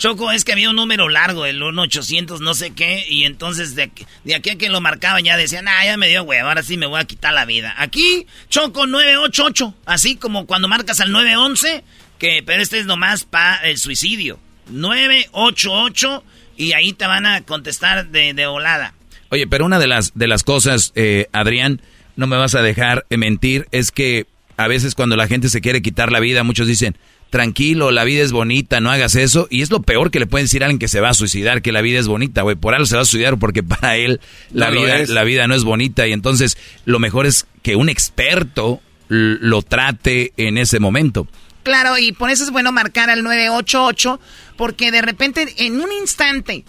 Choco, 0.00 0.32
es 0.32 0.46
que 0.46 0.52
había 0.52 0.70
un 0.70 0.76
número 0.76 1.10
largo, 1.10 1.44
el 1.44 1.60
1800 1.60 2.40
no 2.40 2.54
sé 2.54 2.70
qué, 2.70 3.04
y 3.06 3.24
entonces 3.24 3.74
de, 3.74 3.92
de 4.24 4.34
aquí 4.34 4.48
a 4.48 4.56
que 4.56 4.70
lo 4.70 4.80
marcaban 4.80 5.22
ya 5.22 5.36
decían, 5.36 5.68
ah, 5.68 5.84
ya 5.84 5.98
me 5.98 6.08
dio 6.08 6.22
huevo, 6.22 6.48
ahora 6.48 6.62
sí 6.62 6.78
me 6.78 6.86
voy 6.86 6.98
a 6.98 7.04
quitar 7.04 7.34
la 7.34 7.44
vida. 7.44 7.74
Aquí, 7.76 8.26
Choco 8.48 8.86
988, 8.86 9.74
así 9.84 10.16
como 10.16 10.46
cuando 10.46 10.68
marcas 10.68 11.00
al 11.00 11.12
911, 11.12 11.84
que, 12.18 12.42
pero 12.46 12.62
este 12.62 12.78
es 12.78 12.86
nomás 12.86 13.24
para 13.24 13.56
el 13.68 13.76
suicidio. 13.76 14.40
988, 14.70 16.24
y 16.56 16.72
ahí 16.72 16.94
te 16.94 17.06
van 17.06 17.26
a 17.26 17.42
contestar 17.42 18.08
de, 18.08 18.32
de 18.32 18.46
volada. 18.46 18.94
Oye, 19.28 19.46
pero 19.46 19.66
una 19.66 19.78
de 19.78 19.86
las, 19.86 20.12
de 20.14 20.28
las 20.28 20.44
cosas, 20.44 20.92
eh, 20.94 21.26
Adrián, 21.32 21.82
no 22.16 22.26
me 22.26 22.38
vas 22.38 22.54
a 22.54 22.62
dejar 22.62 23.04
mentir, 23.10 23.68
es 23.70 23.90
que 23.90 24.26
a 24.56 24.66
veces 24.66 24.94
cuando 24.94 25.16
la 25.16 25.26
gente 25.26 25.50
se 25.50 25.60
quiere 25.60 25.82
quitar 25.82 26.10
la 26.10 26.20
vida, 26.20 26.42
muchos 26.42 26.66
dicen, 26.66 26.96
tranquilo, 27.30 27.90
la 27.90 28.04
vida 28.04 28.22
es 28.22 28.32
bonita, 28.32 28.80
no 28.80 28.90
hagas 28.90 29.14
eso. 29.14 29.46
Y 29.50 29.62
es 29.62 29.70
lo 29.70 29.82
peor 29.82 30.10
que 30.10 30.18
le 30.18 30.26
pueden 30.26 30.44
decir 30.44 30.62
a 30.62 30.66
alguien 30.66 30.78
que 30.78 30.88
se 30.88 31.00
va 31.00 31.10
a 31.10 31.14
suicidar, 31.14 31.62
que 31.62 31.72
la 31.72 31.80
vida 31.80 31.98
es 31.98 32.08
bonita, 32.08 32.42
güey. 32.42 32.56
Por 32.56 32.74
algo 32.74 32.86
se 32.86 32.96
va 32.96 33.02
a 33.02 33.04
suicidar 33.06 33.38
porque 33.38 33.62
para 33.62 33.96
él 33.96 34.20
la, 34.52 34.70
vida, 34.70 34.98
la 35.06 35.24
vida 35.24 35.46
no 35.46 35.54
es 35.54 35.64
bonita. 35.64 36.06
Y 36.06 36.12
entonces 36.12 36.58
lo 36.84 36.98
mejor 36.98 37.26
es 37.26 37.46
que 37.62 37.76
un 37.76 37.88
experto 37.88 38.80
lo 39.08 39.62
trate 39.62 40.32
en 40.36 40.58
ese 40.58 40.78
momento. 40.78 41.26
Claro, 41.62 41.98
y 41.98 42.12
por 42.12 42.30
eso 42.30 42.44
es 42.44 42.50
bueno 42.50 42.72
marcar 42.72 43.10
al 43.10 43.22
988, 43.22 44.20
porque 44.56 44.90
de 44.90 45.02
repente, 45.02 45.46
en 45.58 45.80
un 45.80 45.92
instante, 45.92 46.64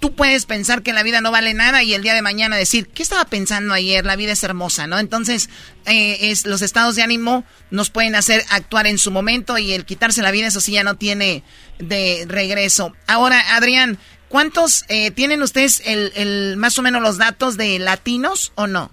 tú 0.00 0.12
puedes 0.12 0.46
pensar 0.46 0.82
que 0.82 0.92
la 0.92 1.02
vida 1.02 1.20
no 1.20 1.30
vale 1.30 1.54
nada 1.54 1.82
y 1.82 1.92
el 1.92 2.02
día 2.02 2.14
de 2.14 2.22
mañana 2.22 2.56
decir, 2.56 2.88
¿qué 2.88 3.02
estaba 3.02 3.26
pensando 3.26 3.74
ayer? 3.74 4.04
La 4.04 4.16
vida 4.16 4.32
es 4.32 4.42
hermosa, 4.42 4.86
¿no? 4.86 4.98
Entonces, 4.98 5.50
eh, 5.86 6.30
es, 6.30 6.46
los 6.46 6.62
estados 6.62 6.96
de 6.96 7.02
ánimo 7.02 7.44
nos 7.70 7.90
pueden 7.90 8.14
hacer 8.14 8.40
actuar 8.50 8.86
en 8.86 8.98
su 8.98 9.10
momento 9.10 9.58
y 9.58 9.72
el 9.72 9.84
quitarse 9.84 10.22
la 10.22 10.30
vida, 10.30 10.48
eso 10.48 10.60
sí 10.60 10.72
ya 10.72 10.84
no 10.84 10.94
tiene 10.94 11.42
de 11.78 12.24
regreso. 12.26 12.94
Ahora, 13.06 13.38
Adrián, 13.54 13.98
¿cuántos 14.28 14.84
eh, 14.88 15.10
tienen 15.10 15.42
ustedes 15.42 15.82
el, 15.86 16.56
más 16.56 16.78
o 16.78 16.82
menos 16.82 17.02
los 17.02 17.18
datos 17.18 17.58
de 17.58 17.78
latinos 17.78 18.52
o 18.56 18.66
no? 18.66 18.90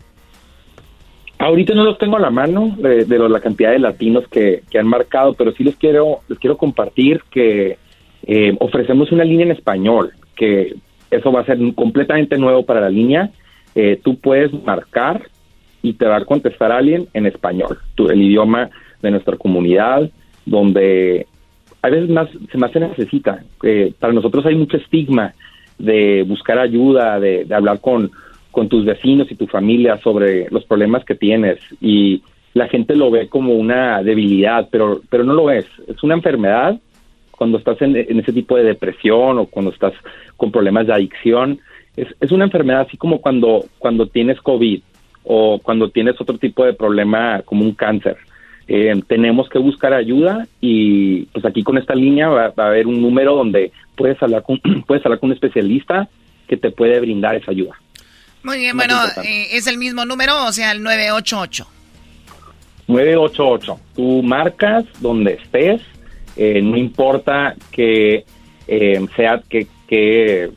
Ahorita 1.39 1.73
no 1.73 1.83
los 1.83 1.99
tengo 1.99 2.17
a 2.17 2.19
la 2.19 2.31
mano 2.31 2.75
de, 2.79 3.05
la 3.07 3.39
cantidad 3.39 3.71
de 3.71 3.79
latinos 3.79 4.25
que, 4.27 4.63
han 4.77 4.87
marcado, 4.87 5.35
pero 5.35 5.53
sí 5.53 5.63
les 5.63 5.75
quiero, 5.77 6.21
les 6.27 6.39
quiero 6.39 6.57
compartir 6.57 7.21
que 7.29 7.77
eh, 8.23 8.57
ofrecemos 8.59 9.11
una 9.11 9.23
línea 9.23 9.45
en 9.45 9.51
español 9.51 10.13
que 10.35 10.75
eso 11.11 11.31
va 11.31 11.41
a 11.41 11.45
ser 11.45 11.57
completamente 11.75 12.37
nuevo 12.37 12.65
para 12.65 12.81
la 12.81 12.89
línea. 12.89 13.31
Eh, 13.75 13.99
tú 14.03 14.17
puedes 14.17 14.51
marcar 14.63 15.23
y 15.81 15.93
te 15.93 16.05
va 16.05 16.17
a 16.17 16.25
contestar 16.25 16.71
alguien 16.71 17.07
en 17.13 17.25
español, 17.25 17.77
el 17.97 18.21
idioma 18.21 18.69
de 19.01 19.11
nuestra 19.11 19.37
comunidad, 19.37 20.09
donde 20.45 21.27
a 21.81 21.89
veces 21.89 22.09
más, 22.09 22.29
se 22.51 22.57
más 22.57 22.71
se 22.71 22.79
necesita. 22.79 23.43
Eh, 23.63 23.93
para 23.99 24.13
nosotros 24.13 24.45
hay 24.45 24.55
mucho 24.55 24.77
estigma 24.77 25.33
de 25.77 26.23
buscar 26.23 26.57
ayuda, 26.57 27.19
de, 27.19 27.47
hablar 27.51 27.79
con, 27.79 28.11
con 28.51 28.67
tus 28.67 28.83
vecinos 28.83 29.31
y 29.31 29.35
tu 29.35 29.47
familia 29.47 29.97
sobre 29.97 30.49
los 30.49 30.65
problemas 30.65 31.05
que 31.05 31.15
tienes 31.15 31.59
y 31.79 32.23
la 32.53 32.67
gente 32.67 32.95
lo 32.95 33.11
ve 33.11 33.27
como 33.29 33.53
una 33.53 34.01
debilidad, 34.01 34.67
pero, 34.71 35.01
pero 35.09 35.23
no 35.23 35.33
lo 35.33 35.51
es. 35.51 35.65
Es 35.87 36.01
una 36.03 36.15
enfermedad 36.15 36.79
cuando 37.37 37.57
estás 37.57 37.81
en, 37.81 37.95
ese 37.95 38.33
tipo 38.33 38.57
de 38.57 38.63
depresión 38.63 39.39
o 39.39 39.45
cuando 39.45 39.71
estás 39.71 39.93
con 40.35 40.51
problemas 40.51 40.87
de 40.87 40.93
adicción. 40.93 41.59
Es, 41.95 42.07
es 42.19 42.31
una 42.31 42.45
enfermedad 42.45 42.81
así 42.81 42.97
como 42.97 43.21
cuando, 43.21 43.65
cuando 43.79 44.07
tienes 44.07 44.41
COVID 44.41 44.81
o 45.23 45.59
cuando 45.59 45.89
tienes 45.89 46.19
otro 46.19 46.37
tipo 46.37 46.65
de 46.65 46.73
problema 46.73 47.41
como 47.45 47.63
un 47.63 47.73
cáncer. 47.73 48.17
Eh, 48.69 48.93
tenemos 49.07 49.47
que 49.47 49.59
buscar 49.59 49.93
ayuda 49.93 50.45
y 50.59 51.23
pues 51.27 51.45
aquí 51.45 51.63
con 51.63 51.77
esta 51.77 51.95
línea 51.95 52.27
va, 52.27 52.53
a 52.57 52.67
haber 52.67 52.85
un 52.85 53.01
número 53.01 53.33
donde 53.33 53.71
puedes 53.95 54.21
hablar 54.21 54.43
con 54.43 54.59
puedes 54.87 55.05
hablar 55.05 55.19
con 55.19 55.29
un 55.29 55.35
especialista 55.35 56.09
que 56.47 56.57
te 56.57 56.71
puede 56.71 56.99
brindar 56.99 57.35
esa 57.35 57.51
ayuda. 57.51 57.79
Muy 58.43 58.57
bien, 58.57 58.75
bueno, 58.75 58.95
eh, 59.23 59.47
es 59.51 59.67
el 59.67 59.77
mismo 59.77 60.05
número, 60.05 60.45
o 60.45 60.51
sea, 60.51 60.71
el 60.71 60.81
988. 60.81 61.67
988. 62.87 63.79
Tú 63.95 64.23
marcas 64.23 64.85
donde 65.01 65.33
estés, 65.33 65.81
eh, 66.37 66.61
no 66.61 66.77
importa 66.77 67.55
que 67.71 68.25
eh, 68.67 69.05
sea 69.15 69.41
que, 69.47 69.67
que, 69.87 70.51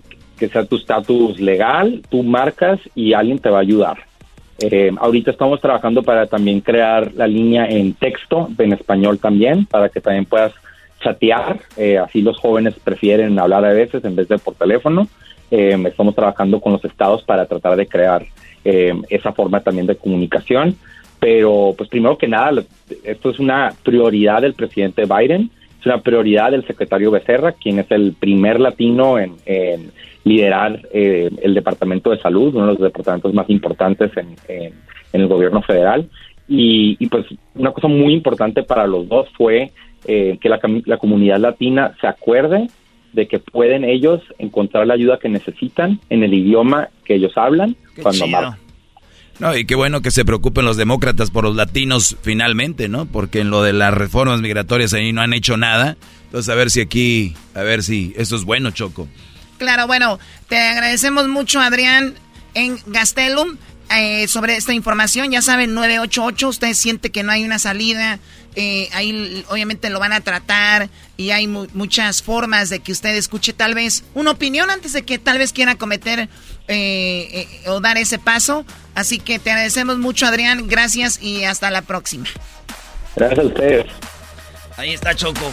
sea 0.49 0.65
tu 0.65 0.77
estatus 0.77 1.39
legal, 1.39 2.03
tú 2.09 2.23
marcas 2.23 2.81
y 2.95 3.13
alguien 3.13 3.39
te 3.39 3.51
va 3.51 3.59
a 3.59 3.63
ayudar. 3.63 3.99
Eh, 4.59 4.91
ahorita 4.99 5.31
estamos 5.31 5.61
trabajando 5.61 6.03
para 6.03 6.27
también 6.27 6.61
crear 6.61 7.13
la 7.15 7.27
línea 7.27 7.67
en 7.67 7.95
texto, 7.95 8.49
en 8.59 8.73
español 8.73 9.19
también, 9.19 9.65
para 9.67 9.89
que 9.89 10.01
también 10.01 10.25
puedas 10.25 10.53
chatear. 11.01 11.61
Eh, 11.77 11.99
así 11.99 12.21
los 12.21 12.39
jóvenes 12.39 12.75
prefieren 12.83 13.39
hablar 13.39 13.65
a 13.65 13.73
veces 13.73 14.05
en 14.05 14.17
vez 14.17 14.29
de 14.29 14.39
por 14.39 14.55
teléfono. 14.55 15.09
Estamos 15.51 16.15
trabajando 16.15 16.61
con 16.61 16.75
los 16.75 16.85
estados 16.85 17.25
para 17.25 17.45
tratar 17.47 17.75
de 17.75 17.89
crear 17.89 18.25
esa 18.63 19.33
forma 19.33 19.61
también 19.61 19.87
de 19.89 19.97
comunicación. 19.97 20.77
Pero, 21.19 21.75
pues 21.77 21.89
primero 21.91 22.17
que 22.17 22.29
nada, 22.29 22.63
esto 23.03 23.31
es 23.31 23.41
una 23.41 23.75
prioridad 23.83 24.43
del 24.43 24.55
presidente 24.55 25.07
Biden, 25.07 25.51
es 25.81 25.87
una 25.87 26.03
prioridad 26.03 26.51
del 26.51 26.67
secretario 26.67 27.11
Becerra, 27.11 27.53
quien 27.53 27.79
es 27.79 27.91
el 27.91 28.13
primer 28.13 28.61
latino 28.61 29.19
en, 29.19 29.37
en 29.47 29.91
liderar 30.25 30.81
eh, 30.93 31.31
el 31.43 31.55
Departamento 31.55 32.11
de 32.11 32.19
Salud, 32.19 32.55
uno 32.55 32.67
de 32.67 32.73
los 32.75 32.83
departamentos 32.83 33.33
más 33.33 33.49
importantes 33.49 34.11
en, 34.17 34.37
en, 34.49 34.73
el 35.13 35.27
gobierno 35.27 35.63
federal. 35.63 36.09
Y, 36.47 36.97
y, 36.99 37.07
pues 37.07 37.27
una 37.55 37.73
cosa 37.73 37.89
muy 37.89 38.13
importante 38.13 38.63
para 38.63 38.87
los 38.87 39.09
dos 39.09 39.29
fue 39.37 39.71
eh, 40.07 40.39
que 40.41 40.49
la, 40.49 40.61
la, 40.85 40.99
comunidad 40.99 41.39
latina 41.39 41.97
se 42.01 42.07
acuerde 42.07 42.69
de 43.13 43.27
que 43.27 43.39
pueden 43.39 43.85
ellos 43.85 44.21
encontrar 44.39 44.87
la 44.87 44.95
ayuda 44.95 45.19
que 45.19 45.29
necesitan 45.29 45.99
en 46.11 46.23
el 46.23 46.35
idioma 46.35 46.89
que 47.05 47.15
ellos 47.15 47.33
hablan 47.37 47.77
cuando 48.03 48.27
más 48.29 48.59
No, 49.41 49.57
y 49.57 49.65
qué 49.65 49.75
bueno 49.75 50.03
que 50.03 50.11
se 50.11 50.27
preocupen 50.27 50.67
los 50.67 50.77
demócratas 50.77 51.31
por 51.31 51.45
los 51.45 51.57
latinos 51.57 52.17
finalmente, 52.23 52.89
¿no? 52.89 53.07
Porque 53.07 53.41
en 53.41 53.49
lo 53.49 53.63
de 53.63 53.73
las 53.73 53.95
reformas 53.95 54.43
migratorias 54.43 54.93
ahí 54.93 55.15
no 55.15 55.23
han 55.23 55.33
hecho 55.33 55.57
nada. 55.57 55.97
Entonces, 56.27 56.51
a 56.51 56.55
ver 56.55 56.71
si 56.71 56.83
aquí, 56.83 57.35
a 57.55 57.63
ver 57.63 57.83
si 57.83 58.13
esto 58.19 58.37
es 58.37 58.45
bueno, 58.45 58.71
Choco. 58.71 59.09
Claro, 59.57 59.87
bueno, 59.87 60.19
te 60.49 60.59
agradecemos 60.59 61.27
mucho, 61.29 61.59
Adrián, 61.59 62.15
en 62.53 62.79
Gastelum. 62.87 63.57
Eh, 63.97 64.29
sobre 64.29 64.57
esta 64.57 64.73
información, 64.73 65.33
ya 65.33 65.43
saben, 65.43 65.75
988, 65.75 66.49
usted 66.49 66.75
siente 66.75 67.11
que 67.11 67.25
no 67.25 67.33
hay 67.33 67.43
una 67.43 67.59
salida, 67.59 68.21
eh, 68.55 68.89
ahí 68.93 69.45
obviamente 69.49 69.91
lo 69.91 69.99
van 69.99 70.13
a 70.13 70.21
tratar 70.21 70.91
y 71.17 71.31
hay 71.31 71.49
muchas 71.49 72.23
formas 72.23 72.69
de 72.71 72.79
que 72.81 72.93
usted 72.93 73.17
escuche 73.17 73.53
tal 73.53 73.75
vez 73.75 74.05
una 74.15 74.31
opinión 74.31 74.71
antes 74.71 74.93
de 74.93 75.03
que 75.03 75.19
tal 75.19 75.39
vez 75.39 75.53
quiera 75.53 75.75
cometer 75.75 76.29
eh, 76.71 77.47
o 77.67 77.81
dar 77.81 77.99
ese 77.99 78.19
paso. 78.19 78.65
Así 78.95 79.19
que 79.19 79.39
te 79.39 79.51
agradecemos 79.51 79.99
mucho, 79.99 80.27
Adrián, 80.27 80.67
gracias 80.67 81.21
y 81.23 81.45
hasta 81.45 81.71
la 81.71 81.83
próxima. 81.83 82.27
Gracias 83.17 83.39
a 83.39 83.43
ustedes. 83.43 83.87
Ahí 84.77 84.95
está 84.95 85.15
Choco. 85.15 85.53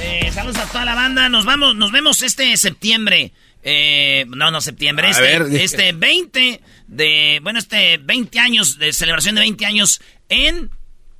Eh, 0.00 0.30
saludos 0.32 0.58
a 0.58 0.66
toda 0.66 0.84
la 0.84 0.94
banda. 0.94 1.28
Nos 1.28 1.44
vamos, 1.44 1.76
nos 1.76 1.92
vemos 1.92 2.22
este 2.22 2.56
septiembre. 2.56 3.32
Eh, 3.62 4.26
no, 4.28 4.50
no 4.50 4.60
septiembre, 4.60 5.10
este, 5.10 5.64
este 5.64 5.92
20 5.92 6.60
de, 6.86 7.40
bueno, 7.42 7.58
este 7.58 7.98
20 7.98 8.38
años, 8.38 8.78
de 8.78 8.92
celebración 8.92 9.34
de 9.34 9.40
20 9.40 9.66
años 9.66 10.00
en 10.28 10.70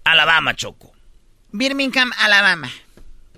Alabama, 0.05 0.55
Choco. 0.55 0.93
Birmingham, 1.51 2.13
Alabama. 2.19 2.71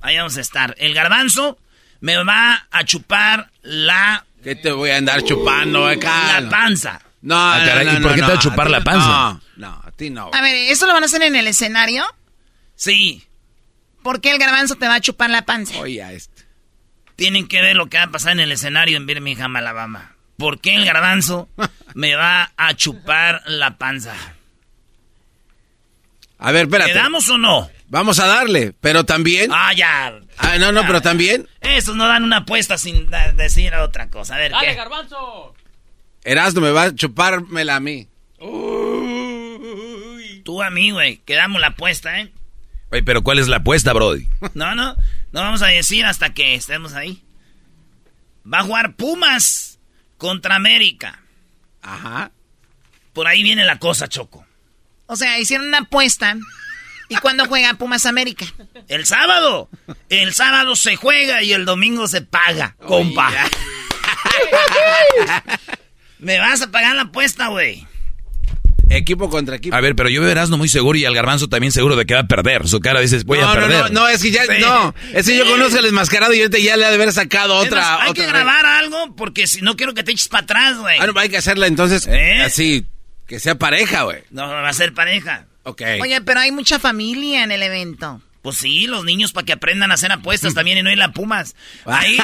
Ahí 0.03 0.17
vamos 0.17 0.37
a 0.37 0.43
estar. 0.43 0.75
El 0.79 0.93
garbanzo 0.93 1.59
me 2.01 2.23
va 2.23 2.67
a 2.71 2.85
chupar 2.85 3.51
la... 3.63 4.27
¿Qué 4.43 4.55
te 4.55 4.71
voy 4.71 4.91
a 4.91 4.97
andar 4.99 5.23
chupando 5.23 5.87
acá? 5.87 6.41
La 6.41 6.49
panza. 6.49 7.01
No, 7.21 7.35
ah, 7.37 7.83
¿Y 7.83 8.01
por 8.01 8.15
qué 8.15 8.21
te 8.21 8.27
va 8.27 8.35
a 8.35 8.39
chupar 8.39 8.71
la 8.71 8.83
panza? 8.83 9.09
No, 9.09 9.41
no, 9.57 9.83
a 9.85 9.91
ti 9.91 10.11
no. 10.11 10.31
A 10.33 10.41
ver, 10.41 10.55
¿eso 10.55 10.87
lo 10.87 10.93
van 10.93 11.03
a 11.03 11.07
hacer 11.07 11.23
en 11.23 11.35
el 11.35 11.49
escenario? 11.49 12.05
Sí. 12.77 13.27
¿Por 14.03 14.21
qué 14.21 14.31
el 14.31 14.39
garbanzo 14.39 14.77
te 14.77 14.87
va 14.87 14.95
a 14.95 15.01
chupar 15.01 15.31
la 15.31 15.43
panza? 15.43 15.79
Oye, 15.79 16.03
este. 16.15 16.45
Tienen 17.17 17.49
que 17.49 17.61
ver 17.61 17.75
lo 17.75 17.89
que 17.89 17.99
va 17.99 18.05
a 18.05 18.11
pasar 18.11 18.33
en 18.33 18.41
el 18.41 18.53
escenario 18.53 18.97
en 18.97 19.07
Birmingham, 19.07 19.57
Alabama. 19.57 20.15
¿Por 20.37 20.61
qué 20.61 20.77
el 20.77 20.85
garbanzo 20.85 21.49
me 21.95 22.15
va 22.15 22.53
a 22.57 22.75
chupar 22.75 23.43
la 23.47 23.77
panza? 23.77 24.15
A 26.39 26.53
ver, 26.53 26.67
espérate. 26.67 26.93
¿Quedamos 26.93 27.29
o 27.29 27.39
no? 27.39 27.69
Vamos 27.91 28.19
a 28.19 28.27
darle, 28.27 28.75
pero 28.81 29.05
también. 29.05 29.51
Ah, 29.53 29.73
ya. 29.73 30.21
Ah, 30.37 30.59
no, 30.59 30.73
no, 30.73 30.83
pero 30.87 31.01
también. 31.01 31.49
Esos 31.61 31.97
no 31.97 32.07
dan 32.07 32.23
una 32.23 32.39
apuesta 32.39 32.77
sin 32.77 33.09
decir 33.35 33.75
otra 33.75 34.11
cosa. 34.11 34.35
A 34.35 34.39
ver, 34.39 34.53
Dale, 34.53 34.75
garbanzo! 34.75 35.55
Erasmo 36.23 36.61
me 36.61 36.71
va 36.71 36.85
a 36.85 36.95
chupármela 36.95 37.77
a 37.77 37.81
mí. 37.81 38.09
Uy. 38.41 40.43
Tú 40.45 40.63
a 40.63 40.71
mí, 40.71 40.91
güey. 40.91 41.19
Quedamos 41.25 41.61
la 41.61 41.69
apuesta, 41.69 42.21
¿eh? 42.21 42.31
Oye, 42.91 43.03
pero 43.03 43.23
¿cuál 43.23 43.39
es 43.39 43.49
la 43.49 43.57
apuesta, 43.57 43.93
Brody? 43.95 44.29
No, 44.55 44.75
no, 44.75 44.95
no 45.33 45.41
vamos 45.41 45.63
a 45.63 45.67
decir 45.67 46.05
hasta 46.05 46.35
que 46.35 46.55
estemos 46.55 46.95
ahí. 46.95 47.23
Va 48.51 48.61
a 48.61 48.65
jugar 48.65 48.97
Pumas 48.97 49.79
contra 50.17 50.57
América. 50.57 51.21
Ajá. 51.83 52.33
Por 53.13 53.27
ahí 53.27 53.43
viene 53.43 53.65
la 53.65 53.79
cosa, 53.79 54.09
Choco. 54.09 54.47
O 55.07 55.17
sea, 55.17 55.39
hicieron 55.39 55.69
una 55.69 55.79
apuesta. 55.79 56.37
¿Y 57.09 57.17
cuándo 57.17 57.47
juega 57.47 57.75
Pumas 57.75 58.07
América? 58.07 58.47
El 58.89 59.07
sábado. 59.07 59.69
El 60.09 60.35
sábado 60.35 60.77
se 60.77 60.97
juega 60.97 61.43
y 61.43 61.53
el 61.53 61.65
domingo 61.65 62.07
se 62.07 62.23
paga, 62.23 62.77
compa. 62.87 63.33
Me 66.19 66.39
vas 66.39 66.63
a 66.63 66.71
pagar 66.71 66.97
la 66.97 67.03
apuesta, 67.03 67.49
güey. 67.49 67.87
Equipo 68.91 69.29
contra 69.29 69.57
equipo. 69.57 69.77
A 69.77 69.81
ver, 69.81 69.95
pero 69.95 70.09
yo 70.09 70.23
veo 70.23 70.47
no 70.47 70.57
muy 70.57 70.69
seguro 70.69 70.99
y 70.99 71.05
al 71.05 71.15
garbanzo 71.15 71.49
también 71.49 71.73
seguro 71.73 71.95
de 71.95 72.07
que 72.07 72.15
va 72.15 72.21
a 72.21 72.27
perder. 72.27 72.67
Su 72.69 72.81
cara 72.81 73.01
dice, 73.01 73.21
voy 73.25 73.39
a 73.39 73.53
perder. 73.53 73.71
No, 73.71 73.89
no, 73.89 74.01
no, 74.01 74.09
es 74.09 74.23
que 74.23 74.31
ya, 74.31 74.45
no. 74.61 74.95
Es 75.13 75.27
que 75.27 75.37
yo 75.37 75.45
conozco 75.45 75.77
al 75.77 75.85
desmascarado 75.85 76.33
y 76.33 76.41
ahorita 76.41 76.59
ya 76.59 76.77
le 76.77 76.87
ha 76.87 76.89
de 76.89 76.95
haber 76.95 77.13
sacado 77.13 77.55
otra. 77.57 78.03
hay 78.03 78.15
que 78.15 78.27
grabar 78.27 78.65
algo 78.65 79.15
porque 79.15 79.47
si 79.47 79.61
no 79.61 79.77
quiero 79.77 79.93
que 79.93 80.03
te 80.03 80.13
eches 80.13 80.29
para 80.29 80.45
atrás, 80.45 80.79
güey. 80.79 80.99
Ah, 80.99 81.07
no, 81.07 81.19
hay 81.19 81.29
que 81.29 81.37
hacerla 81.37 81.67
entonces 81.67 82.07
¿Eh? 82.07 82.43
así, 82.43 82.87
que 83.27 83.39
sea 83.41 83.57
pareja, 83.57 84.05
güey. 84.05 84.23
No, 84.31 84.49
va 84.49 84.69
a 84.69 84.73
ser 84.73 84.95
pareja. 84.95 85.47
Ok. 85.69 85.83
Oye, 86.01 86.21
pero 86.23 86.41
hay 86.41 86.51
mucha 86.51 86.79
familia 86.79 87.45
en 87.45 87.53
el 87.53 87.63
evento. 87.63 88.23
Pues 88.41 88.57
sí, 88.57 88.87
los 88.87 89.05
niños 89.05 89.33
para 89.33 89.45
que 89.45 89.53
aprendan 89.53 89.91
a 89.91 89.95
hacer 89.95 90.11
apuestas 90.11 90.55
también 90.55 90.79
y 90.79 90.83
no 90.83 90.91
ir 90.91 91.03
a 91.03 91.13
Pumas. 91.13 91.55
Ahí 91.85 92.17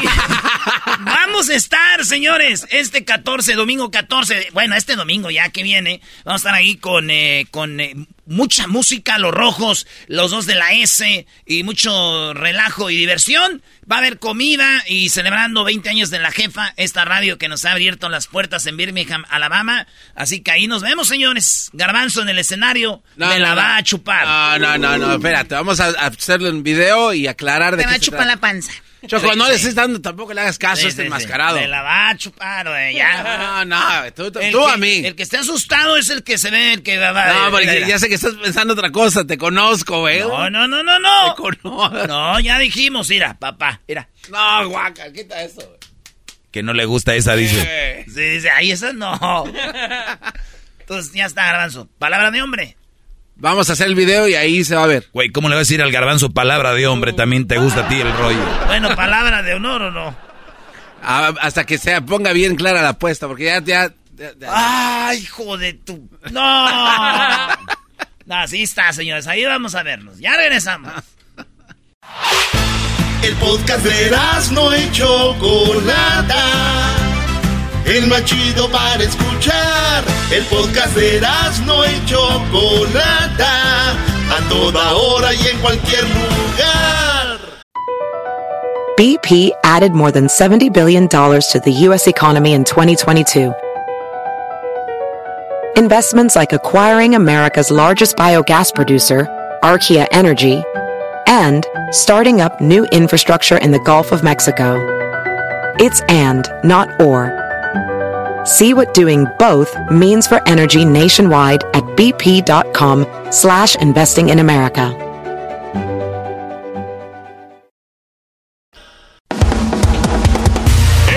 vamos 1.00 1.50
a 1.50 1.54
estar, 1.54 2.04
señores, 2.06 2.66
este 2.70 3.04
14, 3.04 3.52
domingo 3.54 3.90
14, 3.90 4.48
bueno, 4.54 4.74
este 4.76 4.96
domingo 4.96 5.30
ya 5.30 5.50
que 5.50 5.62
viene, 5.62 6.00
vamos 6.24 6.40
a 6.40 6.48
estar 6.48 6.54
ahí 6.54 6.76
con, 6.76 7.10
eh, 7.10 7.46
con 7.50 7.78
eh, 7.80 7.94
mucha 8.26 8.66
música, 8.66 9.18
los 9.18 9.32
rojos, 9.32 9.86
los 10.06 10.30
dos 10.30 10.46
de 10.46 10.54
la 10.54 10.72
S 10.72 11.26
y 11.46 11.62
mucho 11.62 12.34
relajo 12.34 12.90
y 12.90 12.96
diversión. 12.96 13.62
Va 13.90 13.96
a 13.96 13.98
haber 13.98 14.18
comida 14.18 14.82
y 14.86 15.10
celebrando 15.10 15.64
20 15.64 15.90
años 15.90 16.10
de 16.10 16.18
la 16.18 16.30
jefa, 16.30 16.72
esta 16.76 17.04
radio 17.04 17.36
que 17.36 17.48
nos 17.48 17.64
ha 17.64 17.72
abierto 17.72 18.08
las 18.08 18.26
puertas 18.26 18.64
en 18.66 18.76
Birmingham, 18.76 19.24
Alabama. 19.28 19.86
Así 20.14 20.40
que 20.40 20.52
ahí 20.52 20.66
nos 20.66 20.82
vemos, 20.82 21.08
señores. 21.08 21.70
Garbanzo 21.74 22.22
en 22.22 22.30
el 22.30 22.38
escenario 22.38 23.02
me 23.16 23.38
la 23.38 23.54
va 23.54 23.76
a 23.76 23.82
chupar. 23.82 24.58
No, 24.58 24.78
no, 24.78 24.78
no, 24.78 24.98
no, 24.98 25.14
espérate, 25.14 25.54
vamos 25.54 25.80
a 25.80 25.88
hacerle 25.88 26.50
un 26.50 26.62
video 26.62 27.12
y 27.12 27.26
aclarar 27.26 27.76
de 27.76 27.82
Te 27.82 27.88
va 27.88 27.96
a 27.96 27.98
chupar 27.98 28.26
la 28.26 28.38
panza. 28.38 28.72
Choco, 29.06 29.34
no 29.34 29.48
le 29.48 29.54
estés 29.54 29.74
dando, 29.74 30.00
tampoco 30.00 30.32
le 30.34 30.40
hagas 30.40 30.58
caso 30.58 30.86
a 30.86 30.88
este 30.88 31.04
enmascarado. 31.04 31.58
Me 31.58 31.68
la 31.68 31.82
va 31.82 32.10
a 32.10 32.16
chupar, 32.16 32.68
güey, 32.68 32.94
ya. 32.94 33.64
No, 33.64 33.64
no, 33.64 34.12
tú, 34.12 34.66
a 34.66 34.76
mí. 34.76 35.04
El 35.04 35.14
que 35.14 35.22
esté 35.22 35.38
asustado 35.38 35.96
es 35.96 36.08
el 36.10 36.22
que 36.22 36.38
se 36.38 36.50
ve, 36.50 36.74
el 36.74 36.82
que 36.82 36.98
va 36.98 37.32
No, 37.32 37.50
porque 37.50 37.84
ya 37.86 37.98
sé 37.98 38.08
que 38.08 38.14
estás 38.14 38.34
pensando 38.34 38.74
otra 38.74 38.90
cosa, 38.90 39.26
te 39.26 39.38
conozco, 39.38 40.00
güey. 40.00 40.20
No, 40.20 40.50
no, 40.50 40.66
no, 40.66 40.82
no, 40.82 40.98
no. 40.98 41.34
Te 41.34 41.42
conozco. 41.42 42.06
No, 42.06 42.40
ya 42.40 42.58
dijimos, 42.58 43.08
mira, 43.10 43.38
papá, 43.38 43.80
mira. 43.86 44.08
No, 44.30 44.68
guaca, 44.68 45.12
quita 45.12 45.42
eso, 45.42 45.60
güey. 45.66 45.78
Que 46.50 46.62
no 46.62 46.72
le 46.72 46.84
gusta 46.84 47.14
esa, 47.14 47.34
dice. 47.34 48.04
Sí, 48.06 48.20
dice, 48.20 48.50
ahí 48.50 48.70
esa 48.70 48.92
no. 48.92 49.44
Entonces 50.80 51.12
ya 51.12 51.26
está, 51.26 51.46
garbanzo. 51.46 51.88
Palabra 51.98 52.30
de 52.30 52.42
hombre. 52.42 52.76
Vamos 53.36 53.68
a 53.68 53.72
hacer 53.72 53.88
el 53.88 53.94
video 53.94 54.28
y 54.28 54.34
ahí 54.34 54.64
se 54.64 54.76
va 54.76 54.84
a 54.84 54.86
ver. 54.86 55.08
Güey, 55.12 55.30
¿cómo 55.30 55.48
le 55.48 55.54
vas 55.54 55.60
a 55.60 55.66
decir 55.66 55.82
al 55.82 55.90
garbanzo 55.92 56.30
palabra 56.30 56.72
de 56.72 56.86
hombre? 56.86 57.12
También 57.12 57.46
te 57.48 57.58
gusta 57.58 57.86
a 57.86 57.88
ti 57.88 58.00
el 58.00 58.12
rollo. 58.12 58.38
Bueno, 58.66 58.94
palabra 58.94 59.42
de 59.42 59.54
honor 59.54 59.82
o 59.82 59.90
no. 59.90 60.16
Ah, 61.02 61.32
hasta 61.40 61.64
que 61.64 61.76
se 61.76 62.00
ponga 62.02 62.32
bien 62.32 62.56
clara 62.56 62.80
la 62.80 62.90
apuesta, 62.90 63.26
porque 63.26 63.44
ya, 63.44 63.60
ya, 63.60 63.92
Ay, 64.48 65.18
hijo 65.18 65.58
de 65.58 65.74
tu. 65.74 66.08
No. 66.30 67.48
no, 68.26 68.34
así 68.36 68.62
está, 68.62 68.92
señores. 68.92 69.26
Ahí 69.26 69.44
vamos 69.44 69.74
a 69.74 69.82
vernos. 69.82 70.18
Ya 70.18 70.36
regresamos. 70.36 70.92
El 73.22 73.34
podcast 73.36 73.84
de 73.84 74.10
no 74.52 74.72
hecho 74.72 75.34
Chocolata 75.38 77.13
el 77.86 78.06
más 78.08 78.24
chido 78.24 78.68
para 78.70 79.02
escuchar. 79.02 80.04
El 80.30 80.44
podcast 80.44 80.96
de 80.96 81.18
y 81.18 82.06
Chocolata, 82.06 83.92
a 84.30 84.48
toda 84.48 84.94
hora 84.94 85.34
y 85.34 85.48
en 85.48 85.58
cualquier 85.58 86.04
lugar. 86.04 87.38
BP 88.96 89.50
added 89.64 89.92
more 89.92 90.12
than 90.12 90.28
$70 90.28 90.72
billion 90.72 91.08
to 91.08 91.60
the 91.64 91.72
U.S. 91.88 92.06
economy 92.06 92.52
in 92.52 92.62
2022. 92.64 93.52
Investments 95.76 96.36
like 96.36 96.52
acquiring 96.52 97.16
America's 97.16 97.72
largest 97.72 98.16
biogas 98.16 98.72
producer, 98.72 99.26
Archaea 99.64 100.06
Energy, 100.12 100.62
and 101.26 101.66
starting 101.90 102.40
up 102.40 102.60
new 102.60 102.84
infrastructure 102.92 103.56
in 103.58 103.72
the 103.72 103.80
Gulf 103.80 104.12
of 104.12 104.22
Mexico. 104.22 104.78
It's 105.80 106.00
and, 106.02 106.48
not 106.62 106.88
or. 107.00 107.43
See 108.44 108.74
what 108.74 108.92
doing 108.92 109.26
both 109.38 109.74
means 109.90 110.26
for 110.26 110.46
energy 110.46 110.84
nationwide 110.84 111.64
at 111.72 111.82
bp.com 111.96 113.06
slash 113.32 113.76
investing 113.76 114.28
in 114.28 114.38
America. 114.38 114.94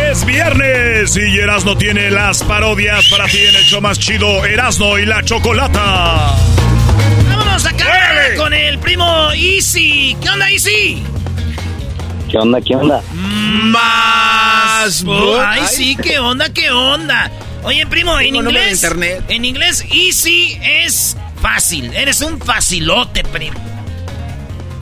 Es 0.09 0.25
viernes 0.25 1.17
y 1.17 1.39
Erasno 1.39 1.77
tiene 1.77 2.09
las 2.11 2.43
parodias 2.43 3.09
para 3.09 3.25
ti 3.27 3.39
en 3.39 3.55
el 3.55 3.63
show 3.63 3.81
más 3.81 3.99
chido, 3.99 4.45
Erasno 4.45 4.97
y 4.97 5.05
la 5.05 5.21
Chocolata. 5.21 6.33
Vámonos 7.29 7.65
a 7.65 7.69
acabar 7.69 8.35
con 8.37 8.53
el 8.53 8.79
primo 8.79 9.31
Easy. 9.33 10.15
¿Qué 10.21 10.29
onda, 10.29 10.49
Easy? 10.49 11.03
¿Qué 12.29 12.37
onda? 12.37 12.61
¿Qué 12.61 12.75
onda? 12.75 13.01
Más. 13.13 15.03
Ay, 15.45 15.61
sí, 15.67 15.95
¿qué 15.95 16.19
onda? 16.19 16.51
¿Qué 16.51 16.71
onda? 16.71 17.31
Oye, 17.63 17.85
primo, 17.87 18.19
en 18.19 18.35
inglés. 18.35 18.83
En 19.29 19.45
inglés, 19.45 19.85
easy 19.91 20.57
es 20.61 21.17
fácil. 21.41 21.93
Eres 21.93 22.21
un 22.21 22.39
facilote, 22.39 23.23
primo. 23.23 23.59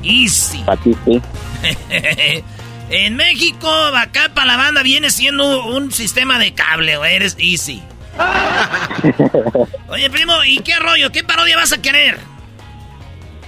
Easy. 0.04 0.64
sí. 1.06 1.22
en 2.90 3.16
México, 3.16 3.70
acá 3.96 4.32
para 4.34 4.48
la 4.48 4.58
banda 4.58 4.84
viene 4.84 5.10
siendo 5.10 5.66
un 5.66 5.92
sistema 5.92 6.38
de 6.38 6.54
cable, 6.54 6.98
o 6.98 7.06
eres 7.06 7.36
easy. 7.40 7.82
Oye, 9.90 10.10
primo, 10.10 10.34
¿y 10.46 10.60
qué 10.60 10.76
rollo? 10.80 11.12
¿Qué 11.12 11.24
parodia 11.24 11.58
vas 11.58 11.74
a 11.74 11.82
querer? 11.82 12.18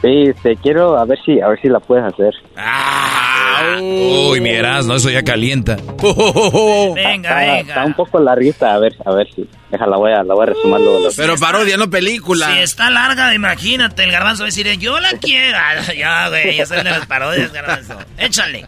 Sí, 0.02 0.32
te 0.44 0.56
quiero 0.58 0.98
a 0.98 1.06
ver 1.06 1.20
si 1.26 1.42
a 1.42 1.48
ver 1.48 1.60
si 1.62 1.70
la 1.70 1.80
puedes 1.80 2.06
hacer. 2.06 2.34
Ah, 2.56 3.27
uy, 3.80 4.42
mi 4.42 4.52
no, 4.86 4.96
eso 4.96 5.10
ya 5.10 5.24
calienta. 5.24 5.76
venga, 6.96 7.36
venga. 7.36 7.60
Está 7.60 7.86
un 7.86 7.94
poco 7.94 8.20
larguita, 8.20 8.74
a 8.74 8.80
ver, 8.80 8.96
a 9.06 9.12
ver 9.14 9.28
si. 9.34 9.48
Déjala, 9.72 9.98
voy 9.98 10.12
a, 10.12 10.24
la 10.24 10.34
voy 10.34 10.44
a 10.44 10.46
resumir 10.48 10.80
luego. 10.80 11.10
Pero 11.16 11.36
parodia, 11.38 11.78
no 11.78 11.90
película. 11.90 12.54
Si 12.54 12.60
está 12.60 12.90
larga, 12.90 13.34
imagínate, 13.34 14.04
el 14.04 14.12
garbanzo 14.12 14.44
va 14.44 14.46
a 14.46 14.52
decir, 14.52 14.68
yo 14.80 15.00
la 15.00 15.12
quiero. 15.20 15.58
ya, 15.98 16.30
güey, 16.30 16.58
ya 16.58 16.66
son 16.66 16.78
de 16.78 16.92
las 16.92 17.06
parodias, 17.06 17.52
garbanzo. 17.52 17.96
Échale. 18.18 18.66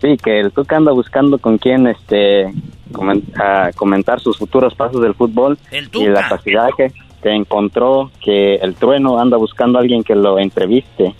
Sí, 0.00 0.16
que 0.22 0.40
el 0.40 0.52
Tuca 0.52 0.76
anda 0.76 0.92
buscando 0.92 1.38
con 1.38 1.58
quién 1.58 1.86
este 1.86 2.52
comentar 3.74 4.20
sus 4.20 4.38
futuros 4.38 4.74
pasos 4.74 5.02
del 5.02 5.14
fútbol. 5.14 5.58
El 5.70 5.90
Y 5.92 6.06
la 6.06 6.22
capacidad 6.22 6.68
que 6.76 6.92
que 7.26 7.34
encontró 7.34 8.12
que 8.20 8.54
el 8.54 8.76
trueno 8.76 9.18
anda 9.18 9.36
buscando 9.36 9.78
a 9.78 9.82
alguien 9.82 10.04
que 10.04 10.14
lo 10.14 10.38
entreviste. 10.38 11.14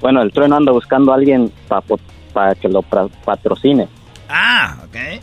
Bueno, 0.00 0.22
el 0.22 0.30
trueno 0.30 0.54
anda 0.54 0.70
buscando 0.70 1.10
a 1.10 1.16
alguien 1.16 1.50
para 1.66 1.80
que 2.60 2.68
lo 2.68 2.82
patrocine. 2.82 3.88
Ah, 4.28 4.76
ok. 4.84 5.22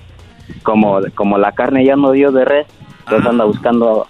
Como, 0.63 0.99
como 1.13 1.37
la 1.37 1.51
carne 1.53 1.85
ya 1.85 1.95
no 1.95 2.11
dio 2.11 2.31
de 2.31 2.45
res, 2.45 2.67
entonces 2.99 3.27
anda 3.27 3.45
buscando 3.45 4.07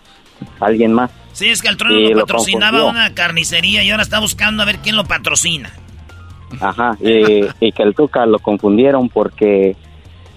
a 0.59 0.65
alguien 0.65 0.93
más. 0.93 1.11
Sí, 1.33 1.49
es 1.49 1.61
que 1.61 1.67
el 1.67 1.77
trueno 1.77 2.19
lo 2.19 2.25
patrocinaba 2.25 2.85
una 2.85 3.13
carnicería 3.13 3.83
y 3.83 3.91
ahora 3.91 4.03
está 4.03 4.19
buscando 4.19 4.63
a 4.63 4.65
ver 4.65 4.79
quién 4.79 4.95
lo 4.95 5.03
patrocina. 5.05 5.71
Ajá, 6.59 6.97
y, 7.01 7.45
y 7.59 7.71
que 7.71 7.83
el 7.83 7.93
Tuca 7.93 8.25
lo 8.25 8.39
confundieron 8.39 9.09
porque 9.09 9.75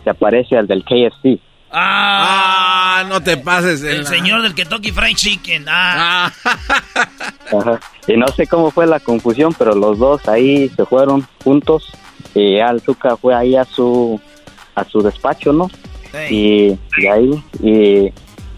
se 0.05 0.11
aparece 0.11 0.57
al 0.57 0.67
del 0.67 0.85
KFC. 0.85 1.41
Ah, 1.71 3.01
ah, 3.01 3.05
no 3.09 3.23
te 3.23 3.37
pases. 3.37 3.83
El 3.83 4.07
señor 4.07 4.43
del 4.43 4.55
Kentucky 4.55 4.91
Fried 4.91 5.17
Chicken. 5.17 5.67
Ah. 5.69 6.33
ah. 6.45 7.79
Y 8.07 8.17
no 8.17 8.27
sé 8.29 8.47
cómo 8.47 8.71
fue 8.71 8.87
la 8.87 9.01
confusión, 9.01 9.55
pero 9.59 9.75
los 9.75 9.99
dos 9.99 10.27
ahí 10.29 10.71
se 10.71 10.87
fueron 10.87 11.27
juntos 11.45 11.93
y 12.35 12.59
Alzuca 12.59 13.17
fue 13.17 13.35
ahí 13.35 13.57
a 13.57 13.65
su 13.65 14.21
a 14.75 14.85
su 14.85 15.03
despacho, 15.03 15.53
¿no? 15.53 15.71
Y 16.31 16.69
de 17.01 17.11
ahí 17.11 17.45
y 17.63 18.13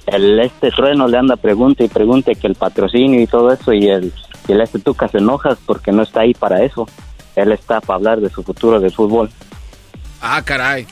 el 0.07 0.41
este 0.41 0.71
trueno 0.71 1.09
le 1.09 1.19
anda 1.19 1.37
pregunta 1.37 1.85
y 1.85 1.89
pregunta 1.89 2.35
que 2.35 2.47
el 2.47 2.55
patrocinio 2.55 3.21
y 3.21 3.27
todo 3.27 3.53
eso 3.53 3.73
y 3.73 3.89
el 3.89 4.13
y 4.49 4.53
el 4.53 4.61
este 4.61 4.79
Tuca 4.79 5.09
se 5.09 5.19
enoja 5.19 5.57
porque 5.67 5.93
no 5.93 6.03
está 6.03 6.21
ahí 6.21 6.35
para 6.35 6.63
eso. 6.65 6.89
Él 7.37 7.53
está 7.53 7.81
para 7.81 7.97
hablar 7.97 8.21
de 8.21 8.31
su 8.31 8.43
futuro 8.43 8.81
de 8.81 8.91
fútbol. 8.91 9.31
Ah, 10.21 10.43
caray. 10.45 10.87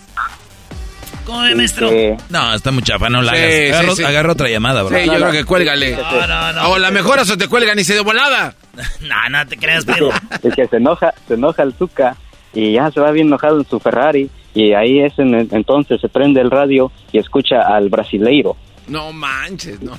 ¿Cómo 1.26 1.40
maestro? 1.40 1.90
No, 2.30 2.54
está 2.54 2.70
muy 2.70 2.82
chafa, 2.82 3.10
no 3.10 3.20
la 3.20 3.32
hagas. 3.32 4.00
Agarra, 4.00 4.32
otra 4.32 4.48
llamada, 4.48 4.82
bro. 4.82 4.98
Sí, 4.98 5.04
yo 5.04 5.12
creo 5.12 5.30
que 5.30 5.44
cuélgale. 5.44 5.94
No, 5.94 6.26
no, 6.26 6.52
no. 6.54 6.70
O 6.70 6.78
la 6.78 6.90
mejor 6.90 7.18
eso 7.18 7.36
te 7.36 7.48
cuelgan 7.48 7.78
y 7.78 7.84
se 7.84 7.94
de 7.94 8.00
volada. 8.00 8.54
no, 9.02 9.28
no 9.28 9.46
te 9.46 9.58
creas, 9.58 9.84
primo. 9.84 10.10
Es 10.42 10.54
que 10.54 10.66
se 10.66 10.76
enoja, 10.76 11.12
se 11.26 11.34
enoja 11.34 11.64
el 11.64 11.74
Zuka 11.74 12.16
y 12.52 12.72
ya 12.72 12.90
se 12.90 13.00
va 13.00 13.10
bien 13.10 13.28
enojado 13.28 13.58
en 13.58 13.66
su 13.66 13.78
Ferrari 13.78 14.30
y 14.54 14.72
ahí 14.72 15.00
es 15.00 15.18
en, 15.18 15.34
entonces 15.52 16.00
se 16.00 16.08
prende 16.08 16.40
el 16.40 16.50
radio 16.50 16.90
y 17.12 17.18
escucha 17.18 17.62
al 17.62 17.88
brasileiro. 17.88 18.56
No 18.86 19.12
manches, 19.12 19.80
no. 19.82 19.92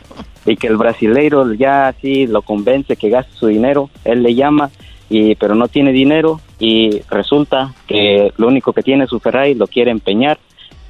y 0.46 0.56
que 0.56 0.68
el 0.68 0.76
brasileiro 0.76 1.52
ya 1.54 1.88
así 1.88 2.26
lo 2.26 2.42
convence 2.42 2.96
que 2.96 3.10
gaste 3.10 3.32
su 3.36 3.48
dinero, 3.48 3.90
él 4.04 4.22
le 4.22 4.34
llama 4.34 4.70
y 5.08 5.34
pero 5.36 5.54
no 5.54 5.68
tiene 5.68 5.92
dinero 5.92 6.40
y 6.58 7.00
resulta 7.10 7.74
que 7.86 8.32
lo 8.36 8.48
único 8.48 8.72
que 8.72 8.82
tiene 8.82 9.06
su 9.06 9.20
Ferrari 9.20 9.54
lo 9.54 9.66
quiere 9.66 9.90
empeñar 9.90 10.38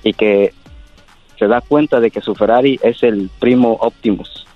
y 0.02 0.12
que 0.12 0.52
se 1.38 1.46
da 1.46 1.60
cuenta 1.60 2.00
de 2.00 2.10
que 2.10 2.20
su 2.20 2.34
Ferrari 2.34 2.78
es 2.82 3.02
el 3.02 3.30
primo 3.38 3.72
Optimus. 3.80 4.46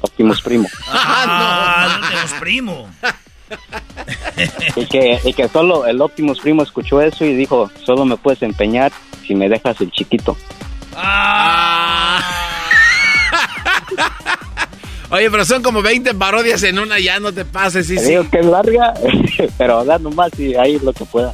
Optimus 0.00 0.42
primo. 0.42 0.68
Ah, 0.88 1.98
no, 2.00 2.06
Optimus 2.06 2.40
primo. 2.40 2.88
Y, 4.76 4.86
que, 4.86 5.18
y 5.24 5.32
que 5.32 5.48
solo 5.48 5.86
el 5.86 6.00
Optimus 6.00 6.40
primo 6.40 6.62
escuchó 6.62 7.00
eso 7.00 7.24
y 7.24 7.34
dijo, 7.34 7.70
solo 7.84 8.04
me 8.04 8.16
puedes 8.16 8.42
empeñar 8.42 8.92
si 9.26 9.34
me 9.34 9.48
dejas 9.48 9.80
el 9.80 9.90
chiquito. 9.90 10.36
Ah. 10.94 12.20
Oye, 15.10 15.30
pero 15.30 15.44
son 15.44 15.62
como 15.62 15.82
20 15.82 16.14
parodias 16.14 16.62
en 16.64 16.78
una, 16.78 16.98
ya 16.98 17.20
no 17.20 17.32
te 17.32 17.44
pases. 17.44 17.86
Sí, 17.86 17.96
te 17.96 18.08
digo 18.08 18.28
que 18.28 18.40
es 18.40 18.46
larga, 18.46 18.92
pero 19.58 19.84
da 19.84 19.98
nomás 19.98 20.36
y 20.38 20.54
ahí 20.56 20.78
lo 20.80 20.92
que 20.92 21.04
pueda. 21.04 21.32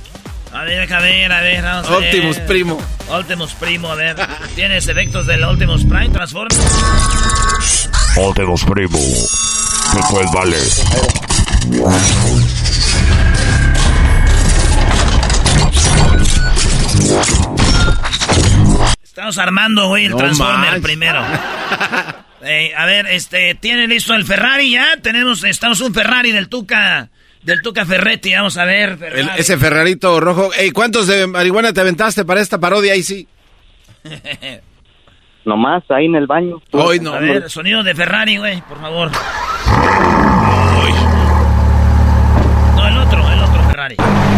A 0.52 0.64
ver, 0.64 0.92
a 0.92 1.00
ver, 1.00 1.32
a 1.32 1.40
ver, 1.40 1.62
vamos 1.62 1.88
a 1.88 1.96
Optimus 1.96 2.38
Primo. 2.40 2.78
Optimus 3.08 3.54
Primo, 3.54 3.88
a 3.88 3.94
ver. 3.94 4.16
¿Tienes 4.54 4.86
efectos 4.86 5.26
del 5.26 5.42
Optimus 5.44 5.84
Prime 5.84 6.10
Transform? 6.10 6.48
Optimus 8.18 8.64
Primo. 8.64 8.98
Después 9.94 10.30
vale. 10.32 10.56
Estamos 19.02 19.38
armando, 19.38 19.88
güey, 19.88 20.06
el 20.06 20.16
Transformer 20.16 20.80
primero. 20.80 21.20
a 21.22 22.86
ver, 22.86 23.06
este, 23.06 23.54
¿tiene 23.54 23.86
listo 23.86 24.14
el 24.14 24.24
Ferrari 24.24 24.72
ya? 24.72 24.96
Tenemos, 25.00 25.44
estamos 25.44 25.80
un 25.80 25.94
Ferrari 25.94 26.32
del 26.32 26.48
Tuca 26.48 27.10
del 27.42 27.60
Tuca 27.60 27.84
Ferretti, 27.84 28.32
vamos 28.34 28.56
a 28.56 28.64
ver. 28.64 28.98
ese 29.36 29.58
Ferrarito 29.58 30.20
rojo. 30.20 30.50
Ey, 30.54 30.70
¿cuántos 30.70 31.06
de 31.06 31.26
marihuana 31.26 31.72
te 31.72 31.80
aventaste 31.80 32.24
para 32.24 32.40
esta 32.40 32.58
parodia 32.58 32.92
ahí 32.92 33.02
sí? 33.02 33.26
Nomás 35.44 35.82
ahí 35.90 36.06
en 36.06 36.14
el 36.14 36.26
baño. 36.26 36.62
Hoy 36.70 37.00
no. 37.00 37.14
A 37.14 37.18
ver, 37.18 37.50
sonido 37.50 37.82
de 37.82 37.94
Ferrari, 37.94 38.36
güey, 38.36 38.60
por 38.62 38.80
favor. 38.80 39.10
No, 42.76 42.88
el 42.88 42.98
otro, 42.98 43.22
el 43.90 43.96
otro 43.98 44.22
Ferrari. 44.22 44.32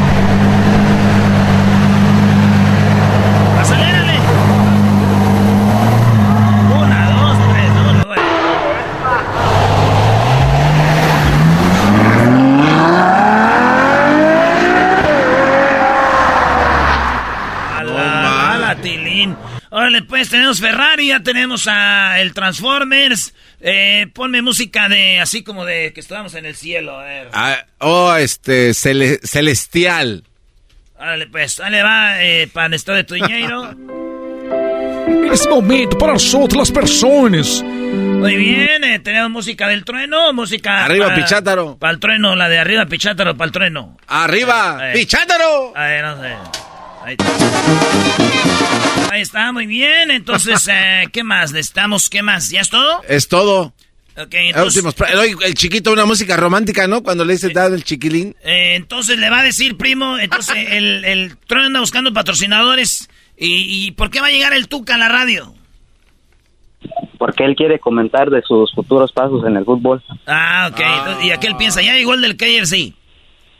Órale, 19.76 20.02
pues 20.02 20.30
tenemos 20.30 20.60
Ferrari, 20.60 21.08
ya 21.08 21.18
tenemos 21.18 21.66
a 21.66 22.20
el 22.20 22.32
Transformers. 22.32 23.34
Eh, 23.60 24.06
ponme 24.14 24.40
música 24.40 24.88
de 24.88 25.18
así 25.18 25.42
como 25.42 25.64
de 25.64 25.92
que 25.92 25.98
estábamos 25.98 26.32
en 26.36 26.46
el 26.46 26.54
cielo. 26.54 26.96
A 26.96 27.02
ver. 27.02 27.28
Ah, 27.32 27.56
oh, 27.78 28.14
este, 28.14 28.72
celestial. 28.72 30.22
Órale, 30.96 31.26
pues, 31.26 31.56
dale 31.56 31.82
va 31.82 32.22
eh, 32.22 32.48
para 32.52 32.68
el 32.68 32.74
estado 32.74 32.98
de 32.98 33.04
tu 33.04 33.14
dinero. 33.14 33.74
Es 35.32 35.46
momento 35.48 35.98
para 35.98 36.12
nosotros 36.12 36.56
las 36.56 36.70
personas. 36.70 37.60
Muy 37.64 38.36
bien, 38.36 38.84
eh, 38.84 39.00
tenemos 39.00 39.30
música 39.30 39.68
del 39.68 39.84
trueno, 39.84 40.32
música... 40.32 40.84
Arriba, 40.84 41.12
Pichátaro. 41.14 41.76
Para 41.76 41.92
el 41.92 41.98
trueno, 41.98 42.36
la 42.36 42.48
de 42.48 42.58
arriba, 42.58 42.86
Pichátaro, 42.86 43.36
para 43.36 43.46
el 43.46 43.52
trueno. 43.52 43.98
Arriba, 44.06 44.80
Pichátaro. 44.94 45.76
A 45.76 45.84
ver, 45.86 46.04
no 46.04 46.22
sé. 46.22 46.73
Ahí 49.10 49.20
está. 49.20 49.52
muy 49.52 49.66
bien. 49.66 50.10
Entonces, 50.10 50.68
eh, 50.72 51.04
¿qué 51.12 51.24
más? 51.24 51.52
¿Necesitamos 51.52 52.08
qué 52.10 52.22
más? 52.22 52.50
¿Ya 52.50 52.60
es 52.60 52.70
todo? 52.70 53.02
Es 53.08 53.28
todo. 53.28 53.74
Ok, 54.16 54.32
entonces... 54.32 54.84
El, 55.44 55.54
chiquito, 55.54 55.92
una 55.92 56.04
música 56.04 56.36
romántica, 56.36 56.86
¿no? 56.86 57.02
Cuando 57.02 57.24
le 57.24 57.32
dice 57.32 57.48
dado 57.48 57.74
el 57.74 57.82
chiquilín. 57.82 58.36
Eh, 58.44 58.76
entonces 58.76 59.18
le 59.18 59.28
va 59.28 59.40
a 59.40 59.42
decir, 59.42 59.76
primo, 59.76 60.18
entonces 60.18 60.54
el, 60.70 61.04
el 61.04 61.36
anda 61.48 61.80
buscando 61.80 62.12
patrocinadores 62.12 63.08
¿Y, 63.36 63.90
por 63.92 64.10
qué 64.10 64.20
va 64.20 64.28
a 64.28 64.30
llegar 64.30 64.52
el 64.52 64.68
Tuca 64.68 64.94
a 64.94 64.98
la 64.98 65.08
radio? 65.08 65.52
Porque 67.18 67.44
él 67.44 67.56
quiere 67.56 67.78
comentar 67.78 68.30
de 68.30 68.42
sus 68.42 68.72
futuros 68.74 69.10
pasos 69.12 69.44
en 69.46 69.56
el 69.56 69.64
fútbol. 69.64 70.02
Ah, 70.26 70.70
ok. 70.70 71.24
y 71.24 71.30
aquel 71.30 71.56
piensa, 71.56 71.82
ya 71.82 71.94
llegó 71.94 72.14
el 72.14 72.20
del 72.20 72.36
KFC. 72.36 72.94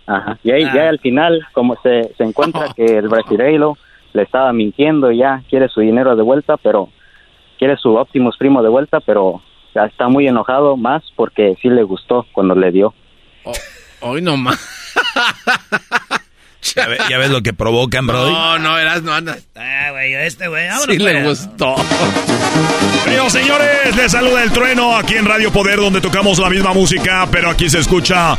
Ajá. 0.07 0.39
Y 0.43 0.51
ahí 0.51 0.65
ya 0.65 0.85
ah. 0.85 0.89
al 0.91 0.99
final, 0.99 1.47
como 1.53 1.77
se, 1.83 2.13
se 2.17 2.25
encuentra 2.25 2.73
que 2.75 2.85
el 2.85 3.09
brasileiro 3.09 3.77
le 4.13 4.23
estaba 4.23 4.53
mintiendo 4.53 5.11
y 5.11 5.19
ya 5.19 5.43
quiere 5.49 5.69
su 5.69 5.81
dinero 5.81 6.17
de 6.17 6.23
vuelta, 6.23 6.57
pero 6.57 6.89
quiere 7.59 7.77
su 7.77 7.95
Optimus 7.95 8.37
Primo 8.37 8.63
de 8.63 8.69
vuelta, 8.69 9.01
pero 9.01 9.43
ya 9.75 9.85
está 9.87 10.09
muy 10.09 10.27
enojado 10.29 10.77
más 10.77 11.03
porque 11.17 11.57
sí 11.61 11.69
le 11.69 11.83
gustó 11.83 12.27
cuando 12.33 12.55
le 12.55 12.71
dio. 12.71 12.95
hoy 14.01 14.23
no 14.23 14.37
más. 14.37 14.59
¿Ya, 17.09 17.19
ves 17.19 17.31
lo 17.31 17.43
que 17.43 17.53
provocan, 17.53 18.07
bro? 18.07 18.31
No, 18.31 18.59
no, 18.59 18.79
eras, 18.79 19.03
no 19.03 19.13
andas. 19.13 19.47
Ah, 19.55 19.91
güey, 19.93 20.15
este 20.15 20.49
güey, 20.49 20.67
Sí 20.87 20.99
le 20.99 21.23
gustó. 21.23 21.77
Bueno, 23.05 23.31
señores, 23.31 23.95
les 23.95 24.11
saluda 24.11 24.43
el 24.43 24.51
trueno 24.51 24.97
aquí 24.97 25.15
en 25.15 25.27
Radio 25.27 25.53
Poder, 25.53 25.77
donde 25.77 26.01
tocamos 26.01 26.39
la 26.39 26.49
misma 26.49 26.73
música, 26.73 27.29
pero 27.31 27.51
aquí 27.51 27.69
se 27.69 27.79
escucha 27.81 28.37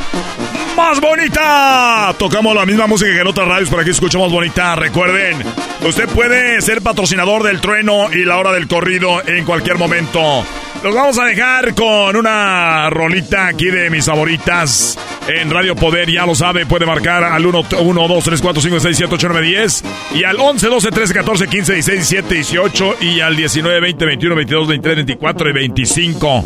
más 0.76 1.00
bonita. 1.00 2.14
Tocamos 2.18 2.56
la 2.56 2.66
misma 2.66 2.88
música 2.88 3.12
que 3.12 3.22
en 3.22 3.28
otras 3.28 3.48
radios, 3.48 3.70
pero 3.70 3.82
aquí 3.82 3.92
escuchamos 3.92 4.32
bonita. 4.32 4.76
Recuerden, 4.76 5.42
usted 5.88 6.08
puede 6.10 6.62
ser 6.62 6.82
patrocinador 6.82 7.44
del 7.44 7.62
trueno 7.62 8.12
y 8.12 8.26
la 8.26 8.38
hora 8.38 8.52
del 8.52 8.68
corrido 8.68 9.26
en 9.26 9.46
cualquier 9.46 9.78
momento. 9.78 10.46
Los 10.86 10.94
vamos 10.94 11.18
a 11.18 11.26
dejar 11.26 11.74
con 11.74 12.16
una 12.16 12.92
rolita 12.92 13.48
aquí 13.48 13.72
de 13.72 13.90
mis 13.90 14.06
favoritas 14.06 14.96
en 15.28 15.50
Radio 15.50 15.76
Poder. 15.76 16.12
Ya 16.12 16.28
lo 16.28 16.36
sabe, 16.36 16.68
puede 16.68 16.86
marcar 16.86 17.24
al 17.24 17.44
1, 17.44 17.64
1 17.80 18.08
2, 18.08 18.24
3, 18.24 18.40
4, 18.40 18.62
5, 18.62 18.80
6, 18.80 18.98
7, 18.98 19.16
8, 19.16 19.30
9, 19.32 19.48
10. 19.48 19.84
Y 20.14 20.24
al 20.26 20.40
11, 20.40 20.68
12, 20.68 20.92
13, 20.92 21.14
14, 21.16 21.48
15, 21.48 21.74
16, 21.74 22.10
17, 22.10 22.36
18. 22.36 22.98
Y 23.02 23.20
al 23.20 23.36
19, 23.36 23.80
20, 23.80 24.06
21, 24.06 24.36
22, 24.36 24.68
23, 24.68 24.96
24 24.98 25.50
y 25.50 25.54
25. 25.54 26.46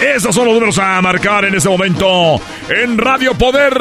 Esos 0.00 0.36
son 0.36 0.44
los 0.44 0.54
números 0.54 0.78
a 0.78 1.02
marcar 1.02 1.46
en 1.46 1.56
este 1.56 1.68
momento 1.68 2.40
en 2.68 2.96
Radio 2.96 3.34
Poder. 3.34 3.74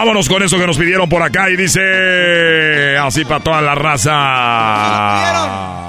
Vámonos 0.00 0.30
con 0.30 0.42
eso 0.42 0.58
que 0.58 0.66
nos 0.66 0.78
pidieron 0.78 1.10
por 1.10 1.22
acá 1.22 1.50
y 1.50 1.56
dice 1.56 2.96
así 2.96 3.22
para 3.26 3.44
toda 3.44 3.60
la 3.60 3.74
raza. 3.74 4.10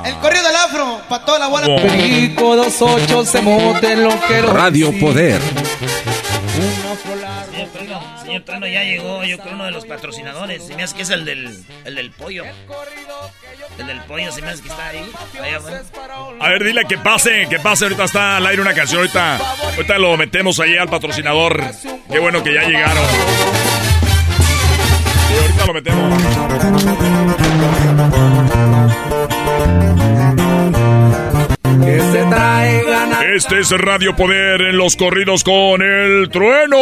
El 0.03 0.15
corrido 0.15 0.45
del 0.47 0.55
afro, 0.57 0.99
para 1.07 1.23
toda 1.23 1.39
la 1.39 1.47
bola. 1.47 1.67
Radio 4.51 4.91
Poder. 4.99 5.39
Señor 8.21 8.41
Trano 8.43 8.67
ya 8.67 8.83
llegó, 8.83 9.23
yo 9.23 9.38
creo 9.38 9.53
uno 9.53 9.63
de 9.63 9.71
los 9.71 9.85
patrocinadores. 9.85 10.67
Se 10.67 10.75
me 10.75 10.83
hace 10.83 10.93
que 10.93 11.03
es 11.03 11.09
el 11.09 11.23
del, 11.23 11.63
el 11.85 11.95
del 11.95 12.11
pollo. 12.11 12.43
El 13.79 13.88
del 13.88 14.01
pollo 14.01 14.29
se 14.33 14.41
me 14.41 14.49
hace 14.49 14.61
que 14.61 14.67
está 14.67 14.89
ahí. 14.89 15.09
A 16.41 16.49
ver, 16.49 16.65
dile 16.65 16.83
que 16.83 16.97
pase, 16.97 17.47
que 17.49 17.59
pase. 17.59 17.85
Ahorita 17.85 18.03
está 18.03 18.35
al 18.35 18.45
aire 18.45 18.61
una 18.61 18.73
canción. 18.73 18.99
Ahorita, 18.99 19.38
ahorita 19.38 19.97
lo 19.99 20.17
metemos 20.17 20.59
ahí 20.59 20.75
al 20.75 20.89
patrocinador. 20.89 21.63
Qué 22.11 22.19
bueno 22.19 22.43
que 22.43 22.53
ya 22.53 22.63
llegaron. 22.63 23.05
Y 25.31 25.37
ahorita 25.41 25.65
lo 25.65 25.73
metemos. 25.73 26.23
Que 31.85 31.99
se 31.99 32.23
traigan 32.25 33.09
Este 33.35 33.59
es 33.59 33.71
Radio 33.71 34.15
Poder 34.15 34.61
en 34.61 34.77
los 34.77 34.95
corridos 34.95 35.43
con 35.43 35.81
el 35.81 36.29
trueno. 36.29 36.77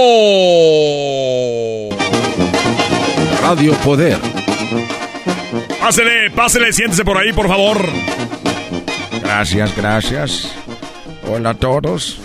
Radio 3.42 3.74
Poder. 3.84 4.18
Pásele, 5.80 6.30
pásele, 6.32 6.74
siéntese 6.74 7.04
por 7.04 7.18
ahí, 7.18 7.32
por 7.34 7.48
favor. 7.48 7.78
Gracias, 9.24 9.76
gracias. 9.76 10.54
Hola 11.28 11.52
a 11.52 11.54
todos. 11.54 12.20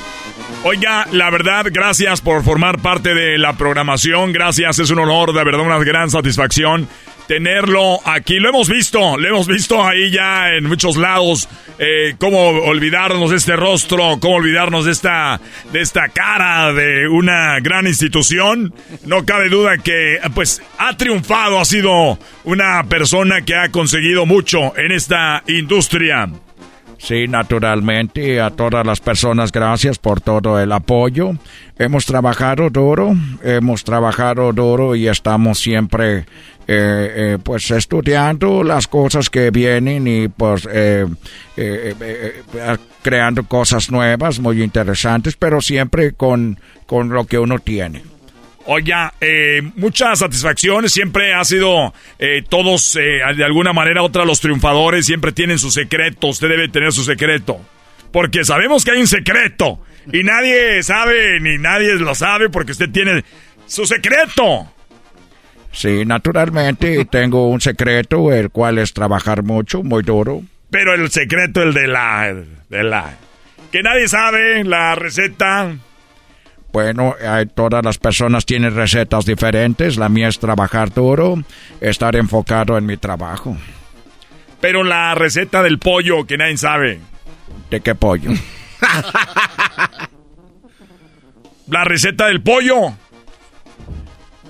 Oiga, 0.67 1.07
la 1.13 1.29
verdad, 1.29 1.67
gracias 1.71 2.23
por 2.23 2.43
formar 2.43 2.81
parte 2.81 3.15
de 3.15 3.37
la 3.37 3.53
programación. 3.53 4.33
Gracias, 4.33 4.79
es 4.79 4.91
un 4.91 4.99
honor, 4.99 5.35
de 5.35 5.45
verdad, 5.45 5.61
una 5.61 5.79
gran 5.79 6.11
satisfacción 6.11 6.89
tenerlo 7.27 8.01
aquí. 8.05 8.39
Lo 8.39 8.49
hemos 8.49 8.69
visto, 8.69 9.17
lo 9.19 9.29
hemos 9.29 9.47
visto 9.47 9.87
ahí 9.87 10.11
ya 10.11 10.55
en 10.55 10.65
muchos 10.65 10.97
lados. 10.97 11.49
Eh, 11.79 12.15
cómo 12.19 12.49
olvidarnos 12.49 13.31
de 13.31 13.37
este 13.37 13.57
rostro, 13.57 14.19
cómo 14.21 14.37
olvidarnos 14.37 14.85
de 14.85 14.93
esta, 14.93 15.41
de 15.73 15.81
esta 15.81 16.09
cara 16.09 16.73
de 16.73 17.09
una 17.09 17.59
gran 17.61 17.87
institución. 17.87 18.73
No 19.05 19.25
cabe 19.25 19.49
duda 19.49 19.79
que, 19.79 20.19
pues, 20.35 20.63
ha 20.79 20.97
triunfado, 20.97 21.59
ha 21.59 21.65
sido 21.65 22.19
una 22.45 22.85
persona 22.85 23.43
que 23.43 23.57
ha 23.57 23.71
conseguido 23.71 24.25
mucho 24.25 24.77
en 24.79 24.93
esta 24.93 25.43
industria. 25.47 26.29
Sí, 26.99 27.27
naturalmente, 27.29 28.41
a 28.41 28.51
todas 28.51 28.87
las 28.87 29.01
personas 29.01 29.53
gracias 29.53 29.99
por 29.99 30.21
todo 30.21 30.59
el 30.61 30.73
apoyo. 30.73 31.33
Hemos 31.79 32.07
trabajado 32.07 32.71
duro, 32.71 33.15
hemos 33.43 33.85
trabajado 33.85 34.53
duro 34.53 34.95
y 34.95 35.09
estamos 35.09 35.59
siempre 35.59 36.21
eh, 36.21 36.25
eh, 36.67 37.39
pues 37.43 37.71
estudiando 37.71 38.63
las 38.63 38.87
cosas 38.87 39.29
que 39.29 39.51
vienen 39.51 40.07
y 40.07 40.29
pues 40.29 40.67
eh, 40.71 41.07
creando 43.03 43.45
cosas 43.45 43.91
nuevas, 43.91 44.41
muy 44.41 44.63
interesantes, 44.63 45.37
pero 45.37 45.61
siempre 45.61 46.13
con, 46.13 46.59
con 46.87 47.11
lo 47.11 47.27
que 47.27 47.39
uno 47.39 47.59
tiene. 47.59 48.14
Oiga, 48.67 49.13
eh, 49.21 49.61
muchas 49.77 50.21
satisfacciones, 50.21 50.93
siempre 50.93 51.35
ha 51.35 51.45
sido 51.45 51.93
eh, 52.19 52.43
todos, 52.49 52.97
eh, 52.97 53.21
de 53.37 53.45
alguna 53.45 53.75
manera 53.75 54.03
otra, 54.03 54.25
los 54.25 54.41
triunfadores 54.41 55.05
siempre 55.05 55.33
tienen 55.33 55.59
su 55.59 55.71
secreto, 55.71 56.29
usted 56.29 56.49
debe 56.49 56.69
tener 56.69 56.93
su 56.93 57.05
secreto, 57.05 57.61
porque 58.11 58.43
sabemos 58.45 58.85
que 58.85 58.93
hay 58.93 59.01
un 59.01 59.07
secreto 59.07 59.81
y 60.11 60.23
nadie 60.23 60.83
sabe 60.83 61.41
ni 61.41 61.59
nadie 61.59 61.95
lo 61.95 62.15
sabe 62.15 62.49
porque 62.49 62.73
usted 62.73 62.89
tiene 62.91 63.23
su 63.67 63.85
secreto. 63.85 64.71
Sí, 65.73 66.05
naturalmente 66.07 67.05
tengo 67.07 67.49
un 67.49 67.61
secreto, 67.61 68.33
el 68.33 68.51
cual 68.51 68.79
es 68.79 68.95
trabajar 68.95 69.43
mucho, 69.43 69.83
muy 69.83 70.03
duro. 70.03 70.43
Pero 70.71 70.95
el 70.95 71.11
secreto, 71.11 71.63
el 71.63 71.75
de 71.75 71.89
la, 71.89 72.35
de 72.69 72.85
la, 72.85 73.17
que 73.71 73.83
nadie 73.83 74.09
sabe, 74.09 74.65
la 74.65 74.95
receta. 74.95 75.75
Bueno, 76.75 77.15
todas 77.55 77.85
las 77.85 77.99
personas 77.99 78.45
tienen 78.45 78.75
recetas 78.75 79.25
diferentes. 79.25 79.97
La 79.97 80.09
mía 80.09 80.27
es 80.27 80.41
trabajar 80.41 80.93
duro, 80.93 81.41
estar 81.81 82.17
enfocado 82.17 82.77
en 82.77 82.85
mi 82.85 82.97
trabajo. 82.97 83.57
Pero 84.61 84.83
la 84.83 85.15
receta 85.15 85.63
del 85.63 85.79
pollo 85.79 86.27
que 86.27 86.37
nadie 86.37 86.57
sabe. 86.57 86.99
¿De 87.71 87.81
qué 87.81 87.95
pollo? 87.95 88.33
la 91.69 91.85
receta 91.85 92.27
del 92.27 92.43
pollo. 92.43 92.93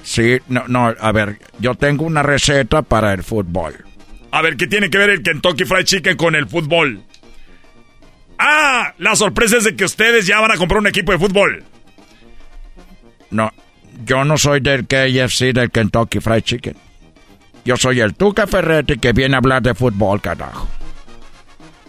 Sí, 0.02 0.38
no, 0.48 0.64
no, 0.66 0.94
a 0.98 1.12
ver, 1.12 1.38
yo 1.58 1.74
tengo 1.74 2.06
una 2.06 2.22
receta 2.22 2.80
para 2.80 3.12
el 3.12 3.22
fútbol. 3.22 3.84
A 4.30 4.40
ver, 4.40 4.56
¿qué 4.56 4.66
tiene 4.66 4.88
que 4.88 4.96
ver 4.96 5.10
el 5.10 5.22
Kentucky 5.22 5.66
Fried 5.66 5.84
Chicken 5.84 6.16
con 6.16 6.34
el 6.34 6.48
fútbol? 6.48 7.02
Ah, 8.38 8.94
la 8.96 9.14
sorpresa 9.14 9.58
es 9.58 9.64
de 9.64 9.76
que 9.76 9.84
ustedes 9.84 10.26
ya 10.26 10.40
van 10.40 10.52
a 10.52 10.56
comprar 10.56 10.80
un 10.80 10.86
equipo 10.86 11.12
de 11.12 11.18
fútbol. 11.18 11.64
No, 13.30 13.50
yo 14.04 14.24
no 14.24 14.36
soy 14.36 14.60
del 14.60 14.86
KFC 14.86 15.52
del 15.52 15.70
Kentucky 15.70 16.20
Fried 16.20 16.42
Chicken. 16.42 16.76
Yo 17.64 17.76
soy 17.76 18.00
el 18.00 18.14
Tuca 18.14 18.46
Ferretti 18.46 18.98
que 18.98 19.12
viene 19.12 19.36
a 19.36 19.38
hablar 19.38 19.62
de 19.62 19.74
fútbol, 19.74 20.20
carajo. 20.20 20.68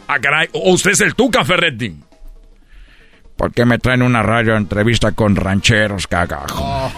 Ah, 0.08 0.20
caray, 0.20 0.50
usted 0.54 0.92
es 0.92 1.02
el 1.02 1.16
Tuca 1.16 1.44
Ferretti. 1.44 1.96
¿Por 3.36 3.52
qué 3.52 3.66
me 3.66 3.80
traen 3.80 4.02
una 4.02 4.24
radio 4.24 4.56
entrevista 4.56 5.12
con 5.12 5.36
rancheros, 5.36 6.08
cagajo? 6.08 6.64
Oh. 6.64 6.92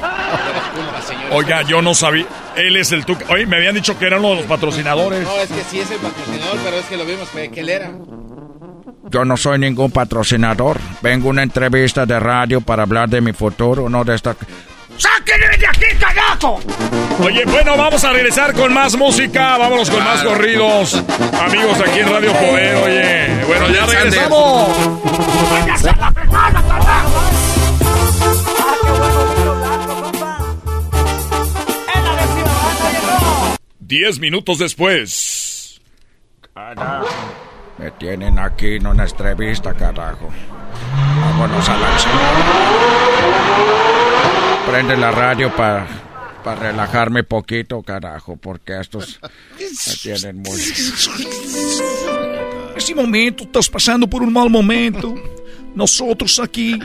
Oiga, 1.31 1.63
yo 1.63 1.81
no 1.81 1.95
sabía. 1.95 2.27
Él 2.55 2.75
es 2.75 2.91
el 2.91 3.05
Tuca. 3.05 3.25
Oye, 3.29 3.45
me 3.47 3.57
habían 3.57 3.73
dicho 3.73 3.97
que 3.97 4.05
era 4.05 4.19
uno 4.19 4.29
de 4.29 4.35
los 4.35 4.45
patrocinadores. 4.45 5.23
No, 5.23 5.35
es 5.37 5.49
que 5.49 5.63
sí 5.63 5.79
es 5.79 5.89
el 5.89 5.97
patrocinador, 5.97 6.57
pero 6.63 6.77
es 6.77 6.85
que 6.85 6.97
lo 6.97 7.05
vimos 7.05 7.29
que 7.29 7.59
él 7.59 7.69
era. 7.69 7.91
Yo 9.09 9.25
no 9.25 9.37
soy 9.37 9.59
ningún 9.59 9.91
patrocinador. 9.91 10.79
Vengo 11.01 11.27
a 11.27 11.31
una 11.31 11.43
entrevista 11.43 12.05
de 12.05 12.19
radio 12.19 12.61
para 12.61 12.83
hablar 12.83 13.09
de 13.09 13.21
mi 13.21 13.33
futuro, 13.33 13.89
no 13.89 14.03
de 14.03 14.15
esta... 14.15 14.35
¡Sáquenme 14.97 15.57
de 15.57 15.67
aquí, 15.67 15.85
cagazo! 15.99 16.59
Oye, 17.23 17.45
bueno, 17.45 17.77
vamos 17.77 18.03
a 18.03 18.11
regresar 18.11 18.53
con 18.53 18.73
más 18.73 18.95
música. 18.95 19.57
Vámonos 19.57 19.89
con 19.89 20.03
más 20.03 20.23
corridos. 20.23 21.03
Amigos 21.39 21.79
aquí 21.79 21.99
en 21.99 22.09
Radio 22.09 22.33
Poder, 22.33 22.75
oye. 22.77 23.45
Bueno, 23.45 23.69
ya 23.69 23.85
regresamos. 23.85 24.69
Diez 33.79 34.19
minutos 34.19 34.57
después. 34.59 35.79
Me 37.77 37.91
tienen 37.91 38.39
aquí 38.39 38.75
en 38.75 38.87
una 38.87 39.03
entrevista, 39.03 39.73
carajo. 39.73 40.29
Vámonos 41.21 41.69
a 41.69 41.77
la 41.77 41.97
Prende 44.65 44.97
la 44.97 45.11
radio 45.11 45.55
para 45.55 45.87
para 46.47 46.71
relajarme 46.71 47.23
poquito, 47.25 47.81
carajo, 47.83 48.37
porque 48.37 48.79
estos 48.79 49.19
me 49.59 49.95
tienen 50.01 50.37
muy... 50.37 50.57
Ese 52.77 52.95
momento, 52.95 53.43
estás 53.43 53.67
pasando 53.67 54.07
por 54.09 54.21
un 54.21 54.31
mal 54.31 54.49
momento. 54.49 55.13
Nosotros 55.75 56.39
aquí 56.39 56.79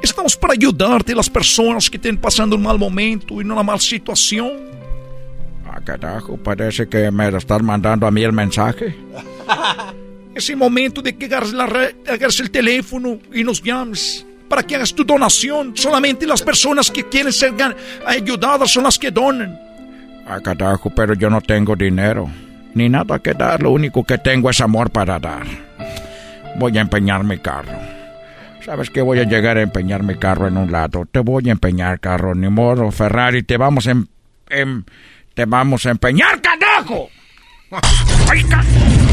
estamos 0.00 0.36
para 0.36 0.52
ayudarte 0.52 1.14
a 1.14 1.16
las 1.16 1.28
personas 1.28 1.90
que 1.90 1.96
estén 1.96 2.16
pasando 2.16 2.54
un 2.54 2.62
mal 2.62 2.78
momento 2.78 3.34
y 3.40 3.44
una 3.44 3.60
mala 3.64 3.80
situación. 3.80 4.52
Ah, 5.68 5.80
carajo, 5.84 6.36
parece 6.36 6.88
que 6.88 7.10
me 7.10 7.28
estás 7.36 7.62
mandando 7.62 8.06
a 8.06 8.12
mí 8.12 8.22
el 8.22 8.32
mensaje. 8.32 8.94
Ese 10.36 10.54
momento 10.54 11.00
de 11.00 11.16
que 11.16 11.24
agarres, 11.24 11.54
la 11.54 11.64
agarres 11.64 12.40
el 12.40 12.50
teléfono 12.50 13.18
y 13.32 13.42
nos 13.42 13.62
llames 13.62 14.26
para 14.50 14.62
que 14.62 14.76
hagas 14.76 14.94
tu 14.94 15.02
donación. 15.02 15.74
Solamente 15.74 16.26
las 16.26 16.42
personas 16.42 16.90
que 16.90 17.08
quieren 17.08 17.32
ser 17.32 17.54
ayudadas 18.04 18.70
son 18.70 18.84
las 18.84 18.98
que 18.98 19.10
donan. 19.10 19.58
Ah, 20.26 20.38
carajo, 20.44 20.90
pero 20.90 21.14
yo 21.14 21.30
no 21.30 21.40
tengo 21.40 21.74
dinero. 21.74 22.30
Ni 22.74 22.86
nada 22.90 23.18
que 23.18 23.32
dar, 23.32 23.62
lo 23.62 23.70
único 23.70 24.04
que 24.04 24.18
tengo 24.18 24.50
es 24.50 24.60
amor 24.60 24.90
para 24.90 25.18
dar. 25.18 25.46
Voy 26.58 26.76
a 26.76 26.82
empeñar 26.82 27.24
mi 27.24 27.38
carro. 27.38 27.78
¿Sabes 28.62 28.90
que 28.90 29.00
voy 29.00 29.20
a 29.20 29.24
llegar 29.24 29.56
a 29.56 29.62
empeñar 29.62 30.02
mi 30.02 30.16
carro 30.16 30.48
en 30.48 30.58
un 30.58 30.70
lado? 30.70 31.06
Te 31.10 31.20
voy 31.20 31.48
a 31.48 31.52
empeñar 31.52 31.98
carro, 31.98 32.34
ni 32.34 32.50
modo, 32.50 32.90
Ferrari, 32.90 33.42
te 33.42 33.56
vamos 33.56 33.86
a... 33.86 33.92
Em, 33.92 34.06
em, 34.50 34.84
te 35.32 35.46
vamos 35.46 35.86
a 35.86 35.92
empeñar, 35.92 36.42
carajo. 36.42 37.08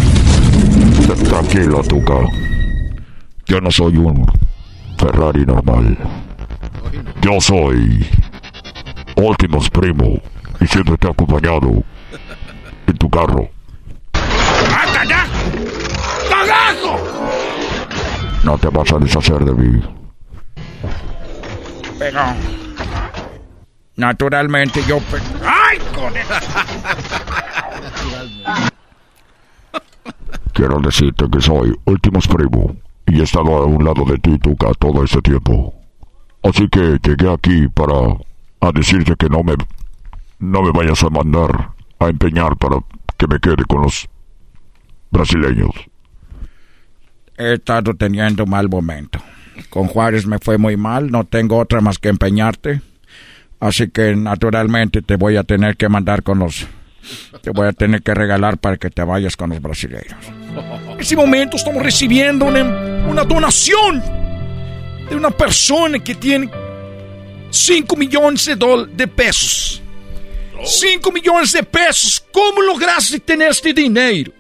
Tranquilo, 1.22 1.81
Tuca. 1.84 2.19
Yo 3.45 3.61
no 3.61 3.72
soy 3.72 3.98
un 3.98 4.26
Ferrari 4.98 5.45
normal. 5.45 5.98
Yo 7.22 7.40
soy 7.40 8.07
Ultimus 9.15 9.69
Primo 9.69 10.19
y 10.60 10.68
siempre 10.68 10.98
te 10.98 11.07
he 11.07 11.11
acompañado 11.11 11.84
en 12.88 12.98
tu 12.98 13.10
carro. 13.10 13.49
¡Cagajo! 16.30 16.99
No 18.44 18.57
te 18.57 18.68
vas 18.69 18.91
a 18.91 18.98
deshacer 18.99 19.45
de 19.45 19.53
mí. 19.53 19.81
Pero... 21.99 22.22
Naturalmente 23.95 24.84
yo... 24.88 24.99
¡Ay, 25.45 25.77
con 25.94 26.14
Quiero 30.53 30.80
decirte 30.80 31.26
que 31.30 31.41
soy 31.41 31.73
Ultimus 31.85 32.27
Primo 32.27 32.76
y 33.07 33.19
he 33.19 33.23
estado 33.23 33.55
a 33.55 33.65
un 33.65 33.84
lado 33.84 34.05
de 34.05 34.18
ti, 34.18 34.38
Tuca, 34.39 34.72
todo 34.80 35.03
este 35.03 35.22
tiempo. 35.22 35.73
Así 36.43 36.68
que 36.69 36.99
llegué 37.01 37.31
aquí 37.31 37.68
para 37.69 38.18
a 38.61 38.72
decirte 38.72 39.15
que 39.18 39.30
no 39.30 39.43
me 39.43 39.55
no 40.39 40.61
me 40.61 40.72
vayas 40.72 41.03
a 41.03 41.10
mandar 41.10 41.69
a 41.99 42.07
empeñar 42.07 42.57
para 42.57 42.77
que 43.18 43.27
me 43.27 43.39
quede 43.39 43.64
con 43.65 43.84
los 43.84 44.07
brasileños. 45.11 45.72
He 47.38 47.53
estado 47.53 47.93
teniendo 47.93 48.45
mal 48.45 48.69
momento. 48.69 49.19
Con 49.69 49.88
Juárez 49.88 50.26
me 50.26 50.39
fue 50.39 50.57
muy 50.57 50.77
mal, 50.77 51.11
no 51.11 51.23
tengo 51.23 51.57
otra 51.57 51.81
más 51.81 51.97
que 51.97 52.10
empeñarte. 52.10 52.81
Así 53.60 53.89
que 53.89 54.15
naturalmente 54.15 55.01
te 55.01 55.15
voy 55.15 55.38
a 55.38 55.43
tener 55.43 55.77
que 55.77 55.88
mandar 55.88 56.23
con 56.23 56.39
los... 56.39 56.68
Te 57.42 57.52
voy 57.52 57.68
a 57.68 57.74
tener 57.74 58.02
que 58.02 58.14
regalar 58.14 58.58
para 58.58 58.78
que 58.78 58.90
te 58.90 59.04
vayas 59.04 59.36
con 59.36 59.50
los 59.50 59.62
brasileños. 59.62 60.16
En 60.92 61.00
ese 61.00 61.16
momento 61.16 61.58
estamos 61.58 61.84
recibiendo 61.84 62.46
una, 62.46 62.64
una 63.08 63.24
donación 63.24 64.02
de 65.10 65.16
una 65.16 65.32
persona 65.32 66.00
que 66.00 66.16
tiene 66.16 66.50
5 67.50 67.96
millones 67.96 68.46
de, 68.46 68.88
de 68.94 69.08
pesos. 69.08 69.82
5 70.64 71.12
millones 71.12 71.52
de 71.52 71.64
pesos. 71.64 72.24
¿Cómo 72.32 72.62
lograste 72.62 73.20
tener 73.20 73.52
este 73.52 73.74
dinero? 73.74 74.32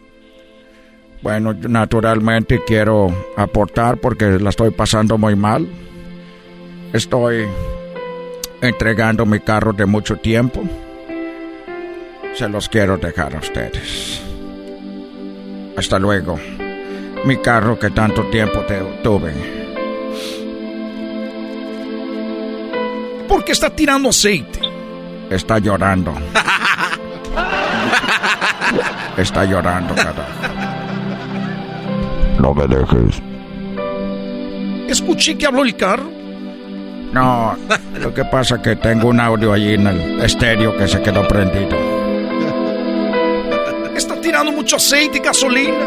Bueno, 1.21 1.53
naturalmente 1.53 2.61
quiero 2.65 3.25
aportar 3.37 3.97
porque 3.97 4.25
la 4.39 4.49
estoy 4.49 4.71
pasando 4.71 5.17
muy 5.17 5.35
mal. 5.35 5.67
Estoy 6.91 7.45
entregando 8.61 9.25
mi 9.25 9.39
carro 9.39 9.73
de 9.73 9.85
mucho 9.85 10.17
tiempo. 10.17 10.63
Se 12.35 12.49
los 12.49 12.67
quiero 12.67 12.97
dejar 12.97 13.35
a 13.35 13.39
ustedes. 13.39 14.21
Hasta 15.77 15.99
luego. 15.99 16.39
Mi 17.25 17.37
carro 17.37 17.77
que 17.77 17.91
tanto 17.91 18.23
tiempo 18.29 18.61
te 18.61 18.79
tuve. 19.03 19.33
¿Por 23.27 23.45
qué 23.45 23.51
está 23.51 23.69
tirando 23.69 24.09
aceite? 24.09 24.59
Está 25.29 25.59
llorando. 25.59 26.13
Está 29.17 29.45
llorando, 29.45 29.93
carajo. 29.93 30.21
No 32.39 32.53
me 32.53 32.67
dejes. 32.67 33.21
Escuché 34.89 35.37
que 35.37 35.45
habló 35.45 35.63
el 35.63 35.75
carro. 35.75 36.09
No, 37.13 37.55
lo 37.99 38.13
que 38.13 38.25
pasa 38.25 38.55
es 38.55 38.61
que 38.61 38.75
tengo 38.75 39.09
un 39.09 39.19
audio 39.19 39.53
allí 39.53 39.75
en 39.75 39.85
el 39.85 40.19
estéreo 40.21 40.75
que 40.75 40.87
se 40.87 40.99
quedó 41.01 41.27
prendido. 41.27 41.92
Mucho 44.51 44.75
aceite 44.77 45.17
y 45.17 45.21
gasolina. 45.21 45.85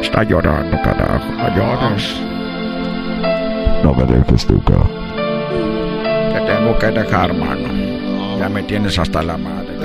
Está 0.00 0.22
llorando, 0.22 0.76
carajo. 0.82 1.24
No 1.32 1.56
llores. 1.56 2.14
No 3.82 3.94
me 3.94 4.04
dejes, 4.04 4.46
Tuca. 4.46 4.74
Te 6.32 6.40
tengo 6.46 6.78
que 6.78 6.86
dejar, 6.86 7.34
mano. 7.34 8.38
Ya 8.38 8.48
me 8.48 8.62
tienes 8.62 8.98
hasta 8.98 9.22
la 9.22 9.36
madre. 9.36 9.76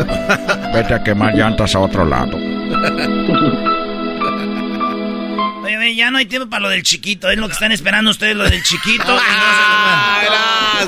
Vete 0.74 0.94
a 0.94 1.04
quemar 1.04 1.34
llantas 1.34 1.76
a 1.76 1.80
otro 1.80 2.06
lado. 2.06 2.38
Oye, 5.64 5.96
ya 5.96 6.12
no 6.12 6.18
hay 6.18 6.26
tiempo 6.26 6.50
para 6.50 6.64
lo 6.64 6.70
del 6.70 6.84
chiquito. 6.84 7.30
Es 7.30 7.38
lo 7.38 7.48
que 7.48 7.54
están 7.54 7.72
esperando 7.72 8.12
ustedes, 8.12 8.36
lo 8.36 8.44
del 8.44 8.62
chiquito. 8.64 9.06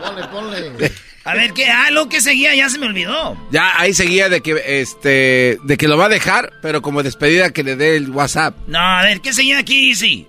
ponle, 0.00 0.24
ponle. 0.28 0.92
A 1.24 1.34
ver, 1.34 1.52
¿qué? 1.52 1.68
Ah, 1.68 1.90
lo 1.90 2.08
que 2.08 2.20
seguía 2.20 2.54
ya 2.54 2.68
se 2.68 2.78
me 2.78 2.86
olvidó. 2.86 3.36
Ya, 3.50 3.78
ahí 3.78 3.92
seguía 3.92 4.28
de 4.28 4.40
que, 4.40 4.62
este, 4.80 5.58
de 5.62 5.76
que 5.76 5.88
lo 5.88 5.98
va 5.98 6.06
a 6.06 6.08
dejar, 6.08 6.52
pero 6.62 6.80
como 6.80 7.02
despedida 7.02 7.52
que 7.52 7.62
le 7.62 7.76
dé 7.76 7.96
el 7.96 8.10
WhatsApp. 8.10 8.56
No, 8.66 8.78
a 8.78 9.02
ver, 9.02 9.20
¿qué 9.20 9.32
seguía 9.32 9.58
aquí, 9.58 9.94
sí? 9.94 10.26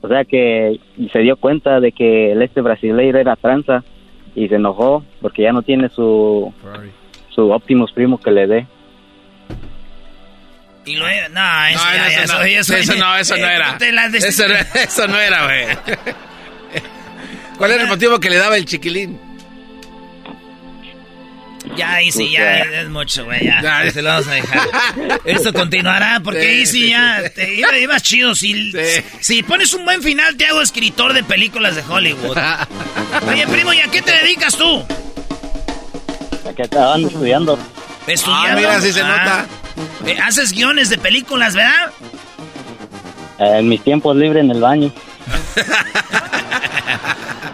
O 0.00 0.08
sea 0.08 0.24
que 0.24 0.78
se 1.12 1.18
dio 1.20 1.36
cuenta 1.36 1.80
de 1.80 1.90
que 1.90 2.32
el 2.32 2.42
este 2.42 2.60
brasileiro 2.60 3.18
era 3.18 3.36
tranza 3.36 3.82
y 4.34 4.48
se 4.48 4.56
enojó 4.56 5.02
porque 5.22 5.42
ya 5.42 5.52
no 5.52 5.62
tiene 5.62 5.88
su 5.88 6.52
su 7.34 7.50
Optimus 7.50 7.90
Primo 7.92 8.20
que 8.20 8.30
le 8.30 8.46
dé. 8.46 8.66
Y 10.84 10.96
lo 10.96 11.06
no, 11.06 11.10
eso, 11.10 11.30
no, 11.30 11.64
eso, 12.06 12.36
no, 12.36 12.42
eso, 12.44 12.94
no, 12.96 13.16
eso 13.16 13.36
no 13.38 13.48
era. 13.48 13.78
Eso, 14.12 14.44
eso 14.74 15.08
no 15.08 15.18
era, 15.18 15.44
güey. 15.44 15.66
¿Cuál 17.56 17.70
era 17.70 17.82
el 17.84 17.88
motivo 17.88 18.20
que 18.20 18.28
le 18.28 18.36
daba 18.36 18.58
el 18.58 18.66
chiquilín? 18.66 19.18
Ya, 21.76 22.00
Easy, 22.00 22.30
ya, 22.30 22.60
es 22.60 22.88
mucho, 22.88 23.24
güey, 23.24 23.44
ya. 23.44 23.90
Se 23.90 24.02
lo 24.02 24.10
vamos 24.10 24.28
a 24.28 24.32
dejar. 24.32 24.68
Esto 25.24 25.52
continuará 25.52 26.20
porque 26.22 26.60
Easy 26.60 26.90
ya 26.90 27.22
te 27.34 27.54
iba, 27.54 27.76
ibas 27.78 28.02
chido. 28.02 28.34
Si, 28.34 28.72
si 29.20 29.42
pones 29.42 29.72
un 29.74 29.84
buen 29.84 30.02
final, 30.02 30.36
te 30.36 30.46
hago 30.46 30.60
escritor 30.60 31.12
de 31.14 31.24
películas 31.24 31.74
de 31.74 31.82
Hollywood. 31.88 32.36
Oye, 33.26 33.46
primo, 33.46 33.72
¿y 33.72 33.80
a 33.80 33.88
qué 33.88 34.02
te 34.02 34.12
dedicas 34.12 34.56
tú? 34.56 34.84
A 36.48 36.52
que 36.54 36.62
estaban 36.62 37.04
estudiando. 37.04 37.58
¿Estudiando? 38.06 38.50
Ah, 38.50 38.56
mira, 38.56 38.80
si 38.80 38.92
se 38.92 39.02
nota. 39.02 39.46
Eh, 40.06 40.18
¿Haces 40.22 40.52
guiones 40.52 40.90
de 40.90 40.98
películas, 40.98 41.54
verdad? 41.54 41.90
Eh, 43.38 43.58
en 43.58 43.68
mis 43.68 43.82
tiempos 43.82 44.14
libres 44.16 44.44
en 44.44 44.50
el 44.50 44.60
baño. 44.60 44.92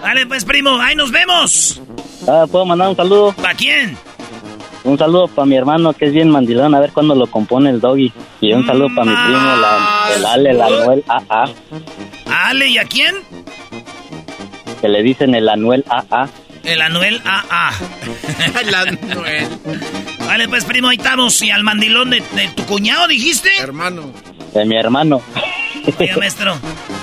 Vale, 0.02 0.26
pues, 0.26 0.44
primo, 0.44 0.80
ahí 0.80 0.96
nos 0.96 1.12
vemos. 1.12 1.80
Ah, 2.28 2.46
¿Puedo 2.50 2.66
mandar 2.66 2.88
un 2.88 2.96
saludo? 2.96 3.32
¿Para 3.32 3.54
quién? 3.54 3.96
Un 4.82 4.96
saludo 4.98 5.28
para 5.28 5.46
mi 5.46 5.56
hermano 5.56 5.92
que 5.92 6.06
es 6.06 6.12
bien 6.12 6.30
mandilón, 6.30 6.74
a 6.74 6.80
ver 6.80 6.92
cuándo 6.92 7.14
lo 7.14 7.26
compone 7.26 7.70
el 7.70 7.80
doggy. 7.80 8.12
Y 8.40 8.52
un 8.52 8.66
saludo 8.66 8.88
para 8.94 9.10
mi 9.10 9.16
primo, 9.16 9.56
la, 9.56 10.10
el 10.16 10.26
Ale, 10.26 10.50
el 10.50 10.62
Anuel 10.62 11.04
AA. 11.06 11.44
¿Ale 12.26 12.68
y 12.68 12.78
a 12.78 12.84
quién? 12.84 13.14
Que 14.80 14.88
le 14.88 15.02
dicen 15.02 15.34
el 15.34 15.48
Anuel 15.48 15.84
AA. 15.88 16.28
El 16.64 16.80
Anuel 16.80 17.20
AA. 17.24 17.72
el 18.62 18.74
Anuel. 18.74 19.48
Vale, 20.26 20.48
pues 20.48 20.64
primo, 20.64 20.88
ahí 20.88 20.96
estamos. 20.96 21.40
¿Y 21.42 21.50
al 21.50 21.62
mandilón 21.62 22.10
de, 22.10 22.22
de 22.34 22.48
tu 22.48 22.64
cuñado 22.64 23.06
dijiste? 23.06 23.50
Hermano. 23.58 24.10
De 24.54 24.64
mi 24.64 24.76
hermano. 24.76 25.20
Oye, 25.98 26.16
maestro. 26.16 26.54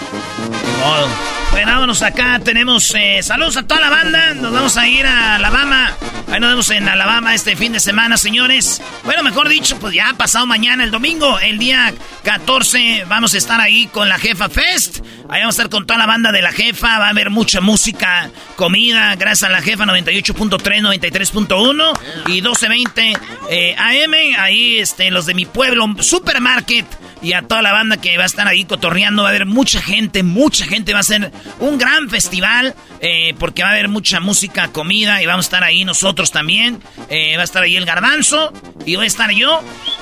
Modo. 0.78 1.08
Bueno, 1.52 1.72
vámonos 1.72 2.02
acá. 2.02 2.40
Tenemos 2.40 2.94
eh, 2.96 3.22
saludos 3.24 3.58
a 3.58 3.64
toda 3.64 3.82
la 3.82 3.90
banda. 3.90 4.34
Nos 4.36 4.52
vamos 4.52 4.78
a 4.78 4.88
ir 4.88 5.06
a 5.06 5.36
Alabama. 5.36 5.92
Ahí 6.32 6.40
nos 6.40 6.50
vemos 6.50 6.70
en 6.72 6.88
Alabama 6.90 7.34
este 7.34 7.56
fin 7.56 7.72
de 7.72 7.80
semana, 7.80 8.18
señores. 8.18 8.82
Bueno, 9.06 9.24
mejor 9.24 9.48
dicho, 9.48 9.80
pues 9.80 9.94
ya 9.94 10.14
pasado 10.18 10.46
mañana, 10.46 10.84
el 10.84 10.92
domingo, 10.92 11.40
el 11.40 11.58
día 11.58 11.94
14, 12.24 13.06
vamos 13.08 13.34
a 13.34 13.38
estar 13.38 13.62
ahí 13.62 13.88
con 13.88 14.10
la 14.10 14.20
Jefa 14.20 14.50
Fest. 14.50 15.00
Ahí 15.30 15.40
vamos 15.42 15.58
a 15.58 15.62
estar 15.62 15.70
con 15.70 15.88
toda 15.88 15.98
la 15.98 16.06
banda 16.06 16.32
de 16.32 16.42
la 16.42 16.52
Jefa. 16.52 17.00
Va 17.00 17.08
a 17.08 17.10
haber 17.10 17.30
mucha 17.30 17.62
música, 17.62 18.30
comida, 18.56 19.16
gracias 19.16 19.50
a 19.50 19.54
la 19.54 19.62
Jefa 19.62 19.86
98.3, 19.86 20.60
93.1 20.82 22.00
y 22.28 22.42
1220 22.42 23.18
eh, 23.50 23.76
AM. 23.78 24.40
Ahí 24.40 24.80
este, 24.80 25.10
los 25.12 25.26
de 25.26 25.34
mi 25.34 25.46
pueblo, 25.46 25.88
Supermarket 26.00 26.86
y 27.22 27.34
a 27.34 27.42
toda 27.42 27.62
la 27.62 27.72
banda 27.72 27.98
que 27.98 28.18
va 28.18 28.24
a 28.24 28.28
estar 28.28 28.48
ahí 28.48 28.66
cotorreando. 28.66 29.24
Va 29.24 29.30
a 29.30 29.32
haber 29.32 29.46
mucha 29.46 29.82
gente, 29.82 30.24
mucha 30.24 30.66
gente. 30.66 30.94
Va 30.94 31.00
a 31.00 31.04
ser 31.04 31.32
un 31.60 31.78
gran 31.78 32.10
festival 32.10 32.76
eh, 33.00 33.34
porque 33.40 33.64
va 33.64 33.70
a 33.70 33.72
haber 33.72 33.88
mucha 33.88 34.20
música, 34.20 34.68
comida 34.70 35.22
y 35.22 35.26
vamos 35.26 35.46
a 35.46 35.48
estar 35.48 35.64
ahí 35.64 35.86
nosotros 35.86 36.32
también. 36.32 36.82
Eh, 37.10 37.36
va 37.36 37.42
a 37.42 37.46
estar 37.46 37.64
ahí 37.64 37.76
el 37.76 37.86
garbanzo 37.86 38.54
y 38.86 38.96
voy 38.96 39.06
a 39.06 39.08
estar 39.08 39.32
yo. 39.32 39.62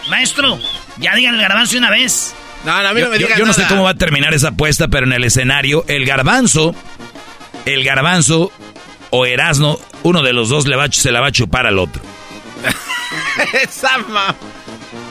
Maestro, 0.10 0.60
ya 0.98 1.16
digan 1.16 1.36
el 1.36 1.42
garbanzo 1.42 1.78
una 1.78 1.90
vez. 1.90 2.34
No, 2.66 2.82
no, 2.82 2.90
a 2.90 2.94
mí 2.94 3.02
no 3.02 3.10
me 3.10 3.20
yo, 3.20 3.28
yo 3.38 3.46
no 3.46 3.54
sé 3.54 3.64
cómo 3.68 3.84
va 3.84 3.92
a 3.92 3.96
terminar 3.96 4.34
esa 4.34 4.50
apuesta, 4.50 4.88
pero 4.88 5.06
en 5.06 5.14
el 5.14 5.24
escenario, 5.24 5.86
el 5.88 6.06
garbanzo, 6.06 6.74
el 7.66 7.84
garbanzo 7.84 8.52
o 9.12 9.26
Erasno, 9.26 9.80
uno 10.04 10.24
de 10.24 10.34
los 10.34 10.50
dos 10.50 10.66
le 10.66 10.76
va, 10.76 10.92
se 10.92 11.12
la 11.12 11.22
va 11.22 11.28
a 11.28 11.32
chupar 11.32 11.68
al 11.68 11.78
otro. 11.78 12.02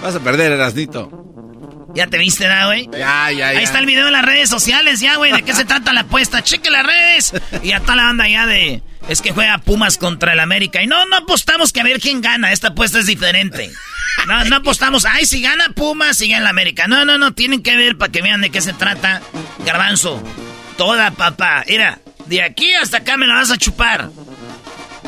Vas 0.03 0.17
a 0.17 0.21
perder, 0.21 0.53
Erasnito. 0.53 1.34
¿Ya 1.95 2.09
te 2.09 2.19
viste, 2.19 2.49
¿no, 2.49 2.67
güey? 2.67 2.89
Ya, 2.93 3.31
ya, 3.31 3.53
ya. 3.53 3.59
Ahí 3.59 3.63
está 3.63 3.79
el 3.79 3.87
video 3.87 4.07
en 4.07 4.13
las 4.13 4.25
redes 4.25 4.49
sociales, 4.49 5.01
ya, 5.01 5.17
güey. 5.17 5.33
¿De 5.33 5.43
qué 5.43 5.55
se 5.55 5.65
trata 5.65 5.93
la 5.93 6.01
apuesta? 6.01 6.43
Cheque 6.43 6.71
las 6.71 6.85
redes. 6.85 7.33
Y 7.63 7.73
a 7.73 7.81
toda 7.81 7.97
la 7.97 8.05
banda 8.05 8.29
ya 8.29 8.47
de... 8.47 8.83
Es 9.09 9.21
que 9.21 9.33
juega 9.33 9.59
Pumas 9.59 9.99
contra 9.99 10.33
el 10.33 10.41
América. 10.41 10.83
Y 10.83 10.87
no, 10.87 11.05
no 11.07 11.17
apostamos 11.17 11.73
que 11.73 11.81
a 11.81 11.85
ver 11.85 12.01
quién 12.01 12.21
gana. 12.21 12.53
Esta 12.53 12.69
apuesta 12.69 12.99
es 12.99 13.07
diferente. 13.07 13.71
No, 14.27 14.45
no 14.45 14.57
apostamos. 14.57 15.05
Ay, 15.05 15.27
si 15.27 15.43
gana 15.43 15.69
Pumas, 15.75 16.17
sigue 16.17 16.35
en 16.35 16.41
el 16.41 16.47
América. 16.47 16.87
No, 16.87 17.05
no, 17.05 17.19
no. 17.19 17.33
Tienen 17.33 17.63
que 17.63 17.77
ver 17.77 17.99
para 17.99 18.11
que 18.11 18.23
vean 18.23 18.41
de 18.41 18.51
qué 18.51 18.61
se 18.61 18.73
trata. 18.73 19.21
Garbanzo. 19.65 20.23
Toda, 20.79 21.11
papá. 21.11 21.65
Mira, 21.69 22.01
de 22.27 22.43
aquí 22.43 22.73
hasta 22.75 22.99
acá 22.99 23.17
me 23.17 23.27
la 23.27 23.35
vas 23.35 23.51
a 23.51 23.59
chupar. 23.59 24.11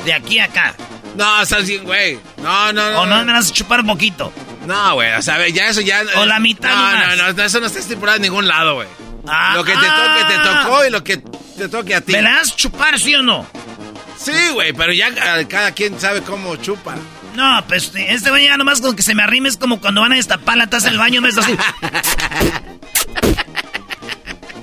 De 0.05 0.13
aquí 0.13 0.39
a 0.39 0.45
acá. 0.45 0.77
No, 1.17 1.43
estás 1.43 1.67
bien, 1.67 1.83
güey. 1.85 2.19
No, 2.37 2.73
no, 2.73 2.91
no. 2.91 3.01
O 3.01 3.07
no 3.07 3.25
me 3.25 3.33
vas 3.33 3.51
a 3.51 3.53
chupar 3.53 3.81
un 3.81 3.87
poquito. 3.87 4.33
No, 4.67 4.95
güey, 4.95 5.13
o 5.13 5.23
sea, 5.23 5.47
ya 5.49 5.69
eso 5.69 5.81
ya... 5.81 6.03
O 6.17 6.27
la 6.27 6.41
mitad 6.41 6.71
No, 6.71 7.17
no, 7.17 7.33
no, 7.33 7.43
eso 7.43 7.61
no 7.61 7.67
está 7.67 7.79
estipulado 7.79 8.17
en 8.17 8.23
ningún 8.23 8.49
lado, 8.49 8.75
güey. 8.75 8.89
Ah, 9.29 9.55
lo 9.57 9.65
que 9.65 9.73
te 9.73 9.79
toque, 9.79 10.25
te 10.29 10.35
ah. 10.35 10.63
tocó 10.63 10.85
y 10.85 10.91
lo 10.91 11.05
que 11.05 11.17
te 11.57 11.69
toque 11.69 11.95
a 11.95 12.01
ti. 12.01 12.13
¿Me 12.13 12.19
a 12.19 12.43
chupar, 12.45 12.99
sí 12.99 13.15
o 13.15 13.23
no? 13.23 13.47
Sí, 14.19 14.33
güey, 14.53 14.73
pero 14.73 14.93
ya 14.93 15.15
cada 15.47 15.73
quien 15.73 15.99
sabe 16.01 16.23
cómo 16.23 16.57
chupa. 16.57 16.97
No, 17.35 17.63
pues 17.69 17.93
este 17.95 18.31
güey 18.31 18.45
ya 18.47 18.57
nomás 18.57 18.81
con 18.81 18.97
que 18.97 19.03
se 19.03 19.15
me 19.15 19.23
arrime 19.23 19.49
es 19.49 19.57
como 19.57 19.81
cuando 19.81 20.01
van 20.01 20.13
a 20.13 20.17
destapar 20.17 20.57
la 20.57 20.69
taza 20.69 20.89
del 20.89 20.99
baño, 20.99 21.21
me 21.21 21.29
así. 21.29 21.57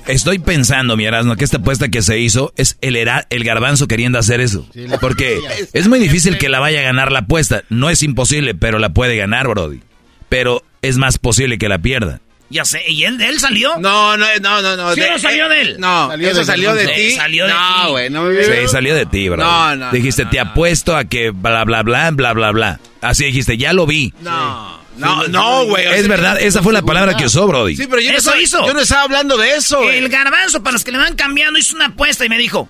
Estoy 0.06 0.38
pensando, 0.38 0.96
mi 0.98 1.06
Erasmo, 1.06 1.36
que 1.36 1.44
esta 1.44 1.58
apuesta 1.58 1.88
que 1.88 2.02
se 2.02 2.18
hizo 2.18 2.52
es 2.56 2.76
el, 2.82 2.96
el 2.96 3.44
garbanzo 3.44 3.86
queriendo 3.86 4.18
hacer 4.18 4.40
eso. 4.40 4.68
Porque 5.00 5.40
es 5.72 5.88
muy 5.88 5.98
difícil 5.98 6.36
que 6.36 6.50
la 6.50 6.60
vaya 6.60 6.80
a 6.80 6.82
ganar 6.82 7.10
la 7.10 7.20
apuesta. 7.20 7.62
No 7.70 7.88
es 7.88 8.02
imposible, 8.02 8.54
pero 8.54 8.78
la 8.78 8.90
puede 8.90 9.16
ganar, 9.16 9.48
Brody 9.48 9.80
pero 10.28 10.62
es 10.82 10.96
más 10.96 11.18
posible 11.18 11.58
que 11.58 11.68
la 11.68 11.78
pierda. 11.78 12.20
Ya 12.50 12.64
sé, 12.64 12.82
¿y 12.86 13.04
él 13.04 13.18
de 13.18 13.28
él 13.28 13.40
salió? 13.40 13.78
No, 13.78 14.16
no, 14.16 14.26
no, 14.40 14.62
no. 14.62 14.76
no 14.76 14.94
¿Sí 14.94 15.00
no 15.00 15.18
salió 15.18 15.48
de 15.48 15.60
él? 15.62 15.76
No, 15.78 16.12
eso 16.12 16.44
salió 16.44 16.74
de 16.74 16.86
ti. 16.86 17.10
Salió 17.12 17.46
de 17.46 17.52
no, 17.52 17.90
güey, 17.90 18.10
no 18.10 18.24
me 18.24 18.44
Sí, 18.44 18.68
salió 18.68 18.94
de 18.94 19.06
ti, 19.06 19.28
bro. 19.28 19.42
No, 19.42 19.74
no. 19.74 19.90
Dijiste, 19.90 20.26
te 20.26 20.38
apuesto 20.38 20.96
a 20.96 21.04
que 21.04 21.30
bla, 21.30 21.64
bla, 21.64 21.82
bla, 21.82 22.10
bla, 22.10 22.32
bla, 22.32 22.52
bla. 22.52 22.80
Así 23.00 23.24
dijiste, 23.24 23.56
ya 23.56 23.72
lo 23.72 23.86
vi. 23.86 24.12
No. 24.20 24.84
No, 24.96 25.26
no, 25.26 25.64
güey. 25.64 25.86
Es 25.86 26.06
verdad, 26.06 26.40
esa 26.40 26.62
fue 26.62 26.72
la 26.72 26.82
palabra 26.82 27.16
que 27.16 27.24
usó, 27.24 27.46
Brody. 27.46 27.76
Sí, 27.76 27.86
pero 27.88 28.00
yo 28.00 28.12
eso 28.12 28.30
no 28.34 28.40
hizo. 28.40 28.66
Yo 28.66 28.74
no 28.74 28.80
estaba 28.80 29.02
hablando 29.02 29.36
de 29.36 29.56
eso, 29.56 29.90
El 29.90 30.08
garbanzo, 30.08 30.62
para 30.62 30.74
los 30.74 30.84
que 30.84 30.92
le 30.92 30.98
van 30.98 31.16
cambiando, 31.16 31.58
hizo 31.58 31.74
una 31.74 31.86
apuesta 31.86 32.24
y 32.24 32.28
me 32.28 32.38
dijo: 32.38 32.68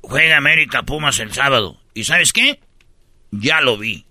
Juega 0.00 0.36
América 0.36 0.82
Pumas 0.84 1.18
el 1.18 1.32
sábado. 1.32 1.80
¿Y 1.94 2.04
sabes 2.04 2.32
qué? 2.32 2.60
Ya 3.30 3.60
lo 3.60 3.78
vi. 3.78 4.04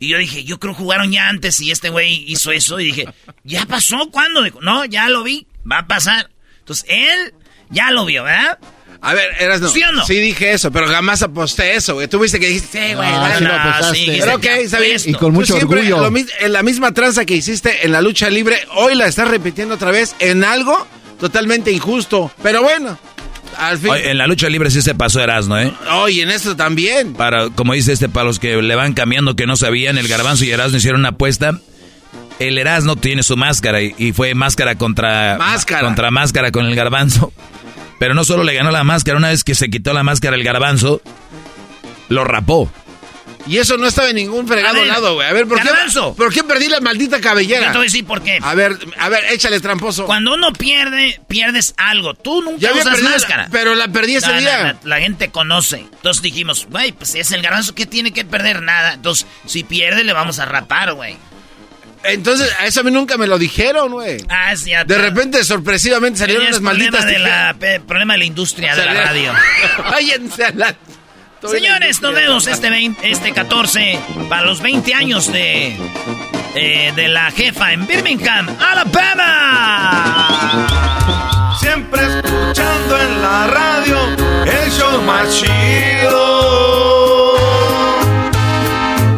Y 0.00 0.08
yo 0.08 0.18
dije, 0.18 0.44
yo 0.44 0.58
creo 0.58 0.72
jugaron 0.72 1.12
ya 1.12 1.28
antes 1.28 1.60
y 1.60 1.70
este 1.70 1.90
güey 1.90 2.24
hizo 2.26 2.50
eso. 2.52 2.80
Y 2.80 2.86
dije, 2.86 3.06
¿ya 3.44 3.66
pasó? 3.66 4.08
¿Cuándo? 4.10 4.42
Dijo, 4.42 4.60
no, 4.62 4.86
ya 4.86 5.10
lo 5.10 5.22
vi, 5.22 5.46
va 5.70 5.80
a 5.80 5.86
pasar. 5.86 6.30
Entonces, 6.60 6.86
él 6.88 7.34
ya 7.68 7.90
lo 7.90 8.06
vio, 8.06 8.24
¿verdad? 8.24 8.58
A 9.02 9.12
ver, 9.12 9.30
eras 9.38 9.60
no. 9.60 9.68
¿Sí 9.68 9.82
o 9.82 9.92
no? 9.92 10.04
Sí 10.06 10.14
dije 10.14 10.52
eso, 10.52 10.72
pero 10.72 10.88
jamás 10.88 11.22
aposté 11.22 11.74
eso, 11.74 11.94
güey. 11.94 12.08
Tú 12.08 12.18
viste 12.18 12.40
que 12.40 12.48
dijiste, 12.48 12.88
sí, 12.88 12.94
güey, 12.94 13.08
ah, 13.08 13.38
no, 13.40 13.88
no, 13.88 13.94
sí, 13.94 14.06
Pero 14.18 14.36
ok, 14.36 14.46
¿sabes? 14.68 15.06
Y 15.06 15.12
con 15.12 15.34
mucho 15.34 15.56
orgullo. 15.56 16.10
en 16.40 16.52
la 16.52 16.62
misma 16.62 16.92
tranza 16.92 17.26
que 17.26 17.34
hiciste 17.34 17.84
en 17.84 17.92
la 17.92 18.00
lucha 18.00 18.30
libre, 18.30 18.66
hoy 18.74 18.94
la 18.94 19.06
estás 19.06 19.28
repitiendo 19.28 19.74
otra 19.74 19.90
vez 19.90 20.16
en 20.18 20.44
algo 20.44 20.86
totalmente 21.18 21.70
injusto. 21.70 22.32
Pero 22.42 22.62
bueno, 22.62 22.98
en 24.04 24.18
la 24.18 24.26
lucha 24.26 24.48
libre 24.48 24.70
sí 24.70 24.82
se 24.82 24.94
pasó 24.94 25.20
Erasmo, 25.20 25.56
¿eh? 25.58 25.72
Oye, 25.92 26.22
en 26.22 26.30
esto 26.30 26.56
también. 26.56 27.12
Para, 27.14 27.50
como 27.50 27.74
dice 27.74 27.92
este, 27.92 28.08
para 28.08 28.24
los 28.24 28.38
que 28.38 28.60
le 28.60 28.74
van 28.74 28.94
cambiando 28.94 29.36
que 29.36 29.46
no 29.46 29.56
sabían, 29.56 29.98
el 29.98 30.08
Garbanzo 30.08 30.44
y 30.44 30.50
Erasmo 30.50 30.78
hicieron 30.78 31.00
una 31.00 31.10
apuesta. 31.10 31.58
El 32.38 32.56
Erasmo 32.56 32.96
tiene 32.96 33.22
su 33.22 33.36
máscara 33.36 33.82
y, 33.82 34.12
fue 34.12 34.34
máscara 34.34 34.76
contra 34.76 35.36
máscara. 35.38 35.82
contra 35.82 36.10
máscara 36.10 36.50
con 36.50 36.66
el 36.66 36.74
Garbanzo. 36.74 37.32
Pero 37.98 38.14
no 38.14 38.24
solo 38.24 38.44
le 38.44 38.54
ganó 38.54 38.70
la 38.70 38.82
máscara, 38.82 39.18
una 39.18 39.28
vez 39.28 39.44
que 39.44 39.54
se 39.54 39.68
quitó 39.68 39.92
la 39.92 40.02
máscara 40.02 40.34
el 40.34 40.42
Garbanzo, 40.42 41.02
lo 42.08 42.24
rapó. 42.24 42.72
Y 43.46 43.58
eso 43.58 43.76
no 43.76 43.86
estaba 43.86 44.10
en 44.10 44.16
ningún 44.16 44.46
fregado 44.46 44.84
lado, 44.84 45.14
güey. 45.14 45.26
A 45.26 45.32
ver, 45.32 45.46
¿por 45.46 45.60
qué, 45.60 45.68
¿por 46.16 46.32
qué 46.32 46.44
perdí 46.44 46.68
la 46.68 46.80
maldita 46.80 47.20
cabellera? 47.20 47.66
Yo 47.66 47.72
te 47.72 47.78
voy 47.78 47.84
a 47.84 47.84
decir 47.84 48.04
por 48.04 48.22
qué. 48.22 48.38
A 48.42 48.54
ver, 48.54 48.76
a 48.98 49.08
ver, 49.08 49.24
échale 49.30 49.60
tramposo. 49.60 50.06
Cuando 50.06 50.34
uno 50.34 50.52
pierde, 50.52 51.20
pierdes 51.26 51.74
algo. 51.76 52.14
Tú 52.14 52.42
nunca 52.42 52.60
ya 52.60 52.72
usas 52.72 53.00
máscara. 53.02 53.48
pero 53.50 53.74
la 53.74 53.88
perdí 53.88 54.16
ese 54.16 54.32
día. 54.34 54.78
la, 54.84 55.00
gente 55.00 55.30
conoce. 55.30 55.78
Entonces 55.78 56.22
dijimos, 56.22 56.66
güey, 56.70 56.92
pues 56.92 57.14
es 57.14 57.32
el 57.32 57.42
garbanzo 57.42 57.74
que 57.74 57.86
tiene 57.86 58.12
que 58.12 58.24
perder 58.24 58.62
nada. 58.62 58.94
Entonces, 58.94 59.26
si 59.46 59.64
pierde, 59.64 60.04
le 60.04 60.12
vamos 60.12 60.38
a 60.38 60.44
rapar, 60.44 60.92
güey. 60.92 61.16
Entonces, 62.02 62.50
a 62.58 62.66
eso 62.66 62.80
a 62.80 62.82
mí 62.82 62.90
nunca 62.90 63.18
me 63.18 63.26
lo 63.26 63.38
dijeron, 63.38 63.92
güey. 63.92 64.24
Ah, 64.28 64.56
sí. 64.56 64.72
De 64.86 64.98
repente, 64.98 65.44
sorpresivamente, 65.44 66.18
salieron 66.18 66.46
unas 66.46 66.60
malditas... 66.60 67.04
De 67.04 67.18
la, 67.18 67.54
problema 67.86 68.14
de 68.14 68.20
la 68.20 68.24
industria 68.24 68.74
de 68.74 68.86
la 68.86 68.94
radio. 68.94 69.34
Váyanse 69.90 70.44
a 70.44 70.52
la... 70.52 70.74
Señores, 71.48 72.02
nos 72.02 72.14
vemos 72.14 72.46
este, 72.46 72.92
este 73.02 73.32
14 73.32 73.98
para 74.28 74.42
los 74.42 74.60
20 74.60 74.92
años 74.94 75.32
de, 75.32 75.74
eh, 76.54 76.92
de 76.94 77.08
la 77.08 77.30
jefa 77.30 77.72
en 77.72 77.86
Birmingham, 77.86 78.46
Alabama. 78.60 80.28
Siempre 81.58 82.02
escuchando 82.02 82.98
en 83.00 83.22
la 83.22 83.46
radio 83.46 83.96
el 84.44 84.70
show 84.70 85.00
más 85.02 85.34
chido. 85.34 86.18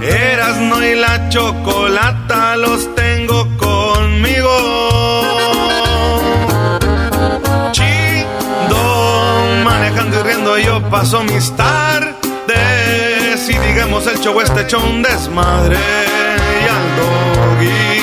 Eras 0.01 0.59
no 0.59 0.81
y 0.85 0.95
la 0.95 1.29
chocolata 1.29 2.57
los 2.57 2.95
tengo 2.95 3.49
conmigo. 3.57 4.93
manejando 9.65 10.21
y 10.21 10.23
riendo 10.23 10.59
yo 10.59 10.81
paso 10.89 11.25
mis 11.25 11.51
tardes. 11.57 11.92
Este 14.25 14.63
hecho 14.63 14.79
un 14.79 15.03
desmadre 15.03 15.77
y 15.77 16.69
al 16.69 16.97
doggy 16.97 18.01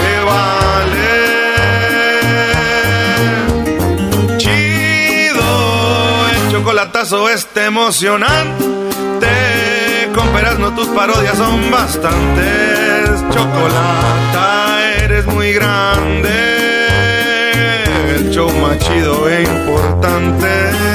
le 0.00 0.24
vale. 0.24 1.10
Chido, 4.38 6.28
el 6.30 6.52
chocolatazo 6.52 7.28
este 7.28 7.64
emocionante. 7.64 8.66
Con 10.14 10.32
no 10.60 10.74
tus 10.76 10.86
parodias 10.88 11.36
son 11.36 11.70
bastantes. 11.72 13.20
Chocolata, 13.30 14.80
eres 15.02 15.26
muy 15.26 15.52
grande 15.52 16.28
el 18.14 18.30
show 18.30 18.48
más 18.60 18.78
chido 18.78 19.28
e 19.28 19.42
importante. 19.42 20.87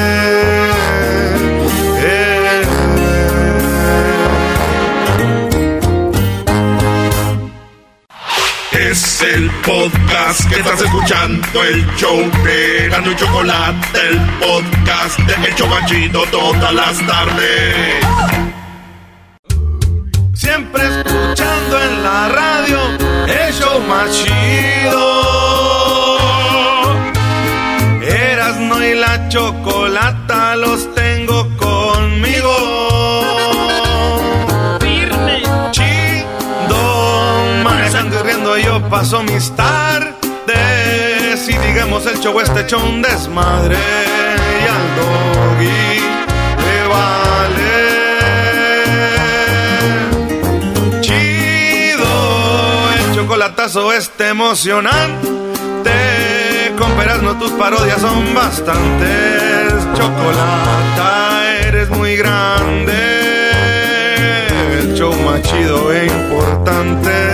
Es 8.93 9.23
el 9.23 9.49
podcast 9.65 10.47
que 10.49 10.59
estás 10.59 10.79
escuchando, 10.79 11.63
el 11.63 11.83
show 11.95 12.15
de 12.43 12.89
Gano 12.89 13.11
y 13.11 13.15
Chocolate, 13.15 14.07
el 14.07 14.19
podcast 14.39 15.17
de 15.17 15.47
El 15.47 15.55
Chocachito 15.55 16.23
todas 16.29 16.71
las 16.75 17.07
tardes. 17.07 18.05
Siempre 20.35 20.83
escuchando 20.83 21.81
en 21.81 22.03
la 22.03 22.29
radio, 22.29 22.79
el 23.25 23.53
show 23.55 23.79
más 23.89 24.11
chido 24.11 25.33
chocolata 29.33 30.55
los 30.55 30.92
paso 38.93 39.23
mis 39.23 39.49
tardes. 39.55 40.13
Y 41.47 41.57
digamos 41.67 42.05
el 42.05 42.19
show 42.19 42.39
este 42.39 42.61
hecho 42.61 42.77
un 42.77 43.01
desmadre. 43.01 43.75
Y 43.75 44.67
al 44.75 44.95
doggy 44.99 45.99
le 46.63 46.87
vale. 46.93 47.73
Chido, 51.01 52.13
el 52.99 53.15
chocolatazo 53.15 53.91
este 53.93 54.27
emocionante 54.27 55.27
con 56.77 56.95
no 57.23 57.33
tus 57.39 57.51
parodias 57.53 57.99
son 57.99 58.35
bastantes. 58.35 59.73
Chocolata, 59.97 61.41
eres 61.63 61.89
muy 61.89 62.15
grande. 62.15 62.93
El 64.77 64.93
show 64.93 65.15
más 65.25 65.41
chido 65.41 65.91
e 65.91 66.05
importante. 66.05 67.32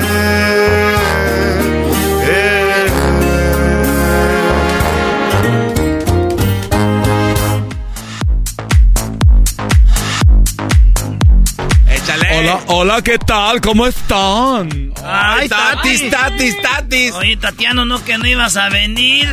Hola, 12.39 12.63
hola, 12.67 13.01
¿qué 13.01 13.17
tal? 13.17 13.59
¿Cómo 13.59 13.85
están? 13.85 14.93
Ay, 15.03 15.49
Tatis, 15.49 16.09
Tatis, 16.09 16.61
Tatis. 16.61 17.13
Oye, 17.15 17.35
Tatiano, 17.35 17.83
¿no 17.83 18.01
que 18.05 18.17
no 18.17 18.25
ibas 18.25 18.55
a 18.55 18.69
venir? 18.69 19.27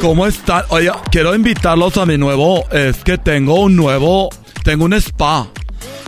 ¿Cómo 0.00 0.26
están? 0.26 0.64
Oye, 0.70 0.90
quiero 1.10 1.34
invitarlos 1.34 1.98
a 1.98 2.06
mi 2.06 2.16
nuevo, 2.16 2.64
es 2.70 3.04
que 3.04 3.18
tengo 3.18 3.60
un 3.60 3.76
nuevo, 3.76 4.30
tengo 4.62 4.86
un 4.86 4.94
spa. 4.94 5.48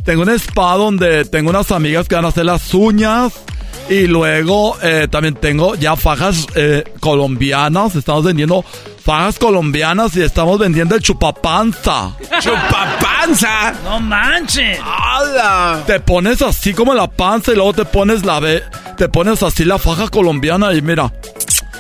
Tengo 0.06 0.22
un 0.22 0.30
spa 0.30 0.76
donde 0.76 1.26
tengo 1.26 1.50
unas 1.50 1.70
amigas 1.70 2.08
que 2.08 2.14
van 2.14 2.24
a 2.24 2.28
hacer 2.28 2.46
las 2.46 2.72
uñas. 2.72 3.34
Y 3.90 4.06
luego 4.06 4.78
eh, 4.82 5.08
también 5.10 5.34
tengo 5.34 5.74
ya 5.74 5.96
fajas 5.96 6.46
eh, 6.54 6.94
colombianas. 6.98 7.94
Estamos 7.94 8.24
vendiendo 8.24 8.64
fajas 9.06 9.38
colombianas 9.38 10.16
y 10.16 10.22
estamos 10.22 10.58
vendiendo 10.58 10.96
el 10.96 11.00
chupapanza. 11.00 12.10
¿Chupapanza? 12.40 13.72
No 13.84 14.00
manches. 14.00 14.80
¡Hala! 14.82 15.84
Te 15.86 16.00
pones 16.00 16.42
así 16.42 16.74
como 16.74 16.92
la 16.92 17.06
panza 17.06 17.52
y 17.52 17.54
luego 17.54 17.72
te 17.72 17.84
pones 17.84 18.26
la 18.26 18.40
ve, 18.40 18.64
te 18.96 19.08
pones 19.08 19.44
así 19.44 19.64
la 19.64 19.78
faja 19.78 20.08
colombiana 20.08 20.74
y 20.74 20.82
mira. 20.82 21.12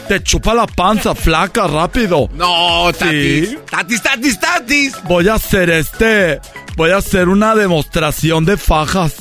Te 0.06 0.22
chupa 0.22 0.54
la 0.54 0.68
panza, 0.68 1.16
flaca, 1.16 1.66
rápido. 1.66 2.30
No, 2.32 2.92
tatis. 2.96 3.58
Tatis, 3.68 4.02
tatis, 4.02 4.38
tatis. 4.38 4.94
Voy 5.08 5.28
a 5.28 5.34
hacer 5.34 5.68
este. 5.70 6.40
Voy 6.76 6.92
a 6.92 6.98
hacer 6.98 7.28
una 7.28 7.56
demostración 7.56 8.44
de 8.44 8.56
fajas. 8.56 9.16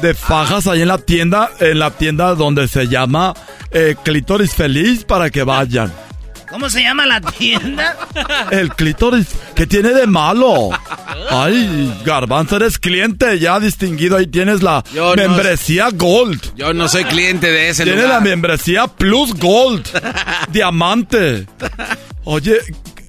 De 0.00 0.14
fajas 0.14 0.68
ahí 0.68 0.82
en 0.82 0.88
la 0.88 0.98
tienda. 0.98 1.50
En 1.58 1.80
la 1.80 1.90
tienda 1.90 2.36
donde 2.36 2.68
se 2.68 2.86
llama 2.86 3.34
eh, 3.72 3.96
Clitoris 4.04 4.54
Feliz 4.54 5.02
para 5.02 5.30
que 5.30 5.42
vayan. 5.42 5.92
¿Cómo 6.50 6.70
se 6.70 6.82
llama 6.82 7.06
la 7.06 7.20
tienda? 7.20 7.96
El 8.50 8.70
clítoris. 8.74 9.26
¿Qué 9.54 9.66
tiene 9.66 9.90
de 9.90 10.06
malo? 10.06 10.70
Ay, 11.30 11.92
Garbanzo, 12.04 12.56
eres 12.56 12.78
cliente 12.78 13.38
ya 13.38 13.60
distinguido. 13.60 14.16
Ahí 14.16 14.26
tienes 14.26 14.62
la 14.62 14.82
membresía 15.16 15.90
Gold. 15.92 16.54
Yo 16.56 16.72
no 16.72 16.88
soy 16.88 17.04
cliente 17.04 17.50
de 17.50 17.68
ese 17.70 17.84
Tiene 17.84 18.04
la 18.04 18.20
membresía 18.20 18.86
Plus 18.86 19.34
Gold. 19.34 19.86
Diamante. 20.50 21.46
Oye, 22.24 22.58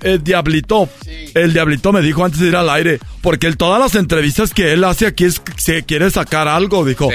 el 0.02 0.24
diablito, 0.24 0.90
el 1.34 1.54
diablito 1.54 1.92
me 1.92 2.02
dijo 2.02 2.24
antes 2.24 2.40
de 2.40 2.48
ir 2.48 2.56
al 2.56 2.70
aire, 2.70 3.00
porque 3.22 3.48
él 3.48 3.58
todas 3.58 3.80
las 3.80 3.96
entrevistas 3.96 4.54
que 4.54 4.74
él 4.74 4.84
hace 4.84 5.08
aquí 5.08 5.26
es 5.26 5.40
que 5.40 5.54
se 5.58 5.84
quiere 5.84 6.10
sacar 6.12 6.48
algo, 6.48 6.86
dijo. 6.86 7.10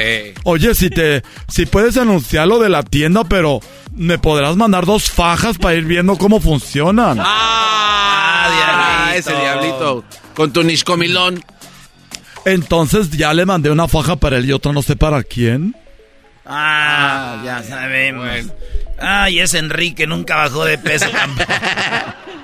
Oye, 0.45 0.75
si 0.75 0.91
te, 0.91 1.23
si 1.49 1.67
puedes 1.67 1.97
anunciar 1.97 2.49
lo 2.49 2.59
de 2.59 2.69
la 2.69 2.83
tienda, 2.83 3.25
pero 3.25 3.61
me 3.95 4.19
podrás 4.19 4.57
mandar 4.57 4.87
dos 4.87 5.11
fajas 5.11 5.59
para 5.59 5.75
ir 5.75 5.85
viendo 5.85 6.17
cómo 6.17 6.41
funcionan. 6.41 7.19
Ah, 7.21 9.07
ah 9.07 9.13
ese 9.17 9.35
diablito. 9.35 10.05
Con 10.35 10.53
tu 10.53 10.63
niscomilón. 10.63 11.43
Entonces 12.45 13.11
ya 13.11 13.33
le 13.33 13.47
mandé 13.47 13.71
una 13.71 13.89
faja 13.89 14.17
para 14.17 14.37
él 14.37 14.47
y 14.47 14.53
otra 14.53 14.73
no 14.73 14.83
sé 14.83 14.97
para 14.97 15.23
quién. 15.23 15.75
Ah, 16.45 17.41
ya 17.45 17.63
sabemos. 17.63 18.29
Ay, 18.99 19.41
ese 19.41 19.59
Enrique 19.59 20.07
nunca 20.07 20.37
bajó 20.37 20.65
de 20.65 20.79
peso 20.79 21.09
tampoco. 21.11 21.53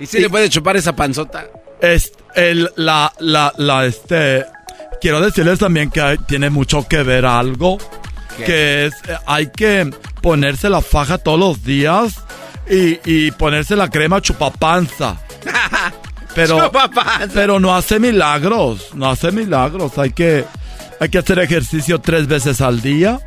¿Y 0.00 0.06
si 0.06 0.20
le 0.20 0.28
puede 0.28 0.48
chupar 0.48 0.76
esa 0.76 0.94
panzota? 0.94 1.46
Es 1.80 2.12
el, 2.34 2.70
la, 2.76 3.12
la, 3.18 3.52
la, 3.56 3.86
este... 3.86 4.44
Quiero 5.00 5.20
decirles 5.20 5.58
también 5.58 5.90
que 5.90 6.18
tiene 6.28 6.48
mucho 6.48 6.86
que 6.86 7.02
ver 7.02 7.26
algo. 7.26 7.78
Que 8.46 8.86
es, 8.86 8.94
hay 9.26 9.48
que 9.48 9.90
ponerse 10.20 10.70
la 10.70 10.80
faja 10.80 11.18
todos 11.18 11.38
los 11.38 11.64
días 11.64 12.14
y, 12.70 12.98
y 13.04 13.30
ponerse 13.32 13.76
la 13.76 13.90
crema 13.90 14.20
chupapanza. 14.20 15.18
Pero, 16.34 16.70
pero 17.34 17.60
no 17.60 17.76
hace 17.76 17.98
milagros, 17.98 18.94
no 18.94 19.10
hace 19.10 19.32
milagros. 19.32 19.98
Hay 19.98 20.12
que, 20.12 20.46
hay 20.98 21.10
que 21.10 21.18
hacer 21.18 21.38
ejercicio 21.38 22.00
tres 22.00 22.26
veces 22.26 22.62
al 22.62 22.80
día 22.80 23.20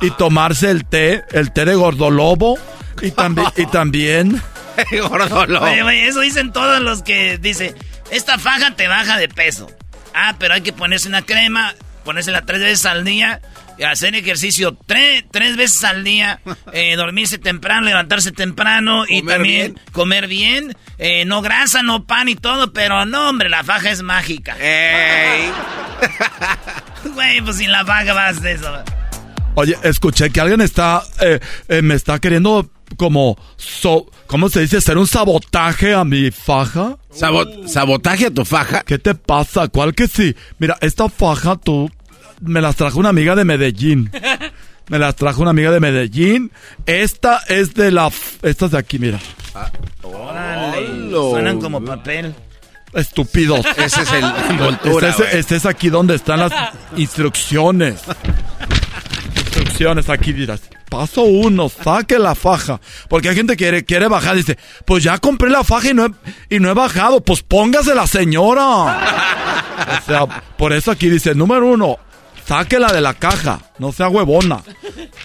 y 0.00 0.10
tomarse 0.10 0.68
el 0.70 0.84
té, 0.84 1.22
el 1.30 1.52
té 1.52 1.64
de 1.64 1.76
gordolobo 1.76 2.58
y 3.00 3.12
también, 3.12 3.46
y 3.56 3.66
también 3.66 4.42
Oye, 5.60 6.08
eso 6.08 6.20
dicen 6.20 6.52
todos 6.52 6.80
los 6.80 7.02
que 7.02 7.38
dice, 7.38 7.74
esta 8.10 8.38
faja 8.38 8.74
te 8.74 8.88
baja 8.88 9.18
de 9.18 9.28
peso. 9.28 9.70
Ah, 10.14 10.36
pero 10.38 10.54
hay 10.54 10.62
que 10.62 10.72
ponerse 10.72 11.08
una 11.08 11.22
crema, 11.22 11.74
ponérsela 12.04 12.42
tres 12.42 12.60
veces 12.60 12.86
al 12.86 13.04
día, 13.04 13.40
hacer 13.86 14.14
ejercicio 14.14 14.76
tres, 14.86 15.24
tres 15.30 15.56
veces 15.56 15.84
al 15.84 16.04
día, 16.04 16.40
eh, 16.72 16.96
dormirse 16.96 17.38
temprano, 17.38 17.82
levantarse 17.86 18.32
temprano 18.32 19.04
y 19.06 19.22
también 19.22 19.78
comer 19.92 20.26
bien. 20.26 20.76
Eh, 20.98 21.24
no 21.24 21.42
grasa, 21.42 21.82
no 21.82 22.04
pan 22.04 22.28
y 22.28 22.34
todo, 22.34 22.72
pero 22.72 23.04
no, 23.04 23.28
hombre, 23.28 23.48
la 23.48 23.62
faja 23.62 23.90
es 23.90 24.02
mágica. 24.02 24.56
Güey, 27.04 27.40
pues 27.42 27.58
sin 27.58 27.70
la 27.70 27.84
faja 27.84 28.12
vas 28.12 28.42
de 28.42 28.52
eso. 28.52 28.84
Oye, 29.58 29.76
escuché 29.82 30.30
que 30.30 30.40
alguien 30.40 30.60
está, 30.60 31.02
eh, 31.20 31.40
me 31.82 31.96
está 31.96 32.20
queriendo 32.20 32.70
como, 32.96 33.36
¿cómo 34.28 34.48
se 34.48 34.60
dice? 34.60 34.80
¿Ser 34.80 34.98
un 34.98 35.08
sabotaje 35.08 35.94
a 35.94 36.04
mi 36.04 36.30
faja? 36.30 36.96
¿Sabotaje 37.10 38.26
a 38.26 38.30
tu 38.30 38.44
faja? 38.44 38.84
¿Qué 38.84 39.00
te 39.00 39.16
pasa? 39.16 39.66
¿Cuál 39.66 39.96
que 39.96 40.06
sí? 40.06 40.36
Mira, 40.60 40.78
esta 40.80 41.08
faja 41.08 41.56
tú 41.56 41.90
me 42.40 42.60
las 42.60 42.76
trajo 42.76 43.00
una 43.00 43.08
amiga 43.08 43.34
de 43.34 43.44
Medellín. 43.44 44.10
Me 44.88 44.98
las 44.98 45.16
trajo 45.16 45.42
una 45.42 45.50
amiga 45.50 45.70
de 45.70 45.80
Medellín. 45.80 46.50
Esta 46.86 47.42
es 47.46 47.74
de 47.74 47.90
la... 47.90 48.10
Esta 48.40 48.64
es 48.64 48.70
de 48.70 48.78
aquí, 48.78 48.98
mira. 48.98 49.20
Ah, 49.54 49.70
Suenan 51.10 51.60
como 51.60 51.84
papel. 51.84 52.34
Estúpidos. 52.94 53.66
Ese 53.76 54.00
es 54.00 54.12
el 54.12 54.24
envoltura, 54.50 55.10
este, 55.10 55.38
este, 55.38 55.56
es 55.56 55.66
aquí 55.66 55.90
donde 55.90 56.14
están 56.14 56.40
las 56.40 56.52
instrucciones. 56.96 58.00
Instrucciones 59.78 60.08
aquí 60.08 60.32
dirás. 60.32 60.60
Paso 60.90 61.22
uno, 61.22 61.68
saque 61.68 62.18
la 62.18 62.34
faja. 62.34 62.80
Porque 63.08 63.28
hay 63.28 63.36
gente 63.36 63.56
que 63.56 63.64
quiere, 63.64 63.84
quiere 63.84 64.08
bajar. 64.08 64.36
Dice, 64.36 64.58
pues 64.84 65.04
ya 65.04 65.18
compré 65.18 65.50
la 65.50 65.62
faja 65.62 65.90
y 65.90 65.94
no, 65.94 66.06
he, 66.06 66.56
y 66.56 66.60
no 66.60 66.70
he 66.70 66.74
bajado. 66.74 67.20
Pues 67.20 67.42
póngase 67.42 67.94
la 67.94 68.06
señora. 68.06 68.62
o 68.64 70.06
sea, 70.06 70.26
por 70.56 70.72
eso 70.72 70.90
aquí 70.90 71.08
dice, 71.08 71.34
número 71.34 71.66
uno, 71.66 71.98
sáquela 72.46 72.92
de 72.92 73.00
la 73.00 73.14
caja. 73.14 73.60
No 73.78 73.92
sea 73.92 74.08
huevona. 74.08 74.62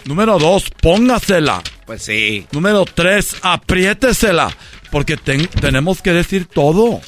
Número 0.05 0.37
dos, 0.37 0.69
póngasela. 0.81 1.61
Pues 1.85 2.03
sí. 2.03 2.45
Número 2.51 2.85
tres, 2.85 3.37
apriétesela. 3.41 4.55
Porque 4.91 5.17
tenemos 5.17 6.01
que 6.01 6.13
decir 6.13 6.45
todo. 6.45 7.01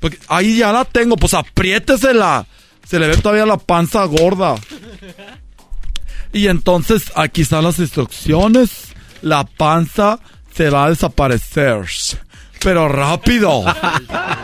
Porque 0.00 0.18
ahí 0.28 0.58
ya 0.58 0.72
la 0.72 0.84
tengo, 0.84 1.16
pues 1.16 1.34
apriétesela. 1.34 2.46
Se 2.84 2.98
le 2.98 3.06
ve 3.06 3.16
todavía 3.16 3.46
la 3.46 3.56
panza 3.56 4.04
gorda. 4.04 4.56
Y 6.34 6.48
entonces 6.48 7.12
aquí 7.14 7.42
están 7.42 7.62
las 7.64 7.78
instrucciones. 7.78 8.88
La 9.22 9.44
panza 9.44 10.18
se 10.52 10.68
va 10.68 10.86
a 10.86 10.90
desaparecer. 10.90 11.86
Pero 12.60 12.88
rápido. 12.88 13.64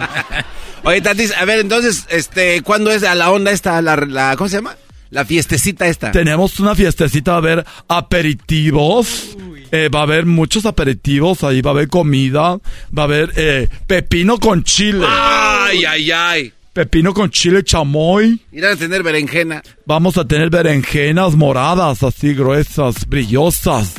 Oye, 0.84 1.00
Tatis, 1.02 1.34
a 1.36 1.44
ver, 1.44 1.58
entonces, 1.58 2.06
este, 2.08 2.62
¿cuándo 2.62 2.90
es 2.90 3.02
a 3.02 3.14
la 3.14 3.30
onda 3.30 3.50
esta, 3.50 3.82
la, 3.82 4.34
¿cómo 4.38 4.48
se 4.48 4.56
llama? 4.56 4.76
La 5.10 5.24
fiestecita 5.24 5.88
esta. 5.88 6.12
Tenemos 6.12 6.60
una 6.60 6.74
fiestecita, 6.74 7.32
va 7.32 7.36
a 7.36 7.40
haber 7.40 7.66
aperitivos. 7.88 9.36
Eh, 9.72 9.88
va 9.88 10.00
a 10.00 10.02
haber 10.02 10.26
muchos 10.26 10.66
aperitivos, 10.66 11.44
ahí 11.44 11.62
va 11.62 11.70
a 11.70 11.74
haber 11.74 11.88
comida, 11.88 12.58
va 12.96 13.02
a 13.02 13.04
haber 13.04 13.32
eh, 13.36 13.68
pepino 13.86 14.38
con 14.38 14.64
chile. 14.64 15.06
Ay, 15.08 15.84
ay, 15.84 16.10
ay. 16.10 16.52
Pepino 16.72 17.12
con 17.12 17.30
chile 17.30 17.64
chamoy. 17.64 18.40
Irán 18.52 18.74
a 18.74 18.76
tener 18.76 19.02
berenjena. 19.02 19.62
Vamos 19.86 20.16
a 20.16 20.26
tener 20.26 20.50
berenjenas 20.50 21.34
moradas, 21.34 22.02
así 22.02 22.32
gruesas, 22.32 23.08
brillosas. 23.08 23.94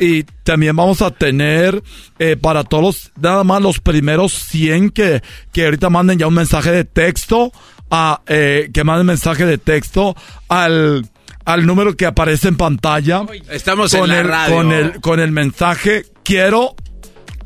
Y 0.00 0.24
también 0.42 0.74
vamos 0.74 1.00
a 1.00 1.12
tener 1.12 1.80
eh, 2.18 2.36
para 2.36 2.64
todos, 2.64 3.12
nada 3.20 3.44
más 3.44 3.62
los 3.62 3.78
primeros 3.78 4.32
100 4.32 4.90
que, 4.90 5.22
que 5.52 5.64
ahorita 5.64 5.90
manden 5.90 6.18
ya 6.18 6.26
un 6.26 6.34
mensaje 6.34 6.72
de 6.72 6.84
texto, 6.84 7.52
a, 7.90 8.22
eh, 8.26 8.70
que 8.72 8.82
manden 8.82 9.06
mensaje 9.06 9.46
de 9.46 9.58
texto 9.58 10.16
al, 10.48 11.06
al 11.44 11.66
número 11.66 11.96
que 11.96 12.06
aparece 12.06 12.48
en 12.48 12.56
pantalla. 12.56 13.22
Estamos 13.48 13.92
con 13.92 14.04
en 14.04 14.08
la 14.08 14.20
el, 14.20 14.26
radio. 14.26 14.56
Con 14.56 14.72
el, 14.72 15.00
con 15.00 15.20
el 15.20 15.30
mensaje, 15.30 16.06
quiero, 16.24 16.74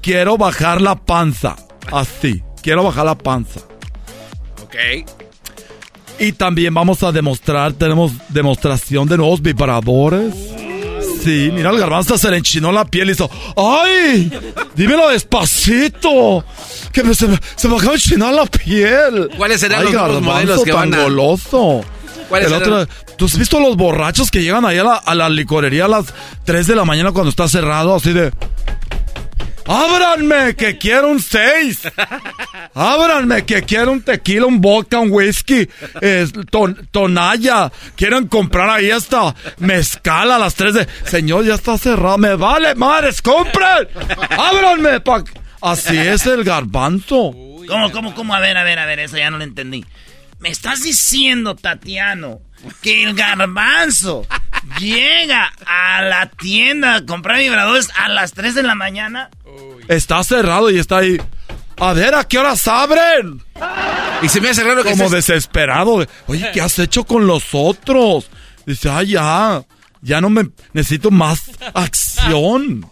quiero 0.01 0.39
bajar 0.39 0.81
la 0.81 0.95
panza. 0.95 1.57
Así, 1.93 2.43
quiero 2.63 2.85
bajar 2.85 3.05
la 3.05 3.19
panza. 3.19 3.61
Ok. 4.67 5.09
Y 6.19 6.33
también 6.33 6.73
vamos 6.73 7.03
a 7.03 7.13
demostrar, 7.13 7.73
tenemos 7.75 8.13
demostración 8.31 9.07
de 9.09 9.17
nuevos 9.19 9.43
vibradores. 9.43 10.35
Sí, 11.23 11.51
mira, 11.53 11.71
el 11.71 11.79
garbanzo 11.79 12.17
se 12.17 12.31
le 12.31 12.39
enchinó 12.39 12.73
la 12.73 12.85
piel 12.85 13.09
y 13.09 13.13
hizo, 13.13 13.29
¡ay! 13.57 14.31
Dímelo 14.75 15.09
despacito. 15.09 16.45
Que 16.93 17.03
me- 17.03 17.15
se, 17.15 17.27
me, 17.27 17.39
se 17.57 17.69
me 17.69 17.75
acaba 17.77 17.91
de 17.93 17.97
enchinar 17.97 18.33
la 18.33 18.47
piel. 18.47 19.29
¿Cuáles 19.37 19.61
serán 19.61 19.81
Ay, 19.81 19.85
los 19.87 19.93
nuevos 19.95 20.23
modelos 20.23 20.63
que 20.65 20.71
tan 20.71 20.91
van 20.91 21.01
a- 21.01 21.03
goloso. 21.05 21.85
¿Cuáles 22.29 22.49
El 22.49 22.55
otro- 22.55 22.87
¿Tú 23.17 23.25
has 23.27 23.39
visto 23.39 23.61
los 23.61 23.77
borrachos 23.77 24.31
que 24.31 24.43
llegan 24.43 24.65
ahí 24.65 24.79
a 24.79 24.85
la, 24.85 24.95
a 24.97 25.15
la 25.15 25.29
licorería 25.29 25.85
a 25.87 25.89
las 25.89 26.07
3 26.45 26.67
de 26.67 26.77
la 26.77 26.85
mañana 26.85 27.13
cuando 27.13 27.31
está 27.31 27.49
cerrado? 27.49 27.95
Así 27.95 28.13
de... 28.13 28.33
¡Ábranme! 29.69 30.55
¡Que 30.55 30.79
quiero 30.79 31.09
un 31.09 31.21
6! 31.21 31.81
¡Ábranme! 32.75 33.45
¡Que 33.45 33.63
quiero 33.63 33.93
un 33.93 34.03
tequila, 34.03 34.47
un 34.47 34.61
vodka, 34.61 34.99
un 35.01 35.11
whisky! 35.11 35.69
eh, 36.01 36.27
ton- 36.51 36.89
tonalla. 36.91 37.71
Quieren 37.97 38.29
comprar 38.29 38.69
ahí 38.71 38.91
hasta 38.91 39.35
mezcal 39.59 40.31
a 40.31 40.39
las 40.39 40.55
3 40.55 40.75
de... 40.75 40.89
Señor, 41.05 41.45
ya 41.45 41.55
está 41.55 41.77
cerrado. 41.79 42.19
¡Me 42.19 42.35
vale, 42.35 42.75
madres! 42.75 43.21
¡Compren! 43.23 43.89
¡Ábranme! 44.31 45.01
pa- 45.01 45.25
Así 45.61 45.97
es 45.97 46.27
el 46.27 46.45
garbanzo. 46.45 47.33
¿Cómo, 47.67 47.91
cómo, 47.91 48.15
cómo? 48.15 48.35
A 48.35 48.41
ver, 48.41 48.57
a 48.57 48.63
ver, 48.65 48.79
a 48.79 48.87
ver, 48.87 49.01
eso 49.01 49.17
ya 49.17 49.31
no 49.31 49.39
lo 49.39 49.45
entendí. 49.45 49.85
Me 50.39 50.51
estás 50.51 50.83
diciendo, 50.83 51.57
Tatiano, 51.57 52.41
que 52.83 53.03
el 53.05 53.15
garbanzo 53.15 54.27
llega 54.81 55.53
a 55.67 56.03
la 56.03 56.27
tienda 56.31 56.97
a 56.97 57.07
comprar 57.07 57.39
vibradores 57.39 57.89
a 57.97 58.09
las 58.09 58.33
3 58.33 58.55
de 58.55 58.63
la 58.63 58.75
mañana. 58.75 59.31
Está 59.89 60.23
cerrado 60.25 60.71
y 60.71 60.79
está 60.79 60.99
ahí. 60.99 61.21
A 61.79 61.93
ver, 61.93 62.15
¿a 62.15 62.25
qué 62.25 62.39
horas 62.39 62.67
abren? 62.69 63.43
Y 64.23 64.29
se 64.29 64.41
me 64.41 64.49
hace 64.49 64.65
raro 64.65 64.83
que 64.83 64.91
Como 64.91 65.05
estés- 65.05 65.11
desesperado. 65.11 65.99
de, 66.01 66.09
Oye, 66.27 66.51
¿qué 66.55 66.61
has 66.63 66.79
hecho 66.79 67.05
con 67.05 67.27
los 67.27 67.45
otros? 67.53 68.29
Dice, 68.65 68.89
ay, 68.89 69.09
ya. 69.09 69.63
Ya 70.03 70.21
no 70.21 70.31
me... 70.31 70.49
Necesito 70.73 71.11
más 71.11 71.43
acción. 71.75 72.91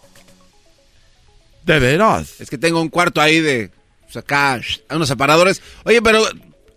De 1.64 1.78
veras. 1.78 2.40
Es 2.40 2.50
que 2.50 2.58
tengo 2.58 2.80
un 2.80 2.88
cuarto 2.90 3.20
ahí 3.20 3.40
de. 3.40 3.70
Pues 4.02 4.16
acá, 4.18 4.52
hay 4.54 4.62
unos 4.90 5.08
separadores. 5.08 5.62
Oye, 5.84 6.02
pero 6.02 6.22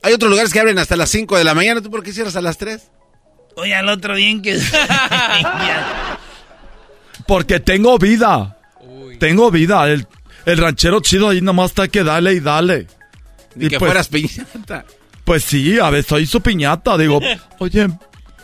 hay 0.08 0.14
otros 0.14 0.30
lugares 0.30 0.54
que 0.54 0.60
abren 0.60 0.80
hasta 0.80 0.96
las 0.96 1.10
5 1.10 1.38
de 1.38 1.44
la 1.44 1.54
mañana. 1.54 1.82
¿Tú 1.82 1.92
por 1.92 2.02
qué 2.04 2.14
cierras 2.14 2.36
a 2.36 2.42
las 2.42 2.58
3? 2.58 2.82
Oye, 3.58 3.76
al 3.76 3.90
otro 3.90 4.16
bien 4.16 4.42
que... 4.42 4.58
Porque 7.28 7.60
tengo 7.60 7.98
vida. 7.98 8.58
Tengo 9.20 9.52
vida. 9.52 9.88
El, 9.90 10.08
el 10.46 10.58
ranchero 10.58 11.02
chido 11.02 11.30
ahí 11.30 11.42
nomás 11.42 11.72
está 11.72 11.88
que 11.88 12.04
dale 12.04 12.34
y 12.34 12.40
dale. 12.40 12.88
Ni 13.56 13.68
que 13.70 13.80
pues- 13.80 13.90
fueras 13.90 14.08
piñata. 14.08 14.86
Pues 15.26 15.44
sí, 15.44 15.78
a 15.78 15.90
veces 15.90 16.08
soy 16.08 16.26
su 16.26 16.40
piñata. 16.40 16.98
Digo, 16.98 17.20
oye, 17.60 17.90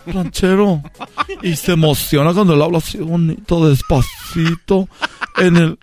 ranchero. 0.06 0.82
Y 1.42 1.56
se 1.56 1.74
emociona 1.74 2.34
cuando 2.34 2.58
le 2.58 2.64
hablo 2.64 2.80
así 2.80 2.98
bonito, 2.98 3.70
despacito. 3.70 4.90
En 5.38 5.56
el. 5.56 5.80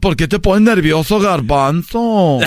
¿Por 0.00 0.16
qué 0.16 0.28
te 0.28 0.38
pones 0.38 0.62
nervioso, 0.62 1.18
garbanzo? 1.18 2.38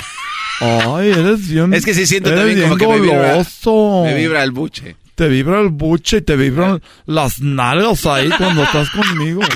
Ay, 0.60 1.12
eres 1.12 1.48
bien. 1.48 1.74
Es 1.74 1.86
que 1.86 1.94
sí 1.94 2.06
siento 2.08 2.34
también 2.34 2.62
como 2.62 2.78
que 2.78 2.88
me 2.88 3.00
vibra- 3.00 3.32
goloso. 3.34 4.04
me 4.06 4.16
vibra 4.16 4.44
el 4.44 4.52
buche. 4.52 4.96
Te 5.16 5.28
vibra 5.28 5.60
el 5.62 5.70
buche 5.70 6.18
y 6.18 6.22
te 6.22 6.36
vibran 6.36 6.82
las 7.06 7.40
nalgas 7.42 8.06
ahí 8.06 8.30
cuando 8.38 8.64
estás 8.64 8.90
conmigo. 8.92 9.42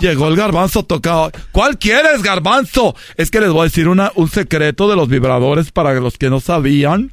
Llegó 0.00 0.28
el 0.28 0.36
garbanzo 0.36 0.84
tocado. 0.84 1.32
¿Cuál 1.50 1.76
quieres, 1.78 2.22
garbanzo? 2.22 2.94
Es 3.16 3.30
que 3.30 3.40
les 3.40 3.50
voy 3.50 3.62
a 3.62 3.64
decir 3.64 3.88
una, 3.88 4.12
un 4.14 4.28
secreto 4.30 4.88
de 4.88 4.94
los 4.96 5.08
vibradores 5.08 5.72
para 5.72 5.92
los 5.94 6.16
que 6.18 6.30
no 6.30 6.38
sabían. 6.40 7.10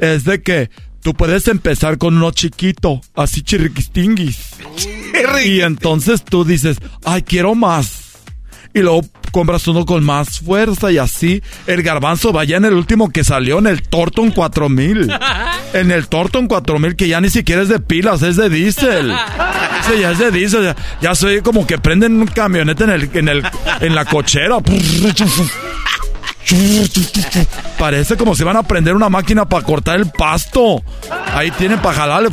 Es 0.00 0.24
de 0.24 0.42
que 0.42 0.68
tú 1.02 1.14
puedes 1.14 1.46
empezar 1.46 1.96
con 1.98 2.16
uno 2.16 2.32
chiquito, 2.32 3.00
así 3.14 3.42
chirriquistinguis. 3.42 4.56
Y 5.44 5.60
entonces 5.60 6.24
tú 6.24 6.44
dices, 6.44 6.78
ay, 7.04 7.22
quiero 7.22 7.54
más. 7.54 8.14
Y 8.72 8.80
luego 8.80 9.02
compras 9.34 9.66
uno 9.66 9.84
con 9.84 10.04
más 10.04 10.38
fuerza 10.38 10.92
y 10.92 10.98
así. 10.98 11.42
El 11.66 11.82
garbanzo 11.82 12.32
vaya 12.32 12.56
en 12.56 12.66
el 12.66 12.74
último 12.74 13.10
que 13.10 13.24
salió, 13.24 13.58
en 13.58 13.66
el 13.66 13.82
Torton 13.82 14.30
4000. 14.30 15.12
En 15.74 15.90
el 15.90 16.06
Torton 16.06 16.46
4000 16.46 16.94
que 16.94 17.08
ya 17.08 17.20
ni 17.20 17.30
siquiera 17.30 17.62
es 17.62 17.68
de 17.68 17.80
pilas, 17.80 18.22
es 18.22 18.36
de 18.36 18.48
diésel. 18.48 19.12
Sí, 19.82 19.98
ya 20.00 20.12
es 20.12 20.20
de 20.20 20.30
diésel. 20.30 20.62
Ya, 20.62 20.76
ya 21.00 21.14
soy 21.16 21.40
como 21.40 21.66
que 21.66 21.78
prenden 21.78 22.20
un 22.20 22.28
camionete 22.28 22.84
en, 22.84 22.90
el, 22.90 23.10
en, 23.12 23.28
el, 23.28 23.42
en 23.80 23.94
la 23.96 24.04
cochera. 24.04 24.58
Parece 27.76 28.16
como 28.16 28.36
si 28.36 28.44
van 28.44 28.56
a 28.56 28.62
prender 28.62 28.94
una 28.94 29.08
máquina 29.08 29.48
para 29.48 29.64
cortar 29.64 29.98
el 29.98 30.08
pasto. 30.12 30.80
Ahí 31.34 31.50
tienen 31.50 31.80
para 31.80 31.96
jalarle. 31.96 32.28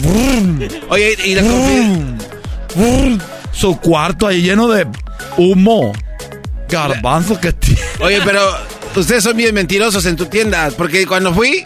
Oye, 0.89 1.17
y 1.25 1.33
la 1.33 1.41
Su 3.51 3.75
cuarto 3.77 4.27
ahí 4.27 4.43
lleno 4.43 4.67
de 4.67 4.85
humo. 5.37 5.93
Garbanzo 6.71 7.39
que 7.39 7.53
tiene. 7.53 7.81
Oye, 7.99 8.19
pero 8.25 8.41
ustedes 8.95 9.23
son 9.23 9.37
bien 9.37 9.53
mentirosos 9.53 10.05
en 10.05 10.15
tu 10.15 10.25
tienda. 10.25 10.69
Porque 10.77 11.05
cuando 11.05 11.33
fui, 11.33 11.65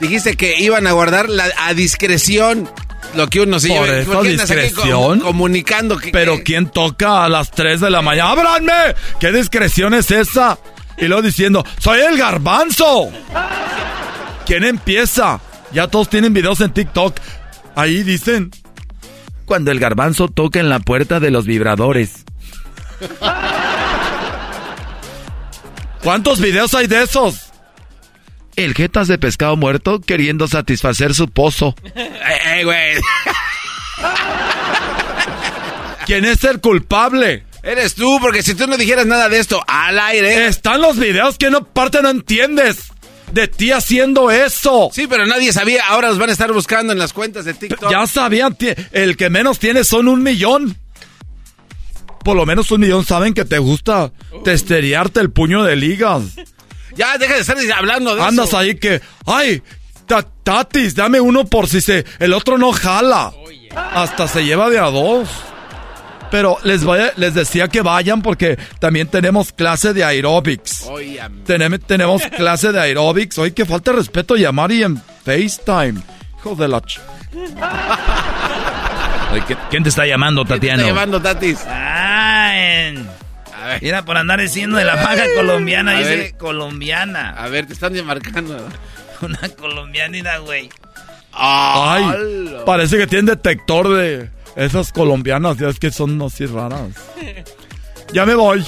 dijiste 0.00 0.36
que 0.36 0.58
iban 0.60 0.86
a 0.86 0.92
guardar 0.92 1.28
la, 1.28 1.46
a 1.58 1.74
discreción 1.74 2.70
lo 3.14 3.28
que 3.28 3.40
uno 3.40 3.60
se 3.60 3.68
Por 3.68 3.86
lleva. 3.86 3.98
eso, 3.98 4.12
¿Por 4.12 4.22
qué 4.24 4.30
andas 4.30 4.50
aquí 4.50 4.60
discreción. 4.60 5.18
com- 5.18 5.20
comunicando 5.20 5.96
que. 5.98 6.10
Pero 6.10 6.38
¿quién 6.44 6.66
toca 6.70 7.24
a 7.24 7.28
las 7.28 7.50
3 7.50 7.80
de 7.80 7.90
la 7.90 8.02
mañana? 8.02 8.30
¡Ábranme! 8.30 8.72
¿Qué 9.20 9.30
discreción 9.32 9.94
es 9.94 10.10
esa? 10.10 10.58
Y 10.96 11.06
luego 11.06 11.22
diciendo, 11.22 11.64
¡soy 11.80 12.00
el 12.00 12.16
garbanzo! 12.16 13.10
¿Quién 14.46 14.64
empieza? 14.64 15.40
Ya 15.72 15.88
todos 15.88 16.08
tienen 16.08 16.32
videos 16.32 16.60
en 16.60 16.72
TikTok. 16.72 17.16
Ahí 17.76 18.02
dicen. 18.02 18.50
Cuando 19.44 19.70
el 19.70 19.78
garbanzo 19.78 20.28
toca 20.28 20.58
en 20.58 20.68
la 20.70 20.78
puerta 20.80 21.20
de 21.20 21.30
los 21.30 21.44
vibradores. 21.46 22.24
¿Cuántos 26.04 26.38
videos 26.38 26.74
hay 26.74 26.86
de 26.86 27.02
esos? 27.02 27.50
El 28.56 28.74
jetas 28.74 29.08
de 29.08 29.16
pescado 29.16 29.56
muerto 29.56 30.02
queriendo 30.02 30.46
satisfacer 30.46 31.14
su 31.14 31.28
pozo. 31.28 31.74
¡Eh, 31.94 32.62
güey! 32.62 32.96
¿Quién 36.04 36.26
es 36.26 36.44
el 36.44 36.60
culpable? 36.60 37.46
Eres 37.62 37.94
tú, 37.94 38.18
porque 38.20 38.42
si 38.42 38.54
tú 38.54 38.66
no 38.66 38.76
dijeras 38.76 39.06
nada 39.06 39.30
de 39.30 39.38
esto 39.38 39.64
al 39.66 39.98
aire. 39.98 40.46
Están 40.46 40.82
los 40.82 40.98
videos 40.98 41.38
que 41.38 41.48
no 41.50 41.64
parte 41.64 42.02
no 42.02 42.10
entiendes. 42.10 42.92
De 43.32 43.48
ti 43.48 43.72
haciendo 43.72 44.30
eso. 44.30 44.90
Sí, 44.92 45.06
pero 45.06 45.24
nadie 45.24 45.54
sabía. 45.54 45.86
Ahora 45.88 46.10
los 46.10 46.18
van 46.18 46.28
a 46.28 46.32
estar 46.32 46.52
buscando 46.52 46.92
en 46.92 46.98
las 46.98 47.14
cuentas 47.14 47.46
de 47.46 47.54
TikTok. 47.54 47.90
Ya 47.90 48.06
sabían, 48.06 48.58
el 48.92 49.16
que 49.16 49.30
menos 49.30 49.58
tiene 49.58 49.84
son 49.84 50.08
un 50.08 50.22
millón. 50.22 50.76
Por 52.24 52.36
lo 52.36 52.46
menos 52.46 52.70
un 52.70 52.80
millón 52.80 53.04
saben 53.04 53.34
que 53.34 53.44
te 53.44 53.58
gusta 53.58 54.12
testerearte 54.44 55.20
el 55.20 55.30
puño 55.30 55.62
de 55.62 55.76
ligas. 55.76 56.22
Ya, 56.96 57.18
deja 57.18 57.34
de 57.34 57.40
estar 57.40 57.56
hablando 57.76 58.14
de 58.14 58.22
Andas 58.22 58.46
eso. 58.50 58.56
ahí 58.58 58.76
que, 58.76 59.00
ay, 59.26 59.64
ta- 60.06 60.24
tatis, 60.44 60.94
dame 60.94 61.20
uno 61.20 61.44
por 61.44 61.66
si 61.68 61.80
se, 61.80 62.04
el 62.20 62.32
otro 62.32 62.56
no 62.56 62.70
jala. 62.70 63.32
Hasta 63.74 64.28
se 64.28 64.44
lleva 64.44 64.70
de 64.70 64.78
a 64.78 64.84
dos. 64.84 65.28
Pero 66.30 66.56
les, 66.62 66.84
voy 66.84 67.00
a- 67.00 67.12
les 67.16 67.34
decía 67.34 67.66
que 67.66 67.82
vayan 67.82 68.22
porque 68.22 68.56
también 68.78 69.08
tenemos 69.08 69.52
clase 69.52 69.92
de 69.92 70.04
aerobics. 70.04 70.88
Tenem- 71.44 71.82
tenemos 71.84 72.22
clase 72.36 72.70
de 72.70 72.78
aerobics. 72.78 73.38
Hoy 73.38 73.50
que 73.50 73.66
falta 73.66 73.90
respeto 73.90 74.36
llamar 74.36 74.70
y 74.70 74.84
en 74.84 75.02
FaceTime. 75.24 76.00
Hijo 76.38 76.54
de 76.54 76.68
la... 76.68 76.80
ch- 76.80 77.00
Oye, 79.32 79.42
¿qui- 79.42 79.58
¿Quién 79.70 79.82
te 79.82 79.88
está 79.88 80.06
llamando, 80.06 80.44
Tatiano? 80.44 80.82
Está 80.82 80.92
llevando 80.92 81.20
Tatis. 81.20 81.58
Ah, 81.66 82.13
en- 82.54 83.08
Mira, 83.80 84.04
por 84.04 84.16
andar 84.18 84.40
diciendo 84.40 84.76
de 84.76 84.84
la 84.84 85.00
paga 85.02 85.24
colombiana, 85.36 85.92
A 85.92 85.98
dice 85.98 86.16
ver. 86.16 86.36
colombiana. 86.36 87.30
A 87.30 87.48
ver, 87.48 87.66
te 87.66 87.72
están 87.72 87.92
marcando. 88.04 88.56
Una 89.22 89.38
colombianina, 89.58 90.38
güey. 90.38 90.68
Ay, 91.32 92.04
parece 92.66 92.96
que 92.98 93.06
tienen 93.06 93.26
detector 93.26 93.88
de 93.96 94.28
esas 94.56 94.92
colombianas. 94.92 95.56
Ya 95.56 95.68
es 95.68 95.78
que 95.78 95.90
son 95.90 96.20
así 96.22 96.46
raras. 96.46 96.90
Ya 98.12 98.26
me 98.26 98.34
voy. 98.34 98.64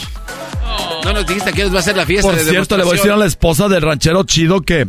No 1.04 1.12
nos 1.12 1.26
dijiste 1.26 1.52
que 1.52 1.66
va 1.66 1.78
a 1.80 1.82
ser 1.82 1.96
la 1.96 2.06
fiesta 2.06 2.28
Por 2.28 2.36
de 2.38 2.44
cierto, 2.50 2.76
le 2.76 2.82
voy 2.84 2.94
a 2.94 2.96
decir 2.96 3.12
a 3.12 3.16
la 3.16 3.26
esposa 3.26 3.68
del 3.68 3.82
ranchero 3.82 4.24
chido 4.24 4.62
que... 4.62 4.86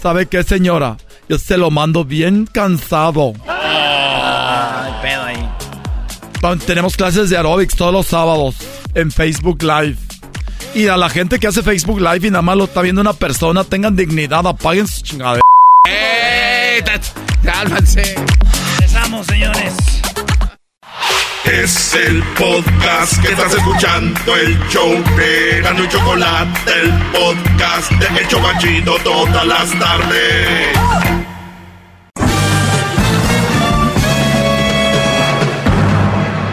¿Sabe 0.00 0.26
qué, 0.26 0.42
señora? 0.42 0.96
Yo 1.28 1.38
se 1.38 1.56
lo 1.58 1.70
mando 1.70 2.04
bien 2.04 2.46
cansado. 2.46 3.34
Tenemos 6.66 6.96
clases 6.96 7.30
de 7.30 7.36
aerobics 7.36 7.74
todos 7.74 7.92
los 7.92 8.06
sábados 8.06 8.56
en 8.94 9.10
Facebook 9.10 9.62
Live. 9.62 9.96
Y 10.74 10.86
a 10.86 10.96
la 10.96 11.08
gente 11.08 11.38
que 11.38 11.46
hace 11.46 11.62
Facebook 11.62 12.00
Live 12.00 12.26
y 12.26 12.30
nada 12.30 12.42
más 12.42 12.56
lo 12.56 12.64
está 12.64 12.82
viendo 12.82 13.00
una 13.00 13.12
persona, 13.12 13.64
tengan 13.64 13.96
dignidad, 13.96 14.46
apaguen 14.46 14.86
su 14.86 15.02
chingadera. 15.02 15.40
¡Ey! 15.88 16.82
¡Cálmanse! 17.42 18.14
Empezamos, 18.74 19.26
señores. 19.26 19.74
Es 21.44 21.94
el 21.94 22.22
podcast 22.38 23.20
que 23.22 23.28
estás 23.28 23.54
escuchando, 23.54 24.36
el 24.36 24.58
show 24.68 24.92
de 25.16 25.60
Gano 25.62 25.84
y 25.84 25.88
Chocolate, 25.88 26.72
el 26.82 26.92
podcast 27.12 27.90
de 27.92 28.20
El 28.20 28.28
Chocachito 28.28 28.98
todas 29.02 29.46
las 29.46 29.78
tardes. 29.78 31.17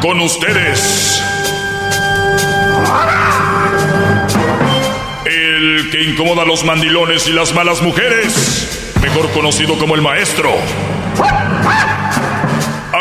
Con 0.06 0.22
ustedes. 0.22 1.20
El 5.26 5.90
que 5.90 6.04
incomoda 6.04 6.44
a 6.44 6.46
los 6.46 6.64
mandilones 6.64 7.28
y 7.28 7.34
las 7.34 7.56
malas 7.56 7.82
mujeres, 7.82 8.94
mejor 9.02 9.32
conocido 9.32 9.80
como 9.80 9.96
el 9.96 10.04
maestro. 10.04 10.52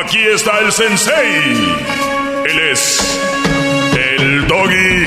Aquí 0.03 0.21
está 0.35 0.61
el 0.61 0.73
sensei. 0.73 1.77
Él 2.47 2.59
es 2.73 3.21
el 4.17 4.47
doggy. 4.47 5.05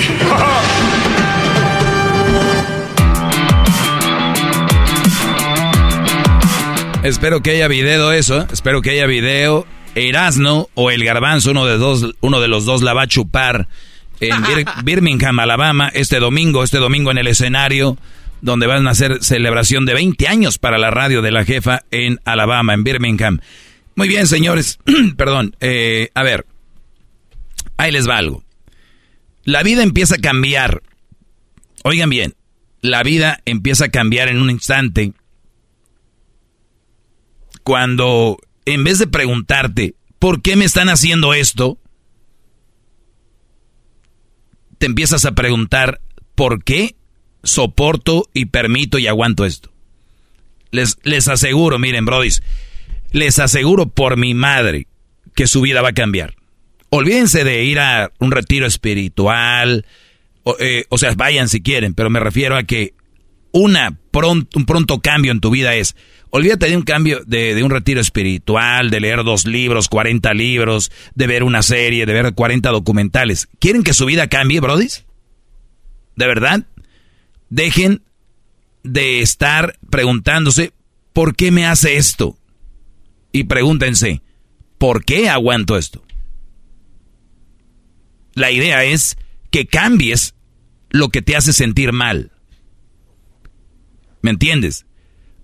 Espero 7.02 7.42
que 7.42 7.50
haya 7.52 7.68
video 7.68 8.12
eso, 8.12 8.42
¿eh? 8.42 8.48
espero 8.52 8.84
que 8.84 8.92
haya 8.92 9.08
video. 9.08 9.66
Erasno 9.98 10.70
o 10.76 10.92
el 10.92 11.04
Garbanzo, 11.04 11.52
uno 11.52 11.66
de, 11.66 11.78
dos, 11.78 12.16
uno 12.22 12.40
de 12.40 12.48
los 12.48 12.66
dos 12.66 12.82
la 12.82 12.94
va 12.94 13.04
a 13.04 13.08
chupar 13.08 13.68
en 14.20 14.36
Birmingham, 14.84 15.40
Alabama, 15.40 15.90
este 15.94 16.20
domingo, 16.20 16.64
este 16.64 16.78
domingo 16.78 17.12
en 17.12 17.18
el 17.18 17.28
escenario 17.28 17.98
donde 18.42 18.68
van 18.68 18.88
a 18.88 18.92
hacer 18.92 19.24
celebración 19.24 19.86
de 19.86 19.94
20 19.94 20.28
años 20.28 20.58
para 20.58 20.78
la 20.78 20.92
radio 20.92 21.22
de 21.22 21.32
la 21.32 21.44
jefa 21.44 21.84
en 21.92 22.20
Alabama, 22.24 22.74
en 22.74 22.84
Birmingham. 22.84 23.40
Muy 23.96 24.08
bien, 24.08 24.28
señores. 24.28 24.80
Perdón. 25.18 25.56
Eh, 25.60 26.10
a 26.14 26.24
ver. 26.24 26.46
Ahí 27.78 27.92
les 27.92 28.08
va 28.08 28.18
algo. 28.18 28.44
La 29.44 29.64
vida 29.64 29.82
empieza 29.82 30.16
a 30.16 30.20
cambiar. 30.20 30.84
Oigan 31.84 32.10
bien. 32.10 32.36
La 32.82 33.02
vida 33.02 33.42
empieza 33.46 33.86
a 33.86 33.90
cambiar 33.90 34.30
en 34.30 34.40
un 34.40 34.52
instante. 34.52 35.14
Cuando, 37.64 38.38
en 38.68 38.84
vez 38.84 39.00
de 39.00 39.08
preguntarte, 39.08 39.96
¿por 40.20 40.42
qué 40.42 40.58
me 40.58 40.66
están 40.66 40.90
haciendo 40.90 41.34
esto? 41.34 41.78
Te 44.78 44.88
empiezas 44.88 45.24
a 45.24 45.32
preguntar, 45.32 46.02
¿por 46.36 46.66
qué 46.66 46.98
soporto 47.44 48.30
y 48.34 48.48
permito 48.48 49.00
y 49.00 49.08
aguanto 49.08 49.46
esto? 49.46 49.72
Les, 50.72 50.98
les 51.04 51.30
aseguro, 51.30 51.80
miren, 51.80 52.04
brodis, 52.04 52.44
les 53.12 53.40
aseguro 53.40 53.88
por 53.88 54.18
mi 54.18 54.34
madre 54.34 54.88
que 55.34 55.48
su 55.48 55.62
vida 55.62 55.82
va 55.82 55.90
a 55.90 55.94
cambiar. 55.94 56.36
Olvídense 56.90 57.46
de 57.46 57.64
ir 57.64 57.80
a 57.80 58.12
un 58.20 58.32
retiro 58.32 58.66
espiritual, 58.66 59.86
o, 60.44 60.58
eh, 60.60 60.86
sea, 60.98 61.14
vayan 61.16 61.48
si 61.48 61.62
quieren, 61.62 61.94
pero 61.94 62.10
me 62.10 62.20
refiero 62.20 62.58
a 62.58 62.64
que 62.64 62.94
una 63.52 63.98
un 64.12 64.66
pronto 64.66 65.00
cambio 65.00 65.32
en 65.32 65.40
tu 65.40 65.52
vida 65.52 65.76
es, 65.76 65.96
olvídate 66.32 66.68
de 66.70 66.76
un 66.76 66.82
cambio, 66.82 67.22
de, 67.28 67.54
de, 67.54 67.62
un 67.62 67.70
retiro 67.70 68.02
espiritual, 68.02 68.90
de 68.90 69.00
leer 69.00 69.24
dos 69.24 69.46
libros, 69.46 69.90
40 69.90 70.34
libros, 70.34 70.92
de 71.14 71.28
ver 71.28 71.44
una 71.44 71.62
serie, 71.62 72.08
de 72.08 72.14
ver 72.14 72.34
40 72.34 72.68
documentales. 72.72 73.48
¿Quieren 73.60 73.84
que 73.84 73.94
su 73.94 74.08
vida 74.08 74.28
cambie, 74.28 74.60
brodis? 74.60 75.06
¿De 76.16 76.26
verdad? 76.26 76.66
Dejen 77.50 78.02
de 78.84 79.22
estar 79.22 79.78
preguntándose, 79.92 80.74
¿por 81.14 81.36
qué 81.36 81.52
me 81.52 81.68
hace 81.68 81.98
esto? 81.98 82.38
y 83.38 83.44
pregúntense, 83.44 84.24
¿por 84.80 85.06
qué 85.06 85.30
aguanto 85.30 85.78
esto? 85.78 86.04
La 88.34 88.50
idea 88.50 88.84
es 88.84 89.18
que 89.52 89.68
cambies 89.68 90.34
lo 90.90 91.10
que 91.10 91.22
te 91.22 91.36
hace 91.36 91.54
sentir 91.54 91.92
mal. 91.92 92.32
¿Me 94.22 94.32
entiendes? 94.32 94.86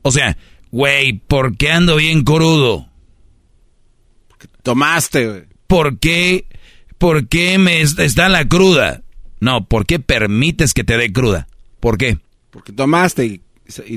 O 0.01 0.11
sea, 0.11 0.37
güey, 0.71 1.13
¿por 1.13 1.57
qué 1.57 1.71
ando 1.71 1.95
bien 1.95 2.23
crudo? 2.23 2.89
Porque 4.27 4.47
tomaste, 4.61 5.27
güey. 5.27 5.43
¿Por 5.67 5.99
qué? 5.99 6.45
¿Por 6.97 7.27
qué 7.27 7.57
me 7.57 7.81
está 7.81 8.29
la 8.29 8.47
cruda? 8.47 9.03
No, 9.39 9.65
¿por 9.65 9.85
qué 9.85 9.99
permites 9.99 10.73
que 10.73 10.83
te 10.83 10.97
dé 10.97 11.11
cruda? 11.11 11.47
¿Por 11.79 11.97
qué? 11.97 12.19
Porque 12.49 12.71
tomaste 12.71 13.25
y, 13.25 13.41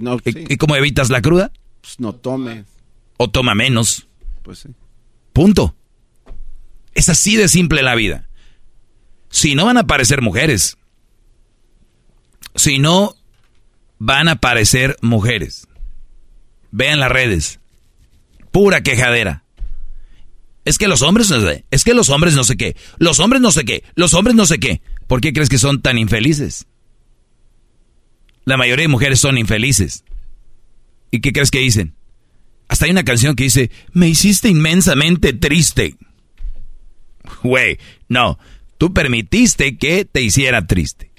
no... 0.00 0.18
¿Y, 0.24 0.56
cómo 0.56 0.76
evitas 0.76 1.10
la 1.10 1.20
cruda? 1.20 1.52
Pues 1.80 2.00
no 2.00 2.14
tomes 2.14 2.64
o 3.16 3.30
toma 3.30 3.54
menos. 3.54 4.06
Pues 4.42 4.60
sí. 4.60 4.68
Punto. 5.32 5.74
Es 6.94 7.08
así 7.08 7.36
de 7.36 7.48
simple 7.48 7.82
la 7.82 7.94
vida. 7.94 8.28
Si 9.30 9.54
no 9.54 9.66
van 9.66 9.76
a 9.76 9.80
aparecer 9.80 10.22
mujeres. 10.22 10.78
Si 12.54 12.78
no 12.78 13.15
van 13.98 14.28
a 14.28 14.32
aparecer 14.32 14.96
mujeres. 15.00 15.66
Vean 16.70 17.00
las 17.00 17.10
redes. 17.10 17.60
Pura 18.52 18.82
quejadera. 18.82 19.44
Es 20.64 20.78
que 20.78 20.88
los 20.88 21.02
hombres 21.02 21.30
no 21.30 21.40
sé, 21.40 21.64
es 21.70 21.84
que 21.84 21.94
los 21.94 22.10
hombres 22.10 22.34
no 22.34 22.42
sé 22.42 22.56
qué, 22.56 22.76
los 22.98 23.20
hombres 23.20 23.40
no 23.40 23.52
sé 23.52 23.64
qué, 23.64 23.84
los 23.94 24.14
hombres 24.14 24.34
no 24.34 24.46
sé 24.46 24.58
qué. 24.58 24.82
¿Por 25.06 25.20
qué 25.20 25.32
crees 25.32 25.48
que 25.48 25.58
son 25.58 25.80
tan 25.80 25.96
infelices? 25.96 26.66
La 28.44 28.56
mayoría 28.56 28.82
de 28.82 28.88
mujeres 28.88 29.20
son 29.20 29.38
infelices. 29.38 30.04
¿Y 31.12 31.20
qué 31.20 31.32
crees 31.32 31.52
que 31.52 31.60
dicen? 31.60 31.94
Hasta 32.68 32.86
hay 32.86 32.90
una 32.90 33.04
canción 33.04 33.36
que 33.36 33.44
dice, 33.44 33.70
me 33.92 34.08
hiciste 34.08 34.48
inmensamente 34.48 35.32
triste. 35.32 35.94
Güey, 37.44 37.78
no, 38.08 38.38
tú 38.76 38.92
permitiste 38.92 39.78
que 39.78 40.04
te 40.04 40.22
hiciera 40.22 40.66
triste. 40.66 41.12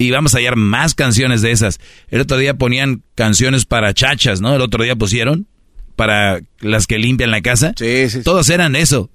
Y 0.00 0.12
vamos 0.12 0.34
a 0.34 0.38
hallar 0.38 0.56
más 0.56 0.94
canciones 0.94 1.42
de 1.42 1.50
esas. 1.50 1.78
El 2.08 2.22
otro 2.22 2.38
día 2.38 2.54
ponían 2.54 3.02
canciones 3.14 3.66
para 3.66 3.92
chachas, 3.92 4.40
¿no? 4.40 4.56
El 4.56 4.62
otro 4.62 4.82
día 4.82 4.96
pusieron 4.96 5.46
para 5.94 6.40
las 6.60 6.86
que 6.86 6.98
limpian 6.98 7.30
la 7.30 7.42
casa. 7.42 7.74
Sí, 7.76 8.08
sí, 8.08 8.22
Todas 8.22 8.48
eran 8.48 8.76
eso. 8.76 9.10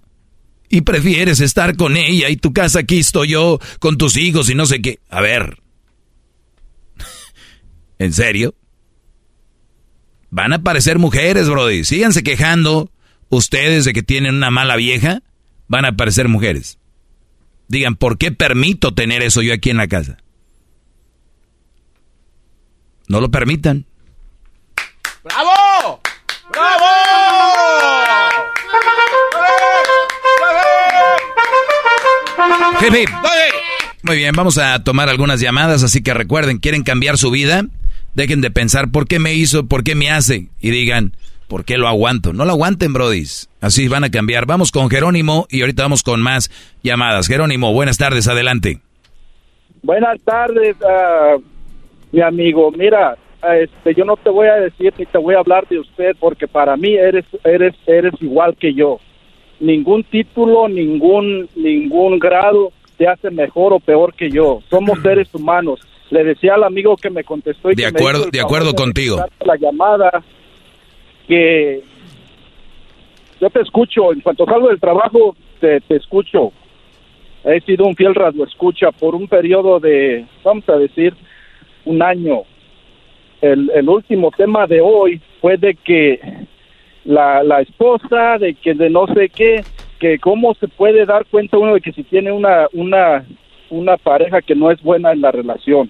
Y 0.69 0.81
prefieres 0.81 1.39
estar 1.39 1.75
con 1.75 1.97
ella 1.97 2.29
y 2.29 2.37
tu 2.37 2.53
casa 2.53 2.81
aquí 2.81 2.99
estoy 2.99 3.29
yo 3.29 3.57
con 3.79 3.97
tus 3.97 4.15
hijos 4.15 4.47
y 4.51 4.53
no 4.53 4.67
sé 4.67 4.79
qué. 4.79 4.99
A 5.09 5.21
ver. 5.21 5.57
¿En 7.97 8.13
serio? 8.13 8.53
Van 10.29 10.53
a 10.53 10.57
aparecer 10.57 10.99
mujeres, 10.99 11.49
Brody. 11.49 11.83
Síganse 11.83 12.21
quejando 12.21 12.91
ustedes 13.29 13.85
de 13.85 13.93
que 13.93 14.03
tienen 14.03 14.35
una 14.35 14.51
mala 14.51 14.75
vieja. 14.75 15.23
Van 15.67 15.85
a 15.85 15.89
aparecer 15.89 16.27
mujeres. 16.27 16.77
Digan, 17.69 17.95
¿por 17.95 18.19
qué 18.19 18.31
permito 18.31 18.93
tener 18.93 19.23
eso 19.23 19.41
yo 19.41 19.51
aquí 19.51 19.71
en 19.71 19.77
la 19.77 19.87
casa? 19.87 20.17
No 23.07 23.21
lo 23.21 23.29
permitan. 23.29 23.85
¡Bravo! 25.23 26.01
¡Bravo! 26.51 26.85
Muy 34.03 34.17
bien, 34.17 34.35
vamos 34.35 34.57
a 34.59 34.83
tomar 34.83 35.09
algunas 35.09 35.39
llamadas, 35.39 35.81
así 35.81 36.03
que 36.03 36.13
recuerden, 36.13 36.59
¿quieren 36.59 36.83
cambiar 36.83 37.17
su 37.17 37.31
vida? 37.31 37.63
Dejen 38.13 38.41
de 38.41 38.51
pensar 38.51 38.91
por 38.91 39.07
qué 39.07 39.17
me 39.17 39.33
hizo, 39.33 39.65
por 39.65 39.83
qué 39.83 39.95
me 39.95 40.11
hace 40.11 40.49
y 40.59 40.69
digan, 40.69 41.17
¿por 41.47 41.65
qué 41.65 41.77
lo 41.77 41.87
aguanto? 41.87 42.31
No 42.31 42.45
lo 42.45 42.51
aguanten, 42.51 42.93
brodis. 42.93 43.49
Así 43.61 43.87
van 43.87 44.03
a 44.03 44.11
cambiar. 44.11 44.45
Vamos 44.45 44.71
con 44.71 44.89
Jerónimo 44.89 45.47
y 45.49 45.61
ahorita 45.61 45.83
vamos 45.83 46.03
con 46.03 46.21
más 46.21 46.51
llamadas. 46.83 47.27
Jerónimo, 47.27 47.73
buenas 47.73 47.97
tardes, 47.97 48.27
adelante. 48.27 48.79
Buenas 49.81 50.19
tardes, 50.23 50.75
uh, 50.81 51.41
mi 52.15 52.21
amigo. 52.21 52.71
Mira, 52.71 53.17
este, 53.61 53.93
yo 53.93 54.05
no 54.05 54.15
te 54.15 54.29
voy 54.29 54.47
a 54.47 54.55
decir 54.55 54.93
ni 54.97 55.05
te 55.05 55.17
voy 55.17 55.35
a 55.35 55.39
hablar 55.39 55.67
de 55.67 55.79
usted 55.79 56.15
porque 56.17 56.47
para 56.47 56.77
mí 56.77 56.93
eres, 56.93 57.25
eres, 57.43 57.75
eres 57.85 58.13
igual 58.21 58.55
que 58.55 58.73
yo. 58.73 58.99
Ningún 59.59 60.03
título, 60.05 60.67
ningún, 60.69 61.49
ningún 61.55 62.17
grado 62.19 62.71
te 62.97 63.07
hace 63.07 63.29
mejor 63.29 63.73
o 63.73 63.79
peor 63.79 64.13
que 64.13 64.31
yo. 64.31 64.61
Somos 64.69 64.99
seres 65.03 65.27
humanos 65.33 65.81
le 66.11 66.23
decía 66.23 66.53
al 66.53 66.63
amigo 66.63 66.95
que 66.95 67.09
me 67.09 67.23
contestó 67.23 67.71
y 67.71 67.75
de 67.75 67.87
acuerdo 67.87 68.27
de 68.31 68.39
acuerdo 68.39 68.75
contigo 68.75 69.25
la 69.43 69.55
llamada 69.55 70.23
que 71.27 71.81
yo 73.41 73.49
te 73.49 73.61
escucho 73.61 74.13
en 74.13 74.21
cuanto 74.21 74.45
salgo 74.45 74.67
del 74.67 74.79
trabajo 74.79 75.35
te, 75.59 75.81
te 75.81 75.95
escucho 75.95 76.51
he 77.43 77.59
sido 77.61 77.85
un 77.85 77.95
fiel 77.95 78.13
radio 78.13 78.45
escucha 78.45 78.91
por 78.91 79.15
un 79.15 79.27
periodo 79.27 79.79
de 79.79 80.27
vamos 80.43 80.69
a 80.69 80.77
decir 80.77 81.15
un 81.85 82.01
año 82.01 82.43
el, 83.41 83.71
el 83.73 83.89
último 83.89 84.31
tema 84.31 84.67
de 84.67 84.81
hoy 84.81 85.21
fue 85.41 85.57
de 85.57 85.75
que 85.75 86.19
la, 87.03 87.43
la 87.43 87.61
esposa 87.61 88.37
de 88.39 88.55
que 88.55 88.73
de 88.73 88.89
no 88.89 89.07
sé 89.07 89.29
qué 89.29 89.65
que 89.99 90.19
cómo 90.19 90.53
se 90.55 90.67
puede 90.67 91.05
dar 91.05 91.25
cuenta 91.25 91.57
uno 91.57 91.75
de 91.75 91.81
que 91.81 91.93
si 91.93 92.03
tiene 92.03 92.31
una, 92.31 92.67
una, 92.73 93.25
una 93.69 93.97
pareja 93.97 94.41
que 94.41 94.55
no 94.55 94.71
es 94.71 94.81
buena 94.81 95.11
en 95.11 95.21
la 95.21 95.31
relación. 95.31 95.89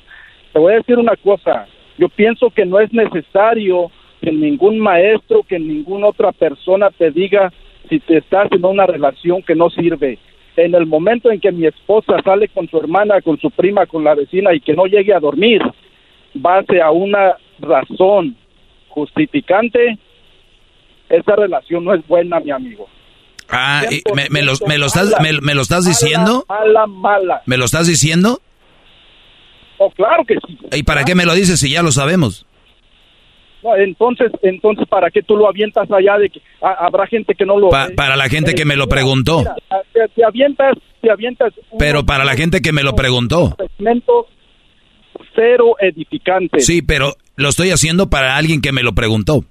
Te 0.54 0.60
voy 0.60 0.74
a 0.74 0.78
decir 0.78 0.98
una 0.98 1.16
cosa, 1.16 1.68
yo 1.98 2.10
pienso 2.10 2.50
que 2.50 2.66
no 2.66 2.80
es 2.80 2.94
necesario 2.94 3.92
que 4.22 4.32
ningún 4.32 4.80
maestro, 4.80 5.44
que 5.44 5.60
ninguna 5.60 6.08
otra 6.08 6.32
persona 6.32 6.92
te 6.92 7.12
diga 7.12 7.52
si 7.90 8.00
te 8.00 8.18
estás 8.18 8.52
en 8.52 8.66
una 8.66 8.86
relación 8.86 9.42
que 9.44 9.56
no 9.56 9.70
sirve. 9.70 10.18
En 10.58 10.74
el 10.74 10.86
momento 10.86 11.32
en 11.32 11.40
que 11.40 11.52
mi 11.52 11.66
esposa 11.66 12.14
sale 12.24 12.48
con 12.48 12.70
su 12.70 12.78
hermana, 12.78 13.22
con 13.22 13.40
su 13.40 13.52
prima, 13.52 13.86
con 13.86 14.04
la 14.04 14.16
vecina 14.16 14.54
y 14.54 14.62
que 14.62 14.74
no 14.74 14.86
llegue 14.86 15.14
a 15.14 15.20
dormir, 15.20 15.62
base 16.34 16.82
a 16.82 16.92
una 16.92 17.36
razón 17.60 18.36
justificante, 18.90 19.98
esa 21.10 21.36
relación 21.36 21.84
no 21.84 21.94
es 21.94 22.06
buena, 22.08 22.40
mi 22.40 22.52
amigo. 22.52 22.88
Ah, 23.50 23.84
me, 24.16 24.28
me, 24.30 24.42
lo, 24.42 24.54
me, 24.68 24.78
lo 24.78 24.88
estás, 24.88 25.14
me, 25.22 25.54
lo 25.54 25.62
estás 25.62 25.86
diciendo? 25.86 26.46
Mala, 26.48 26.88
mala. 26.88 27.42
¿Me 27.46 27.58
lo 27.58 27.66
estás 27.66 27.88
diciendo? 27.88 28.42
Oh, 29.78 29.92
claro 29.92 30.24
que 30.26 30.36
sí. 30.48 30.58
¿Y 30.72 30.84
para 30.84 31.04
qué 31.04 31.16
me 31.16 31.26
lo 31.26 31.34
dices 31.34 31.60
si 31.60 31.70
ya 31.70 31.84
lo 31.84 31.92
sabemos? 31.92 32.45
Entonces, 33.78 34.32
entonces, 34.42 34.88
¿para 34.88 35.10
qué 35.10 35.22
tú 35.22 35.36
lo 35.36 35.48
avientas 35.48 35.90
allá 35.92 36.18
de 36.18 36.30
que 36.30 36.42
habrá 36.62 37.08
gente 37.08 37.34
que 37.36 37.46
no 37.46 37.60
lo... 37.60 37.70
para 37.70 38.16
la 38.16 38.30
gente 38.30 38.54
que 38.54 38.66
me 38.66 38.76
lo 38.76 38.88
preguntó. 38.88 39.44
te, 40.16 40.24
avientas, 40.24 40.78
te 41.02 41.12
avientas... 41.12 41.54
Pero 41.78 42.06
para 42.06 42.26
la 42.26 42.36
gente 42.36 42.62
que 42.62 42.72
me 42.72 42.84
lo 42.84 42.96
preguntó. 42.96 43.56
Cero 45.36 45.76
edificante. 45.80 46.60
Sí, 46.60 46.82
pero 46.82 47.14
lo 47.36 47.50
estoy 47.50 47.72
haciendo 47.72 48.10
para 48.10 48.38
alguien 48.38 48.62
que 48.62 48.72
me 48.72 48.84
lo 48.84 48.94
preguntó. 48.94 49.44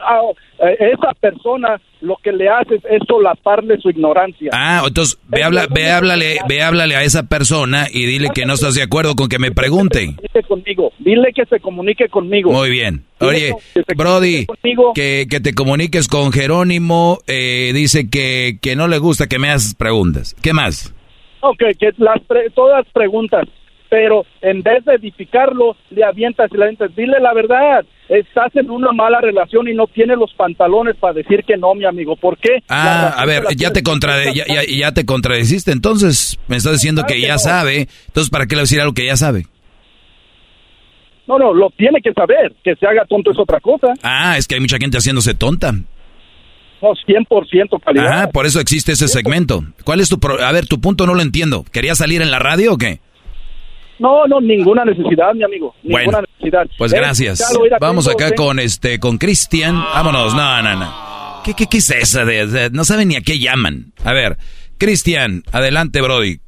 A 0.00 0.20
eh, 0.66 0.92
esa 0.92 1.12
persona 1.14 1.80
lo 2.00 2.16
que 2.22 2.32
le 2.32 2.48
haces 2.48 2.80
es 2.90 3.00
solaparle 3.06 3.78
su 3.78 3.90
ignorancia. 3.90 4.50
Ah, 4.52 4.82
entonces 4.86 5.18
ve, 5.28 5.42
habla, 5.42 5.66
ve, 5.70 5.90
háblale, 5.90 6.38
ve, 6.48 6.62
háblale 6.62 6.96
a 6.96 7.02
esa 7.02 7.28
persona 7.28 7.86
y 7.92 8.06
dile 8.06 8.30
que 8.34 8.44
no 8.44 8.54
estás 8.54 8.74
de 8.74 8.82
acuerdo 8.82 9.14
con 9.14 9.28
que 9.28 9.38
me 9.38 9.52
pregunte. 9.52 10.00
Dile 10.00 10.42
conmigo, 10.46 10.92
dile 10.98 11.32
que 11.34 11.44
se 11.46 11.60
comunique 11.60 12.08
conmigo. 12.08 12.52
Muy 12.52 12.70
bien. 12.70 13.04
Oye, 13.20 13.54
Brody, 13.96 14.46
que, 14.94 15.26
que, 15.30 15.40
te 15.40 15.54
comuniques 15.54 16.08
con 16.08 16.32
Jerónimo, 16.32 17.18
eh, 17.28 17.70
dice 17.72 18.10
que, 18.10 18.58
que 18.60 18.74
no 18.74 18.88
le 18.88 18.98
gusta 18.98 19.28
que 19.28 19.38
me 19.38 19.48
hagas 19.48 19.74
preguntas. 19.76 20.34
¿Qué 20.42 20.52
más? 20.52 20.92
Ok, 21.40 21.62
que 21.78 21.92
las 21.98 22.20
todas 22.54 22.86
preguntas 22.92 23.48
pero 23.92 24.24
en 24.40 24.62
vez 24.62 24.82
de 24.86 24.94
edificarlo, 24.94 25.76
le 25.90 26.02
avientas 26.02 26.50
y 26.50 26.56
le 26.56 26.64
avientas. 26.64 26.96
Dile 26.96 27.20
la 27.20 27.34
verdad, 27.34 27.84
estás 28.08 28.56
en 28.56 28.70
una 28.70 28.90
mala 28.90 29.20
relación 29.20 29.68
y 29.68 29.74
no 29.74 29.86
tienes 29.86 30.16
los 30.16 30.32
pantalones 30.32 30.96
para 30.96 31.12
decir 31.12 31.44
que 31.46 31.58
no, 31.58 31.74
mi 31.74 31.84
amigo. 31.84 32.16
¿Por 32.16 32.38
qué? 32.38 32.62
Ah, 32.70 33.12
a 33.14 33.26
ver, 33.26 33.44
ya 33.54 33.70
te, 33.70 33.82
ya, 34.32 34.62
ya, 34.66 34.92
te 34.92 35.04
contradeciste, 35.04 35.72
entonces 35.72 36.38
me 36.48 36.56
estás 36.56 36.72
diciendo 36.72 37.04
que 37.06 37.20
ya 37.20 37.36
sabe, 37.36 37.88
entonces 38.06 38.30
¿para 38.30 38.46
qué 38.46 38.54
le 38.54 38.62
decir 38.62 38.80
algo 38.80 38.94
que 38.94 39.04
ya 39.04 39.16
sabe? 39.18 39.44
No, 41.28 41.38
no, 41.38 41.52
lo 41.52 41.68
tiene 41.76 42.00
que 42.00 42.14
saber, 42.14 42.54
que 42.64 42.74
se 42.76 42.86
haga 42.86 43.04
tonto 43.04 43.30
es 43.30 43.38
otra 43.38 43.60
cosa. 43.60 43.88
Ah, 44.02 44.38
es 44.38 44.48
que 44.48 44.54
hay 44.54 44.62
mucha 44.62 44.78
gente 44.78 44.96
haciéndose 44.96 45.34
tonta. 45.34 45.72
No, 45.72 46.94
100% 47.06 47.78
calidad. 47.84 48.22
Ah, 48.22 48.30
por 48.32 48.46
eso 48.46 48.58
existe 48.58 48.92
ese 48.92 49.06
segmento. 49.06 49.62
¿Cuál 49.84 50.00
es 50.00 50.08
tu... 50.08 50.18
a 50.40 50.50
ver, 50.50 50.66
tu 50.66 50.80
punto 50.80 51.04
no 51.04 51.12
lo 51.12 51.20
entiendo. 51.20 51.62
¿Querías 51.70 51.98
salir 51.98 52.22
en 52.22 52.30
la 52.30 52.38
radio 52.38 52.72
o 52.72 52.78
qué? 52.78 53.00
No, 54.02 54.26
no, 54.26 54.40
ninguna 54.40 54.84
necesidad, 54.84 55.32
mi 55.32 55.44
amigo. 55.44 55.76
Ninguna 55.84 56.04
bueno, 56.04 56.20
necesidad. 56.36 56.66
Pues 56.76 56.92
gracias. 56.92 57.40
Vamos 57.80 58.08
acá 58.08 58.34
con 58.34 58.58
este, 58.58 58.98
con 58.98 59.16
Cristian. 59.16 59.76
Vámonos. 59.76 60.34
No, 60.34 60.60
no, 60.60 60.74
no. 60.74 61.42
¿Qué, 61.44 61.54
qué, 61.54 61.66
qué 61.66 61.78
es 61.78 61.90
esa 61.90 62.24
de, 62.24 62.70
no 62.72 62.84
saben 62.84 63.08
ni 63.08 63.16
a 63.16 63.20
qué 63.20 63.38
llaman? 63.38 63.92
A 64.04 64.12
ver, 64.12 64.38
Cristian, 64.76 65.44
adelante, 65.52 66.00
Brody. 66.00 66.40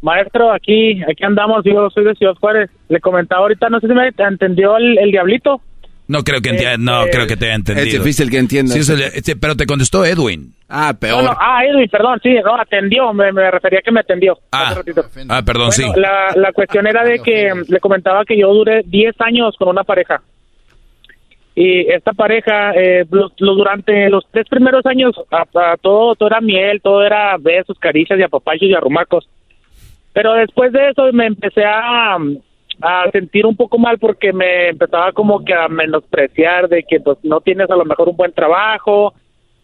Maestro, 0.00 0.52
aquí, 0.52 1.02
aquí 1.02 1.24
andamos. 1.24 1.64
Yo 1.64 1.90
soy 1.90 2.04
de 2.04 2.14
Ciudad 2.14 2.34
Juárez. 2.34 2.70
Le 2.88 3.00
comentaba 3.00 3.42
ahorita, 3.42 3.68
no 3.68 3.80
sé 3.80 3.88
si 3.88 3.94
me 3.94 4.08
entendió 4.16 4.76
el, 4.76 4.96
el 4.98 5.10
diablito. 5.10 5.60
No 6.06 6.22
creo 6.22 6.40
que 6.40 6.52
no 6.78 7.00
este, 7.00 7.16
creo 7.16 7.26
que 7.26 7.36
te 7.36 7.46
haya 7.46 7.54
entendido. 7.54 7.86
Es 7.86 7.92
difícil 7.94 8.30
que 8.30 8.38
entienda. 8.38 8.74
Sí, 8.74 9.34
pero 9.40 9.56
te 9.56 9.66
contestó 9.66 10.04
Edwin. 10.04 10.53
Ah, 10.76 10.92
peor. 10.92 11.36
ah, 11.38 11.64
Edwin, 11.64 11.88
perdón, 11.88 12.18
sí, 12.20 12.34
no, 12.44 12.56
atendió, 12.56 13.12
me, 13.12 13.30
refería 13.48 13.80
que 13.80 13.92
me 13.92 14.00
atendió. 14.00 14.36
Ah, 14.50 14.74
ah 15.28 15.42
perdón, 15.46 15.70
sí. 15.70 15.84
La, 15.94 16.32
la 16.34 16.52
cuestión 16.52 16.84
era 16.88 17.04
de 17.04 17.20
que 17.20 17.52
le 17.68 17.78
comentaba 17.78 18.24
que 18.24 18.36
yo 18.36 18.52
duré 18.52 18.82
10 18.84 19.14
años 19.20 19.54
con 19.56 19.68
una 19.68 19.84
pareja. 19.84 20.20
Y 21.54 21.88
esta 21.92 22.12
pareja, 22.12 22.72
eh, 22.74 23.06
durante 23.38 24.10
los 24.10 24.26
tres 24.32 24.48
primeros 24.48 24.84
años, 24.86 25.14
todo, 25.80 26.16
todo 26.16 26.26
era 26.26 26.40
miel, 26.40 26.80
todo 26.82 27.04
era 27.04 27.36
besos, 27.38 27.78
caricias 27.78 28.18
y 28.18 28.24
apapachos 28.24 28.68
y 28.68 28.74
arrumacos. 28.74 29.28
Pero 30.12 30.32
después 30.32 30.72
de 30.72 30.88
eso 30.88 31.12
me 31.12 31.26
empecé 31.26 31.64
a, 31.64 32.16
a 32.82 33.10
sentir 33.12 33.46
un 33.46 33.54
poco 33.54 33.78
mal 33.78 33.98
porque 34.00 34.32
me 34.32 34.70
empezaba 34.70 35.12
como 35.12 35.44
que 35.44 35.54
a 35.54 35.68
menospreciar 35.68 36.68
de 36.68 36.82
que 36.82 36.98
pues 36.98 37.18
no 37.22 37.40
tienes 37.40 37.70
a 37.70 37.76
lo 37.76 37.84
mejor 37.84 38.08
un 38.08 38.16
buen 38.16 38.32
trabajo, 38.32 39.14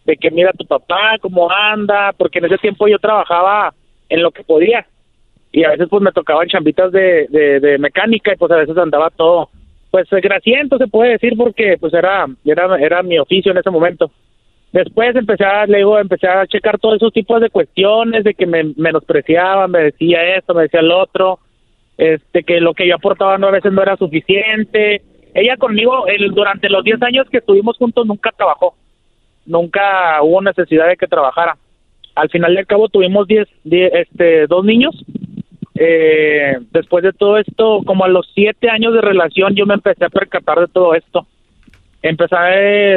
de 0.05 0.17
que 0.17 0.31
mira 0.31 0.51
tu 0.53 0.65
papá 0.65 1.17
cómo 1.21 1.49
anda, 1.51 2.13
porque 2.17 2.39
en 2.39 2.45
ese 2.45 2.57
tiempo 2.57 2.87
yo 2.87 2.99
trabajaba 2.99 3.73
en 4.09 4.21
lo 4.21 4.31
que 4.31 4.43
podía. 4.43 4.85
Y 5.51 5.63
a 5.63 5.71
veces 5.71 5.87
pues 5.89 6.01
me 6.01 6.11
tocaban 6.11 6.47
chambitas 6.47 6.91
de, 6.91 7.27
de, 7.29 7.77
mecánica 7.77 8.33
y 8.33 8.37
pues 8.37 8.51
a 8.51 8.57
veces 8.57 8.77
andaba 8.77 9.09
todo 9.09 9.49
pues 9.91 10.07
grasiento 10.09 10.77
se 10.77 10.87
puede 10.87 11.11
decir 11.11 11.33
porque 11.37 11.75
pues 11.77 11.93
era 11.93 12.25
era 12.45 12.79
era 12.79 13.03
mi 13.03 13.19
oficio 13.19 13.51
en 13.51 13.57
ese 13.57 13.69
momento. 13.69 14.09
Después 14.71 15.13
empecé 15.17 15.43
a 15.43 15.67
luego 15.67 15.99
empecé 15.99 16.27
a 16.27 16.47
checar 16.47 16.79
todos 16.79 16.95
esos 16.95 17.11
tipos 17.11 17.41
de 17.41 17.49
cuestiones 17.49 18.23
de 18.23 18.33
que 18.33 18.45
me 18.45 18.63
menospreciaban 18.77 19.69
me 19.69 19.83
decía 19.83 20.37
esto 20.37 20.53
me 20.53 20.63
decía 20.63 20.81
lo 20.81 20.97
otro 20.97 21.39
este 21.97 22.43
que 22.43 22.61
lo 22.61 22.73
que 22.73 22.87
yo 22.87 22.95
aportaba 22.95 23.37
no 23.37 23.47
a 23.47 23.51
veces 23.51 23.73
no 23.73 23.83
era 23.83 23.97
suficiente. 23.97 25.01
Ella 25.33 25.57
conmigo 25.57 26.07
el, 26.07 26.31
durante 26.31 26.69
los 26.69 26.83
10 26.83 27.01
años 27.03 27.29
que 27.29 27.37
estuvimos 27.37 27.77
juntos 27.77 28.07
nunca 28.07 28.31
trabajó, 28.35 28.75
nunca 29.45 30.21
hubo 30.21 30.41
necesidad 30.41 30.87
de 30.87 30.97
que 30.97 31.07
trabajara. 31.07 31.57
Al 32.15 32.29
final 32.29 32.55
del 32.55 32.67
cabo 32.67 32.89
tuvimos 32.89 33.27
10, 33.27 33.47
este, 33.63 34.47
dos 34.47 34.65
niños. 34.65 34.95
Eh, 35.75 36.57
después 36.71 37.03
de 37.03 37.13
todo 37.13 37.37
esto, 37.37 37.81
como 37.85 38.05
a 38.05 38.09
los 38.09 38.29
7 38.33 38.69
años 38.69 38.93
de 38.93 39.01
relación, 39.01 39.55
yo 39.55 39.65
me 39.65 39.73
empecé 39.73 40.05
a 40.05 40.09
percatar 40.09 40.59
de 40.59 40.67
todo 40.67 40.93
esto. 40.93 41.25
Empecé, 42.01 42.35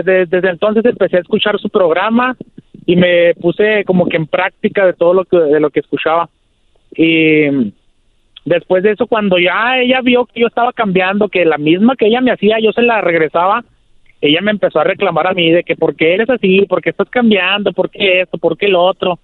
desde 0.05 0.49
entonces 0.49 0.85
empecé 0.85 1.19
a 1.19 1.21
escuchar 1.21 1.59
su 1.59 1.69
programa 1.69 2.37
y 2.87 2.97
me 2.97 3.35
puse 3.35 3.85
como 3.85 4.07
que 4.07 4.17
en 4.17 4.27
práctica 4.27 4.87
de 4.87 4.95
todo 4.95 5.15
lo 5.15 5.25
que, 5.25 5.37
de 5.39 5.61
lo 5.61 5.71
que 5.71 5.81
escuchaba. 5.81 6.29
Y 6.97 7.73
Después 8.45 8.83
de 8.83 8.93
eso, 8.93 9.07
cuando 9.07 9.39
ya 9.39 9.79
ella 9.79 10.01
vio 10.03 10.27
que 10.27 10.41
yo 10.41 10.47
estaba 10.47 10.73
cambiando, 10.73 11.29
que 11.29 11.45
la 11.47 11.57
misma 11.57 11.97
que 11.97 12.07
ella 12.07 12.21
me 12.21 12.31
hacía, 12.31 12.59
yo 12.61 12.73
se 12.73 12.83
la 12.83 13.01
regresaba, 13.01 13.65
ella 14.29 14.41
me 14.41 14.53
empezó 14.53 14.81
a 14.81 14.85
reclamar 14.85 15.27
a 15.27 15.35
mí 15.35 15.51
de 15.51 15.63
que 15.65 15.77
por 15.77 15.95
qué 15.95 16.15
eres 16.15 16.31
así, 16.31 16.65
por 16.67 16.81
qué 16.81 16.91
estás 16.91 17.09
cambiando, 17.11 17.73
por 17.73 17.91
qué 17.91 18.23
esto, 18.23 18.39
por 18.39 18.57
qué 18.57 18.69
lo 18.69 18.83
otro. 18.83 19.19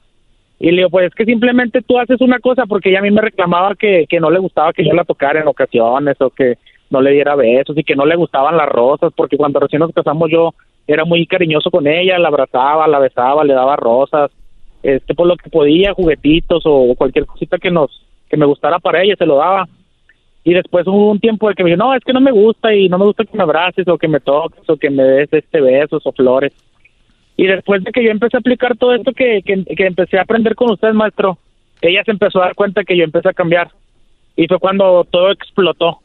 Y 0.59 0.70
le 0.70 0.78
digo, 0.78 0.90
pues 0.90 1.06
es 1.06 1.14
que 1.14 1.24
simplemente 1.24 1.81
tú 1.81 1.98
haces 1.98 2.20
una 2.20 2.39
cosa 2.39 2.66
porque 2.66 2.90
ella 2.90 2.98
a 2.98 3.02
mí 3.02 3.10
me 3.10 3.22
reclamaba 3.22 3.74
que, 3.77 4.05
que 4.06 4.20
no 4.20 4.31
le 4.31 4.39
gustaba 4.39 4.74
que 4.74 4.85
yo 4.85 4.93
la 4.93 5.05
tocara 5.05 5.40
en 5.40 5.48
ocasiones 5.48 6.20
o 6.20 6.28
que 6.28 6.59
no 6.90 7.01
le 7.01 7.12
diera 7.12 7.35
besos 7.35 7.78
y 7.78 7.85
que 7.85 7.97
no 7.97 8.05
le 8.05 8.16
gustaban 8.16 8.59
las 8.59 8.68
rosas 8.68 9.10
porque 9.16 9.39
cuando 9.39 9.60
recién 9.60 9.81
nos 9.81 9.93
casamos 9.93 10.31
yo 10.31 10.52
era 10.86 11.06
muy 11.06 11.27
cariñoso 11.27 11.70
con 11.70 11.86
ella, 11.86 12.18
la 12.18 12.28
abrazaba, 12.28 12.86
la 12.86 12.98
besaba, 12.98 13.44
le 13.44 13.55
daba 13.55 13.77
rosas, 13.77 14.31
este 14.82 15.14
por 15.14 15.27
lo 15.27 15.36
que 15.36 15.48
podía, 15.48 15.94
juguetitos 15.94 16.62
o 16.66 16.94
cualquier 16.94 17.24
cosita 17.24 17.56
que 17.56 17.70
nos 17.70 18.05
que 18.28 18.36
me 18.36 18.47
gustara 18.47 18.78
para 18.78 19.02
ella, 19.02 19.16
se 19.16 19.27
lo 19.27 19.36
daba. 19.36 19.66
Y 20.43 20.55
después 20.55 20.87
hubo 20.87 21.11
un 21.11 21.21
tiempo 21.21 21.49
de 21.49 21.55
que 21.55 21.62
me 21.62 21.71
dijo, 21.71 21.83
no, 21.83 21.95
es 21.95 22.03
que 22.03 22.12
no 22.12 22.21
me 22.21 22.33
gusta 22.33 22.75
y 22.75 22.89
no 22.89 22.99
me 22.99 23.05
gusta 23.05 23.25
que 23.25 23.37
me 23.37 23.43
abraces 23.43 23.87
o 23.89 23.99
que 23.99 24.09
me 24.09 24.21
toques 24.21 24.69
o 24.69 24.77
que 24.77 24.91
me 24.91 25.03
des 25.03 25.33
este 25.33 25.61
besos 25.61 26.03
o 26.05 26.12
flores. 26.12 26.53
Y 27.37 27.47
después 27.47 27.85
de 27.85 27.93
que 27.93 28.05
yo 28.05 28.11
empecé 28.11 28.37
a 28.37 28.41
aplicar 28.41 28.77
todo 28.77 28.95
esto 28.95 29.12
que, 29.12 29.43
que, 29.43 29.65
que 29.65 29.87
empecé 29.87 30.19
a 30.19 30.23
aprender 30.23 30.55
con 30.55 30.71
usted, 30.71 30.93
maestro, 30.93 31.39
ella 31.83 32.03
se 32.05 32.11
empezó 32.11 32.41
a 32.43 32.47
dar 32.47 32.55
cuenta 32.55 32.85
que 32.85 32.97
yo 32.97 33.05
empecé 33.05 33.29
a 33.29 33.35
cambiar. 33.35 33.71
Y 34.37 34.47
fue 34.47 34.59
cuando 34.59 35.05
todo 35.11 35.31
explotó 35.31 35.99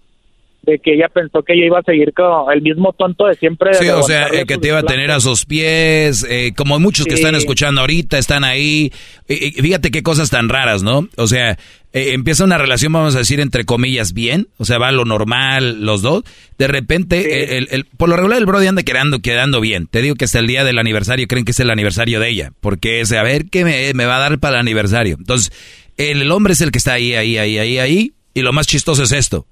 de 0.65 0.79
que 0.79 0.95
ella 0.95 1.07
pensó 1.09 1.43
que 1.43 1.57
yo 1.57 1.65
iba 1.65 1.79
a 1.79 1.83
seguir 1.83 2.13
con 2.13 2.51
el 2.51 2.61
mismo 2.61 2.93
tonto 2.93 3.27
de 3.27 3.35
siempre. 3.35 3.73
sí, 3.75 3.87
o 3.89 4.03
sea, 4.03 4.27
eh, 4.27 4.45
que 4.45 4.57
te 4.57 4.69
iba 4.69 4.79
a 4.79 4.83
tener 4.83 5.11
a 5.11 5.19
sus 5.19 5.45
pies, 5.45 6.25
eh, 6.29 6.53
como 6.55 6.79
muchos 6.79 7.05
que 7.05 7.13
están 7.13 7.35
escuchando 7.35 7.81
ahorita, 7.81 8.17
están 8.17 8.43
ahí. 8.43 8.91
fíjate 9.27 9.91
qué 9.91 10.03
cosas 10.03 10.29
tan 10.29 10.49
raras, 10.49 10.83
¿no? 10.83 11.07
O 11.17 11.27
sea, 11.27 11.57
eh, 11.93 12.13
empieza 12.13 12.43
una 12.43 12.57
relación, 12.57 12.91
vamos 12.91 13.15
a 13.15 13.19
decir, 13.19 13.39
entre 13.39 13.63
comillas, 13.63 14.13
bien, 14.13 14.47
o 14.57 14.65
sea, 14.65 14.77
va 14.77 14.91
lo 14.91 15.05
normal 15.05 15.85
los 15.85 16.01
dos. 16.01 16.23
De 16.57 16.67
repente, 16.67 17.57
el, 17.57 17.85
por 17.97 18.09
lo 18.09 18.15
regular 18.15 18.39
el 18.39 18.45
Brody 18.45 18.67
anda 18.67 18.83
quedando, 18.83 19.19
quedando 19.19 19.61
bien. 19.61 19.87
Te 19.87 20.01
digo 20.01 20.15
que 20.15 20.25
hasta 20.25 20.39
el 20.39 20.47
día 20.47 20.63
del 20.63 20.79
aniversario 20.79 21.27
creen 21.27 21.45
que 21.45 21.51
es 21.51 21.59
el 21.59 21.69
aniversario 21.69 22.19
de 22.19 22.29
ella, 22.29 22.51
porque 22.59 23.01
es, 23.01 23.11
a 23.11 23.23
ver, 23.23 23.45
¿qué 23.49 23.63
me, 23.63 23.93
me 23.93 24.05
va 24.05 24.17
a 24.17 24.19
dar 24.19 24.39
para 24.39 24.55
el 24.55 24.61
aniversario? 24.61 25.15
Entonces, 25.17 25.51
el 25.97 26.29
hombre 26.31 26.53
es 26.53 26.61
el 26.61 26.71
que 26.71 26.79
está 26.79 26.93
ahí, 26.93 27.13
ahí, 27.13 27.37
ahí, 27.37 27.57
ahí, 27.57 27.77
ahí, 27.77 28.13
y 28.33 28.41
lo 28.41 28.51
más 28.51 28.67
chistoso 28.67 29.03
es 29.03 29.11
esto 29.11 29.47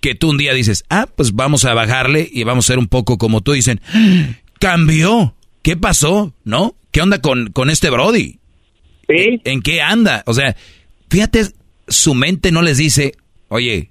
que 0.00 0.14
tú 0.14 0.30
un 0.30 0.38
día 0.38 0.54
dices, 0.54 0.84
ah, 0.90 1.06
pues 1.14 1.34
vamos 1.34 1.64
a 1.64 1.74
bajarle 1.74 2.28
y 2.30 2.44
vamos 2.44 2.66
a 2.66 2.68
ser 2.68 2.78
un 2.78 2.88
poco 2.88 3.18
como 3.18 3.40
tú 3.40 3.52
dicen, 3.52 3.80
cambió, 4.58 5.34
¿qué 5.62 5.76
pasó? 5.76 6.32
¿No? 6.44 6.74
¿qué 6.90 7.00
onda 7.00 7.20
con, 7.20 7.50
con 7.52 7.70
este 7.70 7.90
Brody? 7.90 8.38
¿Sí? 9.08 9.40
¿En 9.44 9.62
qué 9.62 9.80
anda? 9.80 10.22
O 10.26 10.32
sea, 10.32 10.54
fíjate, 11.08 11.40
su 11.88 12.14
mente 12.14 12.52
no 12.52 12.62
les 12.62 12.78
dice, 12.78 13.12
oye, 13.48 13.90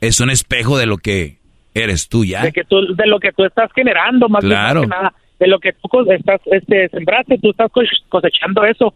es 0.00 0.20
un 0.20 0.30
espejo 0.30 0.78
de 0.78 0.86
lo 0.86 0.98
que 0.98 1.38
eres 1.74 2.08
tú 2.08 2.24
ya. 2.24 2.42
De, 2.42 2.52
que 2.52 2.64
tú, 2.64 2.94
de 2.94 3.06
lo 3.06 3.20
que 3.20 3.32
tú 3.32 3.44
estás 3.44 3.70
generando, 3.74 4.28
más, 4.28 4.44
claro. 4.44 4.82
que 4.82 4.88
nada. 4.88 5.14
De 5.38 5.48
lo 5.48 5.58
que 5.58 5.72
tú 5.72 6.10
estás, 6.10 6.40
este, 6.46 6.88
sembraste, 6.90 7.38
tú 7.38 7.50
estás 7.50 7.70
cosechando 8.08 8.64
eso. 8.64 8.94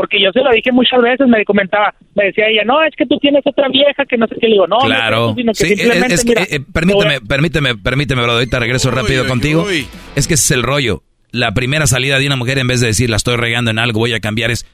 Porque 0.00 0.18
yo 0.18 0.32
se 0.32 0.40
lo 0.40 0.50
dije 0.50 0.72
muchas 0.72 1.02
veces, 1.02 1.28
me 1.28 1.44
comentaba, 1.44 1.94
me 2.14 2.24
decía 2.24 2.46
ella, 2.48 2.62
no, 2.64 2.82
es 2.82 2.94
que 2.96 3.04
tú 3.04 3.18
tienes 3.18 3.42
otra 3.44 3.68
vieja 3.68 4.06
que 4.08 4.16
no 4.16 4.26
sé 4.28 4.34
qué. 4.40 4.46
Le 4.46 4.52
digo, 4.54 4.66
no, 4.66 4.78
claro. 4.78 5.34
no 5.36 5.52
es 5.52 5.58
simplemente, 5.58 6.54
eh, 6.56 6.60
permíteme, 6.72 7.20
permíteme, 7.20 7.76
permíteme, 7.76 8.22
bro, 8.22 8.32
ahorita 8.32 8.60
regreso 8.60 8.90
rápido 8.90 9.26
contigo. 9.26 9.68
Es 10.16 10.26
que 10.26 10.32
ese 10.32 10.44
es 10.44 10.50
el 10.52 10.62
rollo. 10.62 11.02
La 11.32 11.52
primera 11.52 11.86
salida 11.86 12.18
de 12.18 12.26
una 12.26 12.36
mujer, 12.36 12.56
en 12.56 12.66
vez 12.66 12.80
de 12.80 12.86
decir, 12.86 13.10
la 13.10 13.16
estoy 13.16 13.36
regando 13.36 13.70
en 13.70 13.78
algo, 13.78 13.98
voy 13.98 14.14
a 14.14 14.20
cambiar, 14.20 14.50
es, 14.50 14.64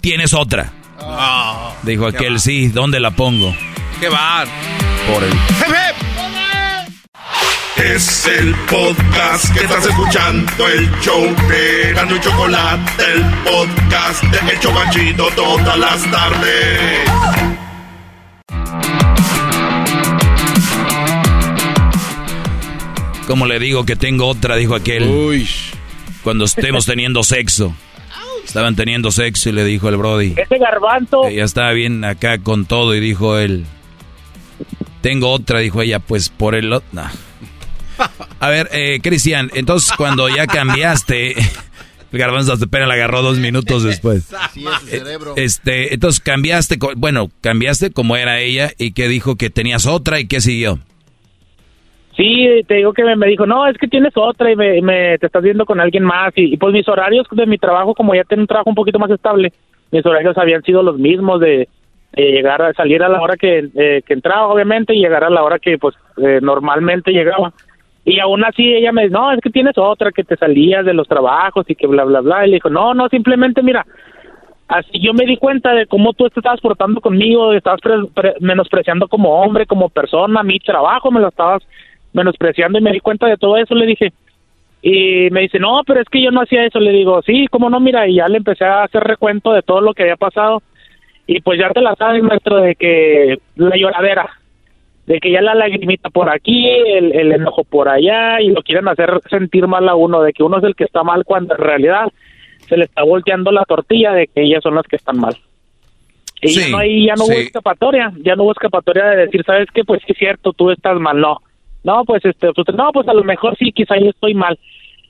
tienes 0.00 0.34
otra. 0.34 0.72
Oh, 1.00 1.74
Dijo 1.82 2.06
aquel, 2.06 2.38
sí, 2.38 2.68
¿dónde 2.68 3.00
la 3.00 3.10
pongo? 3.10 3.52
¡Qué 3.98 4.08
bar! 4.08 4.46
Por 5.12 5.24
el... 5.24 5.30
Es 7.82 8.26
el 8.26 8.54
podcast 8.68 9.54
que 9.54 9.60
estás 9.60 9.86
escuchando, 9.86 10.68
el 10.68 10.90
show 11.00 11.22
de 11.48 11.94
Gano 11.94 12.14
y 12.14 12.20
Chocolate, 12.20 13.02
el 13.14 13.24
podcast 13.42 14.22
de 14.24 14.52
El 14.52 14.60
Chocachito 14.60 15.28
todas 15.34 15.78
las 15.78 16.10
tardes. 16.10 17.10
Como 23.26 23.46
le 23.46 23.58
digo 23.58 23.86
que 23.86 23.96
tengo 23.96 24.26
otra, 24.26 24.56
dijo 24.56 24.74
aquel. 24.74 25.08
Uy. 25.08 25.48
Cuando 26.22 26.44
estemos 26.44 26.84
teniendo 26.84 27.22
sexo. 27.22 27.74
Estaban 28.44 28.76
teniendo 28.76 29.10
sexo 29.10 29.48
y 29.48 29.52
le 29.52 29.64
dijo 29.64 29.88
el 29.88 29.96
Brody. 29.96 30.34
Ese 30.36 30.58
garbanzo. 30.58 31.26
Ella 31.26 31.44
estaba 31.44 31.72
bien 31.72 32.04
acá 32.04 32.38
con 32.42 32.66
todo 32.66 32.94
y 32.94 33.00
dijo 33.00 33.38
él. 33.38 33.64
Tengo 35.00 35.30
otra, 35.30 35.60
dijo 35.60 35.80
ella, 35.80 35.98
pues 35.98 36.28
por 36.28 36.54
el... 36.54 36.68
No. 36.68 36.82
A 38.40 38.48
ver, 38.48 38.68
eh, 38.72 39.00
Cristian, 39.02 39.50
entonces 39.54 39.92
cuando 39.96 40.28
ya 40.28 40.46
cambiaste, 40.46 41.34
el 42.12 42.18
garbanzo 42.18 42.56
de 42.56 42.66
pena 42.66 42.86
la 42.86 42.94
agarró 42.94 43.22
dos 43.22 43.38
minutos 43.38 43.84
después. 43.84 44.32
Este, 45.36 45.94
entonces 45.94 46.20
cambiaste, 46.20 46.76
bueno, 46.96 47.28
cambiaste 47.40 47.92
como 47.92 48.16
era 48.16 48.40
ella 48.40 48.70
y 48.78 48.92
que 48.92 49.08
dijo 49.08 49.36
que 49.36 49.50
tenías 49.50 49.86
otra 49.86 50.20
y 50.20 50.26
qué 50.26 50.40
siguió. 50.40 50.78
Sí, 52.16 52.46
te 52.66 52.74
digo 52.74 52.92
que 52.92 53.02
me, 53.04 53.26
dijo, 53.28 53.46
no, 53.46 53.66
es 53.66 53.78
que 53.78 53.88
tienes 53.88 54.12
otra 54.14 54.52
y 54.52 54.56
me, 54.56 55.16
te 55.18 55.26
estás 55.26 55.42
viendo 55.42 55.64
con 55.64 55.80
alguien 55.80 56.04
más. 56.04 56.32
Y, 56.36 56.56
pues 56.56 56.72
mis 56.72 56.86
horarios 56.88 57.26
de 57.30 57.46
mi 57.46 57.56
trabajo, 57.56 57.94
como 57.94 58.14
ya 58.14 58.24
tengo 58.24 58.42
un 58.42 58.46
trabajo 58.46 58.68
un 58.68 58.76
poquito 58.76 58.98
más 58.98 59.10
estable, 59.10 59.52
mis 59.90 60.04
horarios 60.04 60.36
habían 60.36 60.62
sido 60.62 60.82
los 60.82 60.98
mismos 60.98 61.40
de, 61.40 61.68
llegar 62.14 62.60
a 62.60 62.74
salir 62.74 63.02
a 63.02 63.08
la 63.08 63.22
hora 63.22 63.36
que, 63.36 63.70
eh, 63.74 64.02
que 64.04 64.12
entraba, 64.12 64.48
obviamente, 64.48 64.94
y 64.94 65.00
llegar 65.00 65.24
a 65.24 65.30
la 65.30 65.42
hora 65.42 65.58
que 65.58 65.78
pues 65.78 65.94
eh, 66.18 66.40
normalmente 66.42 67.12
llegaba. 67.12 67.54
Y 68.04 68.18
aún 68.18 68.44
así 68.44 68.62
ella 68.62 68.92
me 68.92 69.02
dice, 69.02 69.14
no, 69.14 69.32
es 69.32 69.40
que 69.40 69.50
tienes 69.50 69.76
otra 69.76 70.10
que 70.10 70.24
te 70.24 70.36
salías 70.36 70.84
de 70.84 70.94
los 70.94 71.06
trabajos 71.06 71.66
y 71.68 71.74
que 71.74 71.86
bla, 71.86 72.04
bla, 72.04 72.20
bla. 72.20 72.46
Y 72.46 72.50
le 72.50 72.56
dijo, 72.56 72.70
no, 72.70 72.94
no, 72.94 73.08
simplemente 73.08 73.62
mira, 73.62 73.86
así 74.68 75.00
yo 75.00 75.12
me 75.12 75.26
di 75.26 75.36
cuenta 75.36 75.74
de 75.74 75.86
cómo 75.86 76.12
tú 76.12 76.26
estabas 76.26 76.60
portando 76.60 77.00
conmigo, 77.00 77.52
estabas 77.52 77.80
menospreciando 78.40 79.08
como 79.08 79.42
hombre, 79.42 79.66
como 79.66 79.88
persona, 79.88 80.42
mi 80.42 80.58
trabajo 80.60 81.10
me 81.10 81.20
lo 81.20 81.28
estabas 81.28 81.62
menospreciando 82.12 82.78
y 82.78 82.82
me 82.82 82.92
di 82.92 83.00
cuenta 83.00 83.26
de 83.26 83.36
todo 83.36 83.56
eso, 83.56 83.74
le 83.74 83.86
dije. 83.86 84.12
Y 84.82 85.28
me 85.30 85.42
dice, 85.42 85.58
no, 85.58 85.82
pero 85.86 86.00
es 86.00 86.08
que 86.08 86.22
yo 86.22 86.30
no 86.30 86.40
hacía 86.40 86.64
eso. 86.64 86.80
Le 86.80 86.92
digo, 86.92 87.20
sí, 87.22 87.46
cómo 87.50 87.68
no, 87.68 87.80
mira, 87.80 88.06
y 88.08 88.14
ya 88.14 88.28
le 88.28 88.38
empecé 88.38 88.64
a 88.64 88.84
hacer 88.84 89.02
recuento 89.02 89.52
de 89.52 89.62
todo 89.62 89.80
lo 89.80 89.92
que 89.92 90.04
había 90.04 90.16
pasado. 90.16 90.62
Y 91.26 91.40
pues 91.42 91.58
ya 91.60 91.70
te 91.70 91.80
la 91.80 91.94
sabes, 91.96 92.22
maestro, 92.22 92.56
de 92.56 92.74
que 92.74 93.38
la 93.56 93.76
lloradera, 93.76 94.28
de 95.10 95.18
que 95.18 95.32
ya 95.32 95.42
la 95.42 95.56
lagrimita 95.56 96.08
por 96.08 96.30
aquí, 96.30 96.68
el, 96.68 97.12
el, 97.12 97.32
enojo 97.32 97.64
por 97.64 97.88
allá, 97.88 98.40
y 98.40 98.50
lo 98.50 98.62
quieren 98.62 98.86
hacer 98.86 99.10
sentir 99.28 99.66
mal 99.66 99.88
a 99.88 99.96
uno, 99.96 100.22
de 100.22 100.32
que 100.32 100.44
uno 100.44 100.58
es 100.58 100.62
el 100.62 100.76
que 100.76 100.84
está 100.84 101.02
mal 101.02 101.24
cuando 101.24 101.56
en 101.56 101.60
realidad 101.60 102.12
se 102.68 102.76
le 102.76 102.84
está 102.84 103.02
volteando 103.02 103.50
la 103.50 103.64
tortilla 103.64 104.12
de 104.12 104.28
que 104.28 104.42
ellas 104.42 104.62
son 104.62 104.76
las 104.76 104.86
que 104.86 104.94
están 104.94 105.18
mal. 105.18 105.36
Y 106.40 106.54
ya 106.54 106.68
no, 106.68 106.78
hay, 106.78 107.06
ya 107.06 107.14
no 107.16 107.24
hubo 107.24 107.32
escapatoria, 107.32 108.12
ya 108.22 108.36
no 108.36 108.44
hubo 108.44 108.52
escapatoria 108.52 109.04
de 109.06 109.16
decir, 109.16 109.42
¿sabes 109.44 109.66
qué? 109.74 109.82
Pues 109.82 110.00
sí 110.06 110.12
es 110.12 110.18
cierto, 110.18 110.52
tú 110.52 110.70
estás 110.70 110.96
mal, 111.00 111.20
no. 111.20 111.38
No, 111.82 112.04
pues 112.04 112.24
este, 112.24 112.52
pues, 112.52 112.68
no, 112.72 112.92
pues 112.92 113.08
a 113.08 113.14
lo 113.14 113.24
mejor 113.24 113.56
sí, 113.58 113.72
quizá 113.72 113.98
yo 113.98 114.10
estoy 114.10 114.34
mal. 114.34 114.60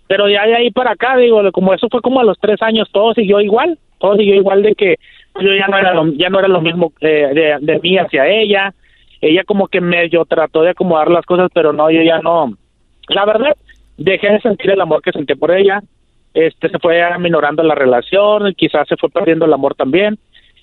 Pero 0.06 0.30
ya 0.30 0.46
de 0.46 0.56
ahí 0.56 0.70
para 0.70 0.92
acá, 0.92 1.18
digo, 1.18 1.42
como 1.52 1.74
eso 1.74 1.88
fue 1.90 2.00
como 2.00 2.20
a 2.20 2.24
los 2.24 2.38
tres 2.38 2.62
años, 2.62 2.88
todo 2.90 3.12
siguió 3.12 3.38
igual, 3.42 3.78
todo 3.98 4.16
siguió 4.16 4.34
igual 4.34 4.62
de 4.62 4.74
que 4.74 4.96
yo 5.42 5.54
ya 5.54 5.68
no 5.68 5.76
era 5.76 5.92
lo, 5.92 6.06
ya 6.14 6.30
no 6.30 6.38
era 6.38 6.48
lo 6.48 6.62
mismo 6.62 6.90
eh, 7.02 7.28
de, 7.34 7.58
de 7.60 7.80
mí 7.80 7.98
hacia 7.98 8.26
ella, 8.26 8.72
ella 9.20 9.44
como 9.44 9.68
que 9.68 9.80
medio 9.80 10.24
trató 10.24 10.62
de 10.62 10.70
acomodar 10.70 11.10
las 11.10 11.26
cosas, 11.26 11.50
pero 11.52 11.72
no, 11.72 11.90
yo 11.90 12.02
ya 12.02 12.20
no. 12.20 12.54
La 13.08 13.24
verdad, 13.24 13.56
dejé 13.96 14.32
de 14.32 14.40
sentir 14.40 14.70
el 14.70 14.80
amor 14.80 15.02
que 15.02 15.12
sentí 15.12 15.34
por 15.34 15.50
ella. 15.50 15.82
Este 16.32 16.68
se 16.68 16.78
fue 16.78 17.02
aminorando 17.02 17.62
la 17.62 17.74
relación, 17.74 18.54
quizás 18.54 18.88
se 18.88 18.96
fue 18.96 19.10
perdiendo 19.10 19.44
el 19.44 19.52
amor 19.52 19.74
también. 19.74 20.18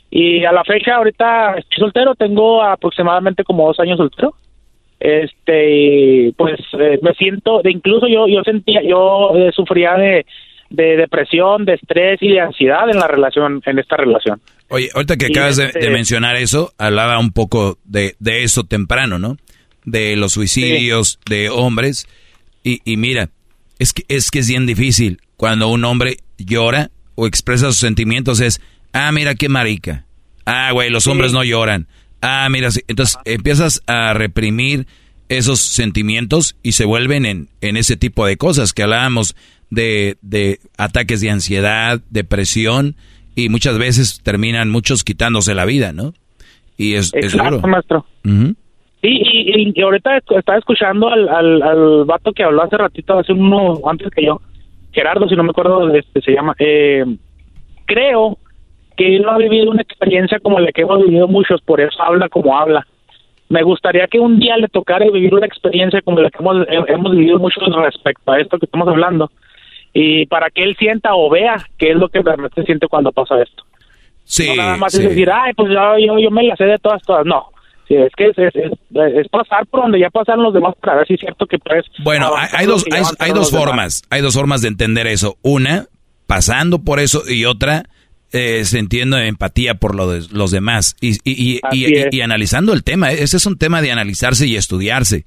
Y 0.10 0.46
a 0.46 0.52
la 0.52 0.64
fecha, 0.64 0.96
ahorita 0.96 1.56
estoy 1.58 1.78
soltero, 1.80 2.16
tengo 2.16 2.64
aproximadamente 2.64 3.44
como 3.44 3.68
dos 3.68 3.80
años 3.80 3.98
soltero. 3.98 4.34
Este, 5.00 6.34
pues 6.38 6.60
eh, 6.80 7.00
me 7.04 7.14
siento, 7.14 7.62
incluso 7.66 8.08
yo, 8.08 8.28
yo 8.28 8.42
sentía, 8.44 8.82
yo 8.82 9.32
eh, 9.36 9.52
sufría 9.54 9.94
de, 9.94 10.26
de 10.70 10.98
depresión, 10.98 11.66
de 11.66 11.76
estrés 11.76 12.20
y 12.22 12.30
de 12.30 12.42
ansiedad 12.42 12.90
en 12.90 12.98
la 12.98 13.08
relación, 13.08 13.62
en 13.66 13.80
esta 13.80 13.98
relación. 13.98 14.42
Oye, 14.70 14.90
ahorita 14.94 15.16
que 15.16 15.28
acabas 15.28 15.58
de, 15.58 15.66
este 15.66 15.90
mencionar 15.90 16.36
eso, 16.36 16.74
hablaba 16.78 17.20
un 17.20 17.32
poco 17.32 17.78
de, 17.86 18.16
de 18.20 18.44
eso 18.44 18.64
temprano, 18.64 19.18
¿no? 19.18 19.38
De 19.86 20.16
los 20.16 20.34
suicidios 20.34 21.20
de 21.30 21.50
hombres. 21.50 22.08
Y, 22.64 22.82
y 22.84 22.98
mira, 22.98 23.30
es 23.80 23.94
que, 23.94 24.04
es 24.10 24.30
que 24.32 24.40
es 24.40 24.50
bien 24.50 24.66
difícil. 24.66 25.22
Cuando 25.38 25.70
un 25.70 25.86
hombre 25.86 26.18
llora 26.38 26.90
o 27.16 27.28
expresa 27.28 27.68
sus 27.68 27.78
sentimientos 27.78 28.42
es, 28.42 28.62
ah, 28.94 29.12
mira 29.12 29.36
qué 29.36 29.50
marica. 29.50 30.06
Ah, 30.46 30.72
güey, 30.72 30.90
los 30.90 31.08
hombres 31.08 31.32
no 31.32 31.44
lloran. 31.44 31.88
Ah, 32.22 32.48
mira, 32.50 32.70
entonces 32.88 33.18
empiezas 33.26 33.82
a 33.88 34.14
reprimir 34.14 34.88
esos 35.30 35.60
sentimientos 35.60 36.56
y 36.64 36.74
se 36.74 36.86
vuelven 36.86 37.26
en, 37.26 37.50
en 37.62 37.78
ese 37.78 37.98
tipo 37.98 38.26
de 38.26 38.38
cosas 38.38 38.74
que 38.74 38.84
hablábamos 38.84 39.36
de, 39.70 40.18
de 40.22 40.60
ataques 40.78 41.22
de 41.22 41.30
ansiedad, 41.30 42.00
depresión 42.10 42.96
y 43.36 43.50
muchas 43.50 43.78
veces 43.78 44.22
terminan 44.24 44.70
muchos 44.70 45.04
quitándose 45.04 45.54
la 45.54 45.66
vida, 45.66 45.94
¿no? 45.94 46.14
Y 46.78 46.94
es, 46.94 47.14
es 47.14 47.34
duro. 47.34 47.60
maestro. 47.62 48.06
Sí, 48.24 49.10
y, 49.10 49.74
y, 49.76 49.82
ahorita 49.82 50.18
estaba 50.18 50.58
escuchando 50.58 51.08
al, 51.08 51.30
al, 51.30 51.62
al, 51.62 52.06
vato 52.06 52.32
que 52.34 52.44
habló 52.44 52.64
hace 52.64 52.78
ratito, 52.78 53.18
hace 53.20 53.34
uno 53.34 53.80
antes 53.88 54.10
que 54.10 54.26
yo, 54.26 54.42
Gerardo, 54.92 55.30
si 55.30 55.36
no 55.36 55.44
me 55.44 55.52
acuerdo, 55.52 55.94
este 55.94 56.22
se 56.22 56.32
llama. 56.32 56.56
Eh, 56.58 57.06
creo 57.86 58.40
que 58.96 59.16
él 59.16 59.22
no 59.22 59.32
ha 59.32 59.38
vivido 59.38 59.70
una 59.70 59.84
experiencia 59.84 60.40
como 60.40 60.60
la 60.60 60.72
que 60.72 60.82
hemos 60.82 61.04
vivido 61.04 61.28
muchos, 61.28 61.62
por 61.62 61.80
eso 61.80 62.02
habla 62.02 62.30
como 62.30 62.58
habla. 62.58 62.88
Me 63.50 63.64
gustaría 63.64 64.08
que 64.08 64.20
un 64.20 64.40
día 64.40 64.58
le 64.58 64.68
tocara 64.68 65.06
vivir 65.10 65.34
una 65.34 65.46
experiencia 65.46 66.02
como 66.02 66.20
la 66.20 66.30
que 66.30 66.40
hemos, 66.40 66.68
hemos 66.70 67.12
vivido 67.12 67.40
muchos 67.40 67.64
respecto 67.76 68.32
a 68.32 68.40
esto 68.40 68.60
que 68.60 68.66
estamos 68.66 68.88
hablando 68.88 69.32
y 69.94 70.26
para 70.26 70.50
que 70.50 70.64
él 70.64 70.76
sienta 70.78 71.16
o 71.16 71.30
vea 71.30 71.56
qué 71.78 71.92
es 71.92 71.96
lo 71.96 72.10
que 72.10 72.22
realmente 72.22 72.64
siente 72.64 72.88
cuando 72.88 73.12
pasa 73.12 73.42
esto. 73.42 73.64
Sí, 74.26 74.48
no 74.50 74.56
nada 74.58 74.78
más 74.78 74.92
sí. 74.92 75.02
es 75.02 75.10
decir, 75.10 75.30
ay, 75.32 75.54
pues 75.54 75.72
yo, 75.72 75.98
yo, 75.98 76.20
yo 76.20 76.30
me 76.30 76.44
la 76.44 76.56
sé 76.58 76.66
de 76.66 76.78
todas, 76.78 77.02
todas. 77.04 77.26
No, 77.26 77.48
sí, 77.88 77.96
es 77.96 78.12
que 78.16 78.28
es, 78.28 78.38
es, 78.38 78.56
es, 78.56 78.72
es 78.92 79.28
pasar 79.30 79.66
por 79.68 79.84
donde 79.84 80.00
ya 80.00 80.10
pasaron 80.10 80.44
los 80.44 80.54
demás 80.54 80.76
para 80.82 80.98
ver 80.98 81.08
si 81.08 81.14
es 81.14 81.22
cierto 81.22 81.46
que 81.46 81.58
puedes... 81.58 81.86
Bueno, 82.04 82.32
hay, 82.36 82.50
hay 82.52 82.66
dos, 82.66 82.86
hay, 82.92 83.04
hay 83.20 83.32
dos 83.32 83.50
formas, 83.50 84.04
hay 84.10 84.22
dos 84.22 84.36
formas 84.36 84.62
de 84.62 84.68
entender 84.68 85.08
eso. 85.08 85.38
Una, 85.42 85.86
pasando 86.26 86.80
por 86.80 87.00
eso 87.00 87.24
y 87.28 87.46
otra... 87.46 87.84
Eh, 88.34 88.66
sintiendo 88.66 89.18
empatía 89.18 89.76
por 89.76 89.96
lo 89.96 90.12
de, 90.12 90.28
los 90.34 90.52
demás 90.52 90.98
y, 91.00 91.12
y, 91.24 91.62
y, 91.72 92.16
y, 92.18 92.22
analizando 92.22 92.74
el 92.74 92.84
tema. 92.84 93.10
Ese 93.12 93.38
es 93.38 93.46
un 93.46 93.58
tema 93.58 93.82
de 93.82 93.94
analizarse 93.94 94.46
y 94.46 94.58
estudiarse. 94.58 95.26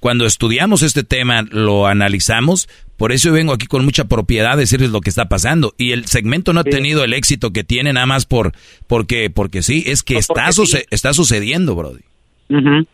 Cuando 0.00 0.26
estudiamos 0.26 0.82
este 0.82 1.04
tema, 1.04 1.42
lo 1.48 1.86
analizamos, 1.86 2.68
por 2.96 3.12
eso 3.12 3.28
yo 3.28 3.34
vengo 3.34 3.52
aquí 3.52 3.66
con 3.66 3.84
mucha 3.84 4.06
propiedad 4.06 4.54
a 4.54 4.56
decirles 4.56 4.90
lo 4.90 5.00
que 5.00 5.10
está 5.10 5.26
pasando. 5.26 5.74
Y 5.78 5.92
el 5.92 6.06
segmento 6.06 6.52
no 6.52 6.60
ha 6.60 6.64
tenido 6.64 7.04
el 7.04 7.14
éxito 7.14 7.52
que 7.52 7.62
tiene 7.62 7.92
nada 7.92 8.06
más 8.06 8.26
por 8.26 8.50
porque 8.88 9.30
porque 9.30 9.62
sí, 9.62 9.84
es 9.86 10.02
que 10.02 10.16
está, 10.16 10.50
suce 10.50 10.86
está 10.90 11.12
sucediendo, 11.12 11.76
Brody. 11.76 12.02
Uh 12.48 12.84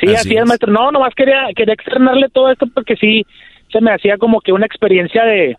Sí, 0.00 0.06
así, 0.06 0.28
así 0.28 0.36
es, 0.36 0.46
maestro. 0.46 0.72
No, 0.72 0.90
nomás 0.90 1.14
quería, 1.14 1.48
quería 1.54 1.74
externarle 1.74 2.28
todo 2.32 2.50
esto 2.50 2.66
porque 2.74 2.96
sí 2.96 3.26
se 3.70 3.80
me 3.80 3.92
hacía 3.92 4.16
como 4.18 4.40
que 4.40 4.52
una 4.52 4.66
experiencia 4.66 5.24
de, 5.24 5.56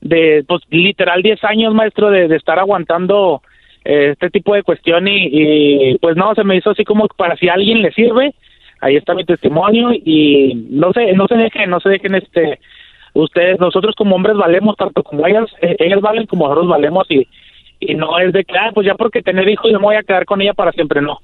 de 0.00 0.44
pues 0.46 0.62
literal 0.70 1.22
10 1.22 1.44
años, 1.44 1.74
maestro, 1.74 2.10
de, 2.10 2.28
de 2.28 2.36
estar 2.36 2.58
aguantando 2.58 3.42
eh, 3.84 4.10
este 4.12 4.30
tipo 4.30 4.54
de 4.54 4.62
cuestión 4.62 5.08
y, 5.08 5.28
y 5.30 5.98
pues 5.98 6.16
no, 6.16 6.34
se 6.34 6.44
me 6.44 6.56
hizo 6.56 6.70
así 6.70 6.84
como 6.84 7.06
para 7.08 7.36
si 7.36 7.48
alguien 7.48 7.82
le 7.82 7.92
sirve, 7.92 8.34
ahí 8.80 8.96
está 8.96 9.14
mi 9.14 9.24
testimonio 9.24 9.92
y 9.92 10.66
no 10.70 10.92
se 10.92 11.12
no 11.12 11.26
se 11.26 11.34
dejen 11.36 11.70
no 11.70 11.80
se 11.80 11.90
dejen 11.90 12.14
este 12.14 12.58
ustedes, 13.14 13.58
nosotros 13.58 13.94
como 13.96 14.16
hombres 14.16 14.36
valemos 14.36 14.76
tanto 14.76 15.02
como 15.02 15.26
ellas, 15.26 15.48
eh, 15.60 15.76
ellas 15.78 16.00
valen 16.00 16.26
como 16.26 16.46
nosotros 16.46 16.68
valemos 16.68 17.06
y, 17.10 17.26
y 17.80 17.94
no 17.94 18.18
es 18.18 18.32
de 18.32 18.44
que, 18.44 18.56
ah, 18.56 18.70
pues 18.74 18.86
ya 18.86 18.94
porque 18.94 19.22
tener 19.22 19.48
hijos 19.48 19.70
yo 19.70 19.78
me 19.78 19.86
voy 19.86 19.96
a 19.96 20.02
quedar 20.02 20.24
con 20.24 20.40
ella 20.40 20.54
para 20.54 20.72
siempre, 20.72 21.00
no. 21.00 21.18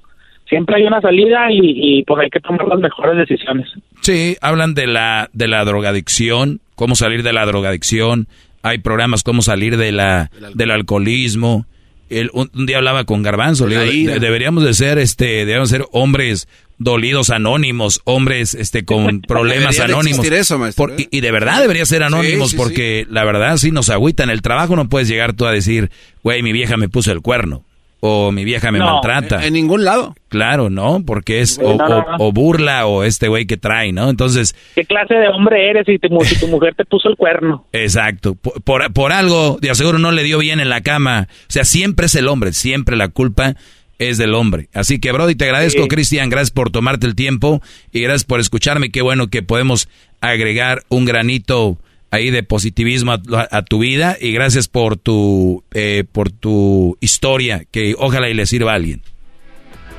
Siempre 0.49 0.77
hay 0.77 0.83
una 0.83 1.01
salida 1.01 1.51
y, 1.51 1.59
y 1.99 2.03
pues 2.03 2.23
hay 2.23 2.29
que 2.29 2.39
tomar 2.39 2.67
las 2.67 2.79
mejores 2.79 3.17
decisiones. 3.17 3.67
Sí, 4.01 4.37
hablan 4.41 4.73
de 4.73 4.87
la, 4.87 5.29
de 5.33 5.47
la 5.47 5.65
drogadicción, 5.65 6.61
cómo 6.75 6.95
salir 6.95 7.21
de 7.21 7.33
la 7.33 7.45
drogadicción, 7.45 8.27
hay 8.67 8.79
programas 8.79 9.23
cómo 9.23 9.41
salir 9.41 9.77
de 9.77 9.91
la, 9.91 10.31
del 10.53 10.71
alcoholismo. 10.71 11.65
El, 12.09 12.29
un, 12.33 12.49
día 12.65 12.77
hablaba 12.77 13.03
con 13.03 13.21
Garbanzo, 13.21 13.67
le 13.67 13.83
digo, 13.83 14.19
deberíamos 14.19 14.63
de 14.63 14.73
ser, 14.73 14.97
este, 14.97 15.25
deberíamos 15.25 15.69
ser 15.69 15.85
hombres 15.91 16.47
dolidos 16.77 17.31
anónimos, 17.31 18.01
hombres 18.05 18.53
este 18.53 18.85
con 18.85 19.21
problemas 19.27 19.79
anónimos. 19.79 20.25
Eso, 20.25 20.65
¿eh? 20.65 21.07
y, 21.11 21.21
de 21.21 21.31
verdad 21.31 21.61
debería 21.61 21.85
ser 21.85 22.03
anónimos 22.03 22.53
porque 22.53 23.05
la 23.09 23.25
verdad 23.25 23.57
sí 23.57 23.71
nos 23.71 23.89
agüita 23.89 24.23
en 24.23 24.29
el 24.29 24.41
trabajo 24.41 24.75
no 24.75 24.87
puedes 24.87 25.07
llegar 25.07 25.33
tú 25.33 25.45
a 25.45 25.51
decir, 25.51 25.91
güey, 26.23 26.43
mi 26.43 26.53
vieja 26.53 26.77
me 26.77 26.87
puso 26.87 27.11
el 27.11 27.21
cuerno 27.21 27.66
o 27.99 28.31
mi 28.31 28.45
vieja 28.45 28.71
me 28.71 28.79
maltrata. 28.79 29.45
En, 29.45 29.53
ningún 29.53 29.83
lado. 29.83 30.15
Claro, 30.29 30.69
¿no? 30.69 31.03
Porque 31.05 31.41
es 31.41 31.59
o, 31.61 32.31
burla 32.31 32.85
o 32.85 33.03
este 33.03 33.27
güey 33.27 33.45
que 33.45 33.57
trae, 33.57 33.91
¿no? 33.91 34.09
Entonces... 34.09 34.55
¿Qué 34.75 34.85
clase 34.85 35.15
de 35.15 35.29
hombre 35.29 35.69
eres 35.69 35.85
si, 35.85 35.97
tu 35.97 36.09
mujer 36.47 36.75
te 36.75 36.85
puso 36.85 37.09
el 37.09 37.15
cuerno? 37.15 37.65
Exacto. 37.71 38.35
Por, 38.35 38.93
por, 38.93 39.11
algo, 39.11 39.57
de 39.61 39.69
aseguro 39.69 39.99
no 39.99 40.11
le 40.11 40.23
dio 40.23 40.37
bien 40.37 40.59
en 40.59 40.69
la 40.69 40.81
cama. 40.81 41.27
O 41.29 41.51
sea, 41.51 41.63
siempre 41.63 42.05
es 42.05 42.15
el 42.15 42.27
hombre, 42.27 42.53
siempre 42.53 42.95
la 42.95 43.09
culpa 43.09 43.55
es 43.99 44.17
del 44.17 44.35
hombre. 44.35 44.67
Así 44.73 44.99
que, 44.99 45.11
Brody, 45.11 45.35
te 45.35 45.45
agradezco, 45.45 45.87
Cristian, 45.87 46.29
gracias 46.29 46.51
por 46.51 46.69
tomarte 46.69 47.07
el 47.07 47.15
tiempo 47.15 47.61
y 47.91 48.01
gracias 48.01 48.25
por 48.25 48.39
escucharme. 48.39 48.91
Qué 48.91 49.01
bueno 49.01 49.27
que 49.27 49.41
podemos 49.41 49.89
agregar 50.21 50.83
un 50.89 51.05
granito 51.05 51.77
ahí 52.11 52.29
de 52.31 52.43
positivismo 52.43 53.13
a, 53.13 53.61
tu 53.63 53.79
vida 53.79 54.17
y 54.19 54.31
gracias 54.31 54.67
por 54.67 54.97
tu 54.97 55.63
eh, 55.73 56.03
por 56.11 56.31
tu 56.31 56.97
historia 57.01 57.63
que 57.71 57.95
ojalá 57.97 58.29
y 58.29 58.33
le 58.33 58.45
sirva 58.45 58.73
a 58.73 58.75
alguien. 58.75 59.01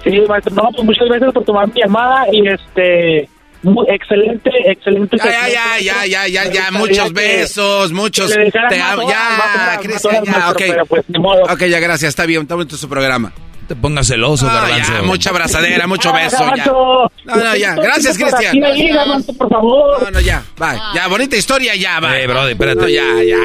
Sí, 0.05 0.22
maestro, 0.28 0.55
no, 0.55 0.70
pues 0.72 0.85
muchas 0.85 1.09
gracias 1.09 1.32
por 1.32 1.44
tomar 1.44 1.72
mi 1.72 1.80
llamada 1.80 2.26
y 2.32 2.47
este 2.47 3.28
excelente, 3.89 4.51
excelente. 4.64 5.16
Ya, 5.18 5.48
ya, 5.48 5.80
ya, 5.80 6.06
ya, 6.06 6.28
ya, 6.28 6.51
ya, 6.51 6.70
muchos 6.70 7.12
besos, 7.12 7.93
muchos. 7.93 8.32
Te 8.32 8.80
amo, 8.80 9.09
ya, 9.09 9.78
Cristian, 9.82 10.24
ya, 10.24 10.51
ok. 10.51 10.89
Pues, 10.89 11.05
ok, 11.51 11.64
ya, 11.64 11.80
gracias, 11.80 12.10
está 12.10 12.24
bien, 12.26 12.43
está 12.43 12.55
bonito 12.55 12.76
su 12.76 12.89
programa 12.89 13.32
te 13.69 13.77
pongas 13.77 14.07
celoso, 14.07 14.51
no, 14.51 15.03
mucha 15.05 15.28
abrazadera, 15.28 15.86
mucho 15.86 16.11
beso, 16.11 16.39
ya. 16.57 16.65
No, 16.65 17.11
no, 17.36 17.55
ya. 17.55 17.74
Gracias, 17.74 18.16
Cristian. 18.16 18.57
por 19.36 19.49
favor. 19.51 20.05
No, 20.05 20.11
no, 20.11 20.20
ya. 20.20 20.43
Bye. 20.57 20.81
Ya, 20.95 21.07
bonita 21.07 21.36
historia, 21.36 21.74
ya, 21.74 22.01
va. 22.01 22.19
Eh, 22.19 22.27
brother, 22.27 22.53
espérate. 22.53 22.90
ya, 22.93 23.23
ya. 23.23 23.36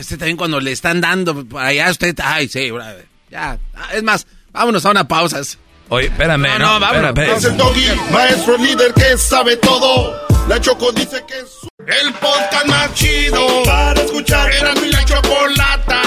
Usted 0.00 0.18
también 0.18 0.36
cuando 0.36 0.58
le 0.58 0.72
están 0.72 1.00
dando 1.00 1.46
para 1.46 1.68
allá, 1.68 1.88
usted... 1.90 2.18
Ay, 2.20 2.48
sí, 2.48 2.72
brother. 2.72 3.06
Ya. 3.30 3.56
Es 3.94 4.02
más, 4.02 4.26
vámonos 4.50 4.84
a 4.84 4.90
una 4.90 5.06
pausa. 5.06 5.40
Oye, 5.88 6.06
espérame, 6.06 6.42
no, 6.42 6.58
no, 6.58 6.72
no 6.74 6.80
vámonos. 6.80 7.44
el 7.44 7.56
doggy, 7.56 7.86
maestro 8.10 8.56
líder 8.58 8.92
que 8.92 9.16
sabe 9.16 9.56
todo. 9.58 10.20
La 10.48 10.60
Choco 10.60 10.90
dice 10.90 11.22
que 11.28 11.38
es 11.38 11.58
el 11.86 12.12
podcast 12.14 12.66
más 12.66 12.92
chido 12.94 13.62
para 13.64 14.00
escuchar. 14.02 14.50
Era 14.50 14.74
mi 14.74 14.88
la 14.88 15.04
chocolata 15.04 16.01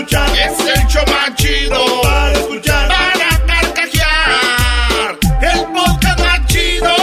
escuchar. 0.00 0.30
Es 0.36 0.58
el 0.60 0.86
show 0.86 1.04
más 1.08 1.34
chido 1.36 2.02
para 2.02 2.32
escuchar. 2.32 2.88
Para 2.88 3.46
carcajear. 3.46 5.18
El 5.42 5.60
podcast 5.72 6.20
más 6.20 6.46
chido. 6.46 6.94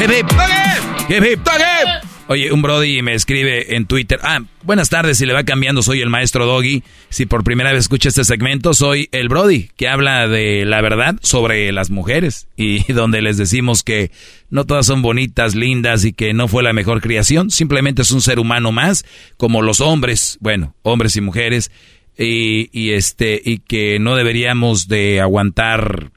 Hip 0.00 0.10
hip. 0.10 1.10
Hip 1.10 1.24
hip. 1.24 2.03
Oye, 2.26 2.52
un 2.52 2.62
Brody 2.62 3.02
me 3.02 3.12
escribe 3.12 3.76
en 3.76 3.84
Twitter. 3.84 4.18
Ah, 4.22 4.40
buenas 4.62 4.88
tardes, 4.88 5.18
si 5.18 5.26
le 5.26 5.34
va 5.34 5.44
cambiando, 5.44 5.82
soy 5.82 6.00
el 6.00 6.08
maestro 6.08 6.46
Doggy. 6.46 6.82
Si 7.10 7.26
por 7.26 7.44
primera 7.44 7.70
vez 7.70 7.80
escucha 7.80 8.08
este 8.08 8.24
segmento, 8.24 8.72
soy 8.72 9.10
el 9.12 9.28
Brody, 9.28 9.68
que 9.76 9.88
habla 9.88 10.26
de 10.26 10.64
la 10.64 10.80
verdad 10.80 11.16
sobre 11.20 11.70
las 11.70 11.90
mujeres. 11.90 12.48
Y 12.56 12.90
donde 12.94 13.20
les 13.20 13.36
decimos 13.36 13.82
que 13.82 14.10
no 14.48 14.64
todas 14.64 14.86
son 14.86 15.02
bonitas, 15.02 15.54
lindas 15.54 16.06
y 16.06 16.14
que 16.14 16.32
no 16.32 16.48
fue 16.48 16.62
la 16.62 16.72
mejor 16.72 17.02
creación. 17.02 17.50
Simplemente 17.50 18.00
es 18.00 18.10
un 18.10 18.22
ser 18.22 18.38
humano 18.38 18.72
más, 18.72 19.04
como 19.36 19.60
los 19.60 19.82
hombres, 19.82 20.38
bueno, 20.40 20.74
hombres 20.82 21.16
y 21.16 21.20
mujeres. 21.20 21.70
Y, 22.16 22.70
y 22.72 22.92
este, 22.92 23.42
y 23.44 23.58
que 23.58 23.98
no 23.98 24.16
deberíamos 24.16 24.88
de 24.88 25.20
aguantar 25.20 26.10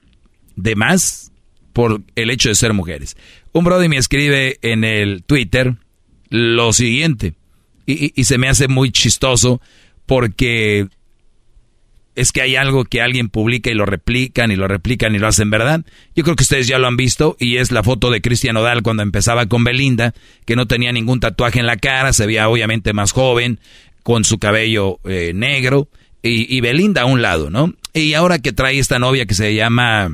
de 0.55 0.75
más 0.75 1.33
por 1.73 2.01
el 2.15 2.29
hecho 2.29 2.47
de 2.47 2.55
ser 2.55 2.71
mujeres. 2.71 3.17
Un 3.51 3.65
Brody 3.65 3.89
me 3.89 3.97
escribe 3.97 4.57
en 4.61 4.85
el 4.85 5.23
Twitter 5.23 5.75
lo 6.29 6.73
siguiente. 6.73 7.33
Y, 7.85 8.25
se 8.25 8.37
me 8.37 8.49
hace 8.49 8.67
muy 8.67 8.91
chistoso 8.91 9.61
porque 10.05 10.87
es 12.15 12.33
que 12.33 12.41
hay 12.41 12.57
algo 12.57 12.83
que 12.83 13.01
alguien 13.01 13.29
publica 13.29 13.69
y 13.69 13.75
lo 13.75 13.85
replican 13.85 14.51
y 14.51 14.57
lo 14.57 14.67
replican 14.67 15.15
y 15.15 15.19
lo 15.19 15.27
hacen 15.27 15.49
verdad. 15.49 15.85
Yo 16.13 16.25
creo 16.25 16.35
que 16.35 16.43
ustedes 16.43 16.67
ya 16.67 16.79
lo 16.79 16.87
han 16.87 16.97
visto 16.97 17.37
y 17.39 17.57
es 17.57 17.71
la 17.71 17.83
foto 17.83 18.11
de 18.11 18.21
Cristian 18.21 18.57
Odal 18.57 18.83
cuando 18.83 19.03
empezaba 19.03 19.45
con 19.45 19.63
Belinda, 19.63 20.13
que 20.43 20.57
no 20.57 20.67
tenía 20.67 20.91
ningún 20.91 21.21
tatuaje 21.21 21.59
en 21.59 21.65
la 21.65 21.77
cara, 21.77 22.11
se 22.11 22.25
veía 22.25 22.49
obviamente 22.49 22.91
más 22.91 23.13
joven, 23.13 23.59
con 24.03 24.25
su 24.25 24.37
cabello 24.37 24.99
eh, 25.05 25.31
negro 25.33 25.87
y, 26.21 26.59
Belinda 26.59 27.03
a 27.03 27.05
un 27.05 27.21
lado, 27.21 27.49
¿no? 27.49 27.73
Y 27.93 28.15
ahora 28.15 28.39
que 28.39 28.51
trae 28.51 28.79
esta 28.79 28.99
novia 28.99 29.25
que 29.25 29.33
se 29.33 29.55
llama, 29.55 30.11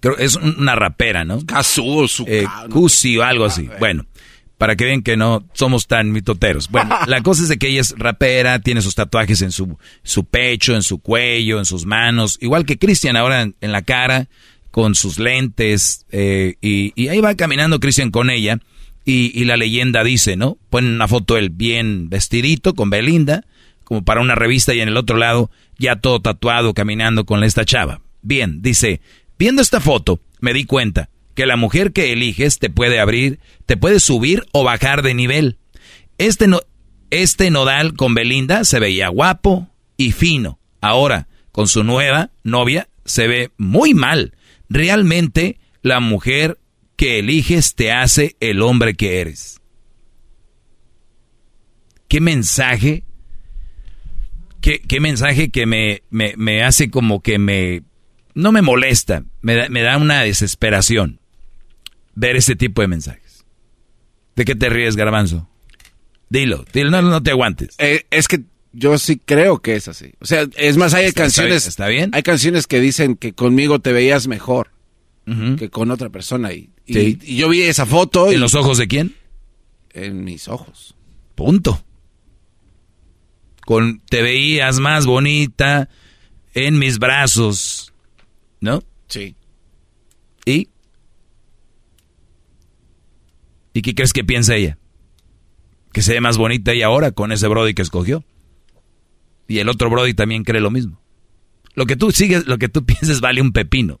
creo 0.00 0.18
es 0.18 0.34
una 0.34 0.74
rapera, 0.74 1.24
¿no? 1.24 1.46
Cazú, 1.46 2.08
su 2.08 2.24
eh, 2.26 2.44
Cusi 2.70 3.18
o 3.18 3.22
algo 3.22 3.44
así. 3.44 3.68
Bueno 3.78 4.04
para 4.62 4.76
que 4.76 4.84
vean 4.84 5.02
que 5.02 5.16
no 5.16 5.44
somos 5.54 5.88
tan 5.88 6.12
mitoteros. 6.12 6.70
Bueno, 6.70 6.96
la 7.08 7.20
cosa 7.22 7.42
es 7.42 7.48
de 7.48 7.58
que 7.58 7.66
ella 7.66 7.80
es 7.80 7.98
rapera, 7.98 8.60
tiene 8.60 8.80
sus 8.80 8.94
tatuajes 8.94 9.42
en 9.42 9.50
su, 9.50 9.76
su 10.04 10.24
pecho, 10.24 10.76
en 10.76 10.84
su 10.84 11.00
cuello, 11.00 11.58
en 11.58 11.64
sus 11.64 11.84
manos, 11.84 12.38
igual 12.40 12.64
que 12.64 12.78
Cristian 12.78 13.16
ahora 13.16 13.42
en, 13.42 13.72
la 13.72 13.82
cara, 13.82 14.28
con 14.70 14.94
sus 14.94 15.18
lentes, 15.18 16.06
eh, 16.12 16.54
y, 16.60 17.08
ahí 17.08 17.20
va 17.20 17.34
caminando 17.34 17.80
Cristian 17.80 18.12
con 18.12 18.30
ella, 18.30 18.60
y, 19.04 19.44
la 19.46 19.56
leyenda 19.56 20.04
dice, 20.04 20.36
¿no? 20.36 20.58
Ponen 20.70 20.92
una 20.92 21.08
foto 21.08 21.36
él 21.36 21.50
bien 21.50 22.08
vestidito, 22.08 22.74
con 22.74 22.88
Belinda, 22.88 23.44
como 23.82 24.04
para 24.04 24.20
una 24.20 24.36
revista, 24.36 24.72
y 24.74 24.78
en 24.78 24.90
el 24.90 24.96
otro 24.96 25.16
lado, 25.16 25.50
ya 25.76 25.96
todo 25.96 26.20
tatuado, 26.20 26.72
caminando 26.72 27.24
con 27.24 27.42
esta 27.42 27.64
chava. 27.64 28.00
Bien, 28.20 28.62
dice, 28.62 29.00
viendo 29.36 29.60
esta 29.60 29.80
foto, 29.80 30.20
me 30.38 30.52
di 30.52 30.66
cuenta 30.66 31.08
que 31.34 31.46
la 31.46 31.56
mujer 31.56 31.92
que 31.92 32.12
eliges 32.12 32.58
te 32.58 32.70
puede 32.70 33.00
abrir, 33.00 33.40
te 33.66 33.76
puede 33.76 34.00
subir 34.00 34.44
o 34.52 34.64
bajar 34.64 35.02
de 35.02 35.14
nivel. 35.14 35.58
Este, 36.18 36.46
no, 36.46 36.60
este 37.10 37.50
nodal 37.50 37.94
con 37.94 38.14
Belinda 38.14 38.64
se 38.64 38.80
veía 38.80 39.08
guapo 39.08 39.68
y 39.96 40.12
fino. 40.12 40.58
Ahora, 40.80 41.28
con 41.52 41.68
su 41.68 41.84
nueva 41.84 42.30
novia, 42.42 42.88
se 43.04 43.26
ve 43.28 43.50
muy 43.56 43.94
mal. 43.94 44.34
Realmente, 44.68 45.58
la 45.82 46.00
mujer 46.00 46.58
que 46.96 47.18
eliges 47.18 47.74
te 47.74 47.92
hace 47.92 48.36
el 48.40 48.62
hombre 48.62 48.94
que 48.94 49.20
eres. 49.20 49.60
¿Qué 52.08 52.20
mensaje? 52.20 53.04
¿Qué, 54.60 55.00
mensaje 55.00 55.50
que 55.50 55.66
me, 55.66 56.02
me, 56.10 56.34
me, 56.36 56.62
hace 56.62 56.90
como 56.90 57.20
que 57.20 57.38
me... 57.38 57.82
No 58.34 58.52
me 58.52 58.62
molesta, 58.62 59.24
me 59.40 59.68
me 59.68 59.82
da 59.82 59.98
una 59.98 60.22
desesperación 60.22 61.21
ver 62.14 62.36
ese 62.36 62.56
tipo 62.56 62.82
de 62.82 62.88
mensajes. 62.88 63.44
¿De 64.36 64.44
qué 64.44 64.54
te 64.54 64.68
ríes, 64.68 64.96
Garbanzo? 64.96 65.48
Dilo, 66.28 66.64
dilo, 66.72 67.02
no, 67.02 67.22
te 67.22 67.30
aguantes. 67.30 67.74
Eh, 67.78 68.06
es 68.10 68.26
que 68.28 68.42
yo 68.72 68.96
sí 68.98 69.20
creo 69.22 69.60
que 69.60 69.76
es 69.76 69.88
así. 69.88 70.14
O 70.20 70.24
sea, 70.24 70.46
es 70.56 70.76
más, 70.76 70.94
hay 70.94 71.12
canciones. 71.12 71.66
Está 71.66 71.88
bien, 71.88 72.10
Hay 72.14 72.22
canciones 72.22 72.66
que 72.66 72.80
dicen 72.80 73.16
que 73.16 73.34
conmigo 73.34 73.80
te 73.80 73.92
veías 73.92 74.28
mejor 74.28 74.70
que 75.58 75.70
con 75.70 75.90
otra 75.90 76.10
persona. 76.10 76.52
Y, 76.52 76.70
y, 76.86 77.36
yo 77.36 77.48
vi 77.48 77.62
esa 77.62 77.86
foto. 77.86 78.32
¿En 78.32 78.40
los 78.40 78.54
ojos 78.54 78.78
de 78.78 78.88
quién? 78.88 79.14
En 79.90 80.24
mis 80.24 80.48
ojos. 80.48 80.96
Punto. 81.34 81.84
Con 83.64 84.00
te 84.00 84.22
veías 84.22 84.80
más 84.80 85.06
bonita 85.06 85.88
en 86.54 86.78
mis 86.78 86.98
brazos. 86.98 87.92
¿No? 88.60 88.82
Sí. 89.08 89.36
¿Y? 90.44 90.68
¿Y 93.72 93.82
qué 93.82 93.94
crees 93.94 94.12
que 94.12 94.24
piensa 94.24 94.54
ella? 94.54 94.78
Que 95.92 96.02
se 96.02 96.12
ve 96.12 96.20
más 96.20 96.36
bonita 96.36 96.72
ella 96.72 96.86
ahora 96.86 97.12
con 97.12 97.32
ese 97.32 97.48
Brody 97.48 97.74
que 97.74 97.82
escogió. 97.82 98.24
Y 99.48 99.58
el 99.58 99.68
otro 99.68 99.90
Brody 99.90 100.14
también 100.14 100.44
cree 100.44 100.60
lo 100.60 100.70
mismo. 100.70 101.00
Lo 101.74 101.86
que 101.86 101.96
tú 101.96 102.10
sigues, 102.10 102.46
lo 102.46 102.58
que 102.58 102.68
tú 102.68 102.84
pienses 102.86 103.20
vale 103.20 103.40
un 103.40 103.52
pepino. 103.52 104.00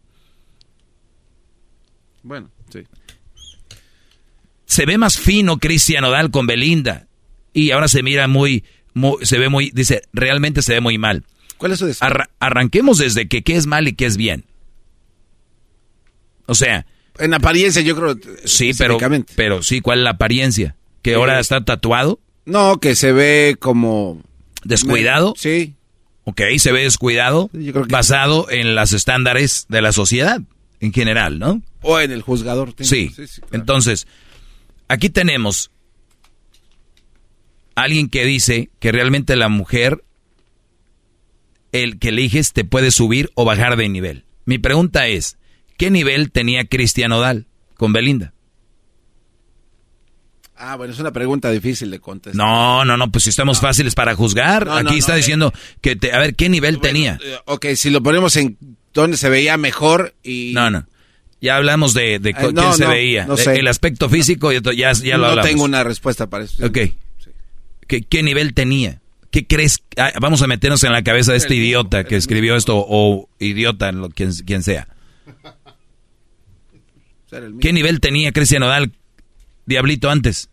Bueno, 2.22 2.50
sí. 2.70 2.80
Se 4.64 4.86
ve 4.86 4.96
más 4.96 5.18
fino 5.18 5.58
Cristian 5.58 6.04
Odal 6.04 6.30
con 6.30 6.46
Belinda. 6.46 7.08
Y 7.52 7.70
ahora 7.72 7.88
se 7.88 8.02
mira 8.02 8.28
muy, 8.28 8.64
se 9.22 9.38
ve 9.38 9.48
muy, 9.48 9.70
dice, 9.70 10.02
realmente 10.12 10.62
se 10.62 10.74
ve 10.74 10.80
muy 10.80 10.96
mal. 10.96 11.24
¿Cuál 11.58 11.72
es 11.72 11.78
su 11.78 11.96
arranquemos 12.40 12.98
desde 12.98 13.28
que 13.28 13.42
qué 13.42 13.56
es 13.56 13.66
mal 13.66 13.86
y 13.86 13.92
qué 13.92 14.06
es 14.06 14.16
bien. 14.16 14.44
O 16.46 16.54
sea, 16.54 16.86
En 17.18 17.34
apariencia, 17.34 17.82
yo 17.82 17.94
creo. 17.96 18.16
Sí, 18.44 18.72
pero, 18.76 18.98
pero 19.36 19.62
sí, 19.62 19.80
¿cuál 19.80 19.98
es 19.98 20.04
la 20.04 20.10
apariencia? 20.10 20.76
¿Que 21.02 21.14
ahora 21.14 21.40
está 21.40 21.64
tatuado? 21.64 22.20
No, 22.44 22.78
que 22.78 22.94
se 22.94 23.12
ve 23.12 23.56
como... 23.58 24.22
¿Descuidado? 24.64 25.34
Sí. 25.36 25.74
Ok, 26.24 26.40
se 26.58 26.70
ve 26.70 26.84
descuidado, 26.84 27.50
basado 27.88 28.48
en 28.48 28.76
los 28.76 28.92
estándares 28.92 29.66
de 29.68 29.82
la 29.82 29.92
sociedad 29.92 30.40
en 30.78 30.92
general, 30.92 31.38
¿no? 31.38 31.62
O 31.80 31.98
en 31.98 32.12
el 32.12 32.22
juzgador. 32.22 32.74
Sí, 32.80 33.12
entonces, 33.50 34.06
aquí 34.86 35.10
tenemos 35.10 35.72
alguien 37.74 38.08
que 38.08 38.24
dice 38.24 38.70
que 38.78 38.92
realmente 38.92 39.34
la 39.34 39.48
mujer, 39.48 40.04
el 41.72 41.98
que 41.98 42.10
eliges, 42.10 42.52
te 42.52 42.64
puede 42.64 42.92
subir 42.92 43.30
o 43.34 43.44
bajar 43.44 43.76
de 43.76 43.88
nivel. 43.88 44.24
Mi 44.44 44.58
pregunta 44.58 45.08
es, 45.08 45.38
¿qué 45.82 45.90
nivel 45.90 46.30
tenía 46.30 46.64
Cristian 46.64 47.10
Odal 47.10 47.46
con 47.76 47.92
Belinda? 47.92 48.32
Ah, 50.56 50.76
bueno, 50.76 50.92
es 50.92 51.00
una 51.00 51.10
pregunta 51.10 51.50
difícil 51.50 51.90
de 51.90 51.98
contestar. 51.98 52.36
No, 52.36 52.84
no, 52.84 52.96
no, 52.96 53.10
pues 53.10 53.24
si 53.24 53.30
estamos 53.30 53.58
fáciles 53.58 53.96
para 53.96 54.14
juzgar. 54.14 54.68
Aquí 54.70 54.98
está 54.98 55.16
diciendo 55.16 55.52
que, 55.80 55.96
te, 55.96 56.12
a 56.12 56.20
ver, 56.20 56.36
¿qué 56.36 56.48
nivel 56.48 56.78
tenía? 56.78 57.18
Eh, 57.20 57.36
ok, 57.46 57.66
si 57.74 57.90
lo 57.90 58.00
ponemos 58.00 58.36
en 58.36 58.56
donde 58.94 59.16
se 59.16 59.28
veía 59.28 59.56
mejor 59.56 60.14
y... 60.22 60.52
No, 60.54 60.70
no. 60.70 60.86
Ya 61.40 61.56
hablamos 61.56 61.94
de, 61.94 62.20
de 62.20 62.32
quién 62.32 62.74
se 62.74 62.86
veía. 62.86 63.26
No 63.26 63.36
sé. 63.36 63.58
El 63.58 63.66
aspecto 63.66 64.08
físico, 64.08 64.52
ya, 64.52 64.92
ya 64.92 65.18
lo 65.18 65.26
hablamos. 65.26 65.36
No 65.36 65.42
tengo 65.42 65.64
una 65.64 65.82
respuesta 65.82 66.30
para 66.30 66.44
eso. 66.44 66.64
Ok. 66.64 66.78
¿Qué, 67.88 68.22
nivel 68.22 68.54
tenía? 68.54 69.00
¿Qué 69.32 69.48
crees? 69.48 69.82
Ah, 69.96 70.12
vamos 70.20 70.42
a 70.42 70.46
meternos 70.46 70.84
en 70.84 70.92
la 70.92 71.02
cabeza 71.02 71.32
de 71.32 71.38
este 71.38 71.56
idiota 71.56 72.04
que 72.04 72.14
escribió 72.14 72.54
esto 72.54 72.76
o 72.76 73.28
idiota, 73.40 73.92
quien, 74.14 74.32
quien 74.32 74.62
sea. 74.62 74.86
¿Qué 77.60 77.72
nivel 77.72 78.00
tenía 78.00 78.32
Cristian 78.32 78.62
Odal, 78.62 78.92
Diablito, 79.64 80.10
antes? 80.10 80.50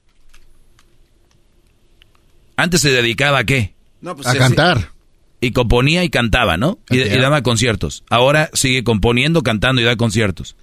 Antes 2.55 2.81
se 2.81 2.91
dedicaba 2.91 3.39
a 3.39 3.43
qué? 3.43 3.73
Pues 4.01 4.27
a 4.27 4.35
cantar. 4.35 4.91
Y 5.41 5.51
componía 5.51 6.03
y 6.03 6.09
cantaba, 6.09 6.57
¿no? 6.57 6.79
Y, 6.89 6.99
y, 6.99 7.17
daba 7.17 7.41
conciertos. 7.41 8.03
Ahora 8.09 8.49
sigue 8.53 8.83
componiendo, 8.83 9.43
cantando 9.43 9.81
y 9.81 9.85
da 9.85 9.95
conciertos. 9.95 10.55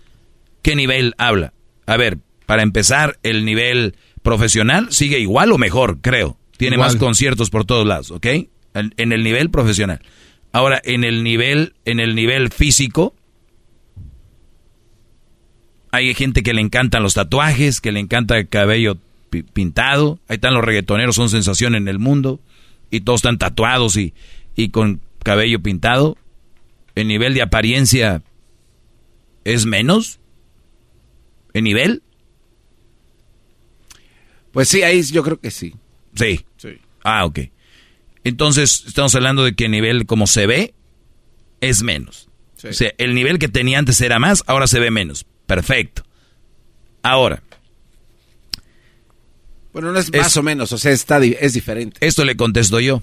¿Qué 0.62 0.76
nivel 0.76 1.14
habla? 1.18 1.52
A 1.86 1.96
ver, 1.96 2.18
para 2.44 2.62
empezar, 2.62 3.18
el 3.22 3.44
nivel 3.44 3.96
profesional 4.22 4.88
sigue 4.90 5.18
igual 5.18 5.52
o 5.52 5.58
mejor, 5.58 6.00
creo. 6.00 6.38
Tiene 6.56 6.78
más 6.78 6.96
conciertos 6.96 7.50
por 7.50 7.64
todos 7.64 7.86
lados, 7.86 8.10
¿ok? 8.10 8.26
En, 8.26 8.94
en, 8.96 9.12
el 9.12 9.22
nivel 9.22 9.50
profesional. 9.50 10.00
Ahora, 10.52 10.80
en 10.84 11.04
el 11.04 11.22
nivel, 11.22 11.74
en 11.84 12.00
el 12.00 12.14
nivel 12.14 12.50
físico, 12.50 13.14
hay 15.90 16.14
gente 16.14 16.42
que 16.42 16.54
le 16.54 16.60
encantan 16.60 17.02
los 17.02 17.14
tatuajes, 17.14 17.80
que 17.80 17.92
le 17.92 18.00
encanta 18.00 18.36
el 18.38 18.48
cabello 18.48 18.98
pintado. 19.52 20.18
Ahí 20.28 20.36
están 20.36 20.54
los 20.54 20.64
reggaetoneros, 20.64 21.16
son 21.16 21.30
sensación 21.30 21.74
en 21.74 21.88
el 21.88 21.98
mundo. 21.98 22.40
Y 22.90 23.00
todos 23.00 23.18
están 23.18 23.38
tatuados 23.38 23.96
y, 23.96 24.14
y 24.54 24.70
con 24.70 25.00
cabello 25.22 25.60
pintado. 25.60 26.16
El 26.94 27.08
nivel 27.08 27.34
de 27.34 27.42
apariencia 27.42 28.22
es 29.44 29.66
menos 29.66 30.20
en 31.56 31.64
nivel? 31.64 32.02
Pues 34.52 34.68
sí, 34.68 34.82
ahí 34.82 35.02
yo 35.02 35.22
creo 35.22 35.40
que 35.40 35.50
sí. 35.50 35.74
Sí. 36.14 36.44
Sí. 36.56 36.78
Ah, 37.02 37.24
ok. 37.24 37.40
Entonces, 38.24 38.84
estamos 38.86 39.14
hablando 39.14 39.44
de 39.44 39.54
que 39.54 39.66
el 39.66 39.70
nivel 39.70 40.06
como 40.06 40.26
se 40.26 40.46
ve 40.46 40.74
es 41.60 41.82
menos. 41.82 42.28
O 42.62 42.72
sea, 42.72 42.92
el 42.98 43.14
nivel 43.14 43.38
que 43.38 43.48
tenía 43.48 43.78
antes 43.78 44.00
era 44.00 44.18
más, 44.18 44.42
ahora 44.46 44.66
se 44.66 44.80
ve 44.80 44.90
menos. 44.90 45.26
Perfecto. 45.46 46.02
Ahora. 47.02 47.42
Bueno, 49.72 49.92
no 49.92 49.98
es, 49.98 50.12
más 50.12 50.36
o 50.36 50.42
menos, 50.42 50.72
o 50.72 50.78
sea, 50.78 50.92
está, 50.92 51.22
es 51.22 51.52
diferente. 51.52 52.04
Esto 52.06 52.24
le 52.24 52.36
contesto 52.36 52.80
yo. 52.80 53.02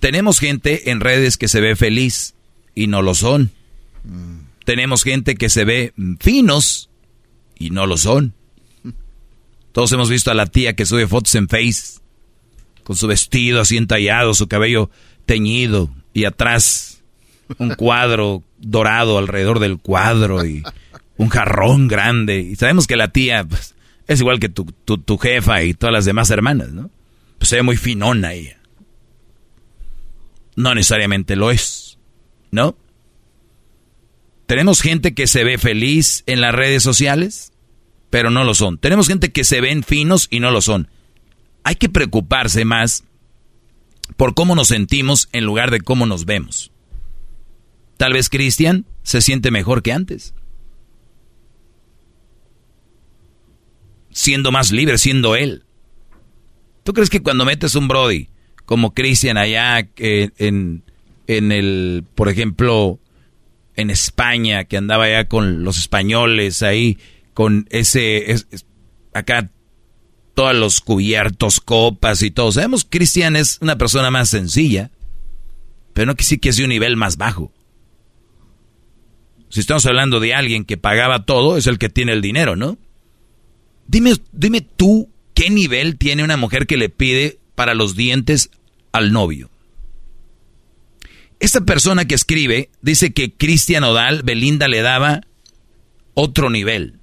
Tenemos 0.00 0.38
gente 0.38 0.90
en 0.90 1.00
redes 1.00 1.36
que 1.36 1.48
se 1.48 1.60
ve 1.60 1.76
feliz 1.76 2.34
y 2.74 2.86
no 2.86 3.02
lo 3.02 3.14
son. 3.14 3.52
Mm. 4.04 4.46
Tenemos 4.64 5.04
gente 5.04 5.36
que 5.36 5.48
se 5.48 5.64
ve 5.64 5.92
finos 6.18 6.88
y 7.58 7.70
no 7.70 7.86
lo 7.86 7.96
son. 7.96 8.34
Todos 9.72 9.92
hemos 9.92 10.08
visto 10.08 10.30
a 10.30 10.34
la 10.34 10.46
tía 10.46 10.74
que 10.74 10.86
sube 10.86 11.06
fotos 11.06 11.34
en 11.34 11.48
Face 11.48 12.00
con 12.82 12.96
su 12.96 13.06
vestido 13.06 13.60
así 13.60 13.76
entallado, 13.76 14.32
su 14.32 14.48
cabello 14.48 14.90
teñido 15.26 15.90
y 16.14 16.24
atrás 16.24 17.02
un 17.58 17.74
cuadro 17.74 18.42
dorado 18.58 19.18
alrededor 19.18 19.58
del 19.58 19.78
cuadro 19.78 20.46
y 20.46 20.62
un 21.16 21.28
jarrón 21.28 21.88
grande. 21.88 22.40
Y 22.40 22.56
sabemos 22.56 22.86
que 22.86 22.96
la 22.96 23.08
tía 23.08 23.44
pues, 23.44 23.74
es 24.06 24.20
igual 24.20 24.40
que 24.40 24.48
tu, 24.48 24.64
tu, 24.64 25.18
jefa 25.18 25.62
y 25.62 25.74
todas 25.74 25.92
las 25.92 26.04
demás 26.04 26.30
hermanas, 26.30 26.70
¿no? 26.72 26.90
Pues 27.38 27.48
se 27.48 27.56
ve 27.56 27.62
muy 27.62 27.76
finona 27.76 28.32
ella. 28.32 28.58
No 30.54 30.74
necesariamente 30.74 31.36
lo 31.36 31.50
es, 31.50 31.98
¿no? 32.50 32.76
Tenemos 34.46 34.80
gente 34.80 35.12
que 35.12 35.26
se 35.26 35.44
ve 35.44 35.58
feliz 35.58 36.22
en 36.26 36.40
las 36.40 36.54
redes 36.54 36.82
sociales, 36.82 37.52
pero 38.10 38.30
no 38.30 38.44
lo 38.44 38.54
son. 38.54 38.78
Tenemos 38.78 39.08
gente 39.08 39.32
que 39.32 39.44
se 39.44 39.60
ven 39.60 39.82
finos 39.82 40.28
y 40.30 40.40
no 40.40 40.50
lo 40.50 40.62
son. 40.62 40.88
Hay 41.64 41.74
que 41.74 41.88
preocuparse 41.88 42.64
más 42.64 43.04
por 44.16 44.34
cómo 44.34 44.54
nos 44.54 44.68
sentimos 44.68 45.28
en 45.32 45.44
lugar 45.44 45.72
de 45.72 45.80
cómo 45.80 46.06
nos 46.06 46.24
vemos. 46.24 46.70
Tal 47.96 48.12
vez 48.12 48.28
Cristian 48.28 48.86
se 49.02 49.20
siente 49.20 49.50
mejor 49.50 49.82
que 49.82 49.92
antes. 49.92 50.32
Siendo 54.16 54.50
más 54.50 54.72
libre, 54.72 54.96
siendo 54.96 55.36
él. 55.36 55.64
¿Tú 56.84 56.94
crees 56.94 57.10
que 57.10 57.22
cuando 57.22 57.44
metes 57.44 57.74
un 57.74 57.86
Brody 57.86 58.30
como 58.64 58.94
Cristian 58.94 59.36
allá 59.36 59.86
en, 59.98 60.82
en 61.26 61.52
el, 61.52 62.02
por 62.14 62.30
ejemplo, 62.30 62.98
en 63.76 63.90
España, 63.90 64.64
que 64.64 64.78
andaba 64.78 65.06
ya 65.06 65.28
con 65.28 65.64
los 65.64 65.76
españoles 65.76 66.62
ahí, 66.62 66.96
con 67.34 67.66
ese, 67.68 68.36
acá 69.12 69.50
todos 70.34 70.54
los 70.54 70.80
cubiertos, 70.80 71.60
copas 71.60 72.22
y 72.22 72.30
todo. 72.30 72.52
Sabemos 72.52 72.84
que 72.84 72.96
Cristian 72.98 73.36
es 73.36 73.58
una 73.60 73.76
persona 73.76 74.10
más 74.10 74.30
sencilla, 74.30 74.90
pero 75.92 76.06
no 76.06 76.14
que 76.14 76.24
sí 76.24 76.38
que 76.38 76.48
es 76.48 76.56
de 76.56 76.64
un 76.64 76.70
nivel 76.70 76.96
más 76.96 77.18
bajo. 77.18 77.52
Si 79.50 79.60
estamos 79.60 79.84
hablando 79.84 80.20
de 80.20 80.32
alguien 80.32 80.64
que 80.64 80.78
pagaba 80.78 81.26
todo, 81.26 81.58
es 81.58 81.66
el 81.66 81.78
que 81.78 81.90
tiene 81.90 82.12
el 82.12 82.22
dinero, 82.22 82.56
¿no? 82.56 82.78
Dime, 83.88 84.14
dime 84.32 84.60
tú 84.60 85.08
qué 85.34 85.50
nivel 85.50 85.96
tiene 85.96 86.24
una 86.24 86.36
mujer 86.36 86.66
que 86.66 86.76
le 86.76 86.88
pide 86.88 87.38
para 87.54 87.74
los 87.74 87.94
dientes 87.96 88.50
al 88.92 89.12
novio. 89.12 89.50
Esta 91.38 91.60
persona 91.60 92.06
que 92.06 92.14
escribe 92.14 92.70
dice 92.80 93.12
que 93.12 93.32
Cristian 93.32 93.84
Odal, 93.84 94.22
Belinda 94.22 94.68
le 94.68 94.80
daba 94.80 95.20
otro 96.14 96.48
nivel. 96.48 96.98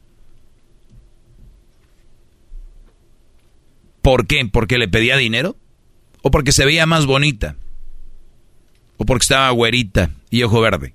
¿Por 4.01 4.27
qué? 4.27 4.45
¿Porque 4.51 4.77
le 4.77 4.87
pedía 4.87 5.15
dinero? 5.15 5.55
¿O 6.23 6.31
porque 6.31 6.51
se 6.51 6.65
veía 6.65 6.85
más 6.85 7.05
bonita? 7.05 7.55
¿O 8.97 9.05
porque 9.05 9.23
estaba 9.23 9.49
güerita 9.51 10.09
y 10.29 10.43
ojo 10.43 10.59
verde? 10.61 10.93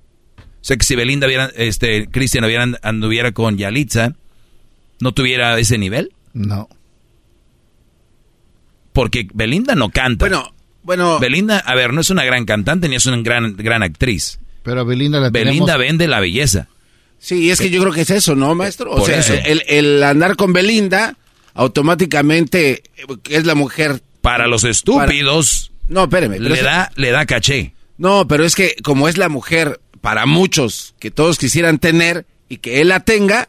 O 0.60 0.64
sea 0.64 0.76
que 0.76 0.84
si 0.84 0.96
Belinda 0.96 1.26
hubiera, 1.26 1.46
este, 1.56 2.08
Cristian 2.08 2.76
anduviera 2.82 3.32
con 3.32 3.56
Yalitza, 3.56 4.16
¿no 5.00 5.12
tuviera 5.12 5.58
ese 5.58 5.78
nivel? 5.78 6.12
No. 6.32 6.68
Porque 8.92 9.28
Belinda 9.32 9.74
no 9.74 9.90
canta. 9.90 10.24
Bueno, 10.24 10.54
bueno. 10.82 11.18
Belinda, 11.18 11.58
a 11.58 11.74
ver, 11.74 11.92
no 11.92 12.00
es 12.00 12.10
una 12.10 12.24
gran 12.24 12.44
cantante 12.44 12.88
ni 12.88 12.96
es 12.96 13.06
una 13.06 13.20
gran, 13.22 13.56
gran 13.56 13.82
actriz. 13.82 14.40
Pero 14.62 14.84
Belinda 14.84 15.20
la 15.20 15.30
Belinda 15.30 15.76
vende 15.76 16.08
la 16.08 16.20
belleza. 16.20 16.68
Sí, 17.18 17.50
es 17.50 17.60
que 17.60 17.70
yo 17.70 17.80
creo 17.80 17.92
que 17.92 18.02
es 18.02 18.10
eso, 18.10 18.34
¿no, 18.34 18.54
maestro? 18.54 18.92
O 18.92 19.04
sea, 19.04 19.20
El, 19.20 20.02
andar 20.02 20.36
con 20.36 20.52
Belinda 20.52 21.16
automáticamente 21.54 22.82
es 23.28 23.44
la 23.44 23.54
mujer. 23.54 24.00
Para 24.20 24.46
los 24.46 24.64
estúpidos. 24.64 25.72
No, 25.88 26.04
espéreme. 26.04 26.38
Le, 26.38 26.62
da, 26.62 26.92
le 26.96 27.10
da 27.10 27.26
caché. 27.26 27.72
No, 27.96 28.28
pero 28.28 28.44
es 28.44 28.54
que 28.54 28.76
como 28.82 29.08
es 29.08 29.16
la 29.16 29.28
mujer 29.28 29.80
para 30.00 30.26
muchos 30.26 30.94
que 31.00 31.10
todos 31.10 31.38
quisieran 31.38 31.78
tener 31.78 32.26
y 32.48 32.58
que 32.58 32.80
él 32.80 32.88
la 32.88 33.00
tenga, 33.00 33.48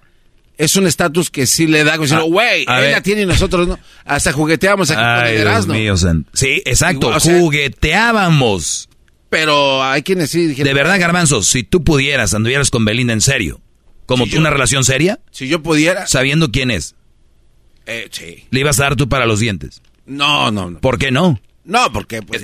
es 0.60 0.76
un 0.76 0.86
estatus 0.86 1.30
que 1.30 1.48
sí 1.48 1.68
le 1.68 1.86
da, 1.86 1.98
como 1.98 2.14
ah, 2.14 2.22
güey, 2.24 2.66
él 2.68 2.92
la 2.92 3.02
tiene 3.02 3.22
y 3.22 3.26
nosotros 3.26 3.66
no. 3.66 3.80
Hasta 4.04 4.34
jugueteábamos 4.34 4.92
aquí 4.92 5.02
Ay, 5.02 5.42
con 5.42 5.54
el 5.54 5.68
mío, 5.68 5.96
Sí, 6.34 6.62
exacto, 6.66 7.18
jugueteábamos. 7.18 8.90
Pero 9.30 9.82
hay 9.82 10.04
quienes 10.04 10.32
sí 10.32 10.48
dijeron... 10.48 10.68
De 10.68 10.74
verdad, 10.74 11.00
Garbanzo, 11.00 11.44
si 11.44 11.64
tú 11.64 11.86
pudieras, 11.86 12.34
anduvieras 12.34 12.72
con 12.72 12.84
Belinda 12.84 13.14
en 13.14 13.22
serio, 13.22 13.62
como 14.06 14.28
tú, 14.28 14.38
una 14.38 14.50
relación 14.50 14.84
seria... 14.84 15.20
Si 15.32 15.48
yo 15.48 15.64
pudiera... 15.64 16.08
Sabiendo 16.08 16.52
quién 16.52 16.72
es. 16.72 16.96
Eh, 17.86 18.10
sí. 18.12 18.44
¿Le 18.50 18.60
ibas 18.60 18.82
a 18.82 18.84
dar 18.84 18.96
tú 18.98 19.08
para 19.08 19.26
los 19.26 19.40
dientes? 19.40 19.82
No, 20.06 20.52
no, 20.52 20.72
no. 20.72 20.82
¿Por 20.82 20.98
qué 20.98 21.10
no? 21.10 21.40
No, 21.64 21.94
porque... 21.94 22.22
Pues, 22.22 22.44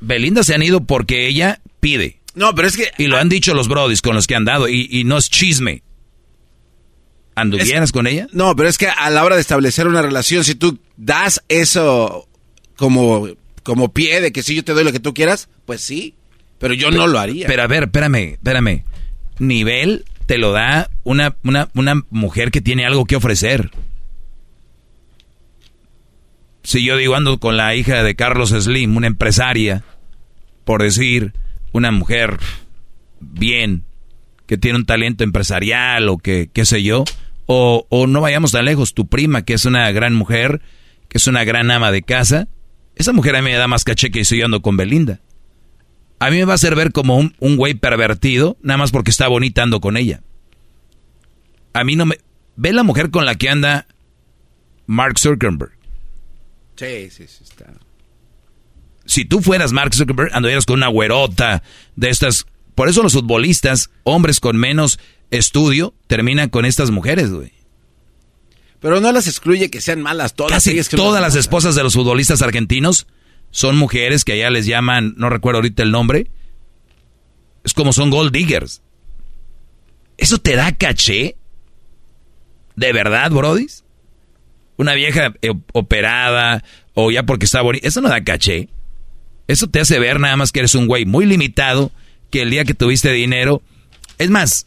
Belinda 0.00 0.44
se 0.44 0.54
han 0.54 0.62
ido 0.62 0.84
porque 0.84 1.26
ella 1.26 1.60
pide. 1.80 2.20
No, 2.34 2.54
pero 2.54 2.68
es 2.68 2.76
que... 2.76 2.92
Y 2.96 3.08
lo 3.08 3.16
han 3.16 3.28
dicho 3.28 3.54
los 3.54 3.66
brodis 3.66 4.02
con 4.02 4.14
los 4.14 4.28
que 4.28 4.36
han 4.36 4.44
dado, 4.44 4.68
y, 4.68 4.86
y 4.88 5.02
no 5.02 5.18
es 5.18 5.30
chisme 5.30 5.82
anduvieras 7.40 7.92
con 7.92 8.06
ella. 8.06 8.26
No, 8.32 8.54
pero 8.56 8.68
es 8.68 8.78
que 8.78 8.88
a 8.88 9.10
la 9.10 9.24
hora 9.24 9.36
de 9.36 9.40
establecer 9.40 9.86
una 9.86 10.02
relación, 10.02 10.44
si 10.44 10.54
tú 10.54 10.78
das 10.96 11.42
eso 11.48 12.28
como, 12.76 13.28
como 13.62 13.92
pie 13.92 14.20
de 14.20 14.32
que 14.32 14.42
si 14.42 14.54
yo 14.54 14.64
te 14.64 14.72
doy 14.72 14.84
lo 14.84 14.92
que 14.92 15.00
tú 15.00 15.14
quieras, 15.14 15.48
pues 15.66 15.80
sí. 15.80 16.14
Pero 16.58 16.74
yo 16.74 16.90
no 16.90 17.06
lo 17.06 17.18
haría. 17.18 17.46
Pero 17.46 17.62
a 17.62 17.66
ver, 17.66 17.84
espérame, 17.84 18.34
espérame. 18.34 18.84
Nivel 19.38 20.04
te 20.26 20.38
lo 20.38 20.52
da 20.52 20.90
una, 21.02 21.36
una, 21.42 21.70
una 21.74 22.02
mujer 22.10 22.50
que 22.50 22.60
tiene 22.60 22.86
algo 22.86 23.06
que 23.06 23.16
ofrecer. 23.16 23.70
Si 26.62 26.84
yo 26.84 26.96
digo 26.96 27.16
ando 27.16 27.40
con 27.40 27.56
la 27.56 27.74
hija 27.74 28.02
de 28.02 28.14
Carlos 28.14 28.50
Slim, 28.50 28.96
una 28.96 29.06
empresaria, 29.06 29.82
por 30.64 30.82
decir, 30.82 31.32
una 31.72 31.90
mujer 31.90 32.38
bien, 33.20 33.84
que 34.46 34.58
tiene 34.58 34.78
un 34.78 34.84
talento 34.84 35.24
empresarial 35.24 36.08
o 36.08 36.18
que, 36.18 36.50
qué 36.52 36.64
sé 36.64 36.82
yo, 36.82 37.04
o, 37.52 37.84
o 37.88 38.06
no 38.06 38.20
vayamos 38.20 38.52
tan 38.52 38.64
lejos, 38.64 38.94
tu 38.94 39.08
prima, 39.08 39.42
que 39.42 39.54
es 39.54 39.64
una 39.64 39.90
gran 39.90 40.14
mujer, 40.14 40.62
que 41.08 41.18
es 41.18 41.26
una 41.26 41.42
gran 41.42 41.72
ama 41.72 41.90
de 41.90 42.02
casa, 42.02 42.46
esa 42.94 43.12
mujer 43.12 43.34
a 43.34 43.42
mí 43.42 43.50
me 43.50 43.56
da 43.56 43.66
más 43.66 43.82
caché 43.82 44.12
que 44.12 44.24
si 44.24 44.38
yo 44.38 44.44
ando 44.44 44.62
con 44.62 44.76
Belinda. 44.76 45.20
A 46.20 46.30
mí 46.30 46.36
me 46.36 46.44
va 46.44 46.52
a 46.52 46.54
hacer 46.54 46.76
ver 46.76 46.92
como 46.92 47.16
un, 47.16 47.34
un 47.40 47.56
güey 47.56 47.74
pervertido, 47.74 48.56
nada 48.62 48.78
más 48.78 48.92
porque 48.92 49.10
está 49.10 49.26
bonita 49.26 49.64
ando 49.64 49.80
con 49.80 49.96
ella. 49.96 50.22
A 51.72 51.82
mí 51.82 51.96
no 51.96 52.06
me... 52.06 52.18
Ve 52.54 52.72
la 52.72 52.84
mujer 52.84 53.10
con 53.10 53.24
la 53.24 53.34
que 53.34 53.48
anda 53.48 53.88
Mark 54.86 55.18
Zuckerberg. 55.18 55.72
Sí, 56.76 57.10
sí, 57.10 57.26
sí, 57.26 57.42
está. 57.42 57.66
Si 59.06 59.24
tú 59.24 59.40
fueras 59.40 59.72
Mark 59.72 59.92
Zuckerberg, 59.92 60.30
andarías 60.36 60.66
con 60.66 60.76
una 60.76 60.88
güerota 60.88 61.64
de 61.96 62.10
estas 62.10 62.46
por 62.80 62.88
eso 62.88 63.02
los 63.02 63.12
futbolistas, 63.12 63.90
hombres 64.04 64.40
con 64.40 64.56
menos 64.56 64.98
estudio, 65.30 65.94
terminan 66.06 66.48
con 66.48 66.64
estas 66.64 66.90
mujeres, 66.90 67.30
güey. 67.30 67.52
Pero 68.80 69.00
no 69.00 69.12
las 69.12 69.26
excluye 69.26 69.70
que 69.70 69.80
sean 69.80 70.00
malas 70.00 70.34
todas. 70.34 70.52
Casi 70.52 70.80
todas 70.96 71.20
las 71.20 71.36
esposas 71.36 71.74
de 71.74 71.82
los 71.82 71.94
futbolistas 71.94 72.40
argentinos 72.42 73.06
son 73.50 73.76
mujeres 73.76 74.24
que 74.24 74.32
allá 74.32 74.50
les 74.50 74.66
llaman, 74.66 75.14
no 75.16 75.28
recuerdo 75.28 75.58
ahorita 75.58 75.82
el 75.82 75.90
nombre, 75.90 76.30
es 77.64 77.74
como 77.74 77.92
son 77.92 78.10
gold 78.10 78.32
diggers. 78.32 78.82
¿Eso 80.16 80.38
te 80.38 80.56
da 80.56 80.72
caché? 80.72 81.36
¿De 82.76 82.92
verdad, 82.92 83.30
brodis? 83.30 83.84
Una 84.76 84.94
vieja 84.94 85.34
eh, 85.42 85.52
operada 85.72 86.64
o 86.94 87.10
ya 87.10 87.24
porque 87.24 87.44
está 87.44 87.60
bonita, 87.60 87.86
eso 87.86 88.00
no 88.00 88.08
da 88.08 88.24
caché. 88.24 88.68
Eso 89.46 89.66
te 89.66 89.80
hace 89.80 89.98
ver 89.98 90.20
nada 90.20 90.36
más 90.36 90.52
que 90.52 90.60
eres 90.60 90.74
un 90.74 90.86
güey 90.86 91.04
muy 91.04 91.26
limitado 91.26 91.90
que 92.30 92.42
el 92.42 92.50
día 92.50 92.64
que 92.64 92.74
tuviste 92.74 93.10
dinero... 93.12 93.62
Es 94.18 94.30
más, 94.30 94.66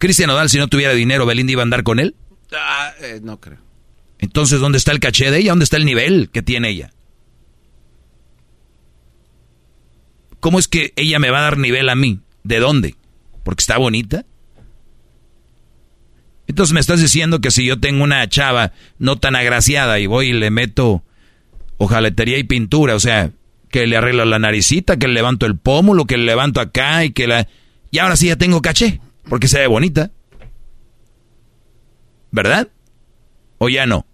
Cristian 0.00 0.30
Odal, 0.30 0.48
si 0.48 0.56
no 0.56 0.66
tuviera 0.66 0.94
dinero, 0.94 1.26
¿Belinda 1.26 1.52
iba 1.52 1.60
a 1.60 1.64
andar 1.64 1.82
con 1.82 2.00
él? 2.00 2.16
Ah, 2.52 2.90
eh, 3.02 3.20
no 3.22 3.38
creo. 3.38 3.58
Entonces, 4.18 4.58
¿dónde 4.58 4.78
está 4.78 4.92
el 4.92 4.98
caché 4.98 5.30
de 5.30 5.38
ella? 5.38 5.52
¿Dónde 5.52 5.64
está 5.64 5.76
el 5.76 5.84
nivel 5.84 6.30
que 6.30 6.40
tiene 6.40 6.70
ella? 6.70 6.90
¿Cómo 10.40 10.58
es 10.58 10.68
que 10.68 10.94
ella 10.96 11.18
me 11.18 11.28
va 11.28 11.40
a 11.40 11.42
dar 11.42 11.58
nivel 11.58 11.90
a 11.90 11.94
mí? 11.94 12.20
¿De 12.44 12.60
dónde? 12.60 12.96
¿Porque 13.44 13.60
está 13.60 13.76
bonita? 13.76 14.24
Entonces 16.46 16.72
me 16.72 16.80
estás 16.80 17.02
diciendo 17.02 17.42
que 17.42 17.50
si 17.50 17.66
yo 17.66 17.78
tengo 17.78 18.02
una 18.02 18.26
chava 18.26 18.72
no 18.98 19.18
tan 19.18 19.36
agraciada 19.36 20.00
y 20.00 20.06
voy 20.06 20.28
y 20.28 20.32
le 20.32 20.50
meto 20.50 21.04
ojaletería 21.76 22.38
y 22.38 22.44
pintura, 22.44 22.94
o 22.94 23.00
sea, 23.00 23.32
que 23.70 23.86
le 23.86 23.98
arreglo 23.98 24.24
la 24.24 24.38
naricita, 24.38 24.96
que 24.96 25.08
le 25.08 25.14
levanto 25.14 25.44
el 25.44 25.58
pómulo, 25.58 26.06
que 26.06 26.16
le 26.16 26.24
levanto 26.24 26.62
acá 26.62 27.04
y 27.04 27.10
que 27.10 27.26
la... 27.26 27.46
Y 27.90 27.98
ahora 27.98 28.16
sí 28.16 28.28
ya 28.28 28.36
tengo 28.36 28.62
caché, 28.62 29.00
porque 29.28 29.48
se 29.48 29.58
ve 29.58 29.66
bonita. 29.66 30.10
¿Verdad? 32.30 32.68
¿O 33.58 33.68
ya 33.68 33.86
no? 33.86 34.06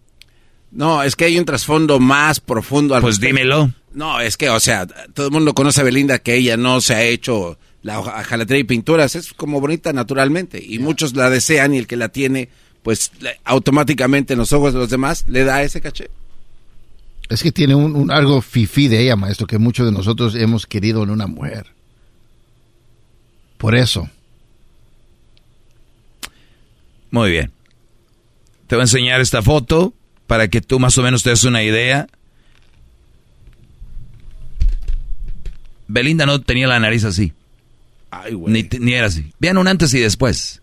No, 0.70 1.02
es 1.02 1.16
que 1.16 1.26
hay 1.26 1.38
un 1.38 1.44
trasfondo 1.44 2.00
más 2.00 2.40
profundo. 2.40 2.94
Al 2.94 3.02
pues 3.02 3.20
dímelo. 3.20 3.72
No, 3.92 4.20
es 4.20 4.36
que, 4.36 4.50
o 4.50 4.60
sea, 4.60 4.86
todo 4.86 5.26
el 5.26 5.32
mundo 5.32 5.54
conoce 5.54 5.80
a 5.80 5.84
Belinda 5.84 6.18
que 6.18 6.34
ella 6.34 6.56
no 6.56 6.80
se 6.80 6.94
ha 6.94 7.02
hecho 7.02 7.58
la 7.82 8.02
jalatería 8.24 8.60
y 8.60 8.64
pinturas, 8.64 9.14
es 9.14 9.32
como 9.32 9.60
bonita 9.60 9.92
naturalmente. 9.92 10.62
Y 10.62 10.78
muchos 10.80 11.14
la 11.14 11.30
desean 11.30 11.72
y 11.72 11.78
el 11.78 11.86
que 11.86 11.96
la 11.96 12.08
tiene, 12.08 12.48
pues 12.82 13.12
automáticamente 13.44 14.32
en 14.32 14.40
los 14.40 14.52
ojos 14.52 14.72
de 14.72 14.80
los 14.80 14.90
demás 14.90 15.24
le 15.28 15.44
da 15.44 15.62
ese 15.62 15.80
caché. 15.80 16.10
Es 17.28 17.42
que 17.42 17.52
tiene 17.52 17.74
un, 17.74 18.10
algo 18.10 18.40
fifí 18.42 18.88
de 18.88 19.02
ella, 19.02 19.16
maestro, 19.16 19.46
que 19.46 19.58
muchos 19.58 19.86
de 19.86 19.92
nosotros 19.92 20.34
hemos 20.34 20.66
querido 20.66 21.02
en 21.02 21.10
una 21.10 21.26
mujer. 21.26 21.66
Por 23.56 23.74
eso. 23.74 24.10
Muy 27.10 27.30
bien. 27.30 27.52
Te 28.66 28.74
voy 28.74 28.80
a 28.80 28.84
enseñar 28.84 29.20
esta 29.20 29.42
foto 29.42 29.94
para 30.26 30.48
que 30.48 30.60
tú 30.60 30.78
más 30.78 30.98
o 30.98 31.02
menos 31.02 31.22
te 31.22 31.30
des 31.30 31.44
una 31.44 31.62
idea. 31.62 32.08
Belinda 35.88 36.26
no 36.26 36.40
tenía 36.40 36.66
la 36.66 36.80
nariz 36.80 37.04
así. 37.04 37.32
Ay, 38.10 38.34
güey. 38.34 38.52
Ni, 38.52 38.78
ni, 38.78 38.94
era 38.94 39.06
así. 39.06 39.32
Vean 39.38 39.58
un 39.58 39.68
antes 39.68 39.94
y 39.94 40.00
después. 40.00 40.62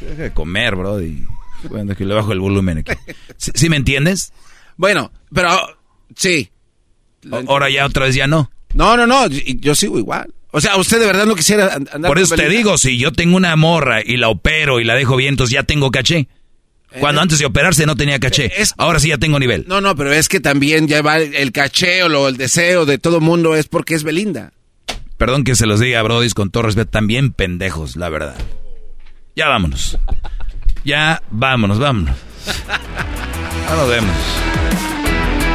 Deja 0.00 0.22
de 0.22 0.32
comer, 0.32 0.74
bro. 0.76 1.02
Y... 1.02 1.26
Bueno, 1.68 1.94
que 1.94 2.04
le 2.04 2.14
bajo 2.14 2.32
el 2.32 2.40
volumen 2.40 2.78
aquí. 2.78 2.92
¿Sí, 3.36 3.68
me 3.68 3.76
entiendes? 3.76 4.32
Bueno, 4.76 5.12
pero 5.32 5.50
sí. 6.16 6.50
Ahora 7.46 7.68
ya 7.68 7.84
otra 7.84 8.06
vez 8.06 8.14
ya 8.14 8.26
no. 8.26 8.50
No, 8.72 8.96
no, 8.96 9.06
no, 9.06 9.26
yo 9.26 9.74
sigo 9.74 9.98
igual. 9.98 10.32
O 10.52 10.60
sea, 10.60 10.76
usted 10.76 10.98
de 10.98 11.06
verdad 11.06 11.26
no 11.26 11.36
quisiera 11.36 11.74
andar 11.74 12.08
Por 12.08 12.18
eso 12.18 12.34
te 12.34 12.48
digo, 12.48 12.76
si 12.76 12.98
yo 12.98 13.12
tengo 13.12 13.36
una 13.36 13.54
morra 13.56 14.00
y 14.04 14.16
la 14.16 14.28
opero 14.28 14.80
y 14.80 14.84
la 14.84 14.94
dejo 14.94 15.16
bien, 15.16 15.34
entonces 15.34 15.54
ya 15.54 15.62
tengo 15.62 15.90
caché. 15.90 16.28
Cuando 16.98 17.20
eh, 17.20 17.22
antes 17.22 17.38
de 17.38 17.46
operarse 17.46 17.86
no 17.86 17.94
tenía 17.94 18.18
caché. 18.18 18.50
Ahora 18.76 18.98
sí 18.98 19.08
ya 19.08 19.18
tengo 19.18 19.38
nivel. 19.38 19.64
No, 19.68 19.80
no, 19.80 19.94
pero 19.94 20.12
es 20.12 20.28
que 20.28 20.40
también 20.40 20.88
ya 20.88 21.02
va 21.02 21.18
el 21.18 21.52
caché 21.52 22.02
o 22.02 22.08
lo, 22.08 22.28
el 22.28 22.36
deseo 22.36 22.84
de 22.84 22.98
todo 22.98 23.20
mundo 23.20 23.54
es 23.54 23.68
porque 23.68 23.94
es 23.94 24.02
Belinda. 24.02 24.52
Perdón 25.16 25.44
que 25.44 25.54
se 25.54 25.66
los 25.66 25.78
diga, 25.78 26.02
Brody, 26.02 26.30
con 26.30 26.50
todo 26.50 26.64
respeto, 26.64 26.90
también 26.90 27.32
pendejos, 27.32 27.94
la 27.94 28.08
verdad. 28.08 28.36
Ya 29.36 29.48
vámonos. 29.48 29.98
Ya, 30.84 31.22
vámonos, 31.30 31.78
vámonos. 31.78 32.16
Ya 33.68 33.76
nos 33.76 33.88
vemos. 33.88 34.16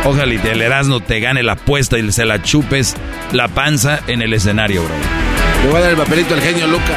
Ojalá 0.06 0.36
y 0.36 0.48
el 0.48 0.62
Erasmo 0.62 1.00
te 1.00 1.20
gane 1.20 1.42
la 1.42 1.54
apuesta 1.54 1.98
y 1.98 2.12
se 2.12 2.26
la 2.26 2.44
chupes 2.44 2.96
la 3.32 3.48
panza 3.48 4.02
en 4.06 4.22
el 4.22 4.34
escenario, 4.34 4.84
bro. 4.84 4.94
Le 5.64 5.70
voy 5.70 5.78
a 5.78 5.82
dar 5.82 5.92
el 5.92 5.98
papelito 5.98 6.36
al 6.36 6.42
genio 6.42 6.68
Luca. 6.68 6.96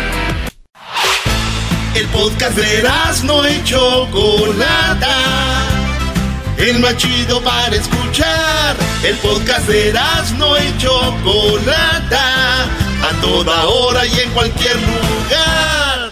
El 1.94 2.06
podcast 2.08 2.54
de 2.54 2.78
Erasmo 2.80 3.42
y 3.46 3.64
Chocolata. 3.64 5.16
El 6.58 6.80
más 6.80 6.98
chido 6.98 7.42
para 7.42 7.74
escuchar. 7.74 8.76
El 9.02 9.16
podcast 9.16 9.66
de 9.68 9.88
Erasmo 9.88 10.56
y 10.58 10.78
Chocolata. 10.78 12.64
A 12.64 13.20
toda 13.22 13.64
hora 13.64 14.04
y 14.04 14.20
en 14.20 14.30
cualquier 14.32 14.76
lugar. 14.76 16.10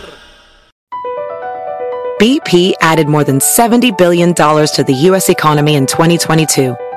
BP 2.18 2.72
added 2.80 3.06
more 3.06 3.22
than 3.22 3.38
$70 3.38 3.98
billion 3.98 4.32
to 4.32 4.82
the 4.86 4.94
U.S. 5.10 5.28
economy 5.28 5.74
in 5.74 5.84
2022 5.84 6.74